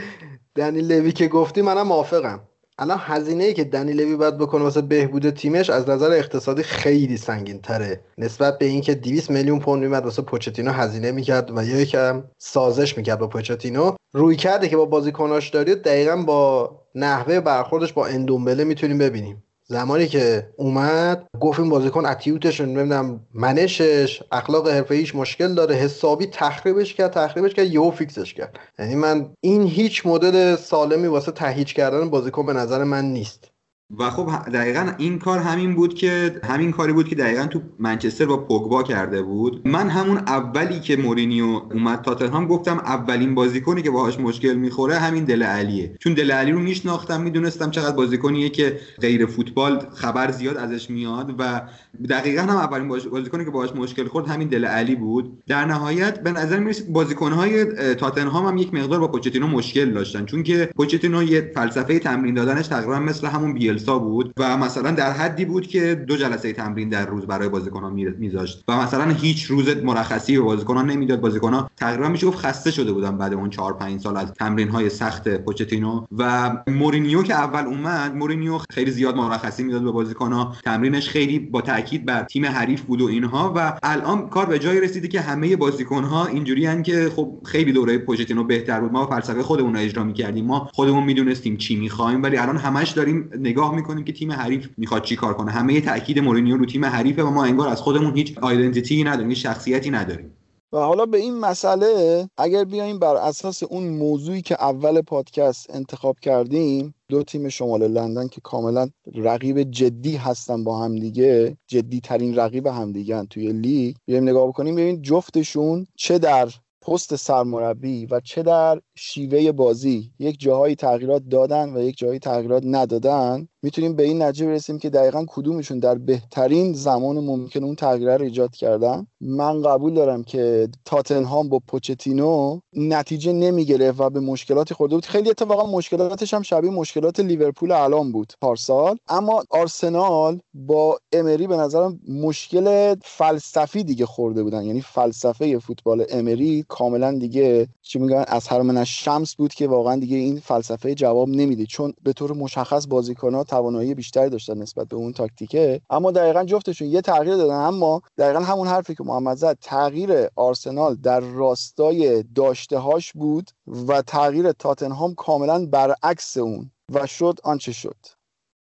دنی 0.55 0.81
لوی 0.81 1.11
که 1.11 1.27
گفتی 1.27 1.61
منم 1.61 1.87
موافقم. 1.87 2.39
الان 2.81 2.97
هزینه 3.01 3.43
ای 3.43 3.53
که 3.53 3.63
دنی 3.63 3.93
لوی 3.93 4.15
باید 4.15 4.37
بکنه 4.37 4.63
واسه 4.63 4.81
بهبود 4.81 5.29
تیمش 5.29 5.69
از 5.69 5.89
نظر 5.89 6.11
اقتصادی 6.11 6.63
خیلی 6.63 7.17
سنگین 7.17 7.61
تره 7.61 8.01
نسبت 8.17 8.57
به 8.57 8.65
اینکه 8.65 8.95
200 8.95 9.31
میلیون 9.31 9.59
پوند 9.59 9.81
میومد 9.81 10.03
واسه 10.03 10.21
پوچتینو 10.21 10.71
هزینه 10.71 11.11
می‌کرد 11.11 11.57
و 11.57 11.63
یا 11.63 11.81
یکم 11.81 12.23
سازش 12.37 12.97
می‌کرد 12.97 13.19
با 13.19 13.27
پوچتینو. 13.27 13.95
رویکردی 14.13 14.67
که 14.67 14.77
با 14.77 14.85
بازیکناش 14.85 15.49
داره 15.49 15.81
دقیقا 15.81 16.15
با 16.15 16.71
نحوه 16.95 17.39
برخوردش 17.39 17.93
با 17.93 18.05
اندومبله 18.05 18.63
می‌تونیم 18.63 18.97
ببینیم. 18.97 19.43
زمانی 19.71 20.07
که 20.07 20.49
اومد 20.57 21.27
گفت 21.39 21.59
این 21.59 21.69
بازیکن 21.69 22.05
اتیوتش 22.05 22.61
نمی‌دونم 22.61 23.27
منشش 23.33 24.23
اخلاق 24.31 24.69
حرفه 24.69 25.05
مشکل 25.15 25.53
داره 25.53 25.75
حسابی 25.75 26.27
تخریبش 26.27 26.93
کرد 26.93 27.11
تخریبش 27.11 27.53
کرد 27.53 27.67
یهو 27.67 27.91
فیکسش 27.91 28.33
کرد. 28.33 28.59
یعنی 28.79 28.95
من 28.95 29.33
این 29.41 29.63
هیچ 29.63 30.05
مدل 30.05 30.55
سالمی 30.55 31.07
واسه 31.07 31.31
تهیج 31.31 31.73
کردن 31.73 32.09
بازیکن 32.09 32.45
به 32.45 32.53
نظر 32.53 32.83
من 32.83 33.05
نیست. 33.05 33.51
و 33.97 34.09
خب 34.09 34.29
دقیقا 34.53 34.91
این 34.97 35.19
کار 35.19 35.39
همین 35.39 35.75
بود 35.75 35.93
که 35.93 36.41
همین 36.43 36.71
کاری 36.71 36.93
بود 36.93 37.07
که 37.07 37.15
دقیقا 37.15 37.45
تو 37.45 37.61
منچستر 37.79 38.25
با 38.25 38.37
پوگبا 38.37 38.83
کرده 38.83 39.21
بود. 39.21 39.67
من 39.67 39.89
همون 39.89 40.17
اولی 40.17 40.79
که 40.79 40.97
مورینیو 40.97 41.45
اومد 41.45 42.01
تاتنهام 42.01 42.47
گفتم 42.47 42.77
اولین 42.77 43.35
بازیکنی 43.35 43.81
که 43.81 43.91
باهاش 43.91 44.19
مشکل 44.19 44.53
می‌خوره 44.53 44.95
همین 44.95 45.23
دل 45.23 45.43
علیه. 45.43 45.95
چون 45.99 46.13
دل 46.13 46.31
علی 46.31 46.51
رو 46.51 46.59
میشناختم 46.59 47.21
می‌دونستم 47.21 47.71
چقدر 47.71 47.95
بازیکنیه 47.95 48.49
که 48.49 48.79
غیر 49.01 49.25
فوتبال 49.25 49.85
خبر 49.93 50.31
زیاد 50.31 50.57
ازش 50.57 50.89
میاد 50.89 51.35
و 51.39 51.61
دقیقا 52.09 52.41
هم 52.41 52.57
اولین 52.57 52.87
بازیکنی 52.87 53.45
که 53.45 53.51
باهاش 53.51 53.71
مشکل 53.75 54.07
خورد 54.07 54.27
همین 54.27 54.47
دل 54.47 54.65
علی 54.65 54.95
بود. 54.95 55.43
در 55.47 55.65
نهایت 55.65 56.23
به 56.23 56.31
نظر 56.31 56.59
می‌رسید 56.59 56.93
بازیکنهای 56.93 57.65
تاتنهام 57.95 58.45
هم 58.45 58.57
یک 58.57 58.73
مقدار 58.73 58.99
با 58.99 59.07
پوچتینو 59.07 59.47
مشکل 59.47 59.91
داشتن. 59.91 60.25
چون 60.25 60.43
که 60.43 60.69
پوچتینو 60.75 61.23
یه 61.23 61.51
فلسفه 61.55 61.99
تمرین 61.99 62.33
دادنش 62.33 62.67
تقریبا 62.67 62.99
مثل 62.99 63.27
همون 63.27 63.53
بیل 63.53 63.78
بود 63.85 64.33
و 64.37 64.57
مثلا 64.57 64.91
در 64.91 65.11
حدی 65.11 65.45
بود 65.45 65.67
که 65.67 65.95
دو 65.95 66.17
جلسه 66.17 66.53
تمرین 66.53 66.89
در 66.89 67.05
روز 67.05 67.25
برای 67.25 67.49
بازیکنان 67.49 67.93
میذاشت 67.93 68.63
و 68.67 68.81
مثلا 68.81 69.11
هیچ 69.11 69.43
روز 69.43 69.69
مرخصی 69.83 70.37
به 70.37 70.43
بازیکنان 70.43 70.89
نمی‌داد. 70.89 71.21
بازیکنان 71.21 71.69
تقریبا 71.77 72.09
میشه 72.09 72.27
گفت 72.27 72.37
خسته 72.37 72.71
شده 72.71 72.91
بودن 72.91 73.17
بعد 73.17 73.33
اون 73.33 73.49
4 73.49 73.73
5 73.73 74.01
سال 74.01 74.17
از 74.17 74.31
تمرین 74.31 74.69
های 74.69 74.89
سخت 74.89 75.29
پوچتینو 75.37 76.05
و 76.17 76.51
مورینیو 76.67 77.23
که 77.23 77.33
اول 77.33 77.65
اومد 77.65 78.15
مورینیو 78.15 78.59
خیلی 78.69 78.91
زیاد 78.91 79.15
مرخصی 79.15 79.63
می‌داد 79.63 79.83
به 79.83 79.91
بازیکنان. 79.91 80.55
تمرینش 80.65 81.09
خیلی 81.09 81.39
با 81.39 81.61
تاکید 81.61 82.05
بر 82.05 82.23
تیم 82.23 82.45
حریف 82.45 82.81
بود 82.81 83.01
و 83.01 83.05
اینها 83.05 83.53
و 83.55 83.79
الان 83.83 84.29
کار 84.29 84.45
به 84.45 84.59
جایی 84.59 84.81
رسیده 84.81 85.07
که 85.07 85.21
همه 85.21 85.55
بازیکنها 85.55 86.25
اینجوری 86.25 86.83
که 86.83 87.09
خب 87.15 87.37
خیلی 87.45 87.71
دوره 87.71 87.97
پوچتینو 87.97 88.43
بهتر 88.43 88.79
بود. 88.79 88.91
ما 88.91 89.07
فلسفه 89.07 89.43
خودمون 89.43 89.73
رو 89.73 89.79
اجرا 89.79 90.03
می‌کردیم. 90.03 90.45
ما 90.45 90.69
خودمون 90.73 91.03
می‌دونستیم 91.03 91.57
چی 91.57 91.75
می‌خوایم 91.75 92.23
ولی 92.23 92.37
الان 92.37 92.57
همش 92.57 92.91
داریم 92.91 93.29
نگاه 93.39 93.68
نگاه 93.69 93.81
می‌کنیم 93.81 94.05
که 94.05 94.13
تیم 94.13 94.31
حریف 94.31 94.69
می‌خواد 94.77 95.03
چی 95.03 95.15
کار 95.15 95.33
کنه. 95.33 95.51
همه 95.51 95.81
تاکید 95.81 96.19
مورینیو 96.19 96.57
رو 96.57 96.65
تیم 96.65 96.85
حریفه 96.85 97.23
و 97.23 97.29
ما 97.29 97.45
انگار 97.45 97.67
از 97.67 97.81
خودمون 97.81 98.15
هیچ 98.15 98.37
آیدنتیتی 98.37 99.03
نداریم 99.03 99.29
هیچ 99.29 99.43
شخصیتی 99.43 99.89
نداریم. 99.89 100.31
و 100.73 100.77
حالا 100.77 101.05
به 101.05 101.17
این 101.17 101.39
مسئله 101.39 102.29
اگر 102.37 102.63
بیایم 102.63 102.99
بر 102.99 103.15
اساس 103.15 103.63
اون 103.63 103.89
موضوعی 103.89 104.41
که 104.41 104.63
اول 104.63 105.01
پادکست 105.01 105.75
انتخاب 105.75 106.19
کردیم 106.19 106.93
دو 107.07 107.23
تیم 107.23 107.49
شمال 107.49 107.87
لندن 107.87 108.27
که 108.27 108.41
کاملا 108.41 108.89
رقیب 109.15 109.63
جدی 109.63 110.15
هستن 110.15 110.63
با 110.63 110.83
همدیگه 110.83 111.57
جدی 111.67 111.99
ترین 111.99 112.35
رقیب 112.35 112.67
همدیگه 112.67 113.25
توی 113.25 113.51
لیگ 113.51 113.95
بیایم 114.05 114.23
نگاه 114.23 114.47
بکنیم 114.47 114.75
ببین 114.75 115.01
جفتشون 115.01 115.87
چه 115.95 116.19
در 116.19 116.49
پست 116.81 117.15
سرمربی 117.15 118.05
و 118.05 118.19
چه 118.19 118.43
در 118.43 118.81
شیوه 118.95 119.51
بازی. 119.51 120.11
یک 120.19 120.39
جاهایی 120.39 120.75
تغییرات 120.75 121.23
دادن 121.29 121.77
و 121.77 121.81
یک 121.81 121.97
جاهایی 121.97 122.19
تغییرات 122.19 122.63
ندادن. 122.65 123.47
می‌تونیم 123.63 123.95
به 123.95 124.03
این 124.03 124.21
نتیجه 124.21 124.45
برسیم 124.45 124.79
که 124.79 124.89
دقیقا 124.89 125.25
کدومشون 125.27 125.79
در 125.79 125.95
بهترین 125.95 126.73
زمان 126.73 127.19
ممکن 127.19 127.63
اون 127.63 127.75
تغییر 127.75 128.17
رو 128.17 128.23
ایجاد 128.23 128.55
کردن. 128.55 129.07
من 129.21 129.61
قبول 129.61 129.93
دارم 129.93 130.23
که 130.23 130.69
تاتنهام 130.85 131.49
با 131.49 131.59
پوچتینو 131.67 132.59
نتیجه 132.73 133.33
نمی‌گرفت 133.33 134.01
و 134.01 134.09
به 134.09 134.19
مشکلاتی 134.19 134.73
خورده 134.73 134.95
بود. 134.95 135.05
خیلی 135.05 135.29
اتفاقا 135.29 135.71
مشکلاتش 135.71 136.33
هم 136.33 136.41
شبیه 136.41 136.71
مشکلات 136.71 137.19
لیورپول 137.19 137.71
الان 137.71 138.11
بود 138.11 138.33
پارسال. 138.41 138.97
اما 139.07 139.43
آرسنال 139.49 140.39
با 140.53 140.99
امری 141.11 141.47
به 141.47 141.57
نظرم 141.57 141.99
مشکل 142.07 142.95
فلسفی 143.03 143.83
دیگه 143.83 144.05
خورده 144.05 144.43
بودن. 144.43 144.63
یعنی 144.63 144.81
فلسفه 144.81 145.59
فوتبال 145.59 146.05
امری 146.09 146.65
کاملا 146.67 147.11
دیگه 147.11 147.67
چی 147.81 147.99
میگن 147.99 148.23
از 148.27 148.47
هر 148.47 148.61
من 148.61 148.83
شمس 148.83 149.35
بود 149.35 149.53
که 149.53 149.67
واقعا 149.67 149.95
دیگه 149.95 150.17
این 150.17 150.39
فلسفه 150.39 150.95
جواب 150.95 151.29
نمیده 151.29 151.65
چون 151.65 151.93
به 152.03 152.13
طور 152.13 152.33
مشخص 152.33 152.87
بازیکنات 152.87 153.48
توانایی 153.49 153.93
بیشتری 153.93 154.29
داشتن 154.29 154.57
نسبت 154.57 154.87
به 154.87 154.95
اون 154.95 155.13
تاکتیکه. 155.13 155.81
اما 155.89 156.11
دقیقا 156.11 156.43
جفتشون 156.43 156.87
یه 156.87 157.01
تغییر 157.01 157.35
دادن. 157.35 157.53
اما 157.53 158.01
دقیقا 158.17 158.39
همون 158.39 158.67
حرفی 158.67 158.95
که 158.95 159.03
محمد 159.03 159.37
زد 159.37 159.57
تغییر 159.61 160.27
آرسنال 160.35 160.95
در 160.95 161.19
راستای 161.19 162.23
داشته 162.23 162.77
هاش 162.77 163.13
بود 163.13 163.51
و 163.87 164.01
تغییر 164.01 164.51
تاتنهام 164.51 165.15
کاملا 165.15 165.65
برعکس 165.65 166.37
اون 166.37 166.71
و 166.93 167.07
شد 167.07 167.39
آنچه 167.43 167.71
شد. 167.71 168.18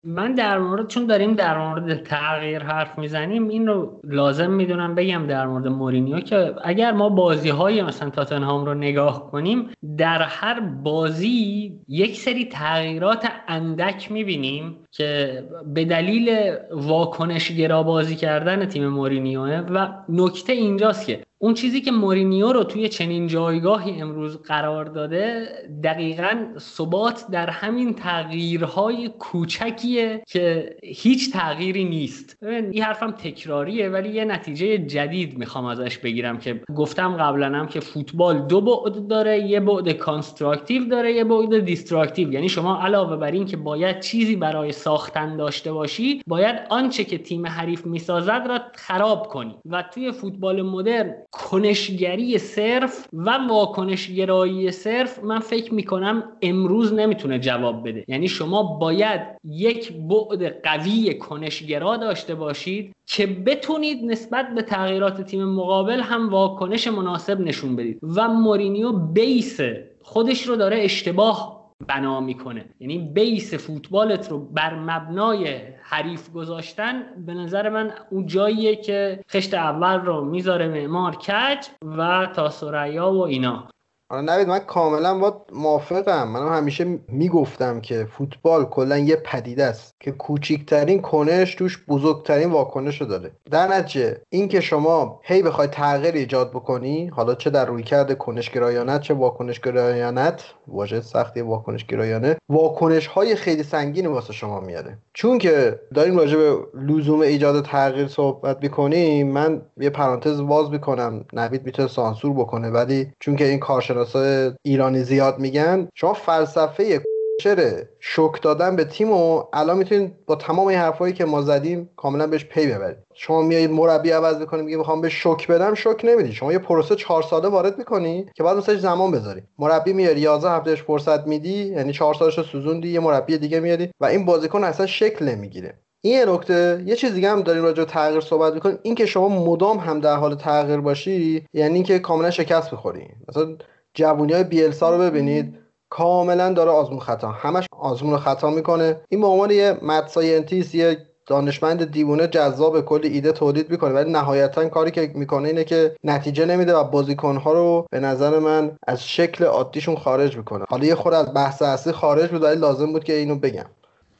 من 0.05 0.33
در 0.33 0.59
مورد 0.59 0.87
چون 0.87 1.05
داریم 1.05 1.33
در 1.33 1.57
مورد 1.57 2.03
تغییر 2.03 2.63
حرف 2.63 2.97
می‌زنیم 2.97 3.47
این 3.49 3.67
رو 3.67 3.99
لازم 4.03 4.51
می‌دونم 4.51 4.95
بگم 4.95 5.27
در 5.27 5.47
مورد 5.47 5.67
مورینیو 5.67 6.19
که 6.19 6.55
اگر 6.63 6.91
ما 6.91 7.09
بازی 7.09 7.49
های 7.49 7.83
مثلا 7.83 8.09
تاتنهام 8.09 8.65
رو 8.65 8.73
نگاه 8.73 9.31
کنیم 9.31 9.69
در 9.97 10.21
هر 10.21 10.59
بازی 10.59 11.71
یک 11.87 12.15
سری 12.15 12.45
تغییرات 12.45 13.31
اندک 13.47 14.11
می‌بینیم. 14.11 14.84
که 14.97 15.43
به 15.73 15.85
دلیل 15.85 16.55
واکنش 16.71 17.51
گرا 17.51 17.83
بازی 17.83 18.15
کردن 18.15 18.65
تیم 18.65 18.87
مورینیوه 18.87 19.59
و 19.59 19.87
نکته 20.09 20.53
اینجاست 20.53 21.07
که 21.07 21.19
اون 21.37 21.53
چیزی 21.53 21.81
که 21.81 21.91
مورینیو 21.91 22.53
رو 22.53 22.63
توی 22.63 22.89
چنین 22.89 23.27
جایگاهی 23.27 24.01
امروز 24.01 24.41
قرار 24.41 24.85
داده 24.85 25.47
دقیقا 25.83 26.45
ثبات 26.59 27.25
در 27.31 27.49
همین 27.49 27.93
تغییرهای 27.93 29.09
کوچکیه 29.19 30.21
که 30.27 30.75
هیچ 30.83 31.33
تغییری 31.33 31.83
نیست. 31.83 32.37
این 32.43 32.83
حرفم 32.83 33.11
تکراریه 33.11 33.89
ولی 33.89 34.09
یه 34.09 34.25
نتیجه 34.25 34.77
جدید 34.77 35.37
می‌خوام 35.37 35.65
ازش 35.65 35.97
بگیرم 35.97 36.37
که 36.37 36.61
گفتم 36.75 37.17
قبلا 37.17 37.47
هم 37.47 37.67
که 37.67 37.79
فوتبال 37.79 38.39
دو 38.47 38.61
بعد 38.61 39.07
داره 39.07 39.39
یه 39.39 39.59
بعد 39.59 39.91
constructive 39.91 40.85
داره 40.85 41.13
یه 41.13 41.23
بعد 41.23 41.59
destructive 41.59 42.33
یعنی 42.33 42.49
شما 42.49 42.81
علاوه 42.81 43.15
بر 43.17 43.31
این 43.31 43.45
که 43.45 43.57
باید 43.57 43.99
چیزی 43.99 44.35
برای 44.35 44.71
ساختن 44.85 45.37
داشته 45.37 45.73
باشی 45.73 46.21
باید 46.27 46.55
آنچه 46.69 47.03
که 47.03 47.17
تیم 47.17 47.47
حریف 47.47 47.85
می‌سازد 47.85 48.45
را 48.49 48.59
خراب 48.75 49.27
کنی. 49.27 49.55
و 49.69 49.83
توی 49.93 50.11
فوتبال 50.11 50.61
مدرن 50.61 51.15
کنشگری 51.31 52.37
صرف 52.37 53.07
و 53.13 53.37
واکنشگرایی 53.49 54.71
صرف 54.71 55.23
من 55.23 55.39
فکر 55.39 55.73
می‌کنم 55.73 56.23
امروز 56.41 56.93
نمی‌تونه 56.93 57.39
جواب 57.39 57.87
بده. 57.87 58.05
یعنی 58.07 58.27
شما 58.27 58.63
باید 58.63 59.21
یک 59.43 59.93
بعد 59.93 60.61
قوی 60.63 61.13
کنشگرا 61.13 61.97
داشته 61.97 62.35
باشید 62.35 62.95
که 63.05 63.27
بتونید 63.27 64.05
نسبت 64.05 64.55
به 64.55 64.61
تغییرات 64.61 65.21
تیم 65.21 65.43
مقابل 65.43 65.99
هم 65.99 66.29
واکنش 66.29 66.87
مناسب 66.87 67.39
نشون 67.39 67.75
بدید. 67.75 67.99
و 68.15 68.27
مورینیو 68.27 68.91
بیس 68.91 69.59
خودش 70.03 70.41
رو 70.47 70.55
داره 70.55 70.77
اشتباه 70.81 71.54
بنا 71.87 72.19
می‌کنه. 72.19 72.65
یعنی 72.79 72.97
بیس 72.97 73.53
فوتبالت 73.53 74.31
رو 74.31 74.39
بر 74.39 74.75
مبنای 74.75 75.57
حریف 75.83 76.31
گذاشتن 76.31 77.03
به 77.25 77.33
نظر 77.33 77.69
من 77.69 77.93
اون 78.11 78.25
جاییه 78.25 78.75
که 78.75 79.23
خشت 79.29 79.53
اول 79.53 79.99
رو 79.99 80.25
می‌ذاره 80.25 80.67
معمار 80.67 81.15
کج 81.15 81.67
و 81.97 82.27
تا 82.35 82.49
سریا 82.49 83.11
و 83.11 83.21
اینا. 83.21 83.67
آره 84.15 84.23
نوید 84.23 84.47
من 84.47 84.59
کاملا 84.59 85.19
با 85.19 85.45
موافقم. 85.53 86.27
من 86.27 86.57
همیشه 86.57 86.99
می‌گفتم 87.07 87.81
که 87.81 88.07
فوتبال 88.11 88.65
کلا 88.65 88.97
یه 88.97 89.15
پدیده 89.15 89.63
است 89.63 89.95
که 89.99 90.11
کوچیکترین 90.11 91.01
کنش 91.01 91.55
توش 91.55 91.85
بزرگترین 91.87 92.51
واکنش 92.51 93.01
رو 93.01 93.07
داره. 93.07 93.31
در 93.51 93.67
نتیجه 93.67 94.21
این 94.29 94.47
که 94.47 94.61
شما 94.61 95.19
هی 95.23 95.41
بخوای 95.41 95.67
تغییر 95.67 96.13
ایجاد 96.13 96.49
بکنی 96.49 97.07
حالا 97.07 97.35
چه 97.35 97.49
در 97.49 97.65
روی 97.65 97.83
کرده 97.83 98.15
کنش 98.15 98.49
گرایانت 98.49 99.01
چه 99.01 99.13
واکنش 99.13 99.59
گرایانت 99.59 100.43
واژه 100.67 101.01
سختی 101.01 101.41
واکنش 101.41 101.85
گرایانه 101.85 102.37
واکنش 102.49 103.07
های 103.07 103.35
خیلی 103.35 103.63
سنگینی 103.63 104.07
واسه 104.07 104.33
شما 104.33 104.59
میاره. 104.59 104.97
چون 105.13 105.37
که 105.37 105.79
داریم 105.93 106.17
راجع 106.17 106.37
به 106.37 106.57
لزوم 106.73 107.19
ایجاد 107.19 107.65
تغییر 107.65 108.07
صحبت 108.07 108.57
می‌کنیم 108.61 109.31
من 109.31 109.61
یه 109.77 109.89
پرانتز 109.89 110.41
باز 110.41 110.71
می‌کنم. 110.71 111.25
نوید 111.33 111.65
می‌تونه 111.65 111.87
سانسور 111.87 112.33
بکنه 112.33 112.69
ولی 112.69 113.11
چون 113.19 113.35
که 113.35 113.45
این 113.45 113.59
کارشناسای 114.05 114.51
ایرانی 114.63 115.03
زیاد 115.03 115.39
میگن 115.39 115.87
شما 115.95 116.13
فلسفه 116.13 117.01
چره 117.41 117.89
شک 117.99 118.41
دادن 118.41 118.75
به 118.75 118.85
تیم 118.85 119.11
و 119.11 119.43
الان 119.53 119.77
می‌تونید 119.77 120.25
با 120.25 120.35
تمام 120.35 120.67
این 120.67 120.79
حرفایی 120.79 121.13
که 121.13 121.25
ما 121.25 121.41
زدیم 121.41 121.89
کاملا 121.97 122.27
بهش 122.27 122.45
پی 122.45 122.67
ببرید. 122.67 122.97
شما 123.13 123.41
میایید 123.41 123.71
مربی 123.71 124.11
عوض 124.11 124.37
می‌کنی 124.37 124.61
میگه 124.61 124.77
می‌خوام 124.77 125.01
به 125.01 125.09
شک 125.09 125.47
بدم 125.47 125.73
شک 125.73 126.01
نمیدی. 126.03 126.31
شما 126.31 126.51
یه 126.51 126.59
پروسه 126.59 126.95
چهار 126.95 127.23
ساله 127.23 127.47
وارد 127.47 127.77
می‌کنی 127.77 128.25
که 128.35 128.43
بعد 128.43 128.57
مثلا 128.57 128.75
زمان 128.75 129.11
بذاری. 129.11 129.41
مربی 129.59 129.93
میاری 129.93 130.21
11 130.21 130.49
هفتهش 130.49 130.81
فرصت 130.81 131.27
میدی 131.27 131.63
یعنی 131.63 131.93
4 131.93 132.13
سالش 132.13 132.41
سوزوندی 132.41 132.89
یه 132.89 132.99
مربی 132.99 133.37
دیگه 133.37 133.59
میاری 133.59 133.89
و 133.99 134.05
این 134.05 134.25
بازیکن 134.25 134.63
اصلا 134.63 134.85
شکل 134.85 135.25
نمی‌گیره. 135.25 135.73
این 136.01 136.29
نکته. 136.29 136.83
یه 136.85 136.95
چیز 136.95 137.13
دیگه 137.13 137.29
هم 137.29 137.41
داریم 137.41 137.63
راجع 137.63 137.83
به 137.83 137.91
تغییر 137.91 138.21
صحبت 138.21 138.53
می‌کنیم. 138.53 138.77
این 138.83 138.95
که 138.95 139.05
شما 139.05 139.29
مدام 139.29 139.77
هم 139.77 139.99
در 139.99 140.15
حال 140.15 140.35
تغییر 140.35 140.79
باشی 140.79 141.45
یعنی 141.53 141.73
اینکه 141.73 141.99
کاملا 141.99 142.31
شکست 142.31 142.71
بخوری. 142.71 143.07
مثلا 143.29 143.57
دیوونگی 143.95 144.33
های 144.33 144.43
بیلسا 144.43 144.95
رو 144.95 145.01
ببینید. 145.01 145.57
کاملا 145.89 146.53
داره 146.53 146.71
آزمون 146.71 146.99
خطا. 146.99 147.27
همش 147.27 147.65
آزمون 147.79 148.13
رو 148.13 148.19
خطا 148.19 148.49
می‌کنه. 148.49 149.01
این 149.09 149.21
به 149.21 149.27
عنوان 149.27 149.51
یه 149.51 149.77
mad 149.81 150.07
scientist 150.07 150.75
یه 150.75 150.97
دانشمند 151.27 151.91
دیوونه 151.91 152.27
جذاب 152.27 152.81
کلی 152.81 153.07
ایده 153.07 153.31
تولید 153.31 153.69
می‌کنه. 153.69 153.93
ولی 153.93 154.11
نهایتا 154.11 154.69
کاری 154.69 154.91
که 154.91 155.11
می‌کنه 155.15 155.47
اینه 155.47 155.63
که 155.63 155.95
نتیجه 156.03 156.45
نمیده 156.45 156.75
و 156.75 156.83
بازیکنها 156.83 157.53
رو 157.53 157.85
به 157.91 157.99
نظر 157.99 158.39
من 158.39 158.77
از 158.87 159.07
شکل 159.07 159.45
عادیشون 159.45 159.95
خارج 159.95 160.37
می‌کنه. 160.37 160.65
حالا 160.69 160.85
یه 160.85 160.95
خورده 160.95 161.13
از 161.13 161.33
بحث 161.33 161.61
اصلی 161.61 161.93
خارج 161.93 162.31
بود 162.31 162.43
ولی 162.43 162.59
لازم 162.59 162.91
بود 162.91 163.03
که 163.03 163.13
اینو 163.13 163.35
بگم. 163.35 163.65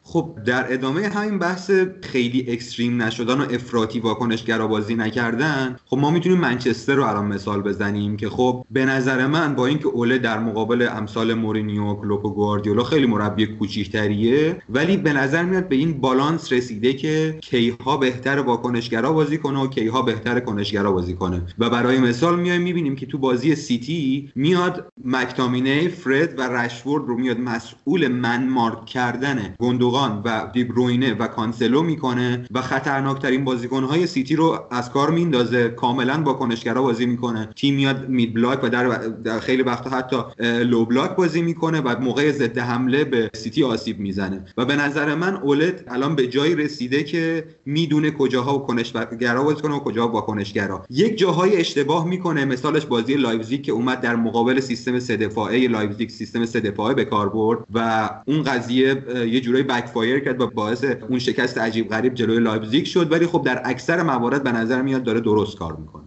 خب 0.07 0.37
در 0.45 0.73
ادامه 0.73 1.07
همین 1.07 1.39
بحث 1.39 1.71
خیلی 2.01 2.51
extreme 2.51 3.01
نشدن 3.01 3.41
و 3.41 3.45
افراطی 3.51 3.99
واکنشگرا 3.99 4.67
بازی 4.67 4.95
نکردن 4.95 5.75
خب 5.85 5.97
ما 5.97 6.11
می‌تونیم 6.11 6.37
منچستر 6.37 6.95
رو 6.95 7.03
الان 7.03 7.25
مثال 7.25 7.61
بزنیم 7.61 8.17
که 8.17 8.29
خب 8.29 8.65
به 8.71 8.85
نظر 8.85 9.27
من 9.27 9.55
با 9.55 9.65
اینکه 9.65 9.87
اوله 9.87 10.17
در 10.17 10.39
مقابل 10.39 10.87
امثال 10.91 11.33
مورینیو 11.33 11.93
کلوپ 11.93 12.25
و 12.25 12.29
گواردیولا 12.33 12.83
خیلی 12.83 13.05
مربی 13.05 13.45
کوچیکتریه 13.45 14.61
ولی 14.69 14.97
به 14.97 15.13
نظر 15.13 15.43
میاد 15.43 15.67
به 15.67 15.75
این 15.75 16.01
بالانس 16.01 16.53
رسیده 16.53 16.93
که 16.93 17.37
کی‌ها 17.41 17.97
بهتر 17.97 18.39
واکنشگرا 18.39 19.13
بازی 19.13 19.37
کنه 19.37 19.59
و 19.59 19.67
کی‌ها 19.67 20.01
بهتر 20.01 20.39
کنشگرا 20.39 20.91
بازی 20.91 21.13
کنه. 21.13 21.41
و 21.59 21.69
برای 21.69 21.99
مثال 21.99 22.39
میایم 22.39 22.61
می‌بینیم 22.61 22.95
که 22.95 23.05
تو 23.05 23.17
بازی 23.17 23.55
سیتی 23.55 24.31
میاد 24.35 24.87
مک‌تامینی 25.05 25.87
فرد 25.87 26.39
و 26.39 26.41
رشورد 26.41 27.05
رو 27.07 27.17
میاد 27.17 27.39
مسئول 27.39 28.07
من 28.07 28.47
مارک 28.47 28.85
کردن 28.85 29.55
گوندوغان 29.59 29.94
و 29.95 30.49
دیبروینه 30.53 31.13
و 31.13 31.27
کانسلو 31.27 31.81
می‌کنه 31.81 32.45
و 32.51 32.61
خطرناکترین 32.61 33.43
بازیکنهای 33.43 34.07
سیتی 34.07 34.35
رو 34.35 34.59
از 34.71 34.91
کار 34.91 35.11
میندازه 35.11 35.69
کاملا 35.69 36.21
با 36.21 36.33
کنشگرا 36.33 36.81
بازی 36.81 37.05
می‌کنه. 37.05 37.49
تیم 37.55 37.75
میاد 37.75 38.09
mid 38.09 38.33
block 38.33 38.63
و 38.63 38.69
در, 38.69 39.39
خیلی 39.39 39.63
وقتا 39.63 39.89
حتی 39.89 40.17
low 40.63 40.85
block 40.85 41.15
بازی 41.15 41.41
می‌کنه 41.41 41.81
و 41.81 41.99
موقع 42.01 42.31
ضد 42.31 42.57
حمله 42.57 43.03
به 43.03 43.29
سیتی 43.33 43.63
آسیب 43.63 43.99
می‌زنه. 43.99 44.45
و 44.57 44.65
به 44.65 44.75
نظر 44.75 45.15
من 45.15 45.35
اوله 45.35 45.83
الان 45.87 46.15
به 46.15 46.27
جایی 46.27 46.55
رسیده 46.55 47.03
که 47.03 47.47
می‌دونه 47.65 48.11
کجاها 48.11 48.55
و 48.55 48.59
کنشگرا 48.59 49.43
بازی 49.43 49.61
کنه 49.61 49.75
و 49.75 49.79
کجاها 49.79 50.07
با 50.07 50.21
کنشگرا 50.21 50.85
یک 50.89 51.17
جاهای 51.17 51.57
اشتباه 51.57 52.07
می‌کنه. 52.07 52.45
مثالش 52.45 52.85
بازی 52.85 53.13
لایپزیگ 53.13 53.61
که 53.61 53.71
اومد 53.71 54.01
در 54.01 54.15
مقابل 54.15 54.59
سیستم 54.59 54.99
سه 54.99 55.17
دفاعه 55.17 55.67
لایپزیگ 55.67 56.09
سیستم 56.09 56.45
سه 56.45 56.59
دفاعه 56.59 56.93
به 56.93 57.05
کار 57.05 57.29
برد 57.29 57.59
و 57.73 58.09
اون 58.25 58.43
قضیه 58.43 59.03
یه 59.27 59.41
جورایی 59.41 59.63
backfire 59.85 60.19
کرد 60.19 60.41
و 60.41 60.47
باعث 60.47 60.83
اون 60.83 61.19
شکست 61.19 61.57
عجیب 61.57 61.89
غریب 61.89 62.13
جلوی 62.13 62.39
لایپزیگ 62.39 62.85
شد. 62.85 63.11
ولی 63.11 63.27
خب 63.27 63.43
در 63.45 63.61
اکثر 63.65 64.03
موارد 64.03 64.43
به 64.43 64.51
نظر 64.51 64.81
میاد 64.81 65.03
داره 65.03 65.19
درست 65.19 65.57
کار 65.57 65.75
می‌کنه. 65.75 66.03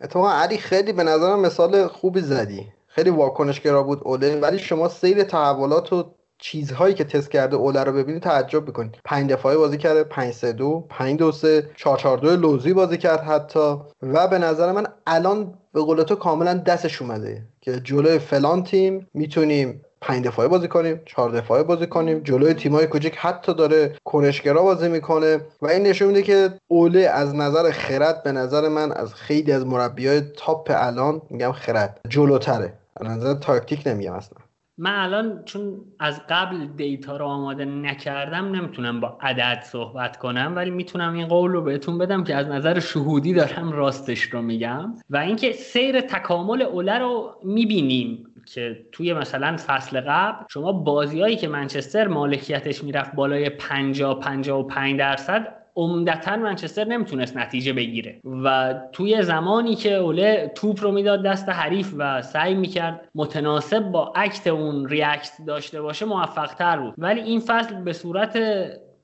اتفاقا 0.00 0.32
علی 0.32 0.58
خیلی 0.58 0.92
به 0.92 1.04
نظرم 1.04 1.40
مثال 1.40 1.86
خوبی 1.86 2.20
زدی. 2.20 2.66
خیلی 2.86 3.10
واکنشگرا 3.10 3.82
بود 3.82 4.00
اوله 4.02 4.40
ولی 4.40 4.58
شما 4.58 4.88
سیر 4.88 5.22
تحولات 5.22 5.92
و 5.92 6.14
چیزهایی 6.38 6.94
که 6.94 7.04
تست 7.04 7.30
کرده 7.30 7.56
اوله 7.56 7.84
رو 7.84 7.92
ببینید 7.92 8.22
تعجب 8.22 8.66
می‌کنید 8.66 8.98
پنج 9.04 9.30
دفاعه 9.32 9.56
بازی 9.56 9.78
کرده 9.78 10.04
5 10.04 10.32
3 10.34 10.52
2 10.52 10.86
5 10.90 11.18
2 11.18 11.32
3 11.32 11.70
4 11.76 11.98
4 11.98 12.18
2 12.18 12.36
لوزی 12.36 12.72
بازی 12.72 12.98
کرد 12.98 13.20
حتی. 13.20 13.76
و 14.02 14.28
به 14.28 14.38
نظر 14.38 14.72
من 14.72 14.86
الان 15.06 15.58
به 15.72 15.80
قول 15.80 16.02
تو 16.02 16.14
کاملا 16.14 16.54
دستش 16.54 17.02
اومده 17.02 17.42
که 17.60 17.80
جلوی 17.80 18.18
فلان 18.18 18.64
تیم 18.64 19.06
می‌تونیم 19.14 19.82
پنج 20.02 20.26
دفاعه 20.26 20.48
بازی 20.48 20.68
کنیم 20.68 21.00
چهار 21.06 21.30
دفاعه 21.30 21.62
بازی 21.62 21.86
کنیم. 21.86 22.20
جلوی 22.20 22.54
تیمای 22.54 22.86
کوچک 22.86 23.16
حتی 23.16 23.54
داره 23.54 23.96
کنشگرا 24.04 24.62
بازی 24.62 24.88
می‌کنه. 24.88 25.40
و 25.62 25.66
این 25.66 25.82
نشون 25.82 26.08
میده 26.08 26.22
که 26.22 26.50
اوله 26.68 27.00
از 27.00 27.34
نظر 27.34 27.70
خرد 27.70 28.22
به 28.22 28.32
نظر 28.32 28.68
من 28.68 28.92
از 28.92 29.14
خیلی 29.14 29.52
از 29.52 29.66
مربیای 29.66 30.20
تاپ 30.36 30.70
الان 30.74 31.22
میگم 31.30 31.52
خرد 31.52 32.00
جلوتره. 32.08 32.72
از 32.96 33.06
نظر 33.06 33.34
تاکتیک 33.34 33.82
نمیگم 33.86 34.12
اصلا. 34.12 34.41
من 34.82 34.94
الان 34.94 35.42
چون 35.44 35.80
از 35.98 36.20
قبل 36.28 36.66
دیتا 36.66 37.16
رو 37.16 37.26
آماده 37.26 37.64
نکردم 37.64 38.54
نمی‌تونم 38.54 39.00
با 39.00 39.18
عدد 39.20 39.62
صحبت 39.64 40.16
کنم 40.16 40.52
ولی 40.56 40.70
می‌تونم 40.70 41.14
این 41.14 41.26
قول 41.26 41.50
رو 41.52 41.62
بهتون 41.62 41.98
بدم 41.98 42.24
که 42.24 42.34
از 42.34 42.46
نظر 42.46 42.80
شهودی 42.80 43.34
دارم 43.34 43.72
راستش 43.72 44.22
رو 44.22 44.42
میگم. 44.42 44.94
و 45.10 45.16
اینکه 45.16 45.52
سیر 45.52 46.00
تکامل 46.00 46.62
اوله 46.62 46.98
رو 46.98 47.36
می‌بینیم 47.44 48.26
که 48.54 48.86
توی 48.92 49.12
مثلا 49.12 49.56
فصل 49.56 50.00
قبل 50.00 50.44
شما 50.50 50.72
بازیایی 50.72 51.36
که 51.36 51.48
منچستر 51.48 52.08
مالکیتش 52.08 52.84
می‌رفت 52.84 53.14
بالای 53.14 53.50
50 53.50 54.20
55 54.20 54.98
درصد 54.98 55.61
عمدتا 55.76 56.36
منچستر 56.36 56.84
نمی‌تونست 56.84 57.36
نتیجه 57.36 57.72
بگیره. 57.72 58.20
و 58.44 58.74
توی 58.92 59.22
زمانی 59.22 59.74
که 59.74 59.94
اوله 59.94 60.52
توپ 60.54 60.80
رو 60.82 60.92
می‌داد 60.92 61.22
دست 61.22 61.48
حریف 61.48 61.94
و 61.98 62.22
سعی 62.22 62.54
می‌کرد 62.54 63.08
متناسب 63.14 63.80
با 63.80 64.12
اکت 64.16 64.46
اون 64.46 64.88
ریاکت 64.88 65.32
داشته 65.46 65.82
باشه 65.82 66.06
موفق 66.06 66.54
تر 66.54 66.78
بود. 66.78 66.94
ولی 66.98 67.20
این 67.20 67.40
فصل 67.40 67.74
به 67.74 67.92
صورت 67.92 68.38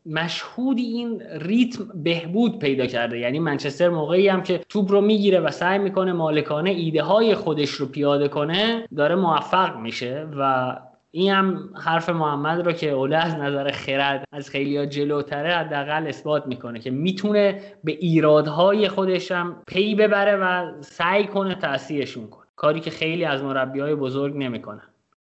مشهودی 0.06 0.82
این 0.82 1.22
ریتم 1.40 1.84
بهبود 1.94 2.58
پیدا 2.58 2.86
کرده. 2.86 3.18
یعنی 3.18 3.38
منچستر 3.38 3.88
موقعی 3.88 4.28
هم 4.28 4.42
که 4.42 4.60
توپ 4.68 4.92
رو 4.92 5.00
می‌گیره 5.00 5.40
و 5.40 5.50
سعی 5.50 5.78
می‌کنه 5.78 6.12
مالکانه 6.12 6.70
ایده 6.70 7.02
های 7.02 7.34
خودش 7.34 7.70
رو 7.70 7.86
پیاده 7.86 8.28
کنه 8.28 8.88
داره 8.96 9.14
موفق 9.14 9.76
میشه 9.76 10.26
و 10.38 10.76
این 11.11 11.32
هم 11.32 11.70
حرف 11.84 12.09
محمد 12.09 12.66
رو 12.66 12.72
که 12.72 12.90
اوله 12.90 13.16
از 13.16 13.34
نظر 13.34 13.70
خرد 13.70 14.24
از 14.32 14.50
خیلی 14.50 14.86
جلوتره 14.86 15.54
حداقل 15.54 16.06
اثبات 16.06 16.46
می‌کنه 16.46 16.80
که 16.80 16.90
می‌تونه 16.90 17.62
به 17.84 17.92
ایرادهای 17.92 18.88
خودش 18.88 19.32
هم 19.32 19.62
پی 19.66 19.94
ببره 19.94 20.36
و 20.36 20.72
سعی 20.82 21.26
کنه 21.26 21.54
تاثیرشون 21.54 22.26
کنه. 22.26 22.46
کاری 22.56 22.80
که 22.80 22.90
خیلی 22.90 23.24
از 23.24 23.42
مربی 23.42 23.80
های 23.80 23.94
بزرگ 23.94 24.36
نمی‌کنن. 24.36 24.82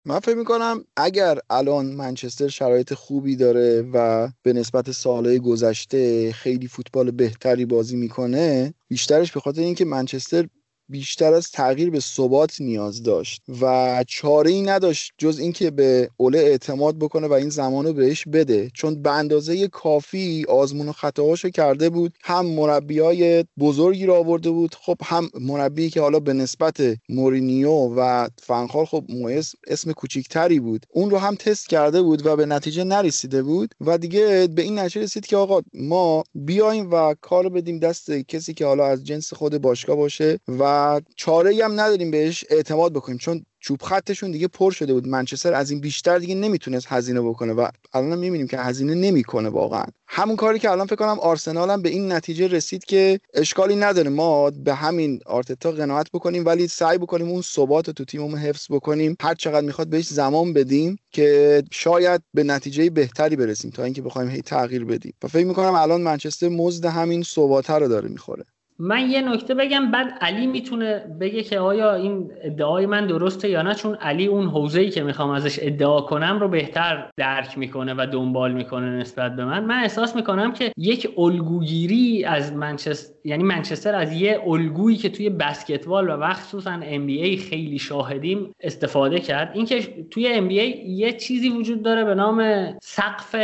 من 0.04 0.18
فکر 0.18 0.36
می‌کنم 0.36 0.84
اگر 0.96 1.38
الان 1.50 1.86
منچستر 1.86 2.48
شرایط 2.48 2.94
خوبی 2.94 3.36
داره 3.36 3.84
و 3.94 4.28
به 4.42 4.52
نسبت 4.52 4.90
سالهای 4.90 5.38
گذشته 5.38 6.32
خیلی 6.32 6.68
فوتبال 6.68 7.10
بهتری 7.10 7.66
بازی 7.66 7.96
می‌کنه 7.96 8.74
بیشترش 8.88 9.32
به 9.32 9.40
خاطر 9.40 9.60
اینکه 9.60 9.84
منچستر 9.84 10.46
بیشتر 10.88 11.34
از 11.34 11.50
تغییر 11.50 11.90
به 11.90 12.00
ثبات 12.00 12.60
نیاز 12.60 13.02
داشت 13.02 13.42
و 13.60 14.04
چاره 14.08 14.50
ای 14.50 14.62
نداشت 14.62 15.12
جز 15.18 15.38
اینکه 15.38 15.70
به 15.70 16.10
اوله 16.16 16.38
اعتماد 16.38 16.98
بکنه 16.98 17.26
و 17.26 17.32
این 17.32 17.48
زمان 17.48 17.86
رو 17.86 17.92
بهش 17.92 18.24
بده. 18.28 18.70
چون 18.74 19.02
به 19.02 19.10
اندازه 19.10 19.68
کافی 19.68 20.44
آزمون 20.48 20.88
و 20.88 20.92
خطاهاشو 20.92 21.50
کرده 21.50 21.90
بود 21.90 22.14
هم 22.24 22.46
مربی 22.46 22.98
های 22.98 23.44
بزرگی 23.58 24.06
رو 24.06 24.14
آورده 24.14 24.50
بود 24.50 24.74
خب 24.74 24.96
هم 25.04 25.30
مربی 25.40 25.90
که 25.90 26.00
حالا 26.00 26.20
به 26.20 26.32
نسبت 26.32 26.76
مورینیو 27.08 27.70
و 27.70 28.28
فنخال 28.42 28.84
خب 28.84 29.04
مویس 29.08 29.52
اسم 29.66 29.92
کوچیکتری 29.92 30.60
بود. 30.60 30.86
اون 30.90 31.10
رو 31.10 31.18
هم 31.18 31.34
تست 31.34 31.68
کرده 31.68 32.02
بود 32.02 32.26
و 32.26 32.36
به 32.36 32.46
نتیجه 32.46 32.84
نرسیده 32.84 33.42
بود 33.42 33.74
و 33.80 33.98
دیگه 33.98 34.48
به 34.54 34.62
این 34.62 34.78
نتیجه 34.78 35.00
رسید 35.00 35.26
که 35.26 35.36
آقا 35.36 35.60
ما 35.74 36.24
بیایم 36.34 36.90
و 36.92 37.14
کار 37.20 37.48
بدیم 37.48 37.78
دست 37.78 38.10
کسی 38.10 38.54
که 38.54 38.66
حالا 38.66 38.86
از 38.86 39.04
جنس 39.04 39.34
خود 39.34 39.58
باشگاه 39.58 39.96
باشه 39.96 40.38
و 40.48 40.75
چاره 41.16 41.50
ای 41.50 41.62
هم 41.62 41.80
نداریم 41.80 42.10
بهش 42.10 42.44
اعتماد 42.50 42.92
بکنیم 42.92 43.18
چون 43.18 43.44
چوب 43.60 43.82
خطشون 43.82 44.30
دیگه 44.30 44.48
پر 44.48 44.70
شده 44.70 44.92
بود. 44.92 45.08
منچستر 45.08 45.54
از 45.54 45.70
این 45.70 45.80
بیشتر 45.80 46.18
دیگه 46.18 46.34
نمی‌تونست 46.34 46.86
هزینه 46.88 47.20
بکنه 47.20 47.52
و 47.52 47.68
الان 47.92 48.18
می‌بینیم 48.18 48.46
که 48.46 48.58
هزینه 48.58 48.94
نمی‌کنه 48.94 49.48
واقعا. 49.48 49.84
همون 50.08 50.36
کاری 50.36 50.58
که 50.58 50.70
الان 50.70 50.86
فکر 50.86 50.96
کنم 50.96 51.20
آرسنال 51.20 51.70
هم 51.70 51.82
به 51.82 51.88
این 51.88 52.12
نتیجه 52.12 52.46
رسید 52.46 52.84
که 52.84 53.20
اشکالی 53.34 53.76
نداره. 53.76 54.10
ما 54.10 54.50
به 54.50 54.74
همین 54.74 55.20
آرتتا 55.26 55.72
قناعت 55.72 56.10
بکنیم 56.10 56.46
ولی 56.46 56.68
سعی 56.68 56.98
بکنیم 56.98 57.28
اون 57.28 57.42
ثبات 57.42 57.90
تو 57.90 58.04
تیممون 58.04 58.38
حفظ 58.38 58.66
بکنیم. 58.70 59.16
هر 59.20 59.34
چقدر 59.34 59.66
می‌خواد 59.66 59.88
بهش 59.88 60.06
زمان 60.06 60.52
بدیم 60.52 60.98
که 61.10 61.62
شاید 61.72 62.22
به 62.34 62.44
نتیجه 62.44 62.90
بهتری 62.90 63.36
برسیم 63.36 63.70
تا 63.70 63.84
اینکه 63.84 64.02
بخوایم 64.02 64.28
هی 64.28 64.42
تغییر 64.42 64.84
بدیم. 64.84 65.14
و 65.22 65.28
فکر 65.28 65.46
می‌کنم 65.46 65.74
الان 65.74 66.00
منچستر 66.00 66.48
مزد 66.48 66.84
همین 66.84 67.22
ثبات 67.22 67.70
رو 67.70 67.88
داره 67.88 68.08
می‌خوره. 68.08 68.44
من 68.78 69.10
یه 69.10 69.20
نکته 69.32 69.54
بگم 69.54 69.90
بعد 69.90 70.18
علی 70.20 70.46
می‌تونه 70.46 71.04
بگه 71.20 71.42
که 71.42 71.58
آیا 71.58 71.94
این 71.94 72.30
ادعای 72.42 72.86
من 72.86 73.06
درسته 73.06 73.48
یا 73.48 73.62
نه 73.62 73.74
چون 73.74 73.94
علی 73.94 74.26
اون 74.26 74.46
حوزه‌ای 74.46 74.90
که 74.90 75.02
می‌خوام 75.02 75.30
ازش 75.30 75.58
ادعا 75.62 76.00
کنم 76.00 76.38
رو 76.40 76.48
بهتر 76.48 77.10
درک 77.16 77.58
می‌کنه 77.58 77.94
و 77.94 78.06
دنبال 78.12 78.52
می‌کنه 78.52 78.90
نسبت 78.90 79.36
به 79.36 79.44
من. 79.44 79.64
من 79.64 79.80
احساس 79.82 80.16
می‌کنم 80.16 80.52
که 80.52 80.72
یک 80.76 81.08
الگوگیری 81.18 82.24
از 82.24 82.52
منچستر 82.52 83.14
یعنی 83.24 83.42
منچستر 83.42 83.94
از 83.94 84.12
یه 84.12 84.40
الگویی 84.46 84.96
که 84.96 85.08
توی 85.08 85.30
بسکتبال 85.30 86.10
و 86.10 86.16
مخصوصا 86.16 86.70
ام 86.70 87.06
خیلی 87.36 87.78
شاهدیم 87.78 88.54
استفاده 88.60 89.20
کرد. 89.20 89.50
اینکه 89.54 90.06
توی 90.10 90.28
ام 90.28 90.50
یه 90.50 91.12
چیزی 91.12 91.48
وجود 91.48 91.82
داره 91.82 92.04
به 92.04 92.14
نام 92.14 92.66
سقف 92.82 93.36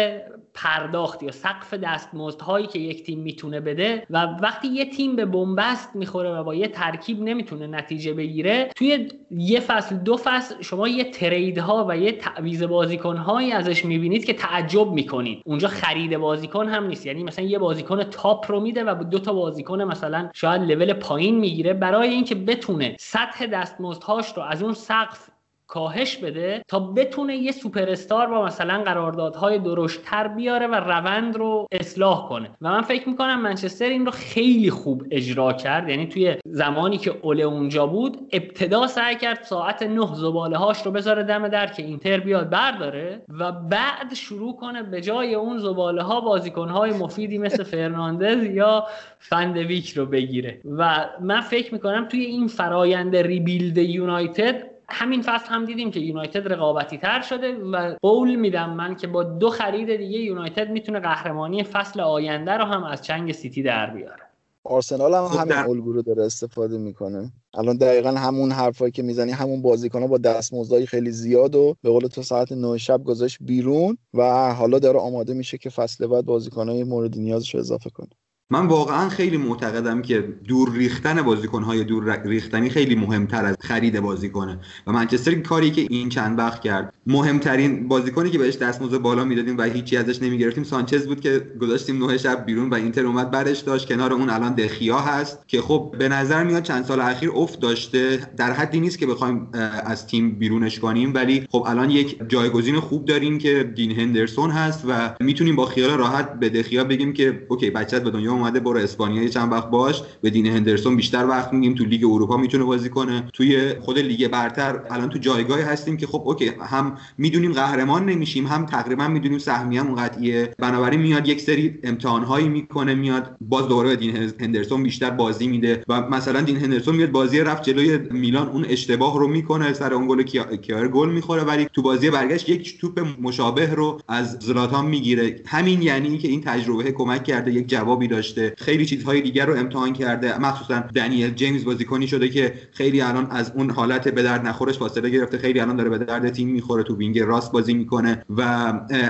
پرداخت 0.55 1.23
یا 1.23 1.33
سقف 1.33 1.75
دستمزدهایی 1.75 2.67
که 2.67 2.79
یک 2.79 3.03
تیم 3.03 3.19
می‌تونه 3.19 3.61
بده 3.61 4.07
و 4.11 4.17
وقتی 4.19 4.69
یه 4.69 4.85
تیم 4.85 5.17
به 5.17 5.25
بنبست 5.25 5.97
می‌خوره 5.97 6.31
و 6.31 6.45
با 6.45 6.55
یه 6.55 6.69
ترکیب 6.69 7.23
نمی‌تونه 7.23 7.67
نتیجه 7.67 8.15
بگیره 8.15 8.71
توی 8.77 9.09
یه 9.31 9.61
فصل 9.61 9.97
دو 9.97 10.17
فصل 10.17 10.63
شما 10.63 10.89
یه 10.89 11.11
تریدها 11.11 11.87
و 11.89 11.97
یه 11.97 12.13
تعویض 12.13 12.63
بازیکنهایی 12.63 13.53
ازش 13.53 13.85
می‌بینید 13.85 14.25
که 14.25 14.33
تعجب 14.33 14.89
می‌کنید. 14.93 15.43
اونجا 15.45 15.69
خرید 15.69 16.17
بازیکن 16.17 16.69
هم 16.69 16.87
نیست. 16.87 17.07
یعنی 17.07 17.25
مثلا 17.25 17.45
یه 17.45 17.59
بازیکن 17.59 18.03
تاپ 18.03 18.51
رو 18.51 18.61
میده 18.61 18.85
و 18.85 19.05
دو 19.05 19.19
تا 19.19 19.33
بازیکن 19.33 19.83
مثلا 19.83 20.31
شاید 20.35 20.63
لول 20.63 20.93
پایین 20.93 21.39
می‌گیره 21.39 21.73
برای 21.73 22.09
اینکه 22.09 22.35
بتونه 22.35 22.97
سطح 23.01 23.47
دستمزدهاش 23.47 24.33
رو 24.37 24.43
از 24.43 24.63
اون 24.63 24.73
سقف 24.73 25.29
کاهش 25.73 26.16
بده 26.16 26.62
تا 26.68 26.81
بتونه 26.81 27.37
یه 27.37 27.53
سوپر 27.53 27.91
استار 27.91 28.27
با 28.27 28.45
مثلا 28.45 28.83
قراردادهای 28.83 29.59
درشتتر 29.59 30.29
بیاره 30.29 30.66
و 30.66 30.75
روند 30.75 31.37
رو 31.37 31.66
اصلاح 31.73 32.29
کنه. 32.29 32.51
و 32.61 32.70
من 32.70 32.83
فکر 32.83 33.09
می‌کنم 33.09 33.43
منچستر 33.43 33.89
این 33.89 34.07
رو 34.07 34.12
خیلی 34.12 34.70
خوب 34.70 35.03
اجرا 35.11 35.53
کرد. 35.53 35.89
یعنی 35.89 36.07
توی 36.07 36.37
زمانی 36.45 36.99
که 36.99 37.14
اوله 37.23 37.43
اونجا 37.43 37.87
بود 37.87 38.29
ابتدا 38.33 38.87
سعی 38.87 39.16
کرد 39.16 39.43
ساعت 39.43 39.83
نه 39.83 40.14
زباله 40.14 40.57
هاش 40.57 40.83
رو 40.83 40.91
بذاره 40.91 41.23
دم 41.23 41.49
در 41.49 41.66
که 41.66 41.83
اینتر 41.83 42.20
بیاد 42.20 42.51
برداره 42.51 43.23
و 43.29 43.53
بعد 43.53 44.14
شروع 44.14 44.57
کنه 44.57 44.83
به 44.83 45.01
جای 45.01 45.35
اون 45.35 45.59
زباله 45.59 46.03
ها 46.03 46.20
بازیکن 46.20 46.68
های 46.68 46.93
مفیدی 46.93 47.39
مثل 47.39 47.62
فرناندز 47.62 48.45
یا 48.45 48.87
فن‌دبیک 49.18 49.91
رو 49.91 50.07
بگیره. 50.07 50.61
و 50.64 51.09
من 51.20 51.41
فکر 51.41 51.75
می‌کنم 51.75 52.09
توی 52.09 52.25
این 52.25 52.47
فرایند 52.47 53.16
rebuild 53.16 53.79
یونایتد 53.79 54.72
همین 54.93 55.22
فصل 55.22 55.49
هم 55.49 55.64
دیدیم 55.64 55.90
که 55.90 56.01
یونایتد 56.01 56.53
رقابتی 56.53 56.99
تر 56.99 57.22
شده 57.22 57.55
و 57.55 57.97
قول 58.03 58.34
میدم 58.34 58.70
من 58.70 58.97
که 58.97 59.07
با 59.07 59.22
دو 59.22 59.51
خرید 59.51 59.97
دیگه 59.97 60.18
یونایتد 60.18 60.70
می‌تونه 60.70 61.01
قهرمانی 61.01 61.64
فصل 61.64 62.01
آینده 62.01 62.53
رو 62.53 62.64
هم 62.64 62.84
از 62.84 63.03
چنگ 63.03 63.32
سیتی 63.32 63.62
در 63.62 63.90
بیاره. 63.90 64.22
آرسنال 64.64 65.14
هم 65.14 65.28
خب 65.28 65.40
همین 65.40 65.53
الگو 65.53 65.93
رو 65.93 66.03
داره 66.03 66.24
استفاده 66.24 66.78
می‌کنه. 66.78 67.32
الان 67.55 67.76
دقیقا 67.76 68.11
همون 68.11 68.53
حرفایی 68.53 68.93
که 68.93 69.03
می‌زنی 69.03 69.32
همون 69.32 69.62
بازیکنها 69.62 70.07
با 70.07 70.18
دستمزدهای 70.18 70.86
خیلی 70.86 71.11
زیاد 71.11 71.55
و 71.55 71.76
به 71.82 71.90
قول 71.90 72.07
تو 72.07 72.22
ساعت 72.22 72.53
9 72.53 72.78
شب 72.78 73.05
گذاشت 73.05 73.38
بیرون 73.40 73.99
و 74.14 74.53
حالا 74.55 74.78
داره 74.78 74.99
آماده 74.99 75.34
میشه 75.34 75.59
که 75.59 75.70
فصل 75.70 76.07
بعد 76.07 76.24
بازیکنهای 76.24 76.84
مورد 76.84 77.18
نیازش 77.18 77.55
اضافه 77.55 77.90
کنه. 77.90 78.09
من 78.51 78.66
واقعا 78.66 79.09
خیلی 79.09 79.36
معتقدم 79.36 80.03
که 80.03 80.20
دور 80.49 80.72
ریختن 80.72 81.22
بازیکنهای 81.22 81.84
دور 81.84 82.20
ریختنی 82.24 82.70
خیلی 82.70 82.95
مهمتر 82.95 83.45
از 83.45 83.57
خرید 83.61 84.01
بازیکنه 84.01 84.59
و 84.86 84.93
منچستر 84.93 85.34
کاری 85.34 85.70
که 85.70 85.86
این 85.90 86.09
چند 86.09 86.38
وقت 86.38 86.61
کرد 86.61 86.95
مهمترین 87.07 87.88
بازیکنی 87.88 88.30
که 88.30 88.38
بهش 88.38 88.57
دستمزد 88.57 88.99
بالا 88.99 89.24
می‌دادیم 89.24 89.59
و 89.59 89.62
هیچی 89.62 89.97
ازش 89.97 90.22
نمی‌گرفتیم 90.22 90.64
سانچز 90.64 91.07
بود 91.07 91.20
که 91.20 91.47
گذاشتیم 91.61 92.07
نه 92.07 92.18
شب 92.18 92.47
بیرون 92.47 92.70
و 92.70 92.74
اینتر 92.74 93.07
اومد 93.07 93.30
برش 93.30 93.59
داشت. 93.59 93.88
کنار 93.88 94.12
اون 94.12 94.30
الان 94.30 94.55
دخیا 94.55 94.99
هست 94.99 95.49
که 95.49 95.61
خب 95.61 95.95
به 95.99 96.09
نظر 96.09 96.45
میاد 96.45 96.62
چند 96.62 96.84
سال 96.84 97.01
اخیر 97.01 97.30
افت 97.34 97.61
داشته. 97.61 98.28
در 98.36 98.53
حدی 98.53 98.80
نیست 98.80 98.99
که 98.99 99.07
بخوایم 99.07 99.49
از 99.84 100.07
تیم 100.07 100.30
بیرونش 100.30 100.78
کنیم 100.78 101.14
ولی 101.14 101.47
خب 101.51 101.64
الان 101.66 101.90
یک 101.90 102.18
جایگزین 102.28 102.80
خوب 102.80 103.05
داریم 103.05 103.38
که 103.38 103.72
دین 103.74 104.01
هندرسون 104.01 104.51
هست 104.51 104.84
و 104.88 105.14
می‌تونیم 105.20 105.57
با 105.57 105.66
خیال 105.66 105.90
راحت 105.90 106.40
به 106.40 106.49
دخیا 106.49 106.84
بگیم 106.84 107.12
که 107.12 107.47
okay 107.49 107.70
بچت 107.70 108.05
به 108.05 108.11
دنیا 108.11 108.32
اومده 108.33 108.61
برو 108.61 108.78
اسپانیا 108.78 109.28
چند 109.28 109.53
وقت 109.53 109.70
باش. 109.70 110.03
به 110.22 110.30
دین 110.30 110.47
هندرسون 110.47 110.97
بیشتر 110.97 111.26
وقت 111.26 111.53
میدیم 111.53 111.74
تو 111.74 111.85
لیگ 111.85 112.05
اروپا 112.05 112.37
می‌تونه 112.37 112.64
بازی 112.64 112.89
کنه. 112.89 113.24
توی 113.33 113.74
خود 113.80 113.99
لیگ 113.99 114.28
برتر 114.28 114.80
الان 114.91 115.09
تو 115.09 115.18
جایگاهی 115.18 115.62
هستیم 115.62 115.97
که 115.97 116.07
خب 116.07 116.22
okay 116.27 116.51
هم 116.61 116.95
می‌دونیم 117.18 117.53
قهرمان 117.53 118.07
نمیشیم 118.07 118.47
هم 118.47 118.66
تقریبا 118.66 119.09
می‌دونیم 119.09 119.39
سهمیه‌مون 119.39 119.95
قطعیه. 119.95 120.55
بنابراین 120.59 121.01
میاد 121.01 121.28
یک 121.28 121.41
سری 121.41 121.78
امتحانهایی 121.83 122.49
می‌کنه 122.49 122.95
میاد 122.95 123.37
باز 123.41 123.68
دوباره 123.68 123.89
به 123.89 123.97
دین 123.97 124.16
هندرسون 124.41 124.83
بیشتر 124.83 125.11
بازی 125.11 125.49
میده 125.49 125.83
و 125.89 126.01
مثلا 126.01 126.41
دین 126.41 126.57
هندرسون 126.57 126.97
میاد 126.97 127.11
بازی 127.11 127.41
رفت 127.41 127.62
جلوی 127.62 127.99
میلان 128.11 128.49
اون 128.49 128.64
اشتباه 128.68 129.18
رو 129.18 129.28
می‌کنه 129.28 129.72
سر 129.72 129.95
اون 129.95 130.09
گل 130.09 130.22
کیائر 130.57 130.89
گل 130.89 131.11
می‌خوره 131.11 131.43
ولی 131.43 131.68
تو 131.72 131.83
بازی 131.83 132.11
برگشت 132.11 132.49
یک 132.49 132.80
توپ 132.80 133.01
مشابه 133.20 133.66
رو 133.66 134.01
از 134.09 134.39
زلاتان 134.41 134.87
می‌گیره. 134.87 135.41
همین 135.47 135.83
یعنی 135.83 136.18
که 136.18 136.28
این 136.28 136.41
تجربه 136.41 136.93
کمک 136.93 137.24
کرده 137.24 137.53
یک 137.53 137.68
جوابی 137.68 138.09
داشته. 138.23 138.55
خیلی 138.59 138.87
چیزهای 138.87 139.20
دیگر 139.20 139.47
رو 139.47 139.57
امتحان 139.57 139.93
کرده. 139.93 140.39
مخصوصا 140.39 140.85
دنیل 140.95 141.35
جیمز 141.35 141.64
بازیکنی 141.64 142.09
شده 142.09 142.29
که 142.29 142.55
خیلی 142.73 143.01
الان 143.01 143.27
از 143.31 143.53
اون 143.55 143.70
حالت 143.70 144.09
به 144.09 144.23
درد 144.23 144.47
نخورش 144.47 144.79
فاصله 144.79 145.11
گرفته. 145.11 145.39
خیلی 145.39 145.61
الان 145.61 145.77
داره 145.77 145.91
به 145.91 145.99
درد 145.99 146.29
تیم 146.31 146.49
می‌خوره 146.49 146.83
تو 146.83 146.97
wing 146.97 147.18
راست 147.18 147.53
بازی 147.53 147.75
می‌کنه. 147.75 148.23
و 148.37 148.43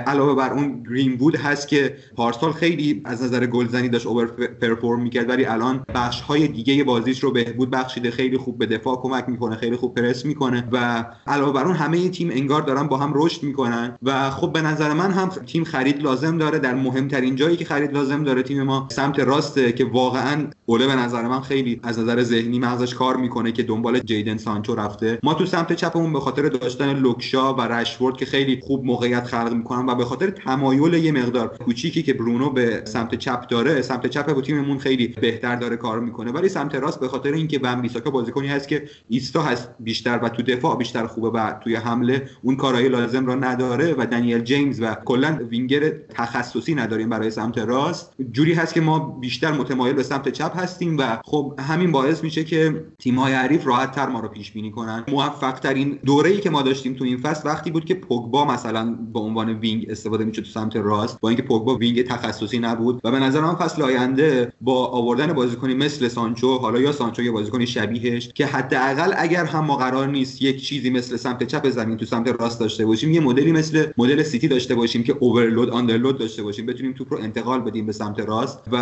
علاوه 0.07 0.35
بر 0.35 0.53
اون 0.53 0.83
گرین 0.89 1.13
وود 1.13 1.35
هست 1.35 1.67
که 1.67 1.95
پارسال 2.15 2.51
خیلی 2.51 3.01
از 3.05 3.23
نظر 3.23 3.45
گلزنی 3.45 3.89
داشت 3.89 4.05
overperform 4.05 5.01
می‌کرد 5.01 5.29
ولی 5.29 5.45
الان 5.45 5.85
بخش 5.95 6.21
های 6.21 6.47
دیگه 6.47 6.83
بازیش 6.83 7.23
رو 7.23 7.31
بهبود 7.31 7.69
بخشیده. 7.69 8.11
خیلی 8.11 8.37
خوب 8.37 8.57
به 8.57 8.65
دفاع 8.65 9.01
کمک 9.01 9.29
می‌کنه 9.29 9.55
خیلی 9.55 9.75
خوب 9.75 9.95
پرس 9.95 10.25
می‌کنه. 10.25 10.67
و 10.71 11.05
علاوه 11.27 11.53
بر 11.53 11.65
اون 11.65 11.75
همه 11.75 12.09
تیم 12.09 12.29
انگار 12.31 12.61
دارن 12.61 12.87
با 12.87 12.97
هم 12.97 13.11
رشد 13.15 13.43
می‌کنن. 13.43 13.97
و 14.03 14.29
خب 14.29 14.53
به 14.53 14.61
نظر 14.61 14.93
من 14.93 15.11
هم 15.11 15.29
تیم 15.29 15.63
خرید 15.63 16.01
لازم 16.01 16.37
داره. 16.37 16.59
در 16.59 16.75
مهمترین 16.75 17.35
جایی 17.35 17.57
که 17.57 17.65
خرید 17.65 17.93
لازم 17.93 18.23
داره 18.23 18.43
تیم 18.43 18.63
ما 18.63 18.87
سمت 19.03 19.19
راسته 19.19 19.71
که 19.71 19.85
واقعا 19.85 20.47
اوله 20.65 20.87
به 20.87 20.95
نظر 20.95 21.27
من 21.27 21.41
خیلی 21.41 21.79
از 21.83 21.99
نظر 21.99 22.23
ذهنی 22.23 22.59
مغزش 22.59 22.93
کار 22.93 23.17
می‌کنه 23.17 23.51
که 23.51 23.63
دنبال 23.63 23.99
جیدن 23.99 24.37
سانچو 24.37 24.75
رفته. 24.75 25.19
ما 25.23 25.33
تو 25.33 25.45
سمت 25.45 25.73
چپمون 25.73 26.13
به 26.13 26.19
خاطر 26.19 26.49
داشتن 26.49 26.93
لوک 26.99 27.35
شا 27.35 27.53
و 27.53 27.61
رشفورد 27.61 28.17
که 28.17 28.25
خیلی 28.25 28.59
خوب 28.63 28.85
موقعیت 28.85 29.23
خلق 29.23 29.53
می‌کنن 29.53 29.85
و 29.85 29.95
به 29.95 30.05
خاطر 30.05 30.29
تمایل 30.29 30.93
یه 30.93 31.11
مقدار 31.11 31.47
کوچیکی 31.47 32.03
که 32.03 32.13
برونو 32.13 32.49
به 32.49 32.81
سمت 32.85 33.15
چپ 33.15 33.47
داره 33.47 33.81
سمت 33.81 34.07
چپ 34.07 34.41
تیممون 34.41 34.77
خیلی 34.77 35.07
بهتر 35.07 35.55
داره 35.55 35.75
کار 35.75 35.99
می‌کنه. 35.99 36.31
ولی 36.31 36.49
سمت 36.49 36.75
راست 36.75 36.99
به 36.99 37.07
خاطر 37.07 37.31
اینکه 37.31 37.59
ون 37.63 37.81
بیساکا 37.81 38.09
بازیکنی 38.09 38.47
هست 38.47 38.67
که 38.67 38.83
ایستا 39.09 39.41
هست 39.41 39.69
بیشتر 39.79 40.19
و 40.23 40.29
تو 40.29 40.43
دفاع 40.43 40.77
بیشتر 40.77 41.07
خوبه 41.07 41.29
و 41.29 41.51
توی 41.63 41.75
حمله 41.75 42.29
اون 42.41 42.55
کارهای 42.55 42.89
لازم 42.89 43.25
را 43.25 43.35
نداره 43.35 43.95
و 43.97 44.05
دنیل 44.05 44.39
جیمز 44.39 44.81
و 44.81 44.95
کلا 45.05 45.39
وینگر 45.49 45.89
تخصصی 45.89 46.75
نداریم 46.75 47.09
برای 47.09 47.31
سمت 47.31 47.57
راست. 47.57 48.13
جوری 48.31 48.53
هست 48.53 48.73
که 48.73 48.81
ما 48.81 48.92
بیشتر 48.99 49.51
متمایل 49.51 49.95
به 49.95 50.03
سمت 50.03 50.29
چپ 50.29 50.57
هستیم 50.57 50.97
و 50.97 51.19
خب 51.25 51.59
همین 51.59 51.91
باعث 51.91 52.23
میشه 52.23 52.43
که 52.43 52.85
تیم‌های 52.99 53.33
حریف 53.33 53.67
راحت 53.67 53.91
تر 53.91 54.09
ما 54.09 54.19
رو 54.19 54.27
پیش 54.27 54.51
بینی 54.51 54.71
کنن. 54.71 55.03
موفق 55.07 55.59
ترین 55.59 55.99
دوره‌ای 56.05 56.39
که 56.39 56.49
ما 56.49 56.61
داشتیم 56.61 56.93
تو 56.93 57.03
این 57.03 57.17
فصل 57.17 57.49
وقتی 57.49 57.71
بود 57.71 57.85
که 57.85 57.93
پوگبا 57.93 58.45
مثلا 58.45 58.97
به 59.13 59.19
عنوان 59.19 59.49
wing 59.49 59.85
استفاده 59.89 60.25
میشه 60.25 60.41
تو 60.41 60.49
سمت 60.49 60.75
راست 60.75 61.19
با 61.21 61.29
اینکه 61.29 61.43
پوگبا 61.43 61.75
wing 61.75 62.03
تخصصی 62.07 62.59
نبود 62.59 63.01
و 63.03 63.11
به 63.11 63.19
نظر 63.19 63.41
من 63.41 63.55
فصل 63.55 63.81
آینده 63.81 64.53
با 64.61 64.87
آوردن 64.87 65.33
بازیکنی 65.33 65.73
مثل 65.73 66.07
سانچو 66.07 66.57
حالا 66.57 66.79
یا 66.79 66.91
سانچو 66.91 67.23
یا 67.23 67.31
بازیکنی 67.31 67.67
شبیهش 67.67 68.29
که 68.35 68.45
حداقل 68.45 69.13
اگر 69.17 69.45
هم 69.45 69.65
ما 69.65 69.75
قرار 69.75 70.07
نیست 70.07 70.41
یک 70.41 70.65
چیزی 70.65 70.89
مثل 70.89 71.17
سمت 71.17 71.43
چپ 71.43 71.69
زمین 71.69 71.97
تو 71.97 72.05
سمت 72.05 72.27
راست 72.41 72.59
داشته 72.59 72.85
باشیم 72.85 73.11
یه 73.11 73.19
مدلی 73.19 73.51
مثل 73.51 73.85
مدل 73.97 74.23
سیتی 74.23 74.47
داشته 74.47 74.75
باشیم 74.75 75.03
که 75.03 75.15
اوورلود 75.19 75.69
آندرلود 75.69 76.17
داشته 76.17 76.43
باشیم 76.43 76.65
بتونیم 76.65 76.93
توپ 76.93 77.13
رو 77.13 77.19
انتقال 77.19 77.61
بدیم 77.61 77.85
به 77.85 77.91
سمت 77.91 78.19
راست 78.19 78.59
و 78.71 78.77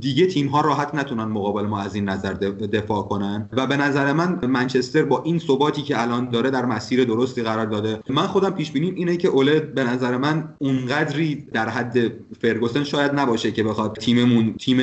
دیگه 0.00 0.26
تیم 0.26 0.46
ها 0.46 0.60
راحت 0.60 0.94
نتونن 0.94 1.24
مقابل 1.24 1.62
ما 1.62 1.80
از 1.80 1.94
این 1.94 2.08
نظر 2.08 2.32
دفاع 2.32 3.02
کنن. 3.02 3.48
و 3.52 3.66
به 3.66 3.76
نظر 3.76 4.12
من 4.12 4.38
منچستر 4.46 5.02
با 5.02 5.22
این 5.22 5.38
ثباتی 5.38 5.82
که 5.82 6.02
الان 6.02 6.30
داره 6.30 6.50
در 6.50 6.64
مسیر 6.64 7.04
درستی 7.04 7.42
قرار 7.42 7.66
داده. 7.66 8.00
من 8.08 8.26
خودم 8.26 8.50
پیش 8.50 8.70
بینیم 8.70 8.94
اینه 8.94 9.16
که 9.16 9.28
اوله 9.28 9.60
به 9.60 9.84
نظر 9.84 10.16
من 10.16 10.54
اونقدری 10.58 11.34
در 11.52 11.68
حد 11.68 12.12
فرگوسن 12.40 12.84
شاید 12.84 13.14
نباشه 13.14 13.52
که 13.52 13.62
بخواد 13.62 13.96
تیممون 13.96 14.54
تیم 14.54 14.80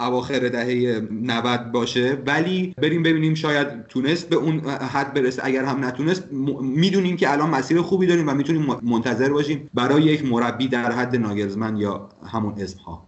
اواخر 0.00 0.48
دهه 0.48 1.08
90 1.10 1.72
باشه. 1.72 2.18
ولی 2.26 2.74
بریم 2.82 3.02
ببینیم 3.02 3.34
شاید 3.34 3.86
تونست 3.86 4.28
به 4.28 4.36
اون 4.36 4.60
حد 4.70 5.14
برسه. 5.14 5.42
اگر 5.44 5.64
هم 5.64 5.84
نتونست 5.84 6.28
می‌دونیم 6.60 7.16
که 7.16 7.32
الان 7.32 7.50
مسیر 7.50 7.82
خوبی 7.82 8.06
داریم 8.06 8.28
و 8.28 8.34
می‌تونیم 8.34 8.66
منتظر 8.82 9.32
باشیم 9.32 9.70
برای 9.74 10.02
یک 10.02 10.24
مربی 10.24 10.68
در 10.68 10.92
حد 10.92 11.16
ناگلزمن 11.16 11.76
یا 11.76 12.08
همون 12.26 12.54
اسم 12.58 12.78
ها 12.78 13.05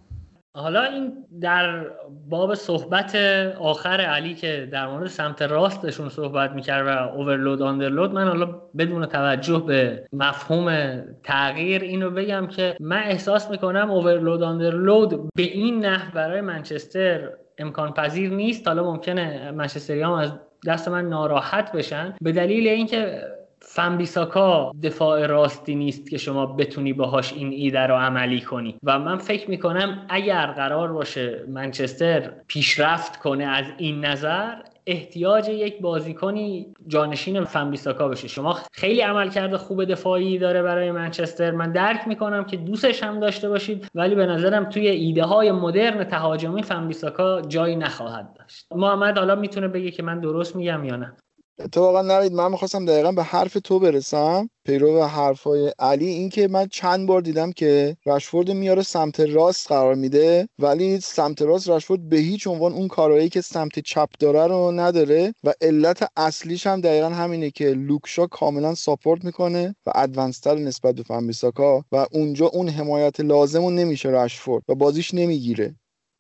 حالا 0.59 0.83
این 0.83 1.13
در 1.41 1.87
باب 2.29 2.55
صحبت 2.55 3.17
آخر 3.61 4.01
علی 4.01 4.35
که 4.35 4.69
در 4.73 4.87
مورد 4.87 5.07
سمت 5.07 5.43
راستشون 5.43 6.09
صحبت 6.09 6.51
می‌کرد 6.51 6.87
و 6.87 7.09
اوورلود 7.15 7.63
آندرلود 7.63 8.13
من 8.13 8.29
حالا 8.29 8.47
بدون 8.79 9.07
توجه 9.07 9.59
به 9.67 10.07
مفهوم 10.13 10.99
تغییر 11.25 11.83
اینو 11.83 12.11
بگم 12.11 12.47
که 12.47 12.77
من 12.81 13.03
احساس 13.03 13.51
می‌کنم 13.51 13.91
اوورلود 13.91 14.43
آندرلود 14.43 15.29
به 15.37 15.43
این 15.43 15.87
نحو 15.87 16.15
برای 16.15 16.41
منچستر 16.41 17.31
امکان 17.59 17.93
پذیر 17.93 18.31
نیست. 18.31 18.69
حالا 18.69 18.85
ممکنه 18.85 19.51
منچستریام 19.51 20.13
از 20.13 20.33
دست 20.67 20.89
من 20.89 21.09
ناراحت 21.09 21.73
بشن. 21.73 22.15
به 22.21 22.33
دلیل 22.33 22.69
اینکه 22.69 23.23
فنبیساکا 23.61 24.73
دفاع 24.83 25.27
راستی 25.27 25.75
نیست 25.75 26.11
که 26.11 26.19
شما 26.19 26.47
بتونی 26.47 26.93
باهاش 26.93 27.33
این 27.33 27.53
ایده 27.53 27.81
رو 27.81 27.95
عملی 27.95 28.41
کنی. 28.41 28.77
و 28.83 28.99
من 28.99 29.19
فکر 29.19 29.51
می‌کنم 29.51 30.07
اگر 30.09 30.47
قرار 30.47 30.93
باشه 30.93 31.45
منچستر 31.49 32.33
پیشرفت 32.47 33.17
کنه 33.17 33.45
از 33.45 33.65
این 33.79 34.05
نظر 34.05 34.55
احتیاج 34.87 35.49
یک 35.49 35.81
بازیکنی 35.81 36.75
جانشین 36.87 37.45
فنبیساکا 37.45 38.09
بشه 38.09 38.29
شما 38.29 38.59
خیلی 38.73 39.01
عمل 39.01 39.31
کرده 39.31 39.59
خوب 39.59 39.85
دفاعی 39.85 40.39
داره 40.39 40.63
برای 40.63 40.91
منچستر. 40.91 41.51
من 41.51 41.73
درک 41.73 42.09
می‌کنم 42.09 42.45
که 42.45 42.57
دوستش 42.57 43.03
هم 43.03 43.21
داشته 43.21 43.49
باشید 43.49 43.87
ولی 43.95 44.15
به 44.15 44.27
نظرم 44.27 44.65
توی 44.65 44.89
ایده 44.89 45.25
های 45.25 45.53
مدرن 45.53 46.05
تهاجمی 46.05 46.63
فنبیساکا 46.63 47.41
جایی 47.41 47.77
نخواهد 47.77 48.37
داشت. 48.39 48.67
محمد 48.75 49.19
حالا 49.19 49.35
می‌تونه 49.35 49.69
بگه 49.69 49.91
که 49.91 50.03
من 50.03 50.21
درست 50.21 50.57
میگم 50.57 50.85
یا 50.85 50.97
نه؟ 50.97 51.17
اتفاقا 51.61 52.03
نوید 52.03 52.33
من 52.33 52.51
می‌خواستم 52.51 52.85
دقیقا 52.85 53.13
به 53.13 53.23
حرف 53.23 53.57
تو 53.65 53.79
برسم. 53.79 54.51
پیرو 54.65 55.03
حرفای 55.05 55.73
علی 55.79 56.07
اینکه 56.07 56.49
من 56.49 56.67
چند 56.67 57.07
بار 57.09 57.21
دیدم 57.21 57.53
که 57.53 57.97
رشفورد 58.07 58.51
میاره 58.51 58.83
سمت 58.83 59.21
راست 59.21 59.69
قرار 59.69 59.95
میده 59.95 60.49
ولی 60.59 61.01
سمت 61.01 61.43
راست 61.43 61.69
رشفورد 61.69 62.09
به 62.09 62.17
هیچ 62.17 62.47
عنوان 62.47 62.73
اون 62.73 62.89
کارهایی 62.89 63.29
که 63.29 63.41
سمت 63.41 63.79
چپ 63.79 64.09
داره 64.19 64.47
رو 64.47 64.73
نداره 64.73 65.35
و 65.45 65.53
علت 65.61 66.11
اصلیش 66.17 66.67
هم 66.67 66.81
دقیقا 66.81 67.09
همینه 67.09 67.51
که 67.51 67.65
لوکشا 67.71 68.27
کاملا 68.27 68.75
ساپورت 68.75 69.25
می‌کنه 69.25 69.77
و 69.87 69.93
ادوانستر 69.95 70.55
نسبت 70.55 70.95
به 70.95 71.03
فنبیساکا 71.03 71.85
و 71.93 72.07
اونجا 72.13 72.47
اون 72.47 72.69
حمایت 72.69 73.21
لازم 73.21 73.63
رو 73.65 73.71
نمیشه 73.71 74.09
رشفورد 74.09 74.63
و 74.69 74.75
بازیش 74.75 75.15
نمی‌گیره. 75.15 75.75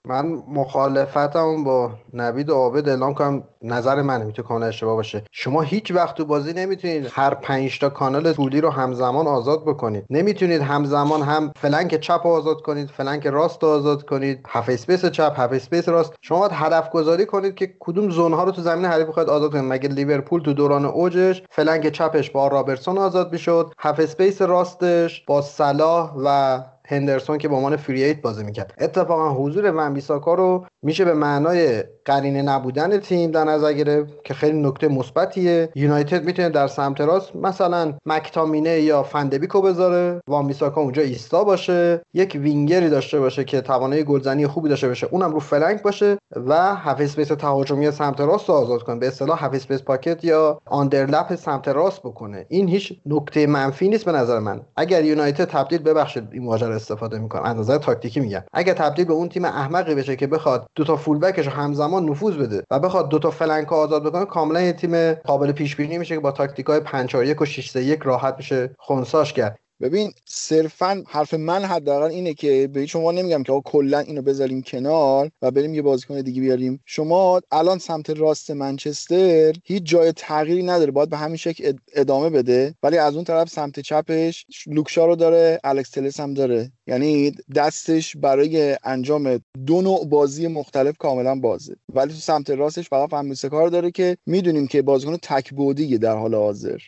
من 0.08 0.42
مخالفتم 0.48 1.64
با 1.64 1.90
نوید 2.12 2.50
عابد 2.50 2.88
اعلام 2.88 3.14
کنم 3.14 3.42
نظر 3.62 4.02
منه 4.02 4.24
می‌تونه 4.24 4.48
کاملا 4.48 4.68
اشتباه 4.68 4.94
باشه. 4.94 5.22
شما 5.32 5.62
هیچ 5.62 5.90
وقت 5.90 6.14
تو 6.16 6.24
بازی 6.24 6.52
نمی‌تونید 6.52 7.08
هر 7.12 7.34
پنج 7.34 7.78
تا 7.78 7.88
کانال 7.88 8.32
طولی 8.32 8.60
رو 8.60 8.70
همزمان 8.70 9.26
آزاد 9.26 9.64
بکنید. 9.64 10.04
نمی‌تونید 10.10 10.62
همزمان 10.62 11.22
هم 11.22 11.52
flank 11.56 12.00
چپ 12.00 12.20
رو 12.24 12.30
آزاد 12.30 12.62
کنید 12.62 12.90
flank 12.90 13.26
راست 13.26 13.62
رو 13.62 13.68
آزاد 13.68 14.06
کنید. 14.06 14.40
half-space 14.48 15.04
چپ 15.04 15.36
half-space 15.36 15.88
راست. 15.88 16.12
شما 16.22 16.38
باید 16.38 16.52
هدف 16.54 16.90
گذاری 16.90 17.26
کنید 17.26 17.54
که 17.54 17.74
کدوم 17.80 18.10
zone 18.10 18.32
ها 18.32 18.44
رو 18.44 18.50
تو 18.50 18.62
زمین 18.62 18.84
حریف 18.84 19.06
بخواید 19.06 19.28
آزاد 19.28 19.52
کنید. 19.52 19.64
مگه 19.64 19.88
لیورپول 19.88 20.42
تو 20.42 20.52
دوران 20.52 20.84
اوجش 20.84 21.42
flank 21.50 21.88
چپش 21.88 22.30
با 22.30 22.48
رابرتسون 22.48 22.98
آزاد 22.98 23.32
می‌شد 23.32 23.72
half-space 23.78 24.42
راستش 24.42 25.24
با 25.26 25.42
صلاح 25.42 26.14
و 26.24 26.60
هندرسون 26.88 27.38
که 27.38 27.48
به 27.48 27.54
عنوان 27.54 27.76
free 27.76 28.04
eight 28.04 28.20
بازی 28.20 28.44
می‌کرد. 28.44 28.74
اتفاقا 28.78 29.30
حضور 29.30 29.72
ون 29.76 30.00
رو 30.26 30.66
میشه 30.82 31.04
به 31.04 31.14
معنای 31.14 31.84
قرینه 32.04 32.42
نبودن 32.42 32.98
تیم 32.98 33.30
در 33.30 33.44
نظر 33.44 33.72
گرفت 33.72 34.24
که 34.24 34.34
خیلی 34.34 34.62
نکته 34.62 34.88
مثبتیه. 34.88 35.68
یونایتد 35.74 36.24
می‌تونه 36.24 36.48
در 36.48 36.66
سمت 36.66 37.00
راست 37.00 37.36
مثلا 37.36 37.94
مکتامینه 38.06 38.80
یا 38.80 39.02
فندبیکو 39.02 39.62
بذاره 39.62 40.20
وان 40.28 40.46
بیساکا 40.46 40.80
اونجا 40.80 41.02
ایستا 41.02 41.44
باشه 41.44 42.02
یک 42.14 42.38
وینگری 42.42 42.88
داشته 42.88 43.20
باشه 43.20 43.44
که 43.44 43.60
توانایی 43.60 44.04
گلزنی 44.04 44.46
خوبی 44.46 44.68
داشته 44.68 44.88
باشه 44.88 45.08
اونم 45.10 45.32
رو 45.32 45.40
flank 45.40 45.82
باشه 45.82 46.18
و 46.36 46.74
half-space 46.74 47.28
تهاجمی 47.28 47.90
سمت 47.90 48.20
راست 48.20 48.48
رو 48.48 48.54
آزاد 48.54 48.82
کنه. 48.82 48.96
به 48.96 49.06
اصطلاح 49.06 49.38
half-space 49.44 49.82
pocket 49.82 50.24
یا 50.24 50.60
underlap 50.66 51.34
سمت 51.34 51.68
راست 51.68 52.00
بکنه. 52.00 52.46
این 52.48 52.68
هیچ 52.68 52.92
نکته 53.06 53.46
منفی 53.46 53.88
نیست 53.88 54.04
به 54.04 54.12
نظر 54.12 54.38
من. 54.38 54.60
اگر 54.76 55.04
یونایتد 55.04 55.44
تبدیل 55.44 55.82
ببخشید 55.82 56.28
این 56.32 56.46
واژه 56.46 56.77
استفاده 56.78 57.18
می‌کنم. 57.18 57.42
از 57.42 57.56
نظر 57.56 57.78
تاکتیکی 57.78 58.20
میگم. 58.20 58.42
اگر 58.52 58.74
تبدیل 58.74 59.04
به 59.04 59.12
اون 59.12 59.28
تیم 59.28 59.44
احمقی 59.44 59.94
بشه 59.94 60.16
که 60.16 60.26
بخواد 60.26 60.66
دو 60.74 60.84
تا 60.84 60.96
full-back 60.96 61.18
ش 61.18 61.48
همزمان 61.48 62.04
نفوذ 62.08 62.36
بده 62.36 62.62
و 62.70 62.78
بخواد 62.78 63.08
دو 63.08 63.18
تا 63.18 63.30
flank 63.30 63.72
آزاد 63.72 64.04
بکنه 64.04 64.24
کاملا 64.24 64.60
یه 64.60 64.72
تیم 64.72 65.14
قابل 65.14 65.52
پیش 65.52 65.76
بینی 65.76 65.98
میشه 65.98 66.14
که 66.14 66.20
با 66.20 66.32
تاکتیکای 66.32 66.80
5 66.80 67.14
1 67.14 67.42
و 67.42 67.44
6 67.44 67.76
1 67.76 68.00
راحت 68.02 68.34
میشه 68.36 68.74
خونساش 68.78 69.32
کرد. 69.32 69.58
ببین 69.80 70.12
صرفا 70.24 71.04
حرف 71.08 71.34
من 71.34 71.64
حداقل 71.64 72.10
اینه 72.10 72.34
که 72.34 72.68
به 72.72 72.86
شما 72.86 73.12
نمیگم 73.12 73.42
که 73.42 73.52
آقا 73.52 73.70
کلا 73.70 73.98
اینو 73.98 74.22
بذاریم 74.22 74.62
کنار 74.62 75.30
و 75.42 75.50
بریم 75.50 75.74
یه 75.74 75.82
بازیکن 75.82 76.20
دیگه 76.20 76.40
بیاریم. 76.40 76.80
شما 76.86 77.40
الان 77.50 77.78
سمت 77.78 78.10
راست 78.10 78.50
منچستر 78.50 79.52
هیچ 79.64 79.82
جای 79.82 80.12
تغییری 80.12 80.62
نداره. 80.62 80.90
باید 80.90 81.08
به 81.08 81.16
همین 81.16 81.36
شکل 81.36 81.72
ادامه 81.94 82.30
بده. 82.30 82.74
ولی 82.82 82.98
از 82.98 83.14
اون 83.14 83.24
طرف 83.24 83.48
سمت 83.48 83.80
چپش 83.80 84.46
لوکشا 84.66 85.06
رو 85.06 85.16
داره 85.16 85.60
الکس 85.64 85.90
تلس 85.90 86.20
هم 86.20 86.34
داره. 86.34 86.72
یعنی 86.86 87.32
دستش 87.54 88.16
برای 88.16 88.76
انجام 88.84 89.40
دو 89.66 89.82
نوع 89.82 90.06
بازی 90.08 90.46
مختلف 90.46 90.96
کاملا 90.98 91.34
بازه. 91.34 91.76
ولی 91.94 92.12
تو 92.12 92.18
سمت 92.18 92.50
راستش 92.50 92.88
فقط 92.88 93.10
فهمیسه 93.10 93.48
کار 93.48 93.68
داره 93.68 93.90
که 93.90 94.16
می‌دونیم 94.26 94.66
که 94.66 94.82
بازیکن 94.82 95.16
تکبودیه 95.16 95.98
در 95.98 96.16
حال 96.16 96.34
حاضر. 96.34 96.78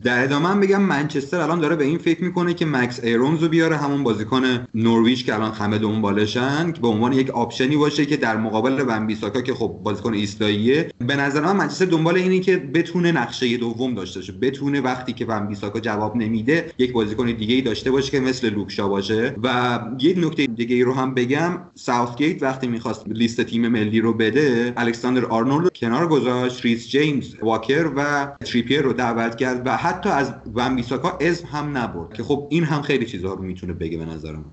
در 0.00 0.24
ادامه 0.24 0.48
هم 0.48 0.60
بگم 0.60 0.82
منچستر 0.82 1.40
الان 1.40 1.60
داره 1.60 1.76
به 1.76 1.84
این 1.84 1.98
فکر 1.98 2.24
می‌کنه 2.24 2.54
که 2.54 2.66
مکس 2.66 3.00
آرونز 3.04 3.42
رو 3.42 3.48
بیاره 3.48 3.76
همون 3.76 4.02
بازیکن 4.02 4.42
نورویچ 4.74 5.26
که 5.26 5.34
الان 5.34 5.52
همه 5.52 5.78
دنبالشن 5.78 6.72
که 6.72 6.80
به 6.80 6.88
عنوان 6.88 7.12
یک 7.12 7.30
option 7.30 7.69
ی 7.69 7.76
باشه 7.76 8.06
که 8.06 8.16
در 8.16 8.36
مقابل 8.36 8.84
ونبیساکا 8.88 9.40
که 9.40 9.54
خب 9.54 9.80
بازیکن 9.82 10.14
ایستاییه. 10.14 10.90
به 10.98 11.16
نظر 11.16 11.40
من 11.40 11.56
منچستر 11.56 11.84
دنبال 11.84 12.16
اینه 12.16 12.40
که 12.40 12.56
بتونه 12.56 13.12
نقشه 13.12 13.56
دوم 13.56 13.94
داشته 13.94 14.20
باشه 14.20 14.32
بتونه 14.32 14.80
وقتی 14.80 15.12
که 15.12 15.26
ونبیساکا 15.26 15.80
جواب 15.80 16.16
نمیده 16.16 16.70
یک 16.78 16.92
بازیکن 16.92 17.26
دیگه 17.26 17.54
ای 17.54 17.62
داشته 17.62 17.90
باشه 17.90 18.10
که 18.10 18.20
مثل 18.20 18.50
لوک 18.50 18.75
شا 18.75 18.88
باشه. 18.88 19.34
و 19.42 19.80
یک 20.00 20.18
نکته 20.18 20.46
دیگه 20.46 20.76
ای 20.76 20.82
رو 20.82 20.94
هم 20.94 21.14
بگم 21.14 21.58
ساوثگیت 21.74 22.42
وقتی 22.42 22.66
می‌خواست 22.66 23.08
لیست 23.08 23.42
تیم 23.42 23.68
ملی 23.68 24.00
رو 24.00 24.12
بده 24.12 24.72
الکساندر 24.76 25.24
آرنولد 25.24 25.72
کنار 25.76 26.08
گذاشت 26.08 26.64
ریس 26.64 26.88
جیمز 26.88 27.34
واکر 27.42 27.90
و 27.96 28.26
تریپیر 28.44 28.80
رو 28.80 28.92
دعوت 28.92 29.36
کرد 29.36 29.62
و 29.66 29.81
حتی 29.82 30.08
از 30.08 30.34
ون 30.54 30.76
بیساکا 30.76 31.18
اسم 31.20 31.46
هم 31.46 31.78
نبرد 31.78 32.14
که 32.14 32.22
خب 32.22 32.48
این 32.50 32.64
هم 32.64 32.82
خیلی 32.82 33.06
چیزها 33.06 33.34
رو 33.34 33.42
می‌تونه 33.42 33.72
بگه 33.72 33.98
به 33.98 34.04
نظر 34.04 34.32
من. 34.32 34.52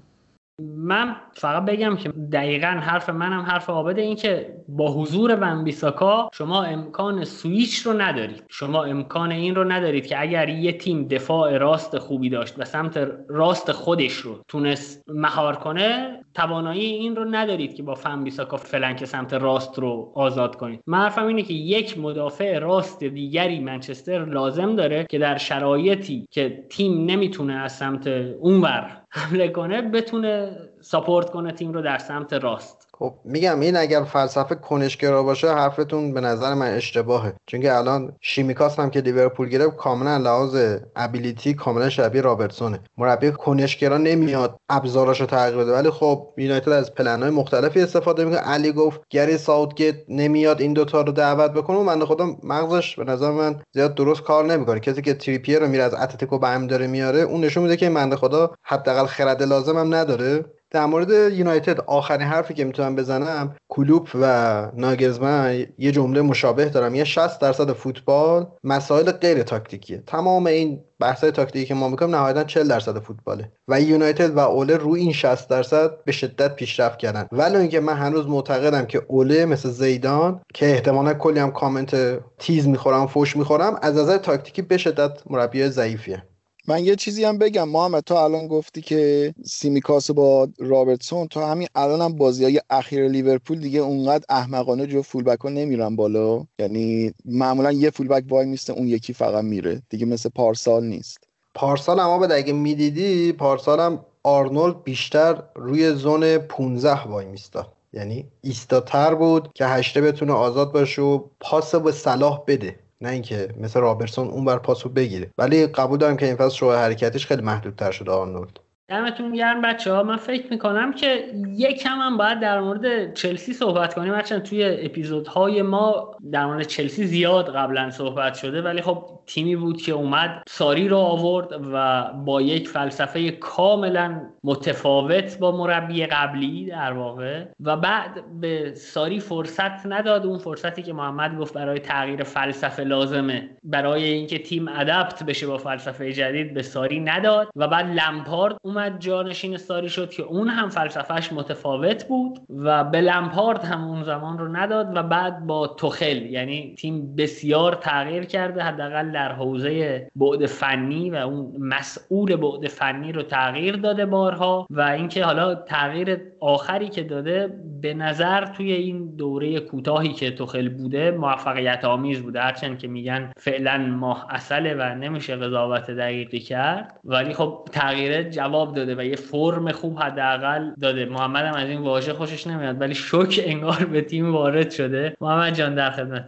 فقط 1.33 1.65
بگم 1.65 1.95
که 1.95 2.09
دقیقا 2.09 2.67
حرف 2.67 3.09
منم 3.09 3.41
حرف 3.41 3.69
عابده 3.69 4.01
این 4.01 4.15
که 4.15 4.53
با 4.67 4.93
حضور 4.93 5.35
ونبیساکا 5.35 6.29
شما 6.33 6.63
امکان 6.63 7.23
سویچ 7.23 7.79
رو 7.79 8.01
ندارید. 8.01 8.43
شما 8.49 8.83
امکان 8.83 9.31
این 9.31 9.55
رو 9.55 9.71
ندارید 9.71 10.07
که 10.07 10.21
اگر 10.21 10.49
یه 10.49 10.71
تیم 10.71 11.07
دفاع 11.07 11.57
راست 11.57 11.97
خوبی 11.97 12.29
داشت 12.29 12.55
و 12.57 12.65
سمت 12.65 13.09
راست 13.29 13.71
خودش 13.71 14.13
رو 14.13 14.43
تونست 14.47 15.03
مهار 15.07 15.55
کنه 15.55 16.19
توانایی 16.33 16.85
این 16.85 17.15
رو 17.15 17.25
ندارید 17.25 17.75
که 17.75 17.83
با 17.83 17.95
ونبیساکا 17.95 18.57
flank 18.57 19.05
سمت 19.05 19.33
راست 19.33 19.79
رو 19.79 20.11
آزاد 20.15 20.55
کنید. 20.55 20.83
من 20.87 20.97
حرفم 20.97 21.27
اینه 21.27 21.41
که 21.41 21.53
یک 21.53 21.97
مدافع 21.97 22.59
راست 22.59 23.03
دیگری 23.03 23.59
منچستر 23.59 24.25
لازم 24.25 24.75
داره 24.75 25.05
که 25.09 25.19
در 25.19 25.37
شرایطی 25.37 26.27
که 26.31 26.65
تیم 26.69 27.05
نمی‌تونه 27.05 27.53
از 27.53 27.71
سمت 27.71 28.07
اونور 28.39 29.01
حمله 29.09 29.49
کنه 29.49 29.81
بتونه 29.81 30.57
support 30.81 31.29
کنه 31.29 31.51
تیم 31.51 31.71
رو 31.71 31.81
در 31.81 31.97
سمت 31.97 32.33
راست. 32.33 32.78
خب 32.99 33.13
میگم 33.25 33.59
این 33.59 33.77
اگر 33.77 34.03
فلسفه 34.03 34.55
کنشگرا 34.55 35.23
باشه 35.23 35.53
حرفتون 35.53 36.13
به 36.13 36.21
نظر 36.21 36.53
من 36.53 36.73
اشتباهه. 36.73 37.33
چون 37.47 37.65
الان 37.65 38.15
شیمیکاس 38.21 38.79
هم 38.79 38.89
که 38.89 39.01
لیورپول 39.01 39.49
گرفت 39.49 39.75
کاملا 39.75 40.17
لحاظ 40.17 40.77
ability 40.95 41.53
کاملا 41.53 41.89
شبیه 41.89 42.21
رابرتسونه. 42.21 42.79
مربی 42.97 43.31
کنشگرا 43.31 43.97
نمیاد 43.97 44.57
ابزاراشو 44.69 45.25
تغییر 45.25 45.57
بده. 45.57 45.73
ولی 45.73 45.89
خب 45.89 46.33
یونایتد 46.37 46.69
از 46.69 46.93
پلن‌های 46.93 47.31
مختلفی 47.31 47.81
استفاده 47.81 48.25
می‌کنه. 48.25 48.39
علی 48.39 48.71
گفت 48.71 49.01
گری 49.09 49.37
ساوتگیت 49.37 49.95
نمیاد 50.09 50.61
این 50.61 50.73
دوتا 50.73 51.01
رو 51.01 51.11
دعوت 51.11 51.51
بکنه. 51.51 51.77
و 51.77 51.83
بنده 51.83 52.05
خدا 52.05 52.35
مغزش 52.43 52.95
به 52.95 53.03
نظر 53.03 53.31
من 53.31 53.61
زیاد 53.73 53.95
درست 53.95 54.21
کار 54.21 54.45
نمی‌کنه. 54.45 54.79
کسی 54.79 55.01
که 55.01 55.13
تریپیر 55.13 55.59
رو 55.59 55.67
میره 55.67 55.83
از 55.83 55.93
اتلتیکو 55.93 56.39
برمی‌داره 56.39 56.87
میاره 56.87 57.19
اون 57.19 57.41
نشون 57.41 57.63
میده 57.63 57.77
که 57.77 57.89
بنده 57.89 58.15
خدا 58.15 58.51
حداقل 58.63 59.05
خرد 59.05 59.43
لازم 59.43 59.77
هم 59.77 59.95
نداره. 59.95 60.45
در 60.71 60.85
مورد 60.85 61.33
یونایتد 61.33 61.79
آخرین 61.79 62.27
حرفی 62.27 62.53
که 62.53 62.65
می‌تونم 62.65 62.95
بزنم 62.95 63.55
کلوب 63.69 64.07
و 64.21 64.71
ناگزمن 64.73 65.65
یه 65.77 65.91
جمله 65.91 66.21
مشابه 66.21 66.65
دارم. 66.65 66.95
یه 66.95 67.03
60 67.03 67.41
درصد 67.41 67.71
فوتبال 67.71 68.47
مسائل 68.63 69.11
غیر 69.11 69.43
تاکتیکیه. 69.43 70.03
تمام 70.07 70.45
این 70.47 70.81
بحثای 70.99 71.31
تاکتیکی 71.31 71.65
که 71.65 71.73
ما 71.73 71.89
می‌کنیم 71.89 72.15
نهایتا 72.15 72.43
40 72.43 72.67
درصد 72.67 72.99
فوتباله. 72.99 73.51
و 73.67 73.81
یونایتد 73.81 74.35
و 74.35 74.39
اوله 74.39 74.77
روی 74.77 75.01
این 75.01 75.13
60 75.13 75.49
درصد 75.49 76.03
به 76.05 76.11
شدت 76.11 76.55
پیشرفت 76.55 76.97
کردن. 76.97 77.27
ولی 77.31 77.55
اینکه 77.55 77.79
من 77.79 77.93
هنوز 77.93 78.27
معتقدم 78.27 78.85
که 78.85 79.01
اوله 79.07 79.45
مثل 79.45 79.69
زیدان 79.69 80.41
که 80.53 80.71
احتمالا 80.71 81.13
کلی 81.13 81.39
هم 81.39 81.51
کامنت 81.51 82.19
تیز 82.37 82.67
می‌خورم 82.67 83.07
فوش 83.07 83.37
می‌خورم 83.37 83.79
از 83.81 83.97
نظر 83.97 84.17
تاکتیکی 84.17 84.61
به 84.61 84.77
شدت 84.77 85.11
مربی 85.29 85.69
ضعیفیه. 85.69 86.23
من 86.69 86.85
یه 86.85 86.95
چیزی 86.95 87.23
هم 87.23 87.37
بگم. 87.37 87.69
محمد 87.69 88.03
تو 88.03 88.15
الان 88.15 88.47
گفتی 88.47 88.81
که 88.81 89.33
سیمیکاس 89.45 90.11
با 90.11 90.49
رابرتسون 90.59 91.27
تو 91.27 91.41
همین 91.41 91.67
الان 91.75 92.01
هم 92.01 92.15
بازی 92.15 92.43
های 92.43 92.61
اخیر 92.69 93.07
لیورپول 93.07 93.59
دیگه 93.59 93.79
اونقدر 93.79 94.25
احمقانه 94.29 94.87
جفت 94.87 95.01
full-back 95.01 95.39
ها 95.39 95.49
نمیرن 95.49 95.95
بالا. 95.95 96.45
یعنی 96.59 97.13
معمولا 97.25 97.71
یه 97.71 97.89
full-back 97.89 98.23
وای 98.29 98.45
میسته 98.45 98.73
اون 98.73 98.87
یکی 98.87 99.13
فقط 99.13 99.43
میره. 99.43 99.81
دیگه 99.89 100.05
مثل 100.05 100.29
پارسال 100.29 100.85
نیست. 100.85 101.17
پارسال 101.55 101.99
اما 101.99 102.27
به 102.27 102.35
اگه 102.35 102.53
می‌دیدی 102.53 103.33
پارسال 103.33 103.79
هم 103.79 104.05
آرنولد 104.23 104.83
بیشتر 104.83 105.43
روی 105.55 105.91
zone 105.91 106.37
15 106.37 107.07
وای 107.07 107.25
میستا. 107.25 107.73
یعنی 107.93 108.25
ایستاتر 108.41 109.15
بود 109.15 109.49
که 109.55 109.65
هشته 109.65 110.01
بتونه 110.01 110.33
آزاد 110.33 110.71
باشه 110.71 111.01
و 111.01 111.23
پاس 111.39 111.75
به 111.75 111.91
صلاح 111.91 112.43
بده. 112.47 112.79
نه 113.01 113.09
اینکه 113.09 113.53
مثل 113.57 113.79
رابرتسون 113.79 114.27
اون 114.27 114.45
بر 114.45 114.59
پاسو 114.59 114.89
بگیره. 114.89 115.31
ولی 115.37 115.67
قبول 115.67 115.99
دارم 115.99 116.17
که 116.17 116.25
این 116.25 116.35
فصل 116.35 116.55
شروع 116.55 116.75
حرکتش 116.75 117.27
خیلی 117.27 117.41
محدودتر 117.41 117.91
شده 117.91 118.11
آرنولد. 118.11 118.59
دمتون 118.89 119.33
گرم 119.33 119.61
بچه 119.61 119.93
ها 119.93 120.03
من 120.03 120.17
فکر 120.17 120.51
می‌کنم 120.51 120.93
که 120.93 121.31
یکم 121.47 121.99
هم 121.99 122.17
باید 122.17 122.39
در 122.39 122.61
مورد 122.61 123.13
چلسی 123.13 123.53
صحبت 123.53 123.93
کنیم. 123.93 124.13
هرچند 124.13 124.43
توی 124.43 124.63
اپیزودهای 124.63 125.61
ما 125.61 126.11
در 126.31 126.45
مورد 126.45 126.63
چلسی 126.63 127.05
زیاد 127.05 127.55
قبلا 127.55 127.89
صحبت 127.89 128.33
شده 128.33 128.61
ولی 128.61 128.81
خب 128.81 129.09
تیمی 129.25 129.55
بود 129.55 129.81
که 129.81 129.91
اومد 129.91 130.43
ساری 130.47 130.87
رو 130.87 130.97
آورد 130.97 131.47
و 131.73 132.03
با 132.25 132.41
یک 132.41 132.69
فلسفه 132.69 133.31
کاملا 133.31 134.21
متفاوت 134.43 135.39
با 135.39 135.51
مربی 135.51 136.05
قبلی 136.05 136.65
در 136.65 136.93
واقع. 136.93 137.45
و 137.63 137.77
بعد 137.77 138.39
به 138.41 138.73
ساری 138.75 139.19
فرصت 139.19 139.85
نداد. 139.85 140.25
اون 140.25 140.37
فرصتی 140.37 140.83
که 140.83 140.93
محمد 140.93 141.37
گفت 141.37 141.53
برای 141.53 141.79
تغییر 141.79 142.23
فلسفه 142.23 142.83
لازمه. 142.83 143.49
برای 143.63 144.03
اینکه 144.03 144.39
تیم 144.39 144.67
ادپت 144.67 145.23
بشه 145.23 145.47
با 145.47 145.57
فلسفه 145.57 146.13
جدید 146.13 146.53
به 146.53 146.61
ساری 146.61 146.99
نداد. 146.99 147.47
و 147.55 147.67
بعد 147.67 147.85
لمپارد 147.85 148.57
اومد 148.61 148.78
جانشین 148.87 149.57
ساری 149.57 149.89
شد 149.89 150.09
که 150.09 150.23
اون 150.23 150.47
هم 150.47 150.69
فلسفهش 150.69 151.33
متفاوت 151.33 152.07
بود 152.07 152.39
و 152.49 152.83
به 152.83 153.01
لمپارد 153.01 153.63
هم 153.63 153.83
اون 153.83 154.03
زمان 154.03 154.37
رو 154.37 154.47
نداد 154.47 154.97
و 154.97 155.03
بعد 155.03 155.45
با 155.47 155.67
توخل 155.67 156.25
یعنی 156.25 156.75
تیم 156.77 157.15
بسیار 157.15 157.75
تغییر 157.75 158.25
کرده 158.25 158.63
حداقل 158.63 159.11
در 159.11 159.31
حوزه 159.31 160.07
بعد 160.15 160.45
فنی 160.45 161.09
و 161.09 161.15
اون 161.15 161.55
مسئول 161.59 162.35
بعد 162.35 162.67
فنی 162.67 163.11
رو 163.11 163.21
تغییر 163.21 163.75
داده 163.75 164.05
بارها 164.05 164.67
و 164.69 164.81
اینکه 164.81 165.25
حالا 165.25 165.55
تغییر 165.55 166.21
آخری 166.39 166.89
که 166.89 167.03
داده 167.03 167.59
به 167.81 167.93
نظر 167.93 168.45
توی 168.45 168.73
این 168.73 169.15
دوره 169.15 169.59
کوتاهی 169.59 170.13
که 170.13 170.31
توخل 170.31 170.69
بوده 170.69 171.11
موفقیت 171.11 171.85
آمیز 171.85 172.21
بوده. 172.21 172.41
هرچند 172.41 172.79
که 172.79 172.87
میگن 172.87 173.31
فعلا 173.37 173.77
ماه 173.77 174.27
اصله 174.29 174.73
و 174.73 174.95
نمیشه 174.95 175.35
قضاوت 175.35 175.91
دقیقی 175.91 176.39
کرد 176.39 176.99
ولی 177.03 177.33
خب 177.33 177.67
تغییر 177.71 178.23
جواب 178.23 178.68
داده 178.75 178.95
و 178.95 179.01
یه 179.01 179.15
فرم 179.15 179.71
خوب 179.71 179.99
حداقل 179.99 180.71
داده. 180.81 181.05
محمد 181.05 181.45
هم 181.45 181.53
از 181.53 181.69
این 181.69 181.81
واژه 181.81 182.13
خوشش 182.13 182.47
نمیاد 182.47 182.81
ولی 182.81 182.95
شوک 182.95 183.41
انگار 183.45 183.85
به 183.85 184.01
تیم 184.01 184.33
وارد 184.33 184.71
شده. 184.71 185.15
محمد 185.21 185.53
جان 185.53 185.75
در 185.75 185.91
خدمت. 185.91 186.25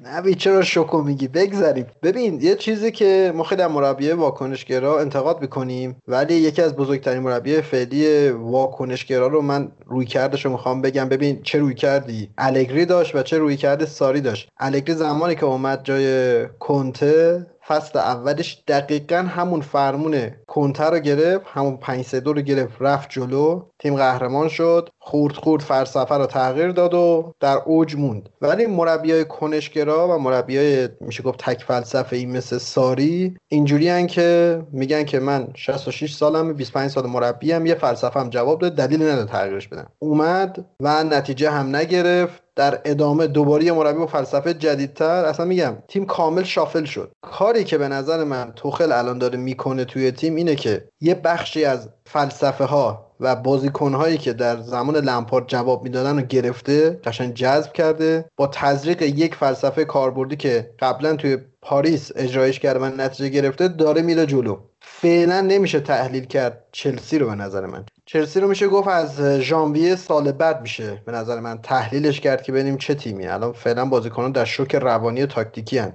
نبی 0.00 0.34
چرا 0.34 0.62
شوکو 0.62 1.02
میگی؟ 1.02 1.28
بگذاریم 1.28 1.86
ببین 2.02 2.40
یه 2.40 2.54
چیزی 2.54 2.90
که 2.90 3.32
ما 3.34 3.44
خیلی 3.44 3.66
مربی 3.66 4.10
واکنشگرا 4.10 5.00
انتقاد 5.00 5.40
می‌کنیم 5.40 5.96
ولی 6.08 6.34
یکی 6.34 6.62
از 6.62 6.76
بزرگترین 6.76 7.22
مربی 7.22 7.60
فعلی 7.60 8.28
واکنشگرا 8.28 9.26
رو 9.26 9.42
من 9.42 9.72
روی 9.86 10.06
کردش 10.06 10.44
رو 10.44 10.50
می‌خوام 10.52 10.82
بگم. 10.82 11.08
ببین 11.08 11.42
چه 11.42 11.58
روی 11.58 11.74
کردی؟ 11.74 12.30
الگری 12.38 12.86
داشت 12.86 13.14
و 13.14 13.22
چه 13.22 13.38
روی 13.38 13.56
کرده 13.56 13.86
ساری 13.86 14.20
داشت. 14.20 14.48
الگری 14.58 14.94
زمانی 14.94 15.34
که 15.34 15.44
اومد 15.44 15.80
جای 15.84 16.46
کنته 16.58 17.46
فصل 17.66 17.98
اولش 17.98 18.64
دقیقا 18.68 19.16
همون 19.16 19.60
فرمون 19.60 20.30
کنته 20.46 20.84
رو 20.84 20.98
گرفت 20.98 21.46
همون 21.48 21.76
5 21.76 22.04
3 22.04 22.20
رو 22.20 22.34
گرفت 22.34 22.76
رفت 22.80 23.10
جلو. 23.10 23.70
تیم 23.86 23.96
قهرمان 23.96 24.48
شد 24.48 24.88
خورد 24.98 25.34
خورد 25.34 25.62
فلسفه 25.62 26.14
رو 26.14 26.26
تغییر 26.26 26.70
داد 26.70 26.94
و 26.94 27.32
در 27.40 27.58
اوج 27.64 27.96
موند. 27.96 28.28
ولی 28.42 28.64
های 28.64 29.24
کنشگرا 29.24 30.08
و 30.08 30.32
های 30.32 30.88
میشه 31.00 31.22
گفت 31.22 31.38
تک 31.38 31.62
فلسفه 31.62 32.16
ای 32.16 32.26
مثل 32.26 32.58
ساری 32.58 33.36
اینجوری 33.48 33.88
هن 33.88 34.06
که 34.06 34.62
میگن 34.72 35.04
که 35.04 35.20
من 35.20 35.48
66 35.54 36.14
سالم 36.14 36.52
25 36.52 36.90
سال 36.90 37.06
مربی 37.06 37.52
هم 37.52 37.66
یه 37.66 37.74
فلسفه 37.74 38.20
هم 38.20 38.30
جواب 38.30 38.60
داد 38.60 38.74
دلیل 38.74 39.02
نداره 39.02 39.24
تغییرش 39.24 39.68
بدم. 39.68 39.86
اومد 39.98 40.64
و 40.80 41.04
نتیجه 41.04 41.50
هم 41.50 41.76
نگرفت. 41.76 42.42
در 42.56 42.80
ادامه 42.84 43.26
دوباره 43.26 43.72
مربی 43.72 43.98
با 43.98 44.06
فلسفه 44.06 44.54
جدیدتر. 44.54 45.24
اصلا 45.24 45.46
میگم 45.46 45.76
تیم 45.88 46.06
کامل 46.06 46.42
شافل 46.42 46.84
شد. 46.84 47.12
کاری 47.22 47.64
که 47.64 47.78
به 47.78 47.88
نظر 47.88 48.24
من 48.24 48.52
توخل 48.56 48.92
الان 48.92 49.18
داره 49.18 49.38
می‌کنه 49.38 49.84
توی 49.84 50.10
تیم 50.10 50.34
اینه 50.34 50.54
که 50.54 50.88
یه 51.00 51.14
بخشی 51.14 51.64
از 51.64 51.88
فلسفه 52.06 52.64
ها 52.64 53.05
و 53.20 53.36
بازیکنهایی 53.36 54.18
که 54.18 54.32
در 54.32 54.60
زمان 54.60 54.96
لمپارد 54.96 55.46
جواب 55.46 55.84
می‌دادن 55.84 56.18
رو 56.18 56.26
گرفته 56.26 57.00
قشنگ 57.04 57.34
جذب 57.34 57.72
کرده. 57.72 58.24
با 58.36 58.46
تزریق 58.46 59.02
یک 59.02 59.34
فلسفه 59.34 59.84
کاربردی 59.84 60.36
که 60.36 60.70
قبلا 60.78 61.16
توی 61.16 61.38
پاریس 61.62 62.12
اجرایش 62.16 62.60
کرده 62.60 62.80
و 62.80 62.84
نتیجه 62.84 63.28
گرفته 63.28 63.68
داره 63.68 64.02
میره 64.02 64.26
جلو. 64.26 64.58
فعلا 64.80 65.40
نمیشه 65.40 65.80
تحلیل 65.80 66.24
کرد 66.24 66.64
چلسی 66.72 67.18
رو 67.18 67.26
به 67.26 67.34
نظر 67.34 67.66
من. 67.66 67.84
چلسی 68.06 68.40
رو 68.40 68.48
میشه 68.48 68.68
گفت 68.68 68.88
از 68.88 69.20
ژانویه 69.20 69.96
سال 69.96 70.32
بعد 70.32 70.62
میشه 70.62 71.02
به 71.06 71.12
نظر 71.12 71.40
من 71.40 71.58
تحلیلش 71.58 72.20
کرد 72.20 72.42
که 72.42 72.52
ببینیم 72.52 72.76
چه 72.76 72.94
تیمی. 72.94 73.26
الان 73.26 73.52
فعلا 73.52 73.84
بازیکنان 73.84 74.32
در 74.32 74.44
شوک 74.44 74.74
روانی 74.74 75.22
و 75.22 75.26
تاکتیکی 75.26 75.78
هن. 75.78 75.92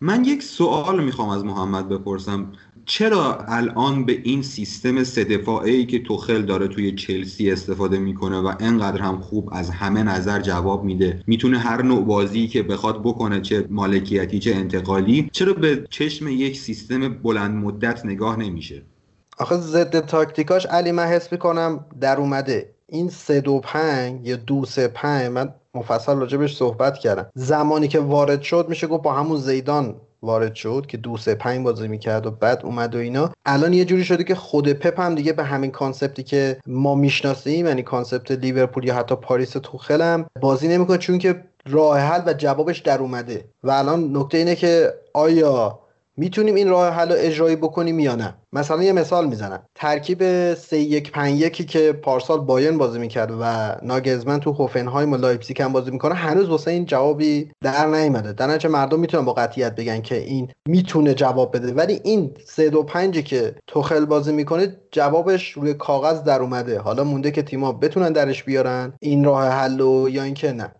من 0.00 0.24
یک 0.24 0.42
سوال 0.42 1.04
می‌خوام 1.04 1.28
از 1.28 1.44
محمد 1.44 1.88
بپرسم. 1.88 2.52
چرا 2.86 3.44
الان 3.48 4.04
به 4.04 4.20
این 4.24 4.42
سیستم 4.42 5.04
سه 5.04 5.24
دفاعی 5.24 5.86
که 5.86 5.98
توخل 5.98 6.42
داره 6.42 6.68
توی 6.68 6.92
چلسی 6.92 7.50
استفاده 7.50 7.98
می‌کنه 7.98 8.40
و 8.40 8.52
انقدر 8.60 9.02
هم 9.02 9.20
خوب 9.20 9.48
از 9.52 9.70
همه 9.70 10.02
نظر 10.02 10.40
جواب 10.40 10.84
میده؟ 10.84 11.22
می‌تونه 11.26 11.58
هر 11.58 11.82
نوع 11.82 12.04
بازی 12.04 12.48
که 12.48 12.62
بخواد 12.62 13.00
بکنه 13.00 13.40
چه 13.40 13.66
مالکیتی 13.70 14.38
چه 14.38 14.54
انتقالی 14.54 15.28
چرا 15.32 15.52
به 15.52 15.84
چشم 15.90 16.28
یک 16.28 16.58
سیستم 16.58 17.08
بلند 17.08 17.64
مدت 17.64 18.06
نگاه 18.06 18.38
نمیشه؟ 18.38 18.82
آخه 19.38 19.56
ضد 19.56 20.06
تاکتیکاش 20.06 20.66
علی 20.66 20.92
من 20.92 21.06
حس 21.06 21.32
می‌کنم 21.32 21.84
در 22.00 22.16
اومده. 22.16 22.74
این 22.88 23.08
سه 23.08 23.40
دو 23.40 23.60
پنج 23.60 24.28
یا 24.28 24.36
دو 24.36 24.64
سه 24.64 24.88
پنج 24.88 25.30
من 25.30 25.54
مفصل 25.74 26.16
راجبش 26.16 26.56
صحبت 26.56 26.98
کردم. 26.98 27.26
زمانی 27.34 27.88
که 27.88 28.00
وارد 28.00 28.42
شد 28.42 28.66
میشه 28.68 28.86
گفت 28.86 29.02
با 29.02 29.12
همون 29.12 29.38
زیدان 29.38 29.94
وارد 30.22 30.54
شد 30.54 30.86
که 30.88 30.96
دو 30.96 31.16
سه 31.16 31.34
پنج 31.34 31.64
بازی 31.64 31.88
می‌کرد 31.88 32.26
و 32.26 32.30
بعد 32.30 32.60
اومد 32.64 32.94
و 32.94 32.98
اینا. 32.98 33.32
الان 33.46 33.72
یه 33.72 33.84
جوری 33.84 34.04
شده 34.04 34.24
که 34.24 34.34
خود 34.34 34.68
پپ 34.72 35.00
هم 35.00 35.14
دیگه 35.14 35.32
به 35.32 35.44
همین 35.44 35.70
concept 35.70 36.15
ی 36.15 36.22
که 36.22 36.56
ما 36.66 36.94
می‌شناسیم 36.94 37.66
یعنی 37.66 37.82
concept 37.82 38.30
لیورپول 38.30 38.84
یا 38.84 38.94
حتی 38.94 39.14
پاریس 39.14 39.50
توخل 39.50 40.02
هم 40.02 40.26
بازی 40.40 40.68
نمی‌کنه 40.68 40.98
چون 40.98 41.18
که 41.18 41.44
راه 41.66 41.98
حل 41.98 42.22
و 42.26 42.32
جوابش 42.32 42.78
در 42.78 42.98
اومده. 42.98 43.44
و 43.64 43.70
الان 43.70 44.16
نکته 44.16 44.38
اینه 44.38 44.54
که 44.54 44.94
آیا 45.14 45.78
می‌تونیم 46.16 46.54
این 46.54 46.68
راه 46.68 46.88
حل 46.94 47.08
رو 47.08 47.14
اجرایی 47.18 47.56
بکنیم 47.56 47.98
یا 47.98 48.14
نه؟ 48.16 48.34
مثلا 48.52 48.82
یه 48.82 48.92
مثال 48.92 49.26
می‌زنم. 49.26 49.62
ترکیب 49.74 50.54
3 50.54 50.76
1 50.76 51.12
5 51.12 51.40
1 51.40 51.66
که 51.68 51.92
پارسال 51.92 52.40
بایرن 52.40 52.78
بازی 52.78 52.98
می‌کرد 52.98 53.30
و 53.40 53.76
ناگلزمن 53.82 54.40
تو 54.40 54.52
هوفنهایم 54.52 55.12
و 55.12 55.16
لایپزیگ 55.16 55.62
هم 55.62 55.72
بازی 55.72 55.90
می‌کنه 55.90 56.14
هنوز 56.14 56.48
واسه 56.48 56.70
این 56.70 56.84
جوابی 56.84 57.50
در 57.62 57.86
نیومده. 57.86 58.32
در 58.32 58.46
نتیجه 58.46 58.68
مردم 58.68 59.00
می‌تونن 59.00 59.24
با 59.24 59.32
قطعیت 59.32 59.74
بگن 59.74 60.00
که 60.00 60.16
این 60.16 60.50
می‌تونه 60.68 61.14
جواب 61.14 61.56
بده. 61.56 61.72
ولی 61.72 62.00
این 62.04 62.30
3 62.46 62.70
2 62.70 62.82
5 62.82 63.18
که 63.18 63.54
توخل 63.66 64.04
بازی 64.04 64.32
می‌کنه 64.32 64.76
جوابش 64.90 65.52
روی 65.52 65.74
کاغذ 65.74 66.22
در 66.22 66.40
اومده. 66.40 66.78
حالا 66.78 67.04
مونده 67.04 67.30
که 67.30 67.42
تیم‌ها 67.42 67.72
بتونن 67.72 68.12
درش 68.12 68.44
بیارن 68.44 68.92
این 69.00 69.24
راه 69.24 69.48
حل 69.48 69.80
یا 70.10 70.22
اینکه 70.22 70.52
نه. 70.52 70.72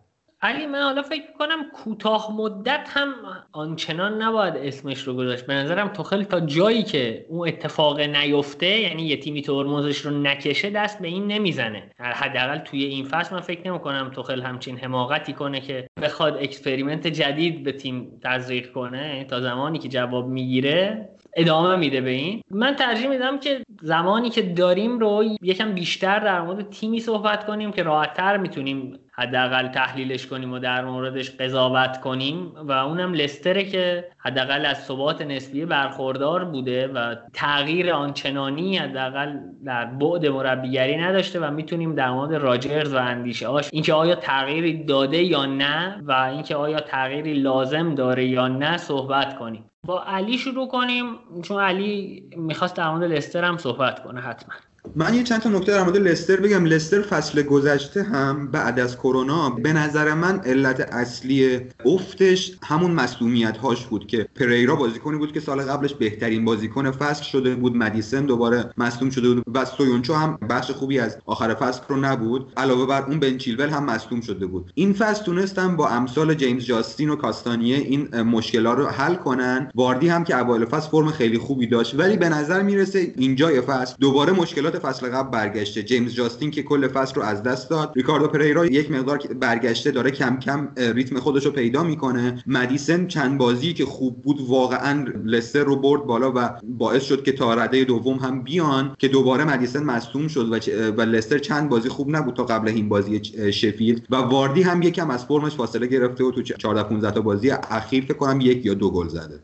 علی 0.45 0.67
من 0.67 0.83
حالا 0.83 1.03
فکر 1.03 1.23
می‌کنم 1.29 1.71
کوتاه 1.71 2.37
مدت 2.37 2.89
هم 2.91 3.15
آنچنان 3.53 4.23
نباید 4.23 4.57
اسمش 4.57 5.03
رو 5.03 5.15
گذاشت. 5.15 5.47
به 5.47 5.55
نظرم 5.55 5.89
توخل 5.89 6.23
تا 6.23 6.41
جایی 6.41 6.83
که 6.83 7.27
اون 7.29 7.49
اتفاق 7.49 8.01
نیفته 8.01 8.67
یعنی 8.67 9.03
یه 9.03 9.17
تیمی 9.17 9.43
ترمزش 9.43 9.99
رو 9.99 10.11
نکشه 10.11 10.71
دست 10.71 11.03
به 11.03 11.09
این 11.09 11.27
نمی‌زنه. 11.27 11.91
حداقل 11.99 12.59
توی 12.59 12.85
این 12.85 13.05
فصل 13.05 13.35
من 13.35 13.41
فکر 13.41 13.69
نمی‌کنم 13.71 14.11
توخل 14.15 14.43
همچین 14.43 14.79
حماقتی 14.79 15.33
کنه 15.33 15.61
که 15.61 15.87
بخواد 16.03 16.37
experiment 16.37 17.07
جدید 17.07 17.65
به 17.65 17.73
تیم 17.73 18.21
تزریق 18.25 18.73
کنه. 18.73 19.25
تا 19.25 19.41
زمانی 19.41 19.79
که 19.79 19.89
جواب 19.89 20.29
می‌گیره 20.29 21.09
ادامه 21.37 21.77
میده 21.77 22.01
به 22.01 22.11
این. 22.11 22.43
من 22.51 22.75
ترجیح 22.75 23.09
میدم 23.09 23.39
که 23.39 23.63
زمانی 23.83 24.31
که 24.31 24.43
داریم 24.43 24.99
رو 24.99 25.25
یکم 25.43 25.73
بیشتر 25.73 26.19
در 26.19 26.41
مورد 26.41 26.71
تیمی 26.71 27.01
صحبت 27.01 27.47
کنیم 27.47 27.73
که 27.73 27.83
راحتتر 27.83 28.37
می‌تونیم 28.37 28.99
حداقل 29.15 29.69
تحلیلش 29.69 30.27
کنیم 30.27 30.53
و 30.53 30.59
در 30.59 30.85
موردش 30.85 31.31
قضاوت 31.31 32.01
کنیم 32.01 32.53
و 32.57 32.73
اونم 32.73 33.13
لستره 33.15 33.65
که 33.65 34.09
حداقل 34.19 34.67
از 34.67 34.85
ثبات 34.85 35.23
نسبی 35.23 35.65
برخوردار 35.65 36.45
بوده 36.45 36.87
و 36.87 37.17
تغییر 37.33 37.93
آنچنانی 37.93 38.77
حداقل 38.77 39.39
در 39.65 39.85
بعد 39.85 40.27
مربیگری 40.27 40.97
نداشته 40.97 41.41
و 41.41 41.51
می‌تونیم 41.51 41.95
در 41.95 42.11
مورد 42.11 42.35
راجرز 42.35 42.95
و 42.95 42.97
اندیشه 42.97 43.49
هاش 43.49 43.69
اینکه 43.73 43.95
آیا 43.95 44.15
تغییری 44.15 44.85
داده 44.85 45.23
یا 45.23 45.47
نه 45.47 46.03
و 46.05 46.13
اینکه 46.13 46.57
آیا 46.57 46.81
تغییری 46.81 47.35
لازم 47.35 47.95
داره 47.95 48.25
یا 48.25 48.49
نه 48.49 48.77
صحبت 48.77 49.39
کنیم. 49.39 49.72
با 49.87 50.05
علی 50.05 50.39
شروع 50.39 50.69
کنیم 50.69 51.19
چون 51.43 51.63
علی 51.63 52.21
می‌خواست 52.37 52.77
در 52.77 52.91
مورد 52.91 53.13
لستر 53.13 53.45
هم 53.45 53.59
صحبت 53.59 54.03
کنه 54.05 54.21
حتما. 54.21 54.55
من 54.97 55.15
یه 55.15 55.23
چند 55.23 55.41
تا 55.41 55.49
نکته 55.49 55.73
در 55.73 55.83
مورد 55.83 55.97
لستر 55.97 56.37
بگم. 56.37 56.65
لستر 56.65 57.03
فصل 57.03 57.43
گذشته 57.43 58.03
هم 58.03 58.47
بعد 58.47 58.81
از 58.81 58.97
کرونا 58.97 59.51
به 59.51 59.73
نظر 59.73 60.15
من 60.15 60.41
علت 60.41 60.81
اصلی 60.81 61.61
افتش 61.85 62.53
همون 62.63 62.91
مسئولیت 62.91 63.57
هاش 63.57 63.87
بود 63.87 64.07
که 64.07 64.29
پریرا 64.37 64.77
بازیکنی 64.77 65.19
بود 65.19 65.33
که 65.33 65.41
سال 65.41 65.63
قبلش 65.63 65.95
بهترین 65.95 66.45
بازیکن 66.45 66.91
فصل 66.91 67.23
شده 67.23 67.55
بود. 67.55 67.77
مدیسن 67.77 68.27
دوباره 68.27 68.71
مصدوم 68.79 69.11
شده 69.11 69.35
بود 69.35 69.45
و 69.55 69.65
سویونچو 69.65 70.15
هم 70.15 70.39
بخش 70.51 70.71
خوبی 70.71 70.99
از 70.99 71.17
آخر 71.27 71.55
فصل 71.55 71.81
رو 71.89 71.97
نبود. 71.97 72.53
علاوه 72.57 72.87
بر 72.87 73.03
اون 73.03 73.21
بنچیلول 73.21 73.69
هم 73.69 73.85
مصدوم 73.85 74.21
شده 74.21 74.47
بود. 74.47 74.73
این 74.75 74.93
فصل 74.93 75.25
تونستن 75.25 75.77
با 75.77 75.89
امثال 75.89 76.35
جیمز 76.35 76.65
جاستین 76.65 77.11
و 77.11 77.17
کاستانیه 77.17 77.77
این 77.77 78.23
مشکلات 78.23 78.79
رو 78.79 78.87
حل 78.87 79.15
کنن. 79.15 79.71
واردی 79.75 80.09
هم 80.09 80.25
که 80.25 80.39
اوایل 80.39 80.65
فصل 80.65 80.91
فرم 80.91 81.11
خیلی 81.11 81.39
خوبی 81.39 81.67
داشت. 81.67 81.95
ولی 81.99 82.17
به 82.17 82.29
نظر 82.29 82.63
می‌رسه 82.63 83.13
اینجای 83.17 83.61
فصل 83.61 83.95
دوباره 84.01 84.33
مشکلات 84.33 84.72
فصل 84.79 85.09
قبل 85.09 85.31
برگشته. 85.31 85.83
جیمز 85.83 86.15
جاستین 86.15 86.51
که 86.51 86.63
کل 86.63 86.89
فصل 86.89 87.15
رو 87.15 87.23
از 87.23 87.43
دست 87.43 87.71
داد. 87.71 87.93
ریکاردو 87.97 88.29
پریرا 88.29 88.67
یک 88.67 88.91
مقدار 88.91 89.19
برگشته 89.41 89.91
داره 89.91 90.11
کم 90.11 90.39
کم 90.39 90.69
ریتم 90.77 91.19
خودش 91.19 91.47
رو 91.47 91.53
پیدا 91.53 91.83
می‌کنه. 91.83 92.43
مدیسن 92.47 93.07
چند 93.07 93.39
بازی 93.39 93.73
که 93.73 93.85
خوب 93.85 94.23
بود 94.23 94.41
واقعا 94.49 95.05
لستر 95.25 95.65
رو 95.65 95.77
برد 95.77 96.03
بالا 96.07 96.33
و 96.37 96.51
باعث 96.63 97.03
شد 97.03 97.25
که 97.25 97.33
تا 97.33 97.55
رده 97.55 97.85
دوم 97.85 98.17
هم 98.17 98.43
بیان 98.43 98.97
که 98.99 99.09
دوباره 99.09 99.45
مدیسن 99.45 99.83
مصدوم 99.83 100.29
شد 100.29 100.53
و, 100.53 100.57
و 100.91 101.01
لستر 101.01 101.39
چند 101.39 101.69
بازی 101.69 101.89
خوب 101.89 102.17
نبود 102.17 102.35
تا 102.35 102.45
قبل 102.45 102.69
این 102.69 102.89
بازی 102.89 103.21
شفیلد. 103.53 104.07
و 104.11 104.17
واردی 104.17 104.63
هم 104.63 104.83
یکم 104.83 105.11
از 105.11 105.25
فرمش 105.25 105.53
فاصله 105.53 105.87
گرفته 105.87 106.25
و 106.25 106.31
تو 106.31 106.43
14 106.43 106.83
15 106.83 107.11
تا 107.11 107.21
بازی 107.21 107.51
اخیر 107.51 108.05
فکر 108.05 108.15
کنم 108.15 108.41
یک 108.41 108.67
یا 108.67 108.75
دو 108.75 108.91
گل 108.91 109.09
زده. 109.09 109.41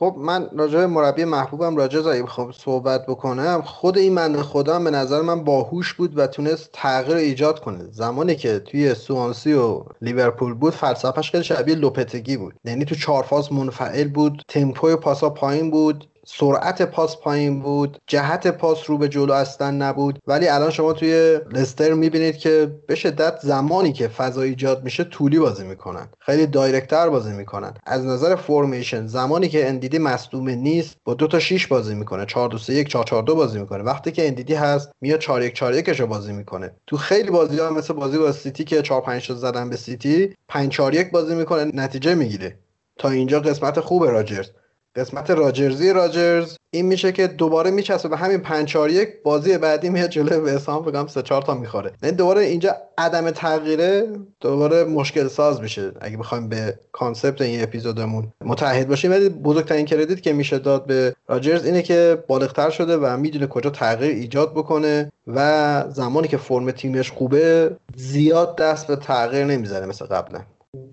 خب 0.00 0.14
من 0.18 0.48
راجع 0.52 0.86
مربی 0.86 1.24
محبوبم 1.24 1.76
راجرز 1.76 2.26
خب 2.26 2.50
صحبت 2.58 3.06
بکنم 3.06 3.62
خود 3.62 3.98
این 3.98 4.12
بنده 4.12 4.42
خدا 4.42 4.78
به 4.78 4.90
نظر 4.90 5.20
من 5.20 5.44
باهوش 5.44 5.94
بود 5.94 6.18
و 6.18 6.26
تونست 6.26 6.70
تغییر 6.72 7.16
ایجاد 7.16 7.60
کنه. 7.60 7.84
زمانی 7.90 8.36
که 8.36 8.58
توی 8.58 8.94
سوانسی 8.94 9.52
و 9.52 9.82
لیورپول 10.02 10.54
بود 10.54 10.74
فلسفهش 10.74 11.30
خیلی 11.30 11.44
شبیه 11.44 11.74
لوپتگی 11.74 12.36
بود. 12.36 12.54
یعنی 12.64 12.84
تو 12.84 12.94
چهار 12.94 13.22
فاز 13.22 13.52
منفعل 13.52 14.08
بود 14.08 14.42
تمپوی 14.48 14.96
پاسا 14.96 15.30
پایین 15.30 15.70
بود 15.70 16.08
سرعت 16.30 16.82
پاس 16.82 17.16
پایین 17.16 17.60
بود 17.60 17.98
جهت 18.06 18.46
پاس 18.46 18.90
رو 18.90 18.98
به 18.98 19.08
جلو 19.08 19.32
اصلا 19.32 19.70
نبود. 19.70 20.18
ولی 20.26 20.48
الان 20.48 20.70
شما 20.70 20.92
توی 20.92 21.40
لستر 21.52 21.92
می‌بینید 21.92 22.36
که 22.36 22.74
به 22.86 22.94
شدت 22.94 23.38
زمانی 23.42 23.92
که 23.92 24.08
فضا 24.08 24.42
ایجاد 24.42 24.84
میشه 24.84 25.04
طولی 25.04 25.38
بازی 25.38 25.64
می‌کنن. 25.64 26.08
خیلی 26.20 26.46
direct 26.46 26.93
تر 26.93 27.08
بازی 27.08 27.32
می‌کنن. 27.32 27.74
از 27.86 28.04
نظر 28.04 28.36
formation 28.36 29.06
زمانی 29.06 29.48
که 29.48 29.68
اندیدی 29.68 29.98
مصدوم 29.98 30.48
نیست 30.48 30.96
با 31.04 31.14
دو 31.14 31.26
تا 31.26 31.38
6 31.38 31.66
بازی 31.66 31.94
می‌کنه. 31.94 32.26
4 32.26 32.48
2 32.48 32.58
3 32.58 32.74
1 32.74 32.88
4 32.88 33.04
4 33.04 33.22
2 33.22 33.34
بازی 33.34 33.60
می‌کنه. 33.60 33.82
وقتی 33.82 34.12
که 34.12 34.28
اندیدی 34.28 34.54
هست 34.54 34.90
میاد 35.00 35.20
4 35.20 35.42
1 35.42 35.54
4 35.54 35.74
1 35.74 35.88
رو 35.88 36.06
بازی 36.06 36.32
می‌کنه. 36.32 36.70
تو 36.86 36.96
خیلی 36.96 37.30
بازی 37.30 37.58
ها 37.58 37.70
مثل 37.70 37.94
بازی 37.94 38.18
با 38.18 38.32
سیتی 38.32 38.64
که 38.64 38.82
4 38.82 39.00
5 39.00 39.32
زدن 39.32 39.70
به 39.70 39.76
سیتی 39.76 40.34
5 40.48 40.72
4 40.72 40.94
1 40.94 41.10
بازی 41.10 41.34
می‌کنه 41.34 41.64
نتیجه 41.74 42.14
می‌گیره. 42.14 42.58
تا 42.98 43.10
اینجا 43.10 43.40
قسمت 43.40 43.80
خوب 43.80 44.04
راجرز. 44.04 44.50
قسمت 44.96 45.30
راجرزی 45.30 45.92
راجرز. 45.92 46.56
این 46.70 46.86
میشه 46.86 47.12
که 47.12 47.26
دوباره 47.26 47.70
میچسبه 47.70 48.08
به 48.08 48.16
همین 48.16 48.38
5 48.38 48.68
4 48.68 48.90
1 48.90 49.22
بازی 49.22 49.58
بعدی 49.58 49.88
میاد 49.90 50.10
جلوی 50.10 50.36
وستهام 50.36 50.84
بگم 50.84 51.06
3 51.06 51.22
4 51.22 51.42
تا 51.42 51.54
می‌خوره. 51.54 51.92
یعنی 52.02 52.16
دوباره 52.16 52.40
اینجا 52.40 52.76
عدم 52.98 53.30
تغییره 53.30 54.06
دوباره 54.40 54.84
مشکل 54.84 55.28
ساز 55.28 55.60
میشه. 55.60 55.92
اگه 56.00 56.16
بخوایم 56.16 56.48
به 56.48 56.78
concept 56.92 57.40
این 57.40 57.62
اپیزودمون 57.62 58.32
متعهد 58.44 58.88
باشیم 58.88 59.10
ولی 59.10 59.28
بزرگترین 59.28 59.84
credit 59.84 60.22
که 60.22 60.32
میشه 60.32 60.58
داد 60.58 60.86
به 60.86 61.14
راجرز 61.28 61.64
اینه 61.64 61.82
که 61.82 62.24
بالغتر 62.28 62.70
شده 62.70 62.96
و 62.96 63.16
می‌دونه 63.16 63.46
کجا 63.46 63.70
تغییر 63.70 64.14
ایجاد 64.14 64.52
بکنه 64.52 65.12
و 65.26 65.84
زمانی 65.88 66.28
که 66.28 66.36
فرم 66.36 66.70
تیمش 66.70 67.10
خوبه 67.10 67.76
زیاد 67.96 68.56
دست 68.56 68.86
به 68.86 68.96
تغییر 68.96 69.44
نمی‌زنه 69.44 69.86
مثل 69.86 70.04
قبلا 70.06 70.40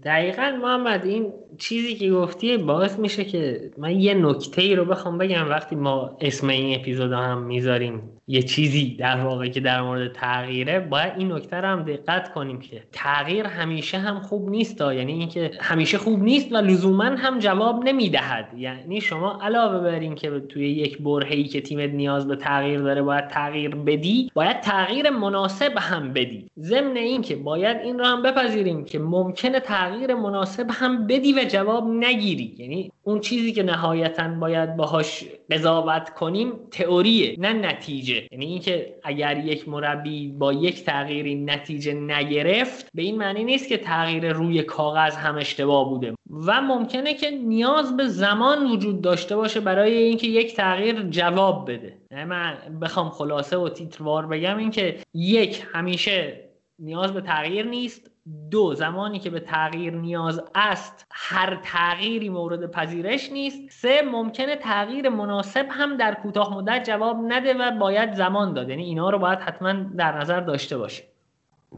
دقیقا 0.04 0.60
محمد 0.62 1.06
این 1.06 1.34
چیزی 1.58 1.96
که 1.96 2.12
گفتی 2.12 2.58
باعث 2.58 3.00
میشه 3.00 3.26
که 3.26 3.72
من 3.78 4.00
یه 4.00 4.14
نکته 4.14 4.62
ای 4.62 4.76
رو 4.76 4.86
بخوام 4.86 5.18
بگم. 5.18 5.50
وقتی 5.50 5.76
ما 5.76 6.18
اسم 6.22 6.50
این 6.50 6.80
اپیزود 6.80 7.12
هم 7.12 7.44
می‌ذاریم 7.44 8.12
یه 8.28 8.42
چیزی 8.42 8.96
در 9.00 9.18
واقع 9.18 9.48
که 9.48 9.60
در 9.60 9.82
مورد 9.82 10.12
تغییره 10.12 10.80
باید 10.80 11.14
این 11.18 11.32
نکته 11.32 11.58
رو 11.58 11.68
هم 11.68 11.84
دقت 11.84 12.34
کنیم 12.34 12.60
که 12.60 12.84
تغییر 12.92 13.46
همیشه 13.46 13.98
هم 13.98 14.20
خوب 14.20 14.50
نیست 14.50 14.82
یعنی 14.82 15.14
اینکه 15.14 15.52
همیشه 15.60 15.98
خوب 15.98 16.24
نیست 16.24 16.52
و 16.52 16.58
لزوما 16.58 17.04
هم 17.04 17.40
جواب 17.40 17.84
نمی‌دهد. 17.84 18.54
یعنی 18.58 19.02
شما 19.02 19.40
علاوه 19.42 19.80
بر 19.80 20.00
این 20.00 20.16
که 20.16 20.40
توی 20.40 20.70
یک 20.70 21.02
برهه‌ای 21.02 21.44
که 21.44 21.62
تیمت 21.62 21.90
نیاز 21.90 22.28
به 22.28 22.36
تغییر 22.36 22.80
داره 22.80 23.02
باید 23.02 23.28
تغییر 23.28 23.76
بدی 23.76 24.32
باید 24.34 24.60
تغییر 24.60 25.10
مناسب 25.10 25.74
هم 25.78 26.14
بدی. 26.14 26.48
ضمن 26.60 26.98
اینکه 26.98 27.36
باید 27.36 27.78
این 27.78 28.00
رو 28.00 28.06
هم 28.06 28.22
بپذیریم 28.22 28.86
که 28.86 29.00
ممکنه 29.00 29.60
تغییر 29.66 30.16
مناسب 30.16 30.68
هم 30.72 31.08
بدی 31.08 31.34
و 31.34 31.44
جواب 31.44 31.88
نگیری. 31.88 32.56
یعنی 32.58 32.92
اون 33.04 33.20
چیزی 33.20 33.54
که 33.54 33.64
نهایتا 33.64 34.28
باید 34.28 34.76
باهاش 34.76 35.26
قضاوت 35.52 36.10
کنیم 36.10 36.54
تئوریه 36.72 37.36
نه 37.40 37.54
نتیجه. 37.54 38.28
یعنی 38.32 38.46
اینکه 38.46 38.96
اگر 39.04 39.38
یک 39.38 39.70
مربی 39.70 40.28
با 40.28 40.54
یک 40.54 40.84
تغییری 40.84 41.36
نتیجه 41.36 41.94
نگرفت 41.94 42.90
به 42.94 43.02
این 43.02 43.18
معنی 43.18 43.44
نیست 43.44 43.68
که 43.68 43.78
تغییر 43.78 44.34
روی 44.34 44.64
کاغذ 44.64 45.16
هم 45.16 45.36
اشتباه 45.36 45.90
بوده. 45.90 46.14
و 46.48 46.62
ممکنه 46.62 47.14
که 47.14 47.32
نیاز 47.32 47.98
به 47.98 48.08
زمان 48.08 48.72
وجود 48.72 49.02
داشته 49.02 49.36
باشه 49.36 49.60
برای 49.60 49.94
اینکه 49.94 50.28
یک 50.28 50.56
تغییر 50.56 51.02
جواب 51.02 51.72
بده. 51.72 51.98
من 52.12 52.58
بخوام 52.82 53.10
خلاصه 53.10 53.58
و 53.58 53.70
تیتروار 53.70 54.28
بگم 54.28 54.58
اینکه 54.58 55.00
یک 55.14 55.64
همیشه 55.74 56.50
نیاز 56.80 57.14
به 57.14 57.22
تغییر 57.22 57.66
نیست. 57.66 58.12
دو 58.52 58.76
زمانی 58.76 59.20
که 59.20 59.30
به 59.30 59.40
تغییر 59.40 59.94
نیاز 59.94 60.42
است 60.56 61.06
هر 61.12 61.62
تغییری 61.64 62.30
مورد 62.30 62.72
پذیرش 62.72 63.32
نیست. 63.32 63.58
سه 63.82 64.02
ممکنه 64.02 64.56
تغییر 64.56 65.10
مناسب 65.10 65.66
هم 65.70 65.98
در 65.98 66.14
کوتاه 66.14 66.58
مدت 66.58 66.84
جواب 66.84 67.18
نده 67.28 67.54
و 67.54 67.72
باید 67.80 68.14
زمان 68.14 68.54
داد. 68.54 68.70
یعنی 68.70 68.84
اینا 68.84 69.10
رو 69.10 69.20
باید 69.20 69.40
حتما 69.40 69.74
در 69.74 70.22
نظر 70.22 70.40
داشته 70.40 70.78
باشیم. 70.78 71.06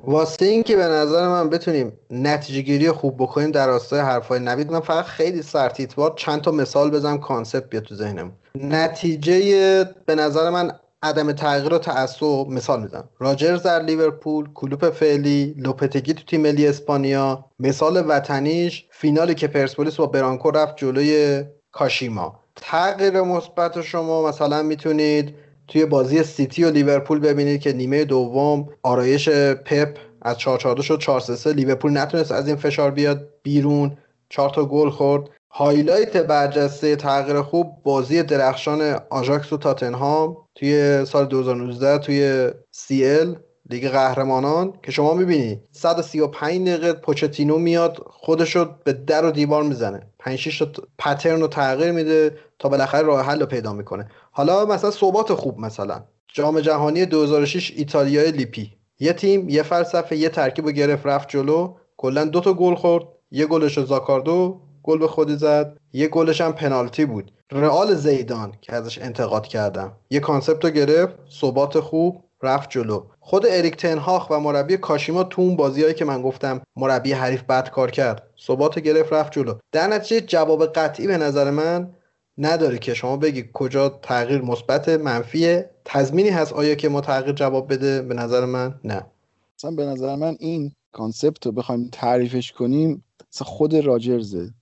واسه 0.04 0.46
این 0.46 0.64
که 0.64 0.76
به 0.76 0.84
نظر 0.84 1.28
من 1.28 1.50
بتونیم 1.50 1.94
نتیجه 2.12 2.62
گیری 2.62 2.92
خوب 2.92 3.18
بکنیم 3.18 3.52
در 3.52 3.68
راستای 3.68 4.00
حرفای 4.00 4.40
نوید 4.40 4.72
من 4.72 4.80
فقط 4.80 5.06
خیلی 5.06 5.42
سرتیتوار 5.42 6.14
چند 6.16 6.42
تا 6.42 6.52
مثال 6.52 6.92
بزنم 6.92 7.18
concept 7.18 7.70
بیاد 7.70 7.84
تو 7.84 7.96
ذهنم 7.96 8.32
نتیجه 8.56 9.84
به 10.06 10.16
نظر 10.16 10.50
من 10.50 10.72
عدم 11.04 11.32
تغییر 11.32 11.74
و 11.74 11.78
تعصب 11.78 12.48
مثال 12.50 12.82
می‌زنم. 12.82 13.10
راجرز 13.20 13.64
در 13.64 13.84
لیورپول 13.84 14.50
کلوپ 14.54 14.90
فعلی 14.90 15.56
لوپتگی 15.58 16.14
تو 16.14 16.24
تیم 16.24 16.42
ملی 16.42 16.68
اسپانیا. 16.68 17.46
مثال 17.60 18.04
وطنیش 18.08 18.86
فینالی 18.92 19.36
که 19.36 19.48
پرسپولیس 19.48 19.96
با 19.96 20.06
برانکو 20.06 20.52
رفت 20.52 20.78
جلوی 20.78 21.44
کاشیما. 21.72 22.40
تغییر 22.56 23.22
مثبت 23.22 23.82
شما 23.82 24.28
مثلا 24.28 24.64
می‌تونید 24.64 25.36
توی 25.68 25.86
بازی 25.86 26.24
سیتی 26.24 26.64
و 26.64 26.70
لیورپول 26.70 27.20
ببینید 27.20 27.62
که 27.62 27.74
نیمه 27.74 28.06
دوم 28.06 28.70
آرایش 28.84 29.30
پپ 29.30 29.98
از 30.22 30.38
4 30.38 30.82
شد 30.82 31.00
4 31.00 31.20
3 31.20 31.54
لیورپول 31.54 31.98
نتونست 31.98 32.32
از 32.32 32.48
این 32.48 32.56
فشار 32.56 32.92
بیاد 32.92 33.30
بیرون. 33.44 33.98
4 34.30 34.50
تا 34.50 34.66
گل 34.66 34.90
خورد. 34.90 35.30
highlight 35.60 36.18
برجسته 36.18 36.96
تغییر 36.96 37.42
خوب 37.42 37.68
بازی 37.84 38.24
درخشان 38.24 38.82
آژاکس 39.10 39.54
و 39.54 39.58
تاتنهام 39.58 40.38
توی 40.56 41.06
سال 41.06 41.26
2019 41.26 41.98
توی 41.98 42.52
CL 42.72 43.36
لیگ 43.70 43.88
قهرمانان 43.88 44.74
که 44.84 44.92
شما 44.92 45.14
می‌بینی 45.14 45.62
135 45.72 46.70
دقیقه 46.70 46.94
پوچتینو 46.94 47.58
میاد 47.58 47.98
خودشو 48.08 48.66
به 48.84 48.94
در 48.94 49.26
و 49.26 49.32
دیوار 49.32 49.64
می‌زنه. 49.64 50.08
5 50.20 50.40
6 50.40 50.60
تا 50.60 50.84
pattern 50.98 51.42
رو 51.42 51.48
تغییر 51.48 51.92
میده 51.92 52.38
تا 52.60 52.70
بالاخره 52.70 53.02
راه 53.02 53.26
حل 53.26 53.40
رو 53.40 53.46
پیدا 53.46 53.74
می‌کنه. 53.74 54.10
حالا 54.32 54.66
مثلا 54.66 54.92
ثبات 54.92 55.34
خوب 55.34 55.60
مثلا. 55.60 56.04
جام 56.28 56.60
جهانی 56.60 57.06
2006 57.06 57.74
ایتالیای 57.76 58.32
لیپی. 58.32 58.74
یه 59.00 59.14
تیم 59.14 59.50
یه 59.50 59.64
فلسفه 59.64 60.16
یه 60.16 60.30
ترکیب 60.30 60.66
رو 60.66 60.72
گرفت 60.72 61.06
رفت 61.06 61.30
جلو. 61.30 61.76
کلا 61.98 62.26
دو 62.26 62.40
تا 62.40 62.54
گل 62.54 62.76
خورد 62.76 63.04
یه 63.32 63.46
گلش 63.46 63.80
زاکاردو 63.80 64.67
گل 64.88 64.98
به 64.98 65.08
خودی 65.08 65.36
زد. 65.36 65.78
یه 65.94 66.08
گلش 66.08 66.42
هم 66.42 66.54
پنالتی 66.54 67.06
بود. 67.06 67.32
رئال 67.52 67.96
زیدان 67.96 68.54
که 68.62 68.76
ازش 68.76 68.98
انتقاد 68.98 69.48
کردم. 69.48 69.92
یه 70.10 70.20
concept 70.20 70.66
رو 70.66 70.72
گرفت. 70.72 71.16
ثبات 71.42 71.80
خوب. 71.80 72.24
رفت 72.44 72.70
جلو. 72.70 73.04
خود 73.20 73.46
اریک 73.50 73.76
تنهاخ 73.76 74.30
و 74.30 74.40
مربی 74.40 74.78
کاشیما 74.78 75.24
تو 75.24 75.42
اون 75.42 75.56
بازیهایی 75.56 75.94
که 75.94 76.06
من 76.06 76.22
گفتم 76.22 76.62
مربی 76.76 77.12
حریف 77.12 77.44
بد 77.44 77.70
کار 77.70 77.92
کرد. 77.92 78.24
ثبات 78.48 78.80
گرفت 78.80 79.14
رفت 79.14 79.32
جلو. 79.32 79.54
در 79.72 79.88
نتیجه 79.88 80.22
جواب 80.22 80.66
قطعی 80.66 81.08
به 81.08 81.18
نظر 81.18 81.52
من 81.52 81.94
نداره 82.38 82.78
که 82.78 82.94
شما 82.94 83.18
بگی 83.18 83.46
کجا 83.54 83.90
تغییر 83.90 84.42
مثبت 84.42 84.90
منفیه 84.90 85.70
تضمینی 85.86 86.30
هست. 86.30 86.54
آیا 86.54 86.76
که 86.76 86.90
ما 86.90 87.02
تغییر 87.02 87.36
جواب 87.36 87.74
بده؟ 87.74 88.02
به 88.02 88.14
نظر 88.14 88.46
من 88.46 88.80
نه. 88.84 89.06
مثلا 89.60 89.72
به 89.72 89.86
نظر 89.86 90.16
من 90.16 90.36
این 90.40 90.72
concept 90.92 91.46
رو 91.46 91.52
بخوایم 91.52 91.90
تعریفش 91.92 92.52
کنیم 92.52 93.04
خود 93.42 93.74
راجرزه. 93.74 94.54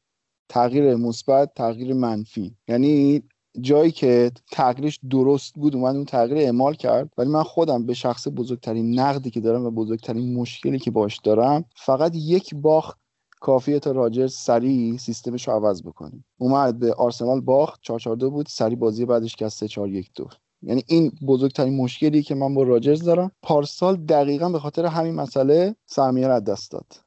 تغییر 0.50 0.96
مثبت 0.96 1.54
تغییر 1.56 1.94
منفی. 1.94 2.56
یعنی 2.68 3.24
جایی 3.62 3.92
که 3.92 4.32
تغییرش 4.52 5.00
درست 5.10 5.56
بود 5.56 5.76
اومد 5.76 5.96
اون 5.96 6.06
تغییر 6.06 6.38
اعمال 6.38 6.74
کرد. 6.74 7.10
ولی 7.18 7.30
من 7.30 7.44
خودم 7.44 7.86
به 7.86 7.94
شخصه 7.94 8.28
بزرگترین 8.36 9.00
نقدی 9.00 9.30
که 9.30 9.40
دارم 9.40 9.66
و 9.66 9.72
بزرگترین 9.72 10.34
مشکلی 10.34 10.80
که 10.80 10.92
باش 10.92 11.18
دارم 11.18 11.66
فقط 11.76 12.12
یک 12.16 12.56
باخت 12.56 12.98
کافیه 13.40 13.80
تا 13.80 13.92
راجر 13.92 14.28
سریع 14.28 14.98
سیستمش 14.98 15.48
رو 15.48 15.54
عوض 15.54 15.84
بکنه. 15.84 16.26
اومد 16.38 16.80
به 16.80 16.94
آرسنال 16.94 17.42
باخت 17.42 17.80
4 17.82 18.16
بود 18.16 18.48
سریع 18.50 18.78
بازی 18.78 19.06
بعدش 19.06 19.36
که 19.36 19.46
از 19.46 19.54
3 19.54 19.68
4 19.68 19.90
1 19.90 20.12
2 20.16 20.28
یعنی 20.62 20.84
این 20.88 21.12
بزرگترین 21.28 21.78
مشکلی 21.78 22.24
که 22.24 22.36
من 22.36 22.54
با 22.54 22.64
راجرز 22.64 23.04
دارم. 23.04 23.32
پارسال 23.42 23.96
دقیقا 23.96 24.50
به 24.50 24.60
خاطر 24.60 24.86
همین 24.86 25.16
مسئله 25.16 25.76
سرمیه 25.86 26.28
از 26.28 26.44
دست 26.44 26.72
داد. 26.72 27.05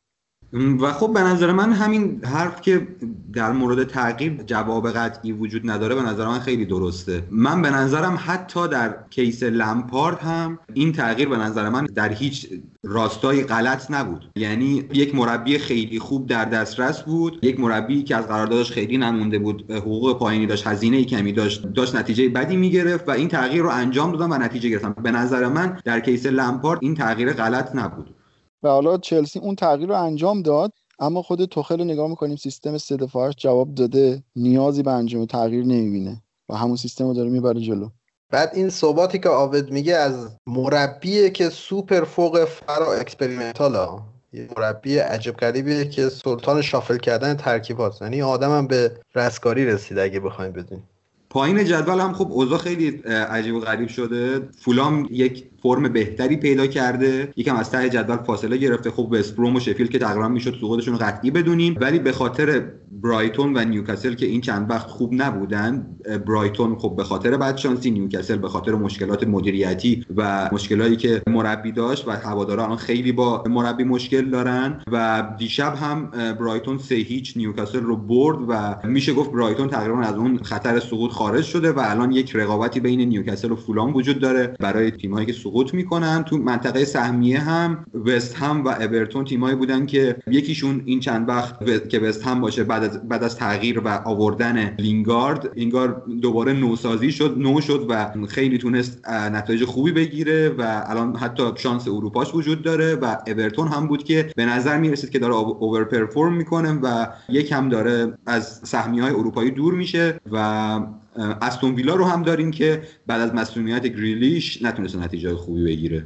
و 0.53 0.93
خب 0.93 1.13
به 1.15 1.21
نظر 1.21 1.53
من 1.53 1.73
همین 1.73 2.21
حرف 2.25 2.61
که 2.61 2.89
در 3.33 3.53
مورد 3.53 3.85
تغییر 3.85 4.43
جواب 4.47 4.91
قطعی 4.91 5.33
وجود 5.33 5.71
نداره 5.71 5.95
به 5.95 6.03
نظر 6.03 6.27
من 6.27 6.39
خیلی 6.39 6.65
درسته. 6.65 7.23
من 7.31 7.63
به 7.63 7.71
نظرم 7.71 8.19
حتی 8.27 8.69
در 8.69 8.95
کیس 9.11 9.43
لمپارد 9.43 10.19
هم 10.19 10.59
این 10.75 10.93
تغییر 10.93 11.29
به 11.29 11.37
نظر 11.37 11.69
من 11.69 11.85
در 11.85 12.13
هیچ 12.13 12.49
راستایی 12.83 13.43
غلط 13.43 13.91
نبود. 13.91 14.31
یعنی 14.37 14.85
یک 14.93 15.15
مربی 15.15 15.59
خیلی 15.59 15.99
خوب 15.99 16.27
در 16.27 16.45
دسترس 16.45 17.03
بود 17.03 17.39
یک 17.43 17.61
مربی 17.61 18.03
که 18.03 18.17
از 18.17 18.27
قراردادش 18.29 18.73
خیلی 18.73 18.99
نمونده 18.99 19.39
بود 19.39 19.73
حقوق 19.73 20.19
پایینی 20.19 20.47
داشت 20.47 20.67
هزینه 20.67 21.05
کمی 21.05 21.33
داشت 21.33 21.73
داشت 21.73 21.97
نتیجه 21.97 22.29
بدی 22.29 22.57
می‌گرفت 22.57 23.09
و 23.09 23.11
این 23.11 23.29
تغییر 23.29 23.63
رو 23.63 23.69
انجام 23.69 24.13
دادن 24.13 24.33
و 24.33 24.45
نتیجه 24.45 24.69
گرفتن. 24.69 24.95
به 25.03 25.11
نظر 25.11 25.49
من 25.49 25.79
در 25.85 26.01
کیس 26.01 26.27
لمپارد 26.27 26.79
این 26.83 26.95
تغییر 26.95 27.33
غلط 27.33 27.77
نبود. 27.77 28.18
و 28.63 28.69
حالا 28.69 28.99
چلسی 28.99 29.39
اون 29.39 29.55
تغییر 29.55 29.89
رو 29.89 29.95
انجام 29.95 30.43
داد 30.43 30.73
اما 30.99 31.23
خود 31.23 31.45
توخل 31.45 31.79
رو 31.79 31.85
نگاه 31.85 32.09
می‌کنیم 32.09 32.37
سیستم 32.37 32.79
سه 32.79 32.97
دفاعش 32.97 33.35
جواب 33.39 33.75
داده 33.75 34.23
نیازی 34.37 34.83
به 34.83 34.91
انجام 34.91 35.27
تغییر 35.27 35.65
نمی‌بینه 35.65 36.23
و 36.49 36.57
همون 36.57 36.77
سیستم 36.77 37.07
رو 37.07 37.15
داره 37.15 37.31
می‌بره 37.31 37.61
جلو. 37.61 37.89
بعد 38.31 38.51
این 38.55 38.69
صحباتی 38.71 39.19
که 39.19 39.29
آبد 39.29 39.71
میگه 39.71 39.95
از 39.97 40.37
مربیه 40.47 41.31
که 41.31 41.49
سوپر 41.49 42.05
فوق 42.05 42.45
فرا 42.45 42.93
experimental 42.93 44.01
یه 44.33 44.49
مربی 44.57 44.99
عجب 44.99 45.33
غریبیه 45.33 45.85
که 45.85 46.09
سلطان 46.09 46.63
shuffle 46.63 46.97
کردن 46.97 47.35
ترکیب 47.35 47.77
هاست 47.77 48.03
یعنی 48.03 48.23
آدم 48.23 48.67
به 48.67 49.01
رستگاری 49.15 49.67
رسید 49.67 49.99
اگه 49.99 50.21
بخوایم 50.21 50.53
بدونیم. 50.53 50.89
پایین 51.31 51.65
جدول 51.65 52.01
هم 52.01 52.13
خب 52.13 52.33
اوضاع 52.33 52.59
خیلی 52.59 52.89
عجیب 53.07 53.55
و 53.55 53.61
غریب 53.61 53.89
شده. 53.89 54.49
فولهام 54.59 55.09
یک 55.11 55.45
فرم 55.69 55.89
بهتری 55.89 56.37
پیدا 56.37 56.67
کرده. 56.67 57.33
یکم 57.37 57.57
از 57.57 57.71
ته 57.71 57.91
جدول 57.91 58.17
فاصله 58.17 58.57
گرفته. 58.57 58.91
خب 58.91 59.09
وست 59.11 59.19
بروم 59.19 59.57
و 59.57 59.61
شفیلد 59.61 59.87
که 59.87 59.99
تقریبا 59.99 60.29
می‌شد 60.29 60.55
سقوطشون 60.61 60.95
رو 60.95 61.01
قطعی 61.01 61.31
بدونیم. 61.31 61.77
ولی 61.81 61.99
به 61.99 62.13
خاطر 62.13 62.63
برایتون 63.03 63.57
و 63.57 63.65
نیوکاسل 63.65 64.15
که 64.15 64.27
این 64.27 64.41
چند 64.41 64.71
وقت 64.71 64.87
خوب 64.87 65.11
نبودن 65.13 65.87
برایتون 66.27 66.79
خب 66.79 66.97
به 66.97 67.05
خاطر 67.05 67.37
بدشانسی 67.37 67.91
نیوکاسل 67.91 68.37
به 68.37 68.49
خاطر 68.49 68.73
مشکلات 68.73 69.27
مدیریتی 69.27 70.05
و 70.17 70.51
مشکلاتی 70.53 70.97
که 70.97 71.23
مربی 71.27 71.73
داشت 71.73 72.09
و 72.09 72.11
هوادارا 72.11 72.65
الان 72.65 72.77
خیلی 72.77 73.13
با 73.13 73.45
مربی 73.47 73.85
مشکل 73.85 74.31
دارن 74.31 74.83
و 74.93 75.29
دیشب 75.39 75.75
هم 75.75 76.11
برایتون 76.11 76.79
سه 76.79 76.95
هیچ 76.95 77.37
نیوکاسل 77.37 77.81
رو 77.81 77.97
برد 77.97 78.39
و 78.49 78.77
میشه 78.89 79.13
گفت 79.13 79.33
برایتون 79.33 79.69
تقریبا 79.69 80.01
از 80.01 80.15
اون 80.15 80.39
خطر 80.39 80.81
سقوط 80.81 81.11
خارج 81.11 81.45
شده 81.45 81.73
و 81.73 81.81
الان 81.85 82.13
یک 82.13 82.37
رقابتی 82.37 82.81
بین 82.81 83.01
نیوکاسل 83.01 83.53
و 83.53 83.57
فولهام 83.57 83.95
وجود 83.95 84.19
داره. 84.19 84.57
برای 84.61 84.91
تیمایی 84.91 85.27
که 85.27 85.33
می‌کنن. 85.75 86.25
تو 86.25 86.39
منطقه 86.39 86.85
سهمیه 86.85 87.39
هم 87.39 87.85
وست 88.07 88.37
هم 88.37 88.65
و 88.65 88.69
اورتون 88.69 89.25
تیمایی 89.25 89.57
بودن 89.57 89.87
که 89.87 90.17
یکیشون 90.31 90.83
این 90.85 91.01
چند 91.01 91.29
وقت 91.29 91.89
که 91.89 91.99
وست 91.99 92.27
هم 92.27 92.41
باشه 92.41 92.65
بعد 92.65 92.85
از, 92.85 93.09
بعد 93.09 93.25
از 93.25 93.37
تغییر 93.37 93.81
و 93.81 93.89
آوردن 93.89 94.75
لینگارد 94.79 95.59
لینگارد 95.59 96.03
دوباره 96.23 96.53
نوسازی 96.53 97.13
شد 97.13 97.35
نو 97.39 97.61
شد 97.61 97.87
و 97.89 98.13
خیلی 98.29 98.59
تونست 98.59 99.09
نتایج 99.09 99.65
خوبی 99.65 99.93
بگیره 99.93 100.49
و 100.49 100.85
الان 100.87 101.17
حتی 101.17 101.43
شانس 101.57 101.89
اروپاش 101.89 102.35
وجود 102.35 102.63
داره 102.63 102.95
و 102.95 103.17
اورتون 103.27 103.69
هم 103.69 103.87
بود 103.87 104.05
که 104.05 104.33
به 104.37 104.47
نظر 104.47 104.79
می‌رسید 104.79 105.11
که 105.11 105.19
داره 105.19 105.35
اوور 105.35 105.85
پرفورم 105.85 106.35
می‌کنه 106.35 106.73
و 106.73 107.07
یک 107.29 107.53
هم 107.53 107.69
داره 107.69 108.13
از 108.27 108.61
سهمی 108.65 109.01
های 109.01 109.13
اروپایی 109.13 109.51
دور 109.51 109.75
میشه 109.75 110.21
و 110.33 110.81
استون 111.19 111.75
ویلا 111.75 111.95
رو 111.95 112.05
هم 112.05 112.23
داریم 112.23 112.51
که 112.51 112.83
بعد 113.07 113.21
از 113.21 113.35
مسئولیت 113.35 113.87
گریلیش 113.87 114.63
نتونست 114.63 114.97
نتیجه 114.97 115.35
خوبی 115.35 115.65
بگیره. 115.65 116.05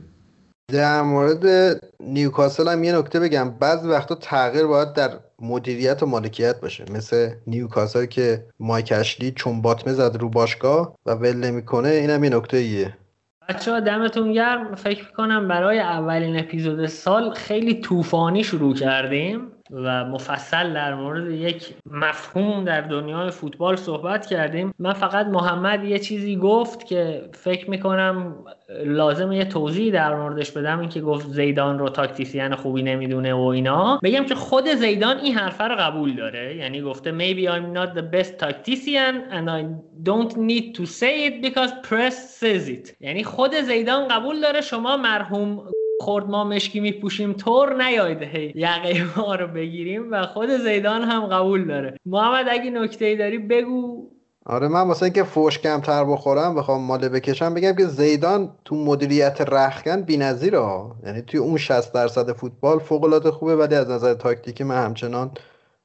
در 0.73 1.03
مورد 1.03 1.45
نیوکاسل 2.01 2.69
هم 2.69 2.85
یه 2.85 2.99
نکته 2.99 3.21
بگم. 3.21 3.51
بعضی 3.51 3.89
وقتا 3.89 4.15
تغییر 4.15 4.67
باید 4.67 4.93
در 4.93 5.11
مدیریت 5.43 6.03
و 6.03 6.07
مالکیت 6.07 6.61
باشه. 6.61 6.85
مثل 6.95 7.31
نیوکاسل 7.47 8.07
که 8.07 8.47
مایک 8.61 8.93
اشلی 8.97 9.31
چون 9.31 9.63
باطمه 9.63 9.93
زد 9.93 10.17
رو 10.21 10.29
باشگاه 10.29 10.97
و 11.07 11.11
ول 11.11 11.37
نمی‌کنه 11.37 11.89
اینم 11.89 12.25
یه 12.25 12.31
نکته 12.31 12.57
ایه. 12.57 12.97
بچه 13.49 13.73
ها 13.73 13.81
دمتون 13.81 14.33
گرم. 14.33 14.75
فکر 14.75 15.05
کنم 15.17 15.49
برای 15.49 15.79
اولین 15.79 16.39
اپیزود 16.39 16.87
سال 16.87 17.35
خیلی 17.35 17.81
طوفانی 17.81 18.45
شروع 18.45 18.75
کردیم. 18.75 19.41
و 19.73 20.05
مفصل 20.05 20.73
در 20.73 20.95
مورد 20.95 21.31
یک 21.31 21.75
مفهوم 21.91 22.65
در 22.65 22.81
دنیای 22.81 23.31
فوتبال 23.31 23.77
صحبت 23.77 24.27
کردیم. 24.27 24.75
من 24.79 24.93
فقط 24.93 25.27
محمد 25.27 25.85
یه 25.85 25.99
چیزی 25.99 26.37
گفت 26.37 26.87
که 26.87 27.23
فکر 27.33 27.71
می‌کنم 27.71 28.35
لازم 28.85 29.33
یه 29.33 29.45
توضیح 29.45 29.93
در 29.93 30.15
موردش 30.15 30.51
بدم 30.51 30.81
اینکه 30.81 31.01
گفت 31.01 31.29
زیدان 31.29 31.79
رو 31.79 31.89
تاکتیسیان 31.89 32.55
خوبی 32.55 32.83
نمی‌دونه 32.83 33.35
و 33.35 33.41
اینا. 33.41 34.01
بگم 34.03 34.25
که 34.25 34.35
خود 34.35 34.69
زیدان 34.69 35.19
این 35.19 35.35
حرفه 35.35 35.65
رو 35.65 35.75
قبول 35.75 36.17
داره. 36.17 36.57
یعنی 36.57 36.83
گفته 36.83 37.13
maybe 37.13 37.49
I'm 37.49 37.79
not 37.79 37.99
the 37.99 38.17
best 38.17 38.39
tactician 38.45 39.15
and 39.33 39.51
I 39.51 39.65
don't 40.03 40.37
need 40.37 40.75
to 40.75 40.87
say 40.87 41.27
it 41.27 41.43
because 41.43 41.71
press 41.89 42.41
says 42.41 42.69
it. 42.69 42.97
یعنی 43.01 43.25
خود 43.25 43.55
زیدان 43.55 44.09
قبول 44.09 44.41
داره 44.41 44.61
شما 44.61 44.97
مرحوم 44.97 45.63
خورد 46.01 46.27
ما 46.27 46.45
مشکی 46.45 46.81
میپوشیم 46.81 47.33
طور 47.33 47.85
نیاید 47.85 48.23
هی 48.23 48.53
یقه 48.55 49.05
ما 49.17 49.35
رو 49.35 49.47
بگیریم 49.47 50.13
و 50.13 50.27
خود 50.27 50.51
زیدان 50.51 51.03
هم 51.03 51.27
قبول 51.27 51.67
داره. 51.67 51.97
محمد 52.07 52.47
اگه 52.51 52.71
نکته 52.71 53.05
ای 53.05 53.17
داری 53.17 53.39
بگو. 53.39 54.11
آره 54.47 54.69
من 54.69 54.89
واسه 54.89 55.03
اینکه 55.03 55.25
فوش 55.25 55.59
کمتر 55.59 56.05
بخورم 56.05 56.55
بخوام 56.55 56.83
ماله 56.83 57.09
بکشم 57.09 57.55
بگم 57.55 57.73
که 57.73 57.87
زیدان 57.87 58.57
تو 58.65 58.75
مدیریت 58.77 59.41
رخکن 59.41 60.03
بی‌نظیره. 60.03 60.59
یعنی 61.07 61.23
توی 61.23 61.41
اون 61.41 61.57
60 61.57 61.93
درصد 61.95 62.33
فوتبال 62.33 62.79
فوق 62.79 63.05
العاده 63.05 63.31
خوبه 63.31 63.57
ولی 63.57 63.75
از 63.75 63.91
نظر 63.91 64.15
تاکتیکی 64.15 64.65
من 64.65 64.85
همچنان 64.85 65.31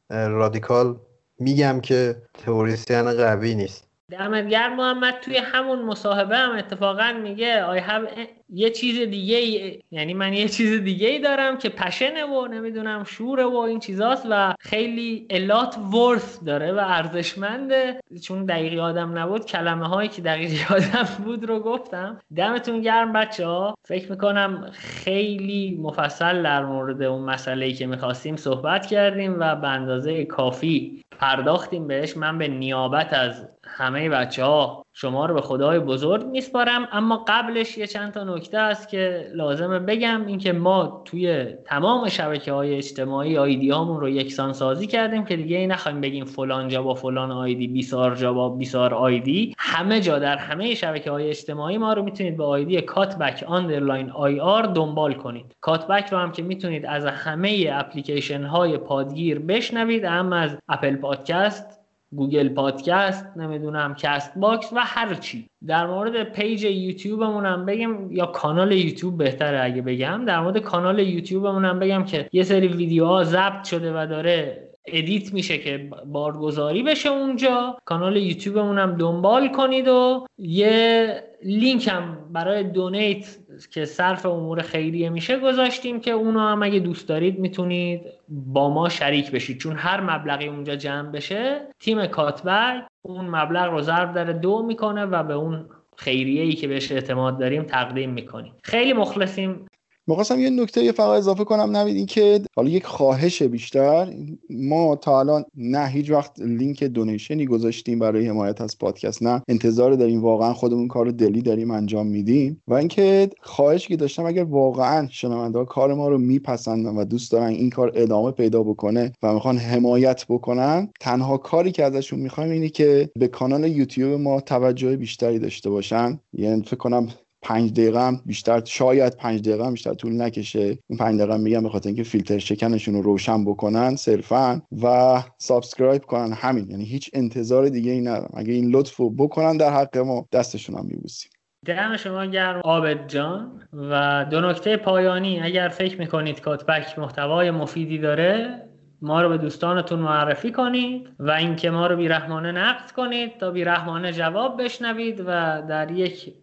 رادیکال 0.10 0.96
میگم 1.40 1.80
که 1.82 2.16
تئوریسین 2.34 3.12
قوی 3.12 3.56
نیست. 3.56 3.87
دمت 4.12 4.48
گرم 4.48 4.76
محمد 4.76 5.20
توی 5.22 5.38
همون 5.38 5.82
مصاحبه 5.82 6.38
هم 6.38 6.52
اتفاقا 6.58 7.14
میگه 7.24 7.64
آی 7.64 7.80
have 7.80 8.20
یه 8.50 8.70
چیز 8.70 9.10
دیگه 9.10 9.38
ای 9.38 9.80
یعنی 9.92 10.14
من 10.14 10.34
یه 10.34 10.48
چیز 10.48 10.84
دیگه 10.84 11.08
ای 11.08 11.20
دارم 11.20 11.58
که 11.58 11.70
پشنه 11.70 12.26
و 12.26 12.48
نمی‌دونم 12.48 13.04
شوره 13.04 13.44
و 13.44 13.56
این 13.56 13.80
چیزاست 13.80 14.28
و 14.30 14.56
خیلی 14.60 15.28
الات 15.30 15.78
ورث 15.78 16.44
داره 16.44 16.72
و 16.72 16.78
ارزشمنده. 16.78 18.00
چون 18.24 18.46
دقیقی 18.46 18.80
آدم 18.80 19.18
نبود 19.18 19.46
کلمه 19.46 19.88
هایی 19.88 20.10
که 20.10 20.22
دقیقی 20.22 20.60
آدم 20.76 21.08
بود 21.26 21.46
رو 21.46 21.60
گفتم. 21.60 22.20
دمتون 22.36 22.82
گرم 22.82 23.14
بچه 23.14 23.46
ها 23.46 23.76
فکر 23.86 24.12
می‌کنم 24.12 24.72
خیلی 24.74 25.80
مفصل 25.82 26.44
در 26.44 26.66
مورد 26.66 27.02
اون 27.02 27.22
مسئله 27.22 27.66
ای 27.66 27.74
که 27.74 27.88
می‌خواستیم 27.88 28.36
صحبت 28.36 28.86
کردیم 28.86 29.36
و 29.40 29.56
به 29.56 29.68
اندازه 29.68 30.26
کافی 30.26 31.04
پرداختیم 31.20 31.88
بهش. 31.88 32.18
من 32.18 32.38
به 32.38 32.48
نیابت 32.48 33.14
از 33.14 33.48
همه 33.68 34.10
بچه 34.10 34.44
ها 34.44 34.86
شما 34.94 35.26
رو 35.26 35.34
به 35.34 35.42
خدای 35.42 35.80
بزرگ 35.80 36.26
میسپارم. 36.26 36.88
اما 36.92 37.26
قبلش 37.28 37.78
یه 37.78 37.88
چند 37.88 38.14
تا 38.14 38.24
نکته 38.24 38.58
است 38.58 38.90
که 38.90 39.32
لازمه 39.34 39.80
بگم. 39.80 40.26
اینکه 40.28 40.54
ما 40.54 41.02
توی 41.06 41.46
تمام 41.66 42.10
شبکه 42.10 42.52
های 42.52 42.76
اجتماعی 42.76 43.38
ID 43.38 43.70
هامون 43.70 44.00
رو 44.00 44.10
یکسان 44.10 44.54
سازی 44.54 44.88
کردیم 44.88 45.26
که 45.26 45.36
دیگه 45.36 45.68
نخوایم 45.68 46.02
بگیم 46.02 46.26
فلان 46.26 46.68
جا 46.68 46.84
با 46.84 46.94
فلان 46.94 47.32
ID 47.32 47.68
بیسار 47.68 48.16
جا 48.16 48.34
با 48.34 48.50
بیسار 48.50 48.94
ID. 48.94 49.56
همه 49.58 50.02
جا 50.02 50.20
در 50.20 50.38
همه 50.38 50.76
شبکه 50.76 51.12
های 51.12 51.30
اجتماعی 51.30 51.78
ما 51.78 51.94
رو 51.94 52.04
می‌تونید 52.04 52.38
به 52.38 52.44
ID 52.44 52.82
کاتبک 52.82 53.44
underline 53.48 54.10
IR 54.10 54.64
دنبال 54.64 55.14
کنید. 55.14 55.56
کاتبک 55.62 56.10
رو 56.12 56.18
هم 56.18 56.32
که 56.32 56.44
می‌تونید 56.44 56.86
از 56.86 57.06
همه 57.06 57.70
اپلیکیشن 57.72 58.44
های 58.44 58.78
پادگیر 58.78 59.40
بشنوید. 59.40 60.04
هم 60.04 60.34
از 60.34 60.58
اپل 60.70 60.96
پادکست 60.96 61.77
گوگل 62.16 62.50
پادکست 62.50 63.38
نمی‌دونم 63.38 63.96
کست 63.96 64.32
باکس 64.36 64.74
و 64.74 64.80
هر 64.80 65.14
چی. 65.14 65.50
در 65.68 65.88
مورد 65.88 66.24
page 66.24 66.64
یوتیوبمون 66.64 67.46
هم 67.46 67.66
بگم 67.66 68.12
یا 68.12 68.26
کانال 68.26 68.72
یوتیوب 68.72 69.18
بهتره 69.18 69.64
اگه 69.64 69.82
بگم. 69.82 70.26
در 70.26 70.40
مورد 70.40 70.58
کانال 70.58 71.00
یوتیوبمون 71.00 71.66
هم 71.66 71.80
بگم 71.80 72.04
که 72.04 72.30
یه 72.34 72.44
سری 72.44 72.68
ویدیوها 72.68 73.24
ضبط 73.24 73.64
شده 73.64 74.04
و 74.04 74.08
داره 74.08 74.67
edit 74.88 75.34
میشه 75.34 75.58
که 75.58 75.90
بارگذاری 76.06 76.84
بشه 76.84 77.10
اونجا. 77.10 77.78
کانال 77.86 78.18
یوتیوبمون 78.18 78.78
هم 78.78 78.98
دنبال 78.98 79.48
کنید 79.48 79.88
و 79.88 80.26
یه 80.38 81.24
لینک 81.44 81.88
هم 81.88 82.18
برای 82.32 82.64
دونیت 82.64 83.38
که 83.72 83.86
صرف 83.86 84.26
امور 84.26 84.62
خیریه 84.62 85.10
میشه 85.10 85.40
گذاشتیم 85.40 86.00
که 86.00 86.12
اونو 86.12 86.40
هم 86.40 86.64
اگه 86.64 86.80
دوست 86.80 87.08
دارید 87.08 87.40
می‌تونید 87.40 88.02
با 88.30 88.70
ما 88.70 88.90
شریک 88.90 89.32
بشید. 89.32 89.58
چون 89.58 89.76
هر 89.76 90.02
مبلغی 90.02 90.48
اونجا 90.48 90.76
جمع 90.76 91.12
بشه 91.12 91.62
تیم 91.80 92.06
کاتبک 92.06 92.84
اون 93.02 93.26
مبلغ 93.26 93.72
رو 93.72 93.82
ضرب 93.82 94.14
در 94.14 94.24
دو 94.24 94.64
می‌کنه 94.64 95.06
و 95.06 95.24
به 95.24 95.34
اون 95.34 95.66
خیریه 95.96 96.44
ای 96.44 96.54
که 96.54 96.68
بهش 96.68 96.92
اعتماد 96.92 97.40
داریم 97.40 97.64
تقدیم 97.64 98.10
می‌کنیم. 98.10 98.54
خیلی 98.64 98.94
مخلصیم. 98.94 99.66
می‌خواستم 100.08 100.40
یه 100.40 100.50
نکته 100.50 100.84
یه 100.84 100.92
فقط 100.92 101.18
اضافه 101.18 101.44
کنم. 101.44 101.78
نوید 101.78 101.96
این 101.96 102.06
که 102.06 102.42
حالا 102.56 102.70
یک 102.70 102.86
خواهش 102.86 103.44
بیشتر. 103.44 104.14
ما 104.50 104.96
تا 104.96 105.20
الان 105.20 105.46
نه 105.56 105.88
هیچ 105.88 106.12
وقت 106.12 106.40
لینک 106.40 106.84
دونیشنی 106.84 107.46
گذاشتیم 107.46 108.00
برای 108.00 108.28
حمایت 108.28 108.62
از 108.62 108.78
پادکست. 108.78 109.24
نه 109.24 109.42
انتظار 109.48 109.96
داریم. 109.96 110.22
واقعا 110.22 110.54
خودمون 110.54 110.88
کار 110.88 111.12
دلی 111.12 111.42
داریم 111.42 111.72
انجام 111.72 112.08
میدیم. 112.08 112.62
و 112.68 112.74
اینکه 112.74 113.30
خواهش 113.42 113.88
که 113.88 113.96
داشتم 113.96 114.26
اگر 114.26 114.44
واقعا 114.44 115.08
شنونده 115.12 115.66
کار 115.66 115.94
ما 115.94 116.08
رو 116.08 116.18
میپسندن 116.18 116.96
و 116.96 117.06
دوست 117.06 117.32
دارن 117.32 117.48
این 117.48 117.70
کار 117.70 117.92
ادامه 117.96 118.32
پیدا 118.32 118.64
بکنه 118.64 119.12
و 119.24 119.34
می‌خوان 119.34 119.58
حمایت 119.58 120.26
بکنن 120.30 120.90
تنها 121.00 121.38
کاری 121.38 121.72
که 121.72 121.84
ازشون 121.84 122.20
می‌خوایم 122.20 122.52
اینه 122.52 122.70
که 122.70 123.10
به 123.20 123.28
کانال 123.28 123.68
یوتیوب 123.68 124.22
ما 124.22 124.42
توجه 124.42 124.98
بیشتری 124.98 125.40
داشته 125.40 125.70
باشن. 125.70 126.20
یعنی 126.34 126.64
فکر 126.64 126.76
کنم 126.76 127.08
پنج 127.42 127.72
دقیقه 127.72 128.00
هم 128.00 128.22
بیشتر 128.26 128.62
شاید 128.66 129.16
پنج 129.16 129.42
دقیقه 129.42 129.66
هم 129.66 129.72
بیشتر 129.72 129.94
طول 129.94 130.22
نکشه. 130.22 130.78
این 130.88 131.00
پنج 131.00 131.20
دقیقه 131.20 131.38
میگم 131.38 131.64
به 131.64 131.70
خاطر 131.70 131.88
اینکه 131.88 132.04
فیلتر 132.04 132.38
شکنشون 132.38 132.94
رو 132.94 133.02
روشن 133.02 133.46
بکنن 133.46 133.96
صرفا 133.96 134.62
و 134.84 135.18
subscribe 135.38 136.06
کنن 136.06 136.34
همین. 136.34 136.72
یعنی 136.72 136.86
هیچ 136.86 137.10
انتظار 137.14 137.70
دیگه 137.70 137.92
ای 137.92 138.02
ندارم. 138.02 138.32
اگه 138.34 138.54
این 138.54 138.70
لطف 138.76 138.96
رو 138.96 139.10
بکنن 139.10 139.58
در 139.58 139.74
حق 139.74 139.98
ما 139.98 140.28
دستشون 140.32 140.78
هم 140.78 140.86
میبوسیم. 140.86 141.32
دم 141.66 141.98
شما 141.98 142.26
گرم 142.26 142.62
آبد 142.64 143.08
جان 143.08 143.62
و 143.74 144.26
دو 144.32 144.42
نکته 144.42 144.78
پایانی. 144.78 145.40
اگر 145.40 145.68
فکر 145.68 146.00
می‌کنید 146.00 146.42
کاتبک 146.42 147.00
محتوای 147.00 147.52
مفیدی 147.52 147.98
داره 147.98 148.64
ما 149.02 149.22
رو 149.22 149.30
به 149.30 149.38
دوستانتون 149.38 150.00
معرفی 150.00 150.52
کنید 150.52 151.10
و 151.20 151.32
اینکه 151.32 151.70
ما 151.70 151.88
رو 151.88 151.96
بیرحمانه 151.96 152.52
نقد 152.52 152.92
کنید 152.92 153.38
تا 153.38 153.52
بیرحمانه 153.52 154.14
جواب 154.14 154.64
بشنوید 154.64 155.20
و 155.20 155.62
در 155.70 155.92
یک 155.92 156.34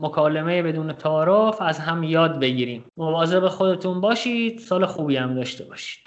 مکالمه 0.00 0.62
بدون 0.62 0.92
تعارف 0.92 1.62
از 1.62 1.78
هم 1.78 2.02
یاد 2.02 2.40
بگیریم. 2.40 2.84
مواظب 2.96 3.48
خودتون 3.48 4.00
باشید 4.00 4.58
سال 4.58 4.86
خوبی 4.86 5.16
هم 5.16 5.34
داشته 5.34 5.64
باشید. 5.64 6.04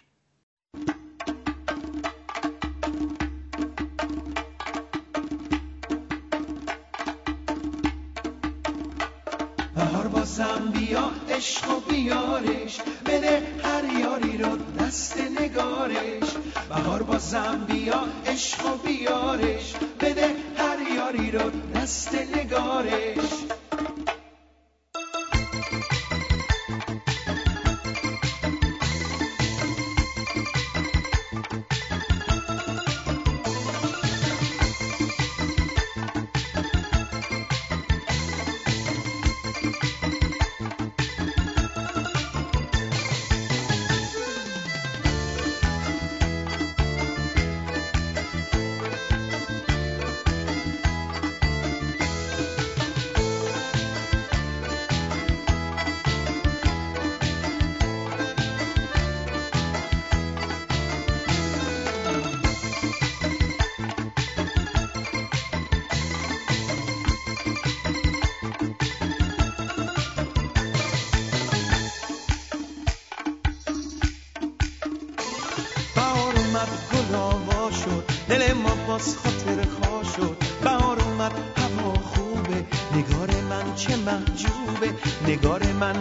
بهار 9.76 10.07
بازم 10.07 10.73
بیا 10.73 11.11
عشق 11.30 11.69
و 11.69 11.91
بیارش. 11.91 12.81
بده 13.05 13.41
هر 13.64 13.84
یاری 14.01 14.38
رو 14.38 14.57
دست 14.80 15.18
نگارش. 15.41 16.38
بهار 16.69 17.03
بازم 17.03 17.65
بیا 17.68 18.03
عشق 18.26 18.65
و 18.65 18.77
بیارش. 18.88 19.73
بده 19.99 20.27
هر 20.57 20.77
یاری 20.95 21.31
رو 21.31 21.51
دست 21.76 22.15
نگارش. 22.15 23.56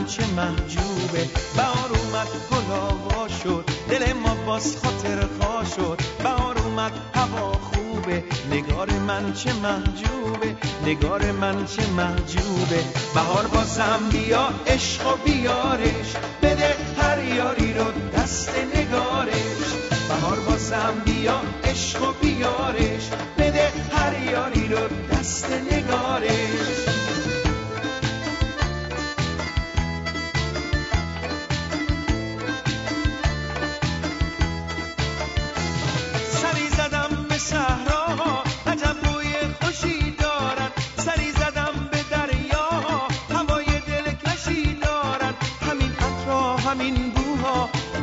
چه 0.07 0.27
محجوبه. 0.27 1.29
بهار 1.57 1.91
اومد 1.91 2.29
گل 2.51 3.29
شد. 3.43 3.65
دل 3.91 4.13
ما 4.13 4.35
باز 4.47 4.77
خاطر 4.77 5.27
خوا 5.39 5.65
شد. 5.65 6.01
بهار 6.23 6.59
اومد 6.59 6.93
هوا 7.15 7.53
خوبه. 7.53 8.25
نگار 8.53 8.91
من 8.91 9.33
چه 9.33 9.53
محجوبه. 9.53 10.57
نگار 10.87 11.33
من 11.33 11.67
چه 11.67 11.87
محجوبه. 11.87 12.85
بهار 13.15 13.47
بازم 13.47 14.01
بیا 14.13 14.49
عشق 14.67 15.07
و 15.07 15.17
بیارش. 15.25 16.17
بده 16.43 16.77
هر 16.99 17.25
یاری 17.25 17.75
رو 17.75 17.85
دست 18.17 18.51
نگارش. 18.75 19.67
بهار 20.09 20.41
بازم 20.41 20.95
بیا 21.05 21.41
عشق 21.65 22.03
و 22.03 22.13
بیارش 22.13 22.36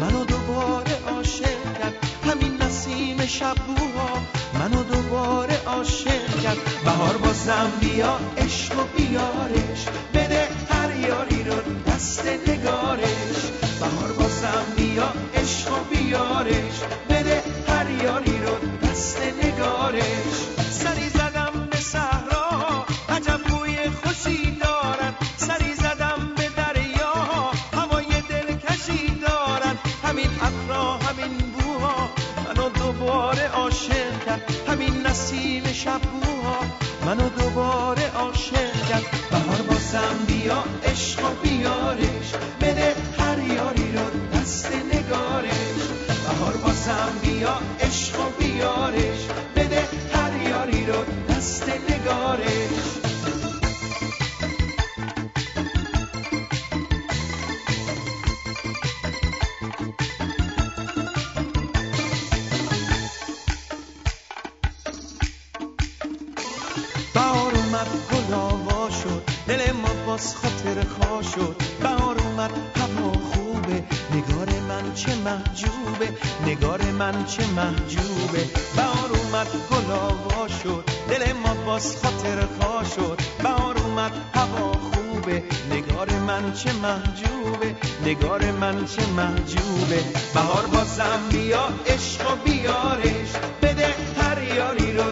منو 0.02 0.26
دوباره 0.26 0.96
عاشق 1.08 1.78
کرد 1.80 1.94
همین 2.26 2.62
نسیم 2.62 3.26
شبوها 3.26 4.10
منو 4.54 4.84
دوباره 4.84 5.62
عاشق 5.66 6.42
کرد 6.44 6.58
بهار 6.86 7.18
بازم 7.18 7.72
بیا 7.82 8.20
عشق 8.38 8.80
و 8.80 8.84
بیارش. 8.98 9.86
بده 10.14 10.48
هر 10.70 10.96
یاری 10.96 11.44
رو 11.44 11.56
دست 11.88 12.26
نگارش. 12.48 13.38
بهار 13.80 14.12
بازم 14.12 14.66
بیا 14.78 15.14
عشق 15.36 15.72
و 15.72 15.84
بیارش. 15.96 16.80
بده 17.10 17.44
هر 17.68 17.90
یاری 18.04 18.38
رو 18.38 18.54
دست 18.88 19.18
نگارش. 19.44 20.34
سری 20.72 21.10
زدم 21.10 21.68
به 21.72 21.78
صحرا 21.78 22.86
عجب 23.10 23.42
بوی 23.44 23.78
خوشی 24.04 24.58
همین 34.68 35.08
نسیم 35.08 35.64
شبوها. 35.74 36.60
منو 37.06 37.30
دوباره 37.30 38.12
عاشق 38.16 38.88
کرد. 38.90 39.04
بهار 39.32 39.62
بازم 39.62 40.26
بیا 40.28 40.64
عشق 40.86 41.20
و 41.26 41.30
بیارش. 41.44 42.34
بده 42.62 42.96
هر 43.20 43.40
یاری 43.40 43.92
رو 43.92 44.40
دست 44.40 44.72
نگارش. 44.94 45.82
بهار 46.28 46.58
بازم 46.58 47.20
بیا 47.22 47.60
عشق 47.80 48.20
و 48.20 48.30
بیارش. 48.40 49.28
بده 49.56 49.88
هر 50.14 50.50
یاری 50.50 50.86
رو 50.86 51.06
دست 51.30 51.70
نگارش. 51.90 52.63
باز 70.24 70.36
خاطر 70.36 70.84
خوا 70.90 71.22
شد. 71.22 71.56
بهار 71.82 72.18
اومد 72.20 72.52
هوا 72.76 73.14
خوبه. 73.14 73.84
نگار 74.16 74.50
من 74.70 74.94
چه 74.94 75.16
محجوبه. 75.16 76.10
نگار 76.48 76.82
من 76.82 77.26
چه 77.26 77.48
محجوبه. 77.48 78.44
بهار 78.76 79.10
اومد 79.12 79.48
گل 79.72 79.92
آوا 79.92 80.48
شد. 80.48 80.84
دل 81.10 81.34
ما 81.34 81.54
باز 81.66 81.96
خاطر 82.02 82.46
خوا 82.46 82.84
شد. 82.84 83.20
بهار 83.44 83.78
اومد 83.78 84.12
هوا 84.36 84.72
خوبه. 84.74 85.44
نگار 85.72 86.10
من 86.10 86.54
چه 86.54 86.74
محجوبه. 86.74 87.76
نگار 88.06 88.52
من 88.52 88.86
چه 88.86 89.06
محجوبه. 89.08 90.04
بهار 90.34 90.66
بازم 90.66 91.20
بیا 91.32 91.70
عشق 91.88 92.32
و 92.32 92.36
بیارش. 92.46 93.32
بده 93.62 93.96
هر 94.22 94.44
یاری 94.44 94.92
رو 94.98 95.04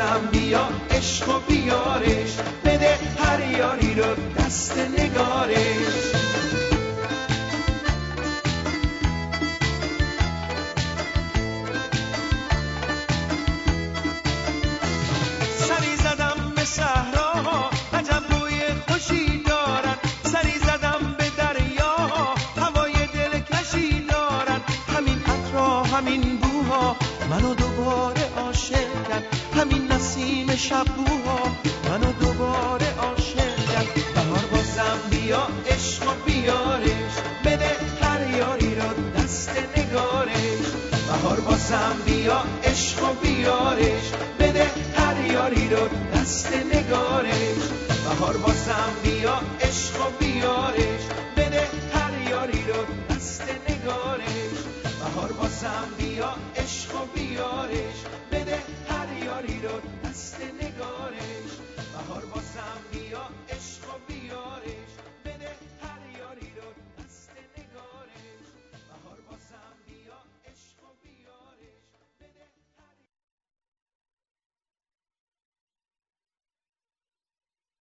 بازم 0.00 0.28
بیا 0.32 0.68
عشق 0.90 1.28
و 1.28 1.40
بیارش. 1.48 2.36
بده 2.64 2.98
هر 3.18 3.58
یاری 3.58 3.94
رو 3.94 4.04
دست 4.38 4.78
نگارش. 4.78 6.10
سری 15.58 15.96
زدم 15.96 16.52
به 16.56 16.64
نسیم 30.60 30.68
شبوها 30.68 31.56
منو 31.88 32.12
دوباره 32.12 32.94
عاشق 32.98 33.56
کرد. 33.72 33.86
بهار 34.14 34.44
بازم 34.52 34.98
بیا 35.10 35.48
عشق 35.66 36.02
و 36.02 36.14
بیارش. 36.26 37.14
بده 37.44 37.70
هر 38.02 38.36
یاری 38.36 38.74
رو 38.74 39.20
دست 39.22 39.50
نگارش. 39.76 40.66
بهار 41.08 41.40
بازم 41.40 41.96
بیا 42.06 42.42
عشق 42.64 43.02
و 43.02 43.14
بیارش. 43.22 44.10
بده 44.38 44.70
هر 44.96 45.24
یاری 45.32 45.68
رو 45.68 45.88
دست 46.14 46.52
نگارش. 46.52 47.62
بهار 48.04 48.36
بازم 48.36 48.92
بیا 49.02 49.40
عشق 49.60 50.06
و 50.06 50.10
بیارش. 50.18 51.02
بده 51.36 51.68
هر 51.94 52.30
یاری 52.30 52.64
رو 52.68 53.14
دست 53.14 53.44
نگارش. 53.68 54.56
بهار 55.00 55.32
بازم 55.32 55.88
بیا 55.98 56.34
عشق 56.56 56.94
و 56.94 57.06
بیارش. 57.14 57.98
بده 58.32 58.58